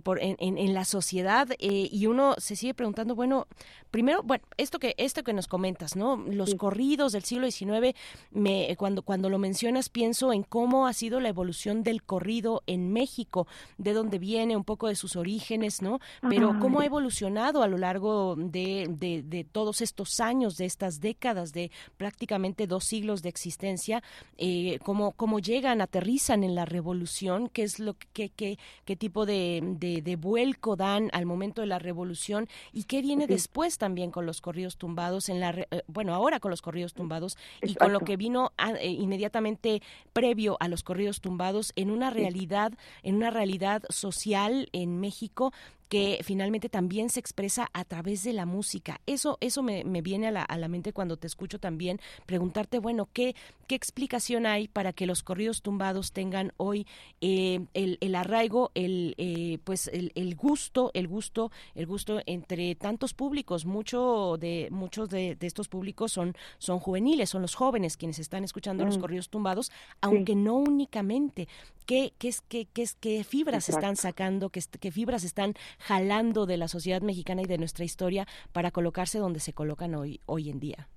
por, 0.03 0.23
en, 0.23 0.37
en 0.39 0.75
la 0.75 0.87
sociedad 0.87 1.18
eh, 1.59 1.89
y 1.91 2.07
uno 2.07 2.35
se 2.39 2.57
sigue 2.57 2.75
preguntando, 2.75 3.15
bueno, 3.15 3.47
primero, 3.91 4.23
bueno, 4.23 4.45
esto 4.57 4.79
que 4.79 4.95
esto 4.99 5.23
que 5.23 5.33
nos 5.33 5.47
comentas, 5.47 5.97
¿no? 5.97 6.17
Los 6.17 6.55
corridos 6.55 7.13
del 7.13 7.25
siglo 7.25 7.51
XIX, 7.51 7.97
me, 8.31 8.75
cuando 8.77 9.03
cuando 9.03 9.29
lo 9.29 9.39
mencionas 9.39 9.89
pienso 9.89 10.33
en 10.33 10.43
cómo 10.43 10.87
ha 10.87 10.93
sido 10.93 11.21
la 11.21 11.29
evolución 11.29 11.83
del 11.83 12.03
corrido 12.03 12.63
en 12.67 12.93
México, 12.93 13.47
de 13.79 13.93
dónde 13.93 14.19
viene, 14.19 14.57
un 14.57 14.65
poco 14.65 14.89
de 14.89 14.95
sus 14.95 15.17
orígenes, 15.17 15.83
¿no? 15.83 16.01
Pero 16.29 16.59
cómo 16.61 16.81
ha 16.81 16.87
evolucionado 16.87 17.63
a 17.63 17.69
lo 17.69 17.79
largo 17.79 18.35
de, 18.37 18.87
de, 18.89 19.45
todos 19.45 19.81
estos 19.81 20.21
años, 20.21 20.57
de 20.57 20.65
estas 20.65 21.01
décadas, 21.01 21.53
de 21.53 21.71
prácticamente 21.97 22.67
dos 22.67 22.85
siglos 22.85 23.23
de 23.23 23.29
existencia, 23.29 24.03
eh, 24.37 24.79
cómo, 24.85 25.13
cómo 25.13 25.39
llegan, 25.39 25.81
aterrizan 25.81 26.45
en 26.45 26.55
la 26.55 26.65
revolución, 26.65 27.49
qué 27.49 27.63
es 27.63 27.79
lo 27.79 27.95
que, 28.13 28.31
qué, 28.31 28.59
qué 28.85 28.97
tipo 28.97 29.27
de, 29.27 29.61
de 29.79 30.17
vuelco 30.17 30.77
dan 30.77 30.98
al 31.13 31.27
momento 31.27 31.61
de 31.61 31.67
la 31.67 31.79
revolución 31.79 32.49
y 32.73 32.85
qué 32.85 33.01
viene 33.03 33.27
después 33.27 33.79
también 33.79 34.11
con 34.11 34.27
los 34.27 34.41
corridos 34.41 34.77
tumbados 34.77 35.29
en 35.29 35.41
la 35.41 35.51
eh, 35.51 35.83
bueno 35.87 36.15
ahora 36.15 36.41
con 36.41 36.51
los 36.51 36.63
corridos 36.63 36.95
tumbados 36.95 37.37
y 37.63 37.75
con 37.75 37.93
lo 37.93 38.01
que 38.01 38.17
vino 38.17 38.53
eh, 38.81 38.89
inmediatamente 38.89 39.83
previo 40.13 40.57
a 40.61 40.69
los 40.69 40.83
corridos 40.83 41.21
tumbados 41.21 41.73
en 41.77 41.91
una 41.91 42.11
realidad 42.11 42.73
en 43.03 43.17
una 43.17 43.31
realidad 43.31 43.83
social 43.89 44.69
en 44.73 45.01
México 45.01 45.53
que 45.89 46.21
finalmente 46.23 46.69
también 46.69 47.09
se 47.09 47.21
expresa 47.21 47.69
a 47.73 47.85
través 47.85 48.23
de 48.23 48.33
la 48.33 48.47
música. 48.47 49.01
Eso, 49.07 49.39
eso 49.41 49.63
me, 49.63 49.83
viene 50.03 50.29
a 50.29 50.31
la, 50.31 50.43
a 50.43 50.59
la, 50.59 50.69
mente 50.69 50.93
cuando 50.93 51.17
te 51.17 51.27
escucho 51.27 51.59
también 51.59 52.01
preguntarte, 52.27 52.79
bueno, 52.79 53.09
¿qué, 53.13 53.35
qué 53.67 53.75
explicación 53.75 54.47
hay 54.47 54.69
para 54.69 54.93
que 54.93 55.07
los 55.07 55.23
corridos 55.23 55.63
tumbados 55.63 56.13
tengan 56.13 56.53
hoy 56.57 56.87
eh, 57.21 57.61
el, 57.75 57.97
el, 58.01 58.15
arraigo, 58.15 58.71
el, 58.75 59.15
eh, 59.17 59.59
pues 59.65 59.89
el, 59.89 60.13
el, 60.15 60.35
gusto, 60.37 60.91
el 60.95 61.09
gusto, 61.09 61.51
el 61.75 61.87
gusto 61.87 62.21
entre 62.27 62.75
tantos 62.75 63.15
públicos? 63.15 63.65
Mucho 63.65 64.37
de, 64.39 64.69
muchos 64.71 65.09
de, 65.09 65.37
estos 65.41 65.69
públicos 65.69 66.13
son, 66.13 66.37
son 66.59 66.79
juveniles, 66.81 67.31
son 67.31 67.43
los 67.43 67.55
jóvenes 67.55 67.97
quienes 67.97 68.19
están 68.19 68.45
escuchando 68.45 68.85
los 68.85 68.99
mm. 68.99 69.01
corridos 69.01 69.31
tumbados, 69.31 69.73
aunque 70.03 70.35
no 70.35 70.57
únicamente. 70.57 71.49
¿Qué, 71.87 72.13
qué, 72.19 72.29
es, 72.29 72.43
qué, 72.43 72.67
qué, 72.71 72.87
qué 73.01 73.25
fibras 73.25 73.71
están 73.71 73.97
sacando, 73.97 74.51
qué, 74.51 74.63
qué 74.79 74.91
fibras 74.91 75.25
están 75.25 75.55
jalando 75.79 76.47
de 76.47 76.57
la 76.57 76.69
sociedad 76.69 77.03
mexicana 77.03 77.43
y 77.43 77.47
de 77.47 77.59
nuestra 77.59 77.85
historia 77.85 78.27
para 78.53 78.71
colocarse 78.71 79.19
donde 79.19 79.41
se 79.41 79.53
colocan 79.53 79.95
hoy, 79.95 80.21
hoy 80.27 80.51
en 80.51 80.61
día? 80.61 80.89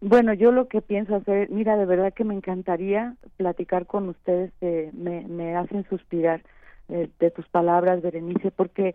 Bueno, 0.00 0.34
yo 0.34 0.52
lo 0.52 0.68
que 0.68 0.82
pienso 0.82 1.16
hacer, 1.16 1.48
mira, 1.50 1.76
de 1.78 1.86
verdad 1.86 2.12
que 2.12 2.24
me 2.24 2.34
encantaría 2.34 3.16
platicar 3.38 3.86
con 3.86 4.10
ustedes, 4.10 4.52
me, 4.60 5.26
me 5.26 5.56
hacen 5.56 5.88
suspirar 5.88 6.42
eh, 6.90 7.08
de 7.18 7.30
tus 7.30 7.48
palabras, 7.48 8.02
Berenice, 8.02 8.50
porque 8.50 8.94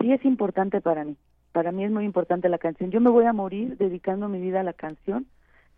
sí 0.00 0.12
es 0.12 0.24
importante 0.24 0.80
para 0.80 1.04
mí, 1.04 1.16
para 1.50 1.72
mí 1.72 1.84
es 1.84 1.90
muy 1.90 2.04
importante 2.04 2.48
la 2.48 2.58
canción. 2.58 2.90
Yo 2.90 3.00
me 3.00 3.10
voy 3.10 3.26
a 3.26 3.32
morir 3.32 3.76
dedicando 3.76 4.28
mi 4.28 4.40
vida 4.40 4.60
a 4.60 4.64
la 4.64 4.72
canción 4.72 5.26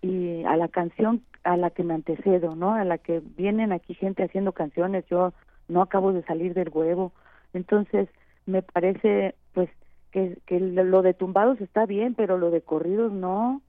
y 0.03 0.45
a 0.45 0.57
la 0.57 0.69
canción 0.69 1.23
a 1.43 1.57
la 1.57 1.71
que 1.71 1.83
me 1.83 1.95
antecedo, 1.95 2.55
¿no? 2.55 2.75
A 2.75 2.85
la 2.85 2.99
que 2.99 3.23
vienen 3.37 3.73
aquí 3.73 3.95
gente 3.95 4.23
haciendo 4.23 4.53
canciones, 4.53 5.05
yo 5.11 5.33
no 5.67 5.83
acabo 5.83 6.13
de 6.13 6.23
salir 6.25 6.55
del 6.55 6.69
huevo. 6.69 7.13
Entonces, 7.55 8.09
me 8.47 8.63
parece, 8.63 9.35
pues, 9.53 9.71
que, 10.11 10.39
que 10.47 10.61
lo 10.61 11.03
de 11.03 11.15
tumbados 11.15 11.61
está 11.61 11.87
bien, 11.87 12.15
pero 12.15 12.39
lo 12.39 12.51
de 12.51 12.63
corridos 12.63 13.13
no. 13.13 13.63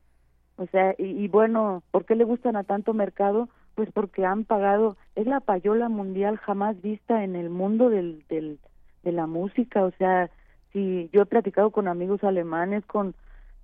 O 0.57 0.67
sea, 0.67 0.95
y, 0.97 1.27
bueno, 1.27 1.83
¿por 1.91 2.05
qué 2.05 2.15
le 2.15 2.23
gustan 2.23 2.55
a 2.55 2.63
tanto 2.63 2.93
mercado? 2.93 3.49
Pues 3.73 3.89
porque 3.91 4.25
han 4.25 4.45
pagado, 4.45 4.95
es 5.15 5.27
la 5.27 5.41
payola 5.41 5.89
mundial 5.89 6.37
jamás 6.37 6.81
vista 6.81 7.23
en 7.23 7.35
el 7.35 7.49
mundo 7.49 7.89
del, 7.89 8.23
del, 8.29 8.59
de 9.03 9.11
la 9.11 9.27
música. 9.27 9.83
O 9.83 9.91
sea, 9.97 10.29
si 10.71 11.09
yo 11.11 11.23
he 11.23 11.25
platicado 11.25 11.71
con 11.71 11.87
amigos 11.87 12.23
alemanes, 12.23 12.85
con 12.85 13.15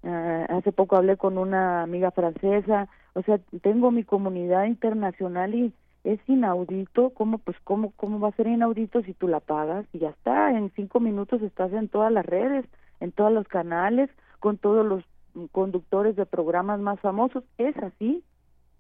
eh, 0.04 0.46
hace 0.50 0.72
poco 0.72 0.96
hablé 0.96 1.16
con 1.16 1.38
una 1.38 1.84
amiga 1.84 2.12
francesa, 2.12 2.90
o 3.14 3.22
sea, 3.22 3.40
tengo 3.62 3.92
mi 3.92 4.04
comunidad 4.04 4.66
internacional 4.66 5.54
y 5.54 5.74
es 6.04 6.20
inaudito, 6.28 7.12
¿cómo, 7.12 7.38
pues, 7.38 7.58
cómo, 7.64 7.92
cómo 7.96 8.20
va 8.20 8.30
a 8.30 8.36
ser 8.36 8.48
inaudito 8.48 9.02
si 9.04 9.14
tú 9.14 9.28
la 9.28 9.40
pagas? 9.40 9.86
Y 9.94 10.00
ya 10.00 10.10
está, 10.10 10.52
en 10.52 10.72
cinco 10.76 11.00
minutos 11.00 11.42
estás 11.42 11.72
en 11.74 11.90
todas 11.90 12.12
las 12.12 12.26
redes, 12.26 12.66
en 13.00 13.12
todos 13.12 13.32
los 13.32 13.48
canales, 13.48 14.10
con 14.40 14.58
todos 14.58 14.86
los 14.86 15.04
conductores 15.52 16.16
de 16.16 16.26
programas 16.26 16.80
más 16.80 17.00
famosos, 17.00 17.44
es 17.58 17.78
así, 17.78 18.24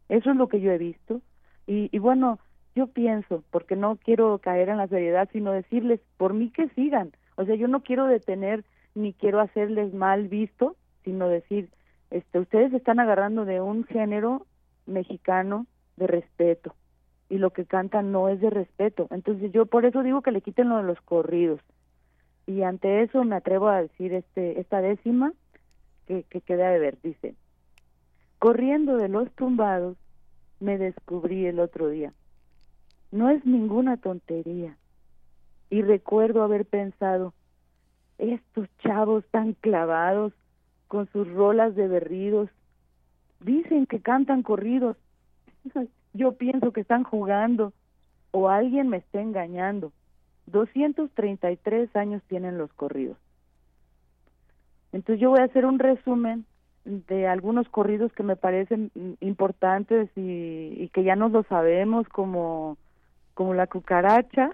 eso 0.09 0.31
es 0.31 0.35
lo 0.35 0.47
que 0.47 0.59
yo 0.59 0.71
he 0.71 0.77
visto. 0.77 1.21
Y, 1.67 1.89
y 1.95 1.99
bueno, 1.99 2.39
yo 2.75 2.87
pienso, 2.87 3.43
porque 3.51 3.75
no 3.75 3.97
quiero 3.97 4.39
caer 4.39 4.69
en 4.69 4.77
la 4.77 4.87
seriedad, 4.87 5.29
sino 5.31 5.51
decirles, 5.51 6.01
por 6.17 6.33
mí 6.33 6.49
que 6.49 6.69
sigan, 6.69 7.11
o 7.35 7.45
sea, 7.45 7.55
yo 7.55 7.67
no 7.67 7.81
quiero 7.81 8.07
detener 8.07 8.65
ni 8.95 9.13
quiero 9.13 9.39
hacerles 9.39 9.93
mal 9.93 10.27
visto, 10.27 10.75
sino 11.03 11.29
decir, 11.29 11.69
este, 12.09 12.39
ustedes 12.39 12.73
están 12.73 12.99
agarrando 12.99 13.45
de 13.45 13.61
un 13.61 13.85
género 13.85 14.45
mexicano 14.85 15.65
de 15.95 16.07
respeto 16.07 16.75
y 17.31 17.37
lo 17.37 17.51
que 17.51 17.63
cantan 17.63 18.11
no 18.11 18.27
es 18.27 18.41
de 18.41 18.49
respeto. 18.49 19.07
Entonces 19.09 19.53
yo 19.53 19.65
por 19.65 19.85
eso 19.85 20.03
digo 20.03 20.21
que 20.21 20.31
le 20.31 20.41
quiten 20.41 20.67
lo 20.67 20.77
de 20.77 20.83
los 20.83 20.99
corridos. 20.99 21.61
Y 22.45 22.63
ante 22.63 23.03
eso 23.03 23.23
me 23.23 23.37
atrevo 23.37 23.69
a 23.69 23.81
decir 23.81 24.13
este 24.13 24.59
esta 24.59 24.81
décima 24.81 25.31
que, 26.07 26.23
que 26.23 26.41
queda 26.41 26.69
de 26.69 26.79
ver, 26.79 26.97
dice, 27.01 27.35
corriendo 28.37 28.97
de 28.97 29.07
los 29.07 29.31
tumbados 29.31 29.95
me 30.59 30.77
descubrí 30.77 31.45
el 31.45 31.61
otro 31.61 31.87
día. 31.87 32.11
No 33.11 33.29
es 33.29 33.45
ninguna 33.45 33.95
tontería. 33.95 34.75
Y 35.69 35.83
recuerdo 35.83 36.43
haber 36.43 36.65
pensado, 36.65 37.33
estos 38.17 38.67
chavos 38.79 39.23
tan 39.31 39.53
clavados 39.53 40.33
con 40.89 41.09
sus 41.13 41.31
rolas 41.31 41.75
de 41.75 41.87
berridos. 41.87 42.49
Dicen 43.39 43.85
que 43.85 44.01
cantan 44.01 44.43
corridos. 44.43 44.97
Yo 46.13 46.33
pienso 46.33 46.71
que 46.71 46.81
están 46.81 47.03
jugando 47.03 47.73
o 48.31 48.49
alguien 48.49 48.89
me 48.89 48.97
está 48.97 49.21
engañando. 49.21 49.91
233 50.47 51.95
años 51.95 52.21
tienen 52.27 52.57
los 52.57 52.71
corridos. 52.73 53.17
Entonces 54.91 55.21
yo 55.21 55.29
voy 55.29 55.39
a 55.39 55.45
hacer 55.45 55.65
un 55.65 55.79
resumen 55.79 56.45
de 56.83 57.27
algunos 57.27 57.69
corridos 57.69 58.11
que 58.13 58.23
me 58.23 58.35
parecen 58.35 58.91
importantes 59.19 60.09
y, 60.15 60.89
que 60.89 61.03
ya 61.03 61.15
no 61.15 61.29
lo 61.29 61.43
sabemos 61.43 62.07
como 62.09 62.77
como 63.35 63.53
la 63.53 63.67
cucaracha 63.67 64.49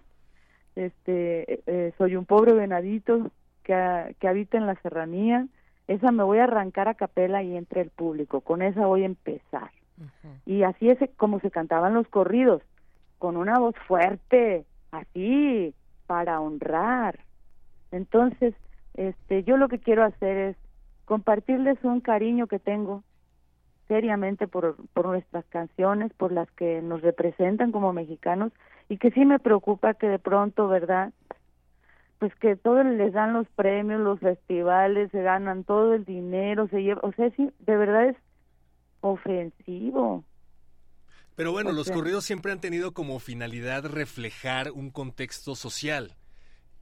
este 0.76 1.62
eh, 1.66 1.94
soy 1.98 2.18
un 2.18 2.26
pobre 2.26 2.54
venadito 2.54 3.32
que, 3.64 4.16
que 4.20 4.28
habita 4.28 4.58
en 4.58 4.68
la 4.68 4.76
serranía 4.82 5.48
esa 5.88 6.12
me 6.12 6.24
voy 6.24 6.40
a 6.40 6.44
arrancar 6.44 6.90
a 6.90 6.96
capela 6.96 7.44
y 7.44 7.56
entre 7.56 7.82
el 7.82 7.90
público, 7.90 8.42
con 8.42 8.62
esa 8.62 8.86
voy 8.86 9.04
a 9.04 9.06
empezar. 9.06 9.72
Y 10.46 10.64
así 10.64 10.90
es 10.90 11.00
como 11.18 11.40
se 11.40 11.52
cantaban 11.52 11.94
los 11.94 12.08
corridos, 12.08 12.62
con 13.18 13.38
una 13.38 13.60
voz 13.60 13.76
fuerte, 13.88 14.66
así, 14.92 15.74
para 16.06 16.40
honrar. 16.40 17.20
Entonces, 17.92 18.54
este, 18.94 19.44
yo 19.44 19.58
lo 19.58 19.70
que 19.70 19.80
quiero 19.80 20.04
hacer 20.04 20.38
es 20.38 20.58
compartirles 21.06 21.84
un 21.84 22.02
cariño 22.02 22.48
que 22.48 22.60
tengo 22.60 23.04
seriamente 23.88 24.48
por, 24.48 24.76
por 24.94 25.08
nuestras 25.08 25.46
canciones, 25.46 26.14
por 26.14 26.32
las 26.32 26.52
que 26.52 26.82
nos 26.82 27.02
representan 27.02 27.72
como 27.72 27.94
mexicanos 27.94 28.52
y 28.90 28.98
que 28.98 29.12
sí 29.12 29.26
me 29.26 29.40
preocupa 29.40 29.94
que 29.94 30.08
de 30.08 30.20
pronto, 30.20 30.68
¿verdad? 30.68 31.14
pues 32.20 32.34
que 32.36 32.56
todos 32.56 32.86
les 32.86 33.14
dan 33.14 33.34
los 33.34 33.48
premios, 33.50 34.02
los 34.02 34.20
festivales, 34.20 35.12
se 35.12 35.22
ganan 35.22 35.64
todo 35.64 35.94
el 35.94 36.06
dinero, 36.06 36.68
se 36.68 36.82
lleva, 36.82 37.02
o 37.04 37.12
sea, 37.12 37.30
sí, 37.32 37.52
de 37.60 37.78
verdad 37.78 38.06
es 38.06 38.16
ofensivo. 39.12 40.24
Pero 41.36 41.52
bueno, 41.52 41.72
los 41.72 41.92
corridos 41.92 42.26
siempre 42.26 42.52
han 42.52 42.62
tenido 42.62 42.94
como 42.94 43.20
finalidad 43.20 43.86
reflejar 43.86 44.72
un 44.72 44.90
contexto 44.90 45.56
social 45.56 46.16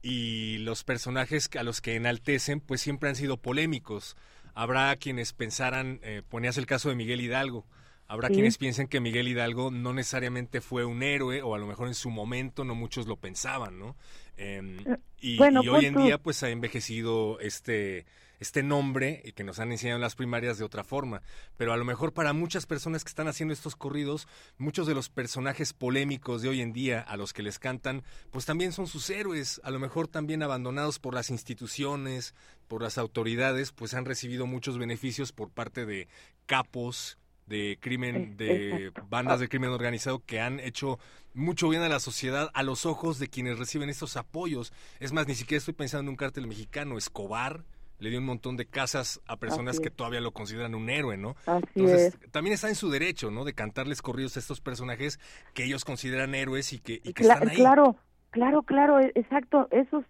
y 0.00 0.58
los 0.58 0.82
personajes 0.82 1.50
a 1.58 1.62
los 1.62 1.80
que 1.80 1.94
enaltecen 1.94 2.60
pues 2.60 2.80
siempre 2.80 3.10
han 3.10 3.16
sido 3.16 3.36
polémicos. 3.36 4.16
Habrá 4.54 4.96
quienes 4.96 5.34
pensaran, 5.34 6.00
eh, 6.02 6.22
ponías 6.26 6.56
el 6.56 6.64
caso 6.64 6.88
de 6.88 6.94
Miguel 6.94 7.20
Hidalgo, 7.20 7.66
Habrá 8.08 8.28
quienes 8.28 8.56
piensen 8.56 8.86
que 8.86 9.00
Miguel 9.00 9.26
Hidalgo 9.26 9.72
no 9.72 9.92
necesariamente 9.92 10.60
fue 10.60 10.84
un 10.84 11.02
héroe 11.02 11.42
o 11.42 11.56
a 11.56 11.58
lo 11.58 11.66
mejor 11.66 11.88
en 11.88 11.94
su 11.94 12.08
momento 12.08 12.64
no 12.64 12.76
muchos 12.76 13.08
lo 13.08 13.16
pensaban, 13.16 13.80
¿no? 13.80 13.96
Em, 14.36 14.78
eh, 14.86 14.96
y, 15.20 15.40
hoy 15.40 15.86
en 15.86 15.96
día 15.96 16.18
pues 16.18 16.42
ha 16.44 16.50
envejecido 16.50 17.40
este 17.40 18.06
este 18.40 18.62
nombre 18.62 19.22
y 19.24 19.32
que 19.32 19.44
nos 19.44 19.58
han 19.58 19.72
enseñado 19.72 19.96
en 19.96 20.02
las 20.02 20.14
primarias 20.14 20.58
de 20.58 20.64
otra 20.64 20.84
forma. 20.84 21.22
Pero 21.56 21.72
a 21.72 21.76
lo 21.76 21.84
mejor 21.84 22.12
para 22.12 22.32
muchas 22.32 22.66
personas 22.66 23.04
que 23.04 23.08
están 23.08 23.28
haciendo 23.28 23.54
estos 23.54 23.76
corridos, 23.76 24.28
muchos 24.58 24.86
de 24.86 24.94
los 24.94 25.08
personajes 25.08 25.72
polémicos 25.72 26.42
de 26.42 26.48
hoy 26.48 26.60
en 26.60 26.72
día 26.72 27.00
a 27.00 27.16
los 27.16 27.32
que 27.32 27.42
les 27.42 27.58
cantan, 27.58 28.02
pues 28.30 28.44
también 28.44 28.72
son 28.72 28.86
sus 28.86 29.08
héroes, 29.10 29.60
a 29.64 29.70
lo 29.70 29.78
mejor 29.78 30.08
también 30.08 30.42
abandonados 30.42 30.98
por 30.98 31.14
las 31.14 31.30
instituciones, 31.30 32.34
por 32.68 32.82
las 32.82 32.98
autoridades, 32.98 33.72
pues 33.72 33.94
han 33.94 34.04
recibido 34.04 34.46
muchos 34.46 34.78
beneficios 34.78 35.32
por 35.32 35.50
parte 35.50 35.86
de 35.86 36.08
capos 36.46 37.18
de 37.46 37.78
crimen, 37.80 38.36
de 38.36 38.92
bandas 39.08 39.40
de 39.40 39.48
crimen 39.48 39.70
organizado 39.70 40.22
que 40.24 40.40
han 40.40 40.58
hecho 40.60 40.98
mucho 41.32 41.68
bien 41.68 41.82
a 41.82 41.88
la 41.88 42.00
sociedad 42.00 42.50
a 42.54 42.62
los 42.62 42.86
ojos 42.86 43.18
de 43.18 43.28
quienes 43.28 43.58
reciben 43.58 43.88
estos 43.88 44.16
apoyos. 44.16 44.72
Es 45.00 45.12
más, 45.12 45.26
ni 45.26 45.34
siquiera 45.34 45.58
estoy 45.58 45.74
pensando 45.74 46.02
en 46.02 46.08
un 46.10 46.16
cártel 46.16 46.46
mexicano. 46.46 46.98
Escobar 46.98 47.64
le 47.98 48.10
dio 48.10 48.18
un 48.18 48.26
montón 48.26 48.56
de 48.56 48.66
casas 48.66 49.20
a 49.26 49.36
personas 49.36 49.80
que 49.80 49.90
todavía 49.90 50.20
lo 50.20 50.32
consideran 50.32 50.74
un 50.74 50.90
héroe, 50.90 51.16
¿no? 51.16 51.36
Entonces, 51.46 52.18
también 52.30 52.54
está 52.54 52.68
en 52.68 52.74
su 52.74 52.90
derecho, 52.90 53.30
¿no? 53.30 53.44
De 53.44 53.54
cantarles 53.54 54.02
corridos 54.02 54.36
a 54.36 54.40
estos 54.40 54.60
personajes 54.60 55.18
que 55.54 55.64
ellos 55.64 55.84
consideran 55.84 56.34
héroes 56.34 56.72
y 56.72 56.78
que, 56.78 57.00
y 57.02 57.12
que 57.12 57.22
están 57.22 57.48
ahí. 57.48 57.56
Claro, 57.56 57.96
claro, 58.30 58.62
claro, 58.62 59.00
e, 59.00 59.12
exacto. 59.14 59.68
Esos 59.70 60.04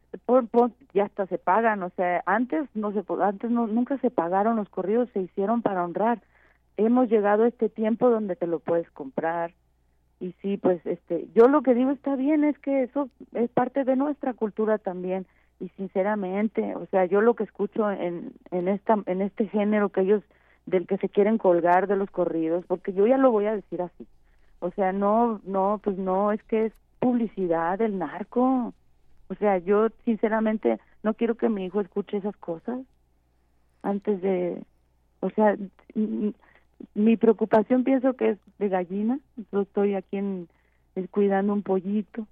ya 0.92 1.05
hasta 1.05 1.26
se 1.26 1.39
pagan, 1.39 1.82
o 1.82 1.90
sea, 1.97 2.23
antes 2.26 2.68
no 2.74 2.92
se 2.92 3.05
antes 3.23 3.50
no, 3.50 3.66
nunca 3.66 3.98
se 3.98 4.10
pagaron 4.10 4.56
los 4.56 4.68
corridos, 4.68 5.08
se 5.12 5.20
hicieron 5.20 5.62
para 5.62 5.84
honrar 5.84 6.20
hemos 6.76 7.08
llegado 7.08 7.44
a 7.44 7.48
este 7.48 7.68
tiempo 7.68 8.10
donde 8.10 8.36
te 8.36 8.47
lo 8.47 8.58
puedes 8.58 8.90
comprar 8.90 9.52
y 10.20 10.32
sí 10.42 10.56
pues 10.56 10.84
este 10.86 11.28
yo 11.34 11.48
lo 11.48 11.62
que 11.62 11.74
digo 11.74 11.90
está 11.90 12.16
bien 12.16 12.44
es 12.44 12.58
que 12.58 12.84
eso 12.84 13.08
es 13.32 13.50
parte 13.50 13.84
de 13.84 13.97
nuestra 13.97 14.34
cultura 14.34 14.78
también 14.78 15.26
y 15.60 15.68
sinceramente 15.70 16.75
o 16.76 16.86
sea 16.86 17.07
yo 17.07 17.20
lo 17.20 17.35
que 17.35 17.44
escucho 17.44 17.91
en 17.91 18.33
en 18.51 18.68
esta 18.68 18.99
en 19.07 19.23
este 19.23 19.49
género 19.49 19.89
que 19.89 20.02
ellos 20.02 20.23
del 20.67 20.86
que 20.86 20.99
se 20.99 21.09
quieren 21.09 21.39
colgar 21.39 21.86
de 21.86 21.97
los 21.97 22.10
corridos 22.10 22.65
porque 22.67 22.93
yo 22.93 23.07
ya 23.07 23.18
lo 23.18 23.31
voy 23.31 23.47
a 23.47 23.57
decir 23.57 23.81
así 23.83 24.07
o 24.60 24.70
sea 24.73 24.93
no 24.93 25.41
no 25.44 25.81
pues 25.83 25.97
no 25.97 26.33
es 26.33 26.43
que 26.44 26.67
es 26.67 26.73
publicidad 26.99 27.78
del 27.78 27.99
narco 27.99 28.75
o 29.28 29.35
sea 29.36 29.59
yo 29.59 29.89
sinceramente 30.05 30.78
no 31.02 31.15
quiero 31.15 31.36
que 31.36 31.49
mi 31.49 31.65
hijo 31.65 31.81
escuche 31.81 32.18
esas 32.18 32.36
cosas 32.36 32.81
antes 33.83 34.20
de 34.20 34.62
o 35.20 35.31
sea 35.31 35.57
mi 36.94 37.17
preocupación 37.17 37.85
pienso 37.85 38.15
que 38.15 38.31
es 38.31 38.39
de 38.59 38.68
gallina. 38.68 39.18
Yo 39.52 39.62
estoy 39.62 39.94
aquí 39.94 40.17
en, 40.18 40.49
cuidando 41.10 41.52
un 41.52 41.62
pollito. 41.62 42.26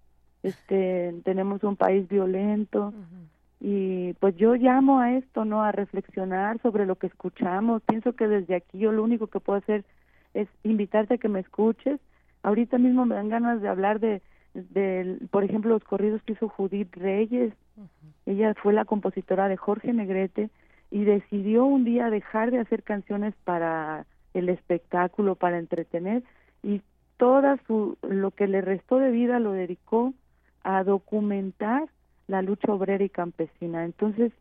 Este, 0.45 1.15
tenemos 1.25 1.65
un 1.65 1.75
país 1.75 2.07
violento. 2.07 2.93
Y 3.61 4.13
pues 4.21 4.37
yo 4.37 4.55
llamo 4.57 5.01
a 5.01 5.15
esto, 5.15 5.47
¿no? 5.47 5.63
A 5.63 5.73
reflexionar 5.73 6.61
sobre 6.61 6.85
lo 6.85 6.97
que 6.97 7.07
escuchamos. 7.07 7.81
Pienso 7.83 8.13
que 8.13 8.29
desde 8.29 8.57
aquí 8.57 8.79
yo 8.79 8.93
lo 8.93 9.03
único 9.03 9.27
que 9.29 9.41
puedo 9.41 9.59
hacer 9.59 9.85
es 10.35 10.47
invitarte 10.63 11.15
a 11.15 11.19
que 11.19 11.31
me 11.31 11.41
escuches. 11.41 11.99
Ahorita 12.43 12.77
mismo 12.77 13.07
me 13.07 13.15
dan 13.15 13.31
ganas 13.31 13.63
de 13.63 13.69
hablar 13.69 14.01
de, 14.01 14.21
de 14.53 15.17
por 15.31 15.45
ejemplo, 15.45 15.71
los 15.71 15.85
corridos 15.85 16.23
que 16.25 16.35
hizo 16.35 16.51
Judith 16.51 16.95
Reyes. 16.95 17.55
Ella 18.27 18.53
fue 18.63 18.75
la 18.75 18.85
compositora 18.85 19.49
de 19.49 19.57
Jorge 19.57 19.95
Negrete 19.95 20.51
y 20.91 21.05
decidió 21.05 21.65
un 21.65 21.85
día 21.85 22.11
dejar 22.11 22.51
de 22.51 22.59
hacer 22.59 22.83
canciones 22.83 23.33
para 23.45 24.05
el 24.35 24.51
espectáculo, 24.51 25.37
para 25.37 25.59
entretener 25.59 26.23
y 26.63 26.83
toda 27.17 27.59
su 27.67 27.97
lo 28.03 28.31
que 28.31 28.47
le 28.47 28.61
restó 28.61 28.99
de 28.99 29.11
vida 29.11 29.39
lo 29.39 29.53
dedicó 29.53 30.13
a 30.65 30.83
documentar 30.85 31.89
la 32.27 32.43
lucha 32.43 32.73
obrera 32.73 33.05
y 33.05 33.11
campesina. 33.11 33.85
Entonces, 33.85 34.33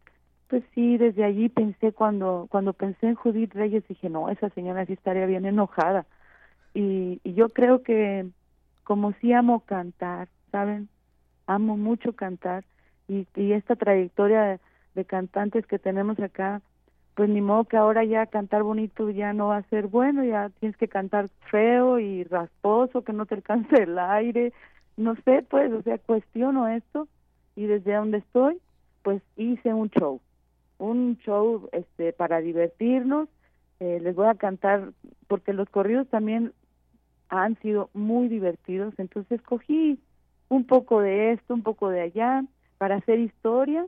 pues 0.48 0.64
sí, 0.74 0.98
desde 0.98 1.24
allí 1.24 1.50
pensé 1.50 1.92
cuando 1.92 2.48
cuando 2.50 2.74
pensé 2.74 3.08
en 3.08 3.16
Judith 3.16 3.54
Reyes 3.54 3.88
dije, 3.88 4.10
no, 4.10 4.30
esa 4.30 4.50
señora 4.50 4.86
sí 4.86 4.94
estaría 4.94 5.26
bien 5.26 5.46
enojada. 5.46 6.06
Y, 6.74 7.20
y 7.24 7.34
yo 7.34 7.50
creo 7.50 7.84
que 7.84 8.26
como 8.84 9.14
sí 9.14 9.34
amo 9.34 9.62
cantar, 9.62 10.28
¿saben? 10.52 10.90
Amo 11.48 11.78
mucho 11.78 12.14
cantar 12.14 12.64
y, 13.08 13.28
y 13.36 13.54
esta 13.54 13.76
trayectoria 13.76 14.60
de, 14.96 15.06
cantantes 15.06 15.66
que 15.66 15.80
tenemos 15.80 16.20
acá, 16.20 16.62
pues 17.16 17.30
ni 17.30 17.42
modo 17.42 17.66
que 17.66 17.78
ahora 17.78 18.04
ya 18.04 18.28
cantar 18.28 18.64
bonito 18.64 19.10
ya 19.10 19.34
no 19.34 19.48
va 19.48 19.58
a 19.58 19.70
ser 19.70 19.88
bueno, 19.88 20.24
ya 20.24 20.50
tienes 20.60 20.78
que 20.78 20.88
cantar 20.88 21.30
feo 21.50 22.00
y 22.00 22.24
rasposo, 22.24 23.04
que 23.04 23.14
no 23.14 23.26
te 23.26 23.36
alcance 23.36 23.76
el 23.84 23.98
aire, 23.98 24.54
no 24.98 25.16
sé, 25.26 25.46
pues, 25.50 25.72
o 25.72 25.82
sea, 25.82 25.98
cuestiono 25.98 26.68
esto 26.68 27.08
y 27.56 27.66
desde 27.66 27.96
donde 27.96 28.20
estoy, 28.20 28.60
pues 29.02 29.22
hice 29.36 29.74
un 29.74 29.90
show, 29.90 30.22
un 30.78 31.18
show 31.20 31.70
este 31.72 32.14
para 32.14 32.40
divertirnos, 32.40 33.30
eh, 33.80 34.00
les 34.02 34.16
voy 34.16 34.28
a 34.28 34.36
cantar, 34.36 34.92
porque 35.28 35.54
los 35.54 35.70
corridos 35.70 36.08
también 36.08 36.54
han 37.30 37.60
sido 37.62 37.90
muy 37.94 38.28
divertidos, 38.28 38.94
entonces 38.98 39.42
cogí 39.42 40.00
un 40.50 40.66
poco 40.66 41.02
de 41.02 41.32
esto, 41.34 41.54
un 41.54 41.64
poco 41.64 41.90
de 41.90 42.02
allá, 42.02 42.46
para 42.78 42.96
hacer 42.96 43.20
historia 43.20 43.88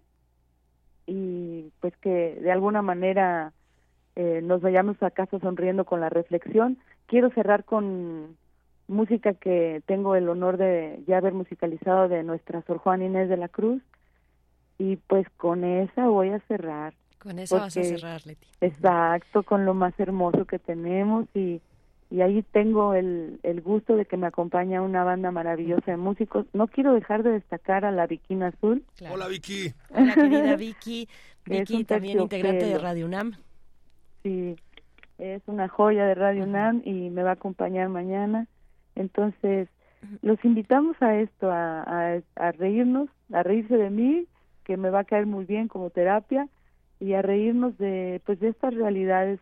y 1.05 1.71
pues 1.79 1.95
que 1.97 2.39
de 2.41 2.51
alguna 2.51 2.81
manera 2.81 3.53
eh, 4.15 4.41
nos 4.43 4.61
vayamos 4.61 5.01
a 5.03 5.11
casa 5.11 5.39
sonriendo 5.39 5.85
con 5.85 5.99
la 6.01 6.09
reflexión. 6.09 6.77
Quiero 7.05 7.29
cerrar 7.31 7.65
con 7.65 8.35
música 8.87 9.33
que 9.33 9.81
tengo 9.85 10.15
el 10.15 10.29
honor 10.29 10.57
de 10.57 11.03
ya 11.07 11.17
haber 11.17 11.33
musicalizado 11.33 12.07
de 12.07 12.23
nuestra 12.23 12.61
Sor 12.63 12.77
Juan 12.77 13.01
Inés 13.01 13.29
de 13.29 13.37
la 13.37 13.47
Cruz 13.47 13.81
y 14.77 14.97
pues 14.97 15.27
con 15.37 15.63
esa 15.63 16.07
voy 16.07 16.29
a 16.29 16.39
cerrar. 16.41 16.93
Con 17.19 17.39
esa 17.39 17.57
vas 17.57 17.77
a 17.77 17.83
cerrar, 17.83 18.25
Leti. 18.25 18.47
Exacto, 18.61 19.43
con 19.43 19.65
lo 19.65 19.73
más 19.73 19.99
hermoso 19.99 20.45
que 20.45 20.59
tenemos 20.59 21.25
y 21.33 21.61
y 22.11 22.21
ahí 22.21 22.43
tengo 22.43 22.93
el, 22.93 23.39
el 23.43 23.61
gusto 23.61 23.95
de 23.95 24.05
que 24.05 24.15
me 24.15 24.27
acompaña 24.27 24.81
una 24.81 25.03
banda 25.03 25.31
maravillosa 25.31 25.91
de 25.91 25.97
músicos. 25.97 26.45
No 26.53 26.67
quiero 26.67 26.93
dejar 26.93 27.23
de 27.23 27.31
destacar 27.31 27.83
a 27.83 27.91
la 27.91 28.05
Viquina 28.05 28.47
Azul. 28.47 28.83
Hola 29.11 29.27
Vicky. 29.27 29.73
Hola 29.89 30.13
querida 30.13 30.55
Vicky. 30.55 31.09
Vicky 31.45 31.83
también 31.83 32.21
integrante 32.21 32.65
de 32.65 32.77
Radio 32.77 33.05
UNAM. 33.07 33.33
Sí, 34.23 34.55
es 35.17 35.41
una 35.47 35.67
joya 35.67 36.05
de 36.05 36.15
Radio 36.15 36.43
UNAM 36.43 36.81
y 36.85 37.09
me 37.09 37.23
va 37.23 37.31
a 37.31 37.33
acompañar 37.33 37.89
mañana. 37.89 38.47
Entonces, 38.95 39.69
los 40.21 40.43
invitamos 40.45 41.01
a 41.01 41.15
esto, 41.17 41.51
a, 41.51 41.81
a, 41.83 42.21
a 42.35 42.51
reírnos, 42.51 43.09
a 43.33 43.43
reírse 43.43 43.77
de 43.77 43.89
mí, 43.89 44.27
que 44.63 44.77
me 44.77 44.89
va 44.89 45.01
a 45.01 45.05
caer 45.05 45.25
muy 45.25 45.45
bien 45.45 45.67
como 45.67 45.89
terapia, 45.89 46.47
y 46.99 47.13
a 47.13 47.21
reírnos 47.21 47.77
de, 47.77 48.21
pues, 48.25 48.39
de 48.39 48.49
estas 48.49 48.73
realidades 48.73 49.39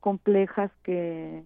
complejas 0.00 0.70
que, 0.82 1.42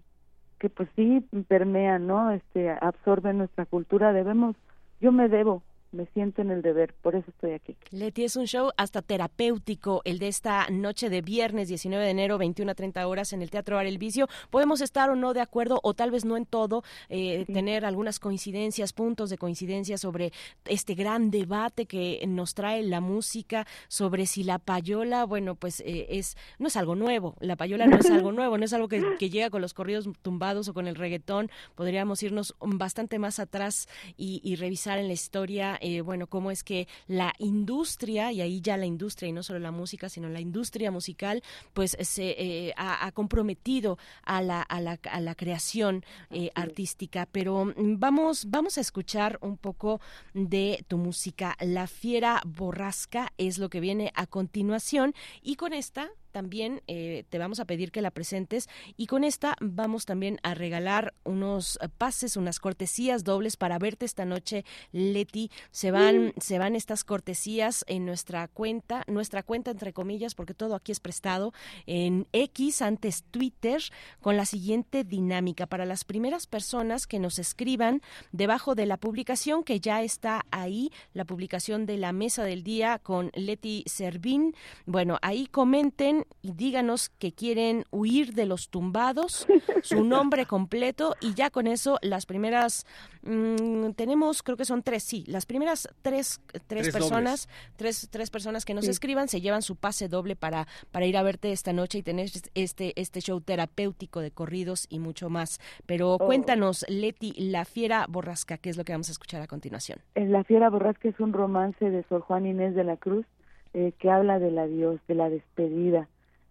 que 0.59 0.69
pues 0.69 0.89
sí 0.97 1.27
permean, 1.49 2.07
¿no? 2.07 2.31
Este, 2.31 2.71
absorben 2.71 3.39
nuestra 3.39 3.67
cultura, 3.67 4.13
debemos, 4.13 4.57
yo 5.01 5.13
me 5.13 5.29
debo 5.29 5.63
me 5.93 6.07
siento 6.07 6.43
en 6.43 6.51
el 6.51 6.63
deber, 6.63 6.95
por 7.03 7.17
eso 7.17 7.31
estoy 7.31 7.53
aquí. 7.53 7.77
Leti, 7.91 8.25
es 8.25 8.37
un 8.37 8.47
show 8.47 8.71
hasta 8.77 9.03
terapéutico, 9.03 10.03
el 10.05 10.19
de 10.19 10.29
esta 10.29 10.69
noche 10.71 11.11
de 11.11 11.21
viernes 11.21 11.69
19 11.69 12.05
de 12.05 12.11
enero, 12.11 12.39
21 12.39 12.71
a 12.71 12.75
30 12.75 13.07
horas 13.09 13.33
en 13.33 13.43
el 13.43 13.51
Teatro 13.51 13.77
Bar 13.77 13.87
El 13.87 13.99
Vicio. 13.99 14.29
Podemos 14.51 14.81
estar 14.81 15.11
o 15.11 15.17
no 15.17 15.35
de 15.35 15.41
acuerdo, 15.41 15.81
o 15.83 15.95
tal 15.95 16.11
vez 16.11 16.25
no 16.25 16.37
en 16.37 16.47
todo, 16.47 16.85
eh, 17.09 17.45
tener 17.47 17.85
algunas 17.85 18.21
coincidencias, 18.21 18.93
puntos 18.93 19.31
de 19.31 19.39
coincidencia 19.39 19.99
sobre 19.99 20.33
este 20.65 20.95
gran 20.95 21.31
debate 21.31 21.87
que 21.87 22.23
nos 22.29 22.55
trae 22.55 22.83
la 22.83 23.01
música, 23.01 23.67
sobre 23.89 24.27
si 24.27 24.45
la 24.45 24.59
payola, 24.59 25.25
bueno, 25.25 25.57
pues 25.57 25.81
eh, 25.81 26.07
es 26.11 26.37
no 26.59 26.69
es 26.69 26.77
algo 26.77 26.95
nuevo, 26.95 27.35
la 27.41 27.57
payola 27.57 27.87
no 27.87 27.97
es 27.97 28.07
algo 28.11 28.31
nuevo, 28.31 28.59
no 28.59 28.65
es 28.65 28.73
algo 28.73 28.89
que, 28.89 29.01
llega 29.31 29.51
con 29.51 29.63
los 29.63 29.75
corridos 29.75 30.09
tumbados 30.23 30.69
o 30.69 30.75
con 30.75 30.89
el 30.89 30.97
reggaetón, 30.97 31.51
podríamos 31.75 32.23
irnos 32.23 32.57
bastante 32.61 33.19
más 33.19 33.39
atrás 33.39 33.89
y, 34.17 34.41
y 34.43 34.57
revisar 34.57 34.99
en 34.99 35.07
la 35.07 35.13
historia 35.13 35.80
eh, 35.81 36.01
bueno, 36.01 36.27
cómo 36.27 36.51
es 36.51 36.63
que 36.63 36.89
la 37.07 37.33
industria, 37.39 38.33
y 38.33 38.41
ahí 38.41 38.61
ya 38.61 38.77
la 38.77 38.87
industria, 38.87 39.29
y 39.29 39.33
no 39.33 39.43
solo 39.43 39.59
la 39.59 39.71
música, 39.71 40.09
sino 40.09 40.29
la 40.29 40.41
industria 40.41 40.91
musical, 40.91 41.43
pues 41.73 41.97
se 42.01 42.37
eh, 42.39 42.75
ha, 42.77 43.11
comprometido 43.13 43.99
a 44.23 44.43
la, 44.43 44.63
a 44.63 44.81
la, 44.81 44.99
a 45.11 45.21
la 45.21 45.35
creación 45.35 46.05
eh, 46.31 46.51
artística. 46.55 47.27
Pero 47.31 47.65
mm, 47.65 47.99
vamos, 47.99 48.51
vamos 48.51 48.79
a 48.79 48.81
escuchar 48.81 49.39
un 49.41 49.57
poco 49.57 50.01
de 50.35 50.85
tu 50.89 50.99
música. 50.99 51.57
La 51.61 51.87
Fiera 51.87 52.43
Borrasca 52.45 53.33
es 53.39 53.59
lo 53.59 53.69
que 53.69 53.81
viene 53.81 54.13
a 54.15 54.27
continuación, 54.27 55.15
y 55.43 55.57
con 55.57 55.73
esta 55.73 56.11
también 56.31 56.83
eh, 56.87 57.25
te 57.29 57.39
vamos 57.39 57.61
a 57.61 57.65
pedir 57.65 57.93
que 57.93 58.03
la 58.03 58.11
presentes 58.11 58.69
y 58.97 59.07
con 59.07 59.25
esta 59.25 59.57
vamos 59.61 60.07
también 60.07 60.39
a 60.43 60.55
regalar 60.55 61.15
unos 61.25 61.79
pases, 61.99 62.37
unas 62.37 62.59
cortesías 62.59 63.25
dobles 63.25 63.57
para 63.57 63.79
verte 63.79 64.05
esta 64.05 64.25
noche, 64.25 64.65
Leti. 64.93 65.51
Se 65.71 65.91
van, 65.91 66.27
mm. 66.27 66.33
se 66.41 66.59
van 66.59 66.77
estas 66.77 67.05
cortesías 67.05 67.85
en 67.89 68.07
nuestra 68.07 68.49
cuenta, 68.49 69.05
nuestra 69.07 69.43
cuenta 69.43 69.71
entre 69.71 69.93
comillas, 69.93 70.35
porque 70.35 70.55
todo 70.55 70.75
aquí 70.75 70.93
es 70.93 71.01
prestado, 71.01 71.53
en 71.87 72.27
X, 72.33 72.83
antes 72.83 73.25
Twitter, 73.31 73.83
con 74.21 74.37
la 74.37 74.47
siguiente 74.47 75.05
dinámica. 75.05 75.67
Para 75.67 75.85
las 75.85 76.05
primeras 76.05 76.47
personas 76.47 77.07
que 77.07 77.19
nos 77.19 77.39
escriban 77.39 78.03
debajo 78.33 78.75
de 78.75 78.87
la 78.87 78.97
publicación 78.97 79.65
que 79.65 79.81
ya 79.81 80.03
está 80.03 80.47
ahí, 80.51 80.91
la 81.15 81.25
publicación 81.25 81.87
de 81.87 81.97
la 81.97 82.13
mesa 82.13 82.45
del 82.45 82.63
día 82.63 82.99
con 82.99 83.31
Leti 83.35 83.85
Servín, 83.87 84.55
bueno, 84.87 85.19
ahí 85.23 85.47
comenten 85.47 86.20
y 86.43 86.53
díganos 86.53 87.09
que 87.09 87.33
quieren 87.33 87.85
huir 87.91 88.35
de 88.35 88.47
los 88.47 88.69
tumbados, 88.69 89.47
su 89.83 90.05
nombre 90.05 90.47
completo 90.47 91.15
y 91.21 91.35
ya 91.35 91.51
con 91.51 91.67
eso 91.67 91.99
las 92.03 92.27
primeras 92.27 92.87
mm, 93.23 93.91
tenemos 93.93 94.43
creo 94.43 94.57
que 94.57 94.65
son 94.65 94.83
tres, 94.83 95.03
sí, 95.03 95.25
las 95.27 95.47
primeras 95.47 95.89
tres, 96.03 96.41
tres, 96.67 96.91
personas, 96.91 97.49
tres, 97.77 98.09
tres 98.11 98.31
personas 98.31 98.65
que 98.65 98.75
nos 98.75 98.89
escriban 98.89 99.29
se 99.29 99.41
llevan 99.41 99.63
su 99.63 99.77
pase 99.77 100.09
doble 100.09 100.37
para 100.37 100.67
para 100.91 101.07
ir 101.07 101.17
a 101.17 101.23
verte 101.23 101.53
esta 101.53 101.73
noche 101.73 101.99
y 101.99 102.03
tener 102.03 102.29
este 102.55 102.93
este 103.01 103.21
show 103.21 103.41
terapéutico 103.41 104.21
de 104.21 104.31
corridos 104.31 104.87
y 104.89 104.99
mucho 104.99 105.31
más. 105.31 105.61
Pero 105.87 106.15
oh. 106.15 106.19
cuéntanos, 106.19 106.85
Leti, 106.89 107.33
La 107.37 107.65
Fiera 107.65 108.07
Borrasca, 108.09 108.59
¿qué 108.59 108.71
es 108.71 108.77
lo 108.77 108.85
que 108.85 108.93
vamos 108.93 109.09
a 109.09 109.13
escuchar 109.13 109.43
a 109.43 109.47
continuación? 109.47 109.99
La 110.15 110.45
Fiera 110.45 110.71
Borrasca 110.71 111.09
es 111.09 111.19
un 111.21 111.33
romance 111.33 111.91
de 111.91 112.03
Sor 112.05 112.21
Juan 112.23 112.47
Inés 112.47 112.75
de 112.75 112.85
la 112.85 112.97
Cruz 112.97 113.27
eh, 113.75 113.93
que 113.99 114.11
habla 114.11 114.39
del 114.39 114.59
adiós, 114.59 115.01
de 115.07 115.15
la 115.15 115.31
despedida, 115.31 116.09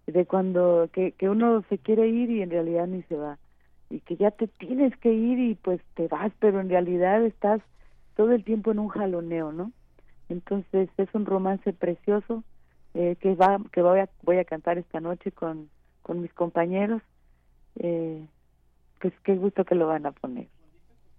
de 0.08 0.26
cuando 0.26 0.90
que, 0.92 1.12
que 1.14 1.30
uno 1.30 1.64
se 1.70 1.78
quiere 1.78 2.08
ir 2.08 2.30
y 2.30 2.42
en 2.42 2.50
realidad 2.50 2.88
ni 2.88 3.04
se 3.04 3.16
va, 3.16 3.38
y 3.90 4.00
que 4.02 4.16
ya 4.16 4.32
te 4.32 4.48
tienes 4.48 4.96
que 4.98 5.14
ir 5.14 5.40
y 5.40 5.56
pues 5.56 5.82
te 5.96 6.08
vas, 6.08 6.32
pero 6.40 6.62
en 6.62 6.70
realidad 6.70 7.24
estás 7.26 7.62
todo 8.16 8.32
el 8.32 8.44
tiempo 8.44 8.72
en 8.72 8.80
un 8.80 8.90
jaloneo, 8.90 9.52
¿no? 9.52 9.72
Entonces 10.30 10.90
es 10.98 11.10
un 11.14 11.26
romance 11.26 11.74
precioso 11.74 12.44
eh, 12.94 13.16
que 13.20 13.36
va 13.36 13.60
que 13.72 13.82
voy 13.82 14.00
a 14.00 14.10
voy 14.24 14.38
a 14.38 14.46
cantar 14.46 14.78
esta 14.78 15.00
noche 15.00 15.32
con 15.32 15.70
con 16.02 16.22
mis 16.22 16.34
compañeros. 16.34 17.02
Eh, 17.76 18.26
pues 19.00 19.14
qué 19.24 19.36
gusto 19.36 19.64
que 19.64 19.76
lo 19.76 19.88
van 19.88 20.06
a 20.06 20.12
poner. 20.12 20.48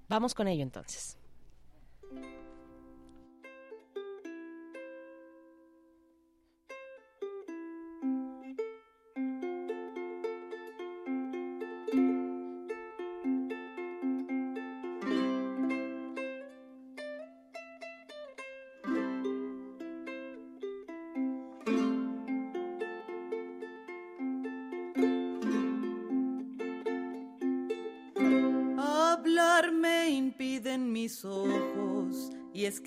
Vamos 0.08 0.34
con 0.34 0.48
ello 0.48 0.62
entonces. 0.62 1.19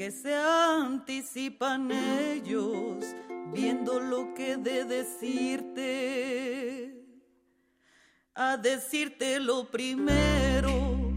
Que 0.03 0.11
se 0.11 0.35
anticipan 0.35 1.89
ellos 1.89 3.05
viendo 3.53 4.01
lo 4.01 4.33
que 4.33 4.57
de 4.57 4.83
decirte. 4.83 5.85
A 8.35 8.57
decirte 8.57 9.39
lo 9.39 9.71
primero, 9.71 11.13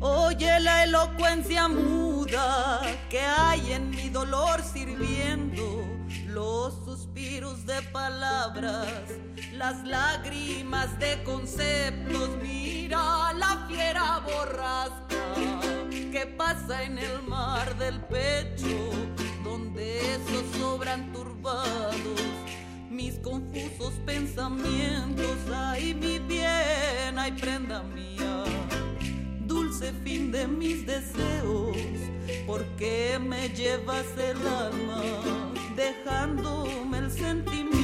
oye 0.00 0.58
la 0.58 0.84
elocuencia 0.84 1.68
muda 1.68 2.80
que 3.10 3.20
hay 3.20 3.72
en 3.72 3.90
mi 3.90 4.08
dolor 4.08 4.62
sirviendo 4.62 5.60
suspiros 6.84 7.66
de 7.66 7.82
palabras, 7.92 8.88
las 9.52 9.86
lágrimas 9.86 10.98
de 10.98 11.22
conceptos. 11.24 12.30
Mira 12.42 13.34
la 13.34 13.66
fiera 13.68 14.20
borrasca 14.20 15.09
que 16.20 16.26
pasa 16.26 16.82
en 16.82 16.98
el 16.98 17.22
mar 17.22 17.78
del 17.78 17.98
pecho, 18.00 18.76
donde 19.42 20.16
esos 20.16 20.44
sobran 20.60 21.10
turbados. 21.14 22.20
Mis 22.90 23.14
confusos 23.20 23.94
pensamientos, 24.04 25.38
ay 25.50 25.94
mi 25.94 26.18
bien, 26.18 27.18
ay 27.18 27.32
prenda 27.32 27.82
mía, 27.84 28.44
dulce 29.46 29.92
fin 30.04 30.30
de 30.30 30.46
mis 30.46 30.84
deseos 30.84 31.78
¿Por 32.46 32.64
qué 32.76 33.18
me 33.18 33.48
llevas 33.48 34.06
el 34.18 34.46
alma 34.46 35.02
dejándome 35.74 36.98
el 36.98 37.10
sentimiento? 37.10 37.79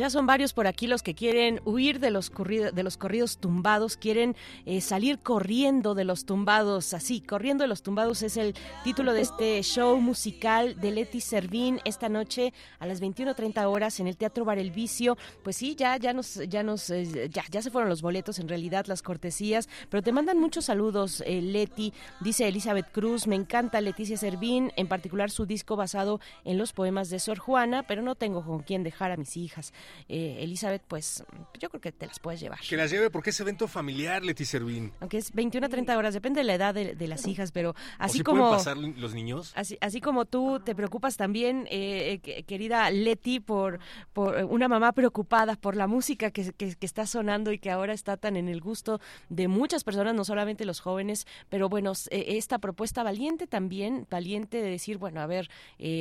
Ya 0.00 0.08
son 0.08 0.24
varios 0.24 0.54
por 0.54 0.66
aquí 0.66 0.86
los 0.86 1.02
que 1.02 1.14
quieren 1.14 1.60
huir 1.66 2.00
de 2.00 2.10
los, 2.10 2.32
de 2.32 2.82
los 2.82 2.96
corridos 2.96 3.36
tumbados, 3.36 3.98
quieren 3.98 4.34
eh, 4.64 4.80
salir 4.80 5.18
corriendo 5.18 5.94
de 5.94 6.04
los 6.04 6.24
tumbados, 6.24 6.94
así, 6.94 7.20
corriendo 7.20 7.64
de 7.64 7.68
los 7.68 7.82
tumbados 7.82 8.22
es 8.22 8.38
el 8.38 8.54
título 8.82 9.12
de 9.12 9.20
este 9.20 9.62
show 9.62 10.00
musical 10.00 10.80
de 10.80 10.90
Leti 10.90 11.20
Servín 11.20 11.80
esta 11.84 12.08
noche 12.08 12.54
a 12.78 12.86
las 12.86 13.02
21.30 13.02 13.62
horas 13.66 14.00
en 14.00 14.06
el 14.06 14.16
Teatro 14.16 14.46
Bar 14.46 14.58
El 14.58 14.70
Vicio. 14.70 15.18
Pues 15.44 15.56
sí, 15.56 15.74
ya, 15.74 15.98
ya 15.98 16.14
nos, 16.14 16.36
ya 16.48 16.62
nos, 16.62 16.88
eh, 16.88 17.28
ya, 17.30 17.44
ya 17.50 17.60
se 17.60 17.70
fueron 17.70 17.90
los 17.90 18.00
boletos, 18.00 18.38
en 18.38 18.48
realidad, 18.48 18.86
las 18.86 19.02
cortesías, 19.02 19.68
pero 19.90 20.02
te 20.02 20.12
mandan 20.12 20.38
muchos 20.38 20.64
saludos, 20.64 21.22
eh, 21.26 21.42
Leti, 21.42 21.92
dice 22.20 22.48
Elizabeth 22.48 22.90
Cruz, 22.90 23.26
me 23.26 23.36
encanta 23.36 23.82
Leticia 23.82 24.16
Servín, 24.16 24.72
en 24.76 24.88
particular 24.88 25.30
su 25.30 25.44
disco 25.44 25.76
basado 25.76 26.20
en 26.46 26.56
los 26.56 26.72
poemas 26.72 27.10
de 27.10 27.18
Sor 27.18 27.38
Juana, 27.38 27.82
pero 27.82 28.00
no 28.00 28.14
tengo 28.14 28.42
con 28.42 28.60
quién 28.60 28.82
dejar 28.82 29.10
a 29.10 29.18
mis 29.18 29.36
hijas. 29.36 29.74
Eh, 30.08 30.38
Elizabeth, 30.40 30.82
pues 30.86 31.24
yo 31.58 31.68
creo 31.68 31.80
que 31.80 31.92
te 31.92 32.06
las 32.06 32.18
puedes 32.18 32.40
llevar. 32.40 32.58
Que 32.60 32.76
las 32.76 32.90
lleve 32.90 33.10
porque 33.10 33.30
es 33.30 33.40
evento 33.40 33.68
familiar, 33.68 34.24
Leti 34.24 34.44
Servín. 34.44 34.92
Aunque 35.00 35.18
es 35.18 35.32
21 35.32 35.66
a 35.66 35.68
30 35.68 35.96
horas, 35.96 36.14
depende 36.14 36.40
de 36.40 36.44
la 36.44 36.54
edad 36.54 36.74
de, 36.74 37.08
las 37.08 37.26
hijas, 37.26 37.52
pero 37.52 37.74
así 37.98 38.20
¿O 38.20 38.24
como... 38.24 38.42
pueden 38.42 38.56
pasar 38.56 38.76
los 38.76 39.14
niños? 39.14 39.52
Así, 39.56 39.76
así 39.80 40.00
como 40.00 40.24
tú 40.24 40.60
te 40.64 40.74
preocupas 40.74 41.16
también, 41.16 41.66
eh, 41.70 42.20
eh, 42.24 42.42
querida 42.44 42.90
Leti, 42.90 43.40
por, 43.40 43.80
por 44.12 44.36
una 44.44 44.68
mamá 44.68 44.92
preocupada 44.92 45.56
por 45.56 45.76
la 45.76 45.86
música 45.86 46.30
que, 46.30 46.52
que, 46.52 46.76
está 46.80 47.06
sonando 47.06 47.52
y 47.52 47.58
que 47.58 47.70
ahora 47.70 47.92
está 47.92 48.16
tan 48.16 48.36
en 48.36 48.48
el 48.48 48.60
gusto 48.60 49.00
de 49.28 49.48
muchas 49.48 49.84
personas, 49.84 50.14
no 50.14 50.24
solamente 50.24 50.64
los 50.64 50.80
jóvenes, 50.80 51.26
pero 51.48 51.68
bueno, 51.68 51.92
esta 52.10 52.58
propuesta 52.58 53.02
valiente 53.02 53.46
también, 53.46 54.06
valiente 54.10 54.62
de 54.62 54.70
decir, 54.70 54.98
bueno, 54.98 55.20
a 55.20 55.26
ver, 55.26 55.50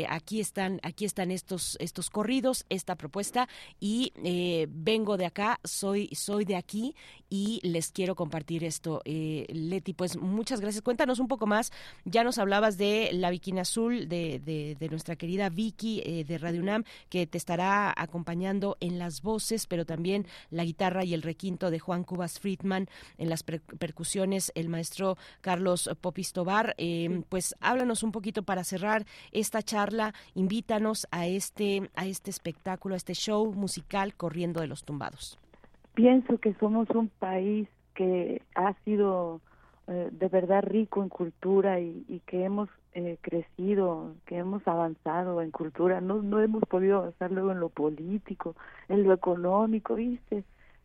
aquí 0.09 0.39
están, 0.39 0.79
aquí 0.83 1.05
están 1.05 1.31
estos, 1.31 1.77
estos 1.79 2.09
corridos, 2.09 2.65
esta 2.69 2.95
propuesta 2.95 3.47
y 3.79 4.11
eh, 4.23 4.67
vengo 4.69 5.17
de 5.17 5.25
acá, 5.25 5.59
soy, 5.63 6.09
soy 6.13 6.43
de 6.43 6.55
aquí 6.55 6.95
y 7.29 7.59
les 7.63 7.91
quiero 7.91 8.15
compartir 8.15 8.63
esto. 8.63 9.01
Eh, 9.05 9.45
Leti, 9.49 9.93
pues 9.93 10.17
muchas 10.17 10.59
gracias. 10.59 10.81
Cuéntanos 10.81 11.19
un 11.19 11.27
poco 11.27 11.45
más. 11.45 11.71
Ya 12.03 12.23
nos 12.23 12.37
hablabas 12.39 12.77
de 12.77 13.09
la 13.13 13.29
Bikini 13.29 13.59
Azul, 13.59 14.09
de, 14.09 14.39
de, 14.39 14.89
nuestra 14.89 15.15
querida 15.15 15.49
Vicky 15.49 16.01
eh, 16.03 16.25
de 16.25 16.37
Radio 16.37 16.61
UNAM, 16.61 16.83
que 17.09 17.27
te 17.27 17.37
estará 17.37 17.93
acompañando 17.95 18.77
en 18.79 18.99
las 18.99 19.21
voces, 19.21 19.67
pero 19.67 19.85
también 19.85 20.25
la 20.49 20.65
guitarra 20.65 21.05
y 21.05 21.13
el 21.13 21.21
requinto 21.21 21.69
de 21.69 21.79
Juan 21.79 22.03
Cubas 22.03 22.39
Friedman, 22.39 22.89
en 23.17 23.29
las 23.29 23.43
percusiones 23.43 24.51
el 24.55 24.67
maestro 24.67 25.17
Carlos 25.41 25.89
Popistobar. 26.01 26.75
pues 27.29 27.55
háblanos 27.61 28.03
un 28.03 28.11
poquito 28.11 28.43
para 28.43 28.63
cerrar 28.63 29.05
esta 29.31 29.61
charla. 29.61 30.13
Invítanos 30.33 31.07
a 31.11 31.27
este, 31.27 31.89
a 31.95 32.07
este 32.07 32.31
espectáculo, 32.31 32.95
a 32.95 32.97
este 32.97 33.13
show 33.13 33.53
musical 33.53 33.68
Corriendo 34.17 34.61
de 34.61 34.67
los 34.67 34.83
Tumbados? 34.83 35.39
Pienso 35.93 36.37
que 36.37 36.53
somos 36.55 36.89
un 36.91 37.09
país 37.09 37.67
que 37.93 38.41
ha 38.55 38.73
sido 38.85 39.41
eh, 39.87 40.09
de 40.11 40.27
verdad 40.27 40.63
rico 40.63 41.03
en 41.03 41.09
cultura 41.09 41.79
y, 41.79 42.21
que 42.27 42.45
hemos 42.45 42.69
eh, 42.93 43.17
crecido, 43.21 44.13
que 44.25 44.37
hemos 44.37 44.65
avanzado 44.67 45.41
en 45.41 45.51
cultura. 45.51 45.99
No, 45.99 46.21
no 46.21 46.39
hemos 46.39 46.63
podido 46.63 46.99
avanzar 46.99 47.31
luego 47.31 47.51
en 47.51 47.59
lo 47.59 47.69
político, 47.69 48.55
en 48.87 49.03
lo 49.03 49.13
económico, 49.13 49.95
¿viste? 49.95 50.43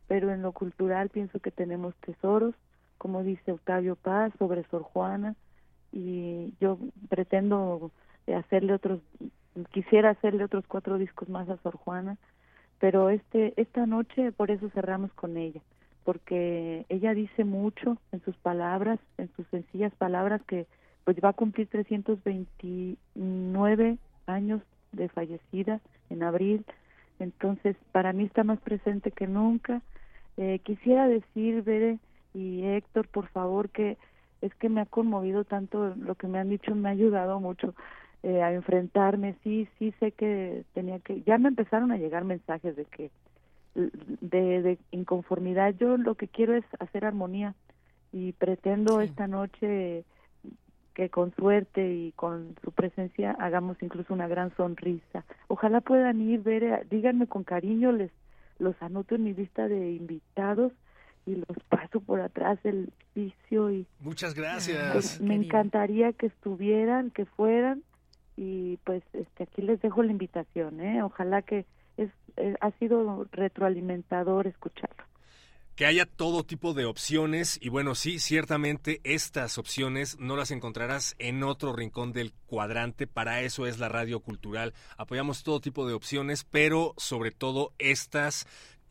Pero 0.09 0.33
en 0.33 0.43
lo 0.43 0.53
cultural 0.53 1.11
pienso 1.11 1.39
que 1.39 1.51
tenemos 1.51 1.95
tesoros, 1.97 2.55
como 2.99 3.23
dice 3.23 3.53
Octavio 3.53 3.95
Paz 3.97 4.33
sobre 4.39 4.65
Sor 4.65 4.83
Juana, 4.83 5.37
y 5.93 6.55
yo 6.61 6.79
pretendo 7.09 7.91
hacerle 8.27 8.73
otros, 8.73 9.01
quisiera 9.71 10.11
hacerle 10.11 10.45
otros 10.45 10.65
cuatro 10.67 10.99
discos 10.99 11.29
más 11.29 11.49
a 11.49 11.59
Sor 11.59 11.77
Juana 11.77 12.17
pero 12.85 13.09
este 13.09 13.55
esta 13.57 13.87
noche 13.87 14.31
por 14.31 14.51
eso 14.51 14.69
cerramos 14.75 15.11
con 15.15 15.39
ella 15.39 15.63
porque 16.05 16.85
ella 16.91 17.15
dice 17.15 17.43
mucho 17.43 17.97
en 18.13 18.23
sus 18.27 18.37
palabras 18.37 18.99
en 19.17 19.31
sus 19.37 19.47
sencillas 19.47 19.95
palabras 19.95 20.43
que 20.47 20.67
pues 21.05 21.17
va 21.25 21.31
a 21.31 21.33
cumplir 21.33 21.67
329 21.69 23.97
años 24.27 24.61
de 24.93 25.09
fallecida 25.09 25.81
en 26.11 26.23
abril. 26.23 26.67
Entonces 27.19 27.75
para 27.91 28.13
mí 28.13 28.25
está 28.25 28.45
más 28.45 28.61
presente 28.61 29.13
que 29.13 29.29
nunca. 29.29 29.81
Eh, 30.37 30.59
quisiera 30.63 31.09
decir 31.09 31.63
Bere 31.63 31.99
y 32.35 32.65
Héctor 32.65 33.09
por 33.09 33.29
favor 33.29 33.71
que 33.71 33.97
es 34.43 34.55
que 34.57 34.69
me 34.69 34.83
ha 34.83 34.87
conmovido 34.87 35.45
tanto 35.45 35.95
lo 35.97 36.17
que 36.17 36.27
me 36.27 36.39
han 36.39 36.51
dicho 36.51 36.75
me 36.75 36.91
ha 36.91 36.93
ayudado 36.93 37.41
mucho 37.41 37.75
eh, 38.25 38.43
a 38.43 38.55
enfrentarme. 38.55 39.37
Sí, 39.45 39.69
sí 39.79 39.93
sé 40.01 40.13
que 40.13 40.65
tenía 40.73 40.99
que, 40.99 41.21
ya 41.27 41.37
me 41.37 41.49
empezaron 41.49 41.93
a 41.93 41.99
llegar 41.99 42.25
mensajes 42.25 42.75
de 42.75 42.87
que, 42.87 43.11
de, 43.75 44.63
de 44.63 44.79
inconformidad. 44.93 45.75
Yo 45.79 45.99
lo 45.99 46.15
que 46.15 46.27
quiero 46.27 46.55
es 46.55 46.65
hacer 46.79 47.05
armonía 47.05 47.55
y 48.13 48.33
pretendo 48.33 49.03
esta 49.03 49.27
noche 49.27 50.05
que 50.95 51.11
con 51.11 51.35
suerte 51.35 51.93
y 51.93 52.13
con 52.13 52.57
su 52.65 52.73
presencia 52.73 53.33
hagamos 53.33 53.77
incluso 53.83 54.15
una 54.15 54.27
gran 54.27 54.57
sonrisa. 54.57 55.27
Ojalá 55.49 55.83
puedan 55.83 56.23
ir, 56.23 56.41
ver, 56.41 56.63
eh, 56.65 56.87
díganme 56.89 57.27
con 57.27 57.45
cariño, 57.45 57.93
les 57.93 58.11
los 58.59 58.81
anoto 58.81 59.17
en 59.17 59.25
mi 59.25 59.35
lista 59.35 59.69
de 59.69 59.93
invitados 59.93 60.73
y 61.27 61.35
los 61.35 61.59
paso 61.69 62.01
por 62.01 62.23
atrás 62.23 62.63
del 62.63 62.91
vicio 63.15 63.71
y 63.71 63.87
muchas 64.01 64.35
gracias. 64.35 64.93
Pues, 64.93 65.21
me 65.21 65.35
encantaría 65.35 66.15
que 66.15 66.27
estuvieran, 66.27 67.11
que 67.11 67.27
fueran 67.27 67.83
y 68.37 68.79
pues 68.79 69.03
este 69.13 69.45
aquí 69.45 69.63
les 69.63 69.81
dejo 69.81 70.03
la 70.03 70.13
invitación, 70.13 70.81
¿eh? 70.81 71.03
Ojalá 71.03 71.43
que 71.43 71.67
es, 71.97 72.11
eh, 72.37 72.55
ha 72.61 72.71
sido 72.73 73.27
retroalimentador 73.33 74.47
escucharlo 74.47 75.05
que 75.75 75.87
haya 75.87 76.07
todo 76.07 76.45
tipo 76.45 76.73
de 76.73 76.85
opciones 76.85 77.59
y 77.61 77.69
bueno, 77.69 77.97
sí, 77.97 78.21
ciertamente 78.21 79.01
estas 79.03 79.59
opciones 79.59 80.17
no 80.21 80.37
las 80.37 80.53
encontrarás 80.53 81.17
en 81.19 81.43
otro 81.43 81.73
rincón 81.73 82.13
del 82.13 82.33
cuadrante, 82.47 83.09
para 83.09 83.41
eso 83.43 83.67
es 83.67 83.81
la 83.81 83.89
radio 83.89 84.21
cultural. 84.21 84.73
Apoyamos 84.97 85.43
todo 85.43 85.61
tipo 85.61 85.87
de 85.87 85.95
opciones, 85.95 86.45
pero 86.45 86.95
sobre 86.97 87.33
todo 87.33 87.73
estas 87.79 88.47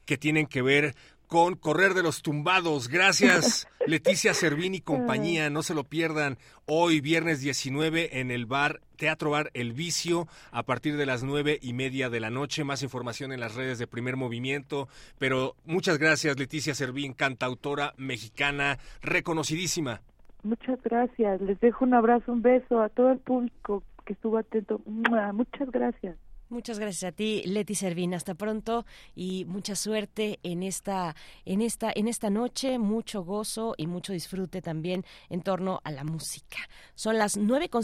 que 0.05 0.17
tienen 0.17 0.45
que 0.45 0.61
ver 0.61 0.95
con 1.33 1.55
Correr 1.55 1.95
de 1.95 2.03
los 2.03 2.21
Tumbados. 2.21 2.89
Gracias, 2.89 3.67
Leticia 3.87 4.35
Servín 4.35 4.75
y 4.75 4.81
compañía. 4.81 5.49
No 5.49 5.63
se 5.63 5.73
lo 5.73 5.83
pierdan 5.83 6.37
hoy, 6.67 7.01
viernes 7.01 7.41
19, 7.41 8.19
en 8.19 8.29
el 8.29 8.45
bar 8.45 8.81
Teatro 8.97 9.31
Bar 9.31 9.49
El 9.55 9.73
Vicio, 9.73 10.27
a 10.51 10.61
partir 10.61 10.95
de 10.95 11.07
las 11.07 11.23
nueve 11.23 11.57
y 11.59 11.73
media 11.73 12.11
de 12.11 12.19
la 12.19 12.29
noche. 12.29 12.63
Más 12.63 12.83
información 12.83 13.31
en 13.31 13.39
las 13.39 13.55
redes 13.55 13.79
de 13.79 13.87
Primer 13.87 14.15
Movimiento. 14.15 14.89
Pero 15.17 15.55
muchas 15.65 15.97
gracias, 15.97 16.37
Leticia 16.37 16.75
Servín, 16.75 17.13
cantautora 17.13 17.95
mexicana, 17.97 18.77
reconocidísima. 19.01 20.01
Muchas 20.43 20.79
gracias. 20.83 21.41
Les 21.41 21.59
dejo 21.61 21.83
un 21.83 21.95
abrazo, 21.95 22.31
un 22.31 22.43
beso 22.43 22.79
a 22.79 22.89
todo 22.89 23.11
el 23.11 23.17
público 23.17 23.81
que 24.05 24.13
estuvo 24.13 24.37
atento. 24.37 24.81
Muchas 24.85 25.71
gracias. 25.71 26.15
Muchas 26.49 26.77
gracias 26.77 27.11
a 27.11 27.15
ti, 27.15 27.41
Leti 27.45 27.73
Servín. 27.73 28.13
Hasta 28.13 28.35
pronto 28.35 28.85
y 29.15 29.45
mucha 29.45 29.75
suerte 29.75 30.39
en 30.43 30.61
esta, 30.61 31.15
en 31.45 31.61
esta, 31.61 31.91
en 31.95 32.07
esta 32.07 32.29
noche. 32.29 32.77
Mucho 32.77 33.23
gozo 33.23 33.73
y 33.75 33.87
mucho 33.87 34.13
disfrute 34.13 34.61
también 34.61 35.03
en 35.29 35.41
torno 35.41 35.81
a 35.83 35.91
la 35.91 36.03
música. 36.03 36.57
Son 36.93 37.17
las 37.17 37.37
nueve 37.37 37.69
con 37.69 37.83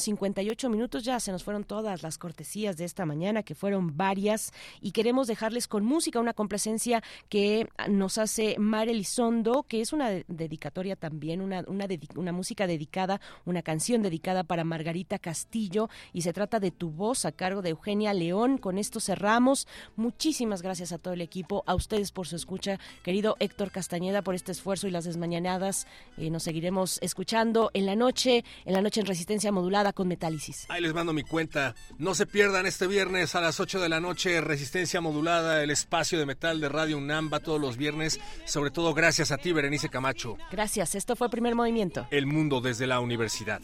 ocho 0.51 0.69
minutos. 0.69 1.03
Ya 1.03 1.19
se 1.19 1.31
nos 1.31 1.43
fueron 1.43 1.63
todas 1.63 2.03
las 2.03 2.17
cortesías 2.19 2.77
de 2.77 2.85
esta 2.85 3.05
mañana, 3.07 3.41
que 3.41 3.55
fueron 3.55 3.97
varias, 3.97 4.51
y 4.81 4.91
queremos 4.91 5.27
dejarles 5.27 5.67
con 5.67 5.83
música 5.83 6.19
una 6.19 6.33
complacencia 6.33 7.01
que 7.27 7.67
nos 7.89 8.19
hace 8.19 8.55
Mare 8.59 8.91
Elizondo, 8.91 9.63
que 9.63 9.81
es 9.81 9.93
una 9.93 10.09
dedicatoria 10.27 10.95
también, 10.95 11.41
una, 11.41 11.63
una, 11.67 11.87
una 12.15 12.31
música 12.31 12.67
dedicada, 12.67 13.19
una 13.45 13.63
canción 13.63 14.03
dedicada 14.03 14.43
para 14.43 14.63
Margarita 14.63 15.17
Castillo, 15.17 15.89
y 16.13 16.21
se 16.21 16.33
trata 16.33 16.59
de 16.59 16.69
Tu 16.69 16.91
voz 16.91 17.25
a 17.25 17.31
cargo 17.31 17.63
de 17.63 17.69
Eugenia 17.69 18.13
León 18.13 18.58
con 18.59 18.77
esto 18.77 18.99
cerramos. 18.99 19.67
Muchísimas 19.95 20.61
gracias 20.61 20.91
a 20.91 20.97
todo 20.97 21.13
el 21.13 21.21
equipo, 21.21 21.63
a 21.67 21.75
ustedes 21.75 22.11
por 22.11 22.27
su 22.27 22.35
escucha. 22.35 22.79
Querido 23.03 23.35
Héctor 23.39 23.71
Castañeda, 23.71 24.21
por 24.21 24.35
este 24.35 24.51
esfuerzo 24.51 24.87
y 24.87 24.91
las 24.91 25.05
desmañanadas. 25.05 25.87
Eh, 26.17 26.29
nos 26.29 26.43
seguiremos 26.43 26.99
escuchando 27.01 27.71
en 27.73 27.85
la 27.85 27.95
noche, 27.95 28.43
en 28.65 28.73
la 28.73 28.81
noche 28.81 29.01
en 29.01 29.07
resistencia 29.07 29.51
modulada 29.51 29.93
con 29.93 30.07
Metálisis. 30.07 30.65
Ahí 30.69 30.81
les 30.81 30.93
mando 30.93 31.13
mi 31.13 31.23
cuenta. 31.23 31.75
No 31.97 32.15
se 32.15 32.25
pierdan 32.25 32.65
este 32.65 32.87
viernes 32.87 33.35
a 33.35 33.41
las 33.41 33.59
8 33.59 33.79
de 33.79 33.89
la 33.89 33.99
noche, 33.99 34.41
resistencia 34.41 35.01
modulada, 35.01 35.63
el 35.63 35.69
espacio 35.69 36.19
de 36.19 36.25
metal 36.25 36.59
de 36.59 36.69
Radio 36.69 36.97
UNAM 36.97 37.29
va 37.31 37.39
todos 37.39 37.59
los 37.59 37.77
viernes. 37.77 38.19
Sobre 38.45 38.71
todo 38.71 38.93
gracias 38.93 39.31
a 39.31 39.37
ti, 39.37 39.51
Berenice 39.51 39.89
Camacho. 39.89 40.37
Gracias, 40.51 40.95
esto 40.95 41.15
fue 41.15 41.29
Primer 41.29 41.55
Movimiento. 41.55 42.07
El 42.11 42.25
mundo 42.25 42.61
desde 42.61 42.87
la 42.87 42.99
universidad 42.99 43.61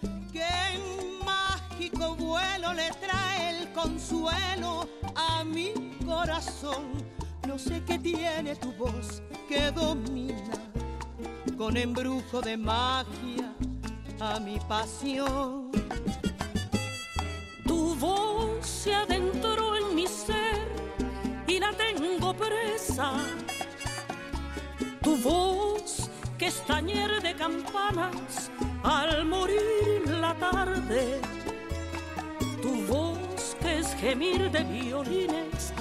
el 0.00 0.87
consuelo 3.82 4.88
a 5.14 5.44
mi 5.44 5.72
corazón. 6.04 6.84
No 7.46 7.58
sé 7.58 7.82
qué 7.84 7.98
tiene 7.98 8.56
tu 8.56 8.72
voz 8.72 9.22
que 9.48 9.70
domina 9.70 10.52
con 11.56 11.76
embrujo 11.76 12.40
de 12.40 12.56
magia 12.56 13.54
a 14.20 14.40
mi 14.40 14.58
pasión. 14.60 15.70
Tu 17.66 17.94
voz 17.96 18.66
se 18.66 18.94
adentró 18.94 19.76
en 19.76 19.94
mi 19.94 20.06
ser 20.06 20.68
y 21.46 21.60
la 21.60 21.72
tengo 21.72 22.34
presa. 22.34 23.12
Tu 25.02 25.16
voz 25.18 26.10
que 26.36 26.46
es 26.46 26.66
tañer 26.66 27.22
de 27.22 27.34
campanas 27.34 28.50
al 28.82 29.24
morir 29.24 30.02
la 30.20 30.34
tarde 30.34 31.20
tu 32.62 32.74
voz 32.86 33.37
es 33.88 34.00
gemir 34.00 34.50
de 34.50 34.64
violines 34.64 35.72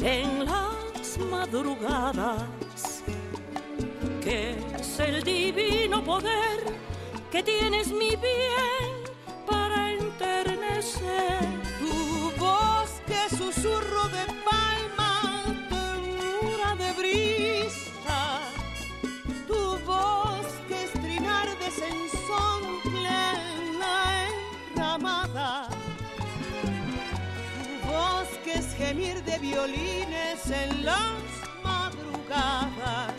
en 0.00 0.44
las 0.44 1.18
madrugadas, 1.30 3.02
que 4.22 4.56
es 4.78 5.00
el 5.00 5.22
divino 5.22 6.02
poder 6.02 6.58
que 7.30 7.42
tienes 7.42 7.88
mi 7.88 8.10
bien 8.16 8.92
para 9.46 9.92
enternecer. 9.92 11.40
Tu 11.78 12.32
voz 12.38 12.90
que 13.06 13.36
susurro 13.36 14.08
de 14.08 14.24
palma, 14.48 15.44
ternura 15.68 16.74
de 16.76 16.92
brisa, 17.00 17.83
que 28.44 28.52
es 28.52 28.74
gemir 28.74 29.24
de 29.24 29.38
violines 29.38 30.50
en 30.50 30.84
las 30.84 31.22
madrugadas. 31.62 33.14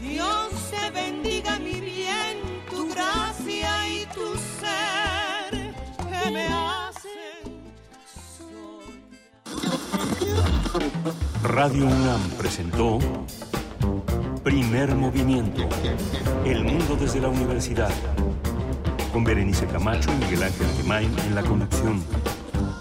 Dios 0.00 0.48
te 0.70 0.90
bendiga 0.92 1.58
mi 1.58 1.80
bien, 1.80 2.36
tu 2.70 2.88
gracia 2.90 3.88
y 3.88 4.06
tu 4.14 4.36
ser 4.60 5.74
que 5.98 6.30
me 6.30 6.46
hacen 6.46 7.70
Radio 11.42 11.86
UNAM 11.86 12.20
presentó 12.38 13.00
Primer 14.44 14.94
Movimiento, 14.94 15.68
El 16.44 16.62
Mundo 16.64 16.96
desde 17.00 17.20
la 17.20 17.28
Universidad, 17.28 17.90
con 19.12 19.24
Berenice 19.24 19.66
Camacho 19.66 20.10
y 20.12 20.24
Miguel 20.24 20.44
Ángel 20.44 20.68
Gemain 20.76 21.18
en 21.18 21.34
la 21.34 21.42
conducción. 21.42 22.04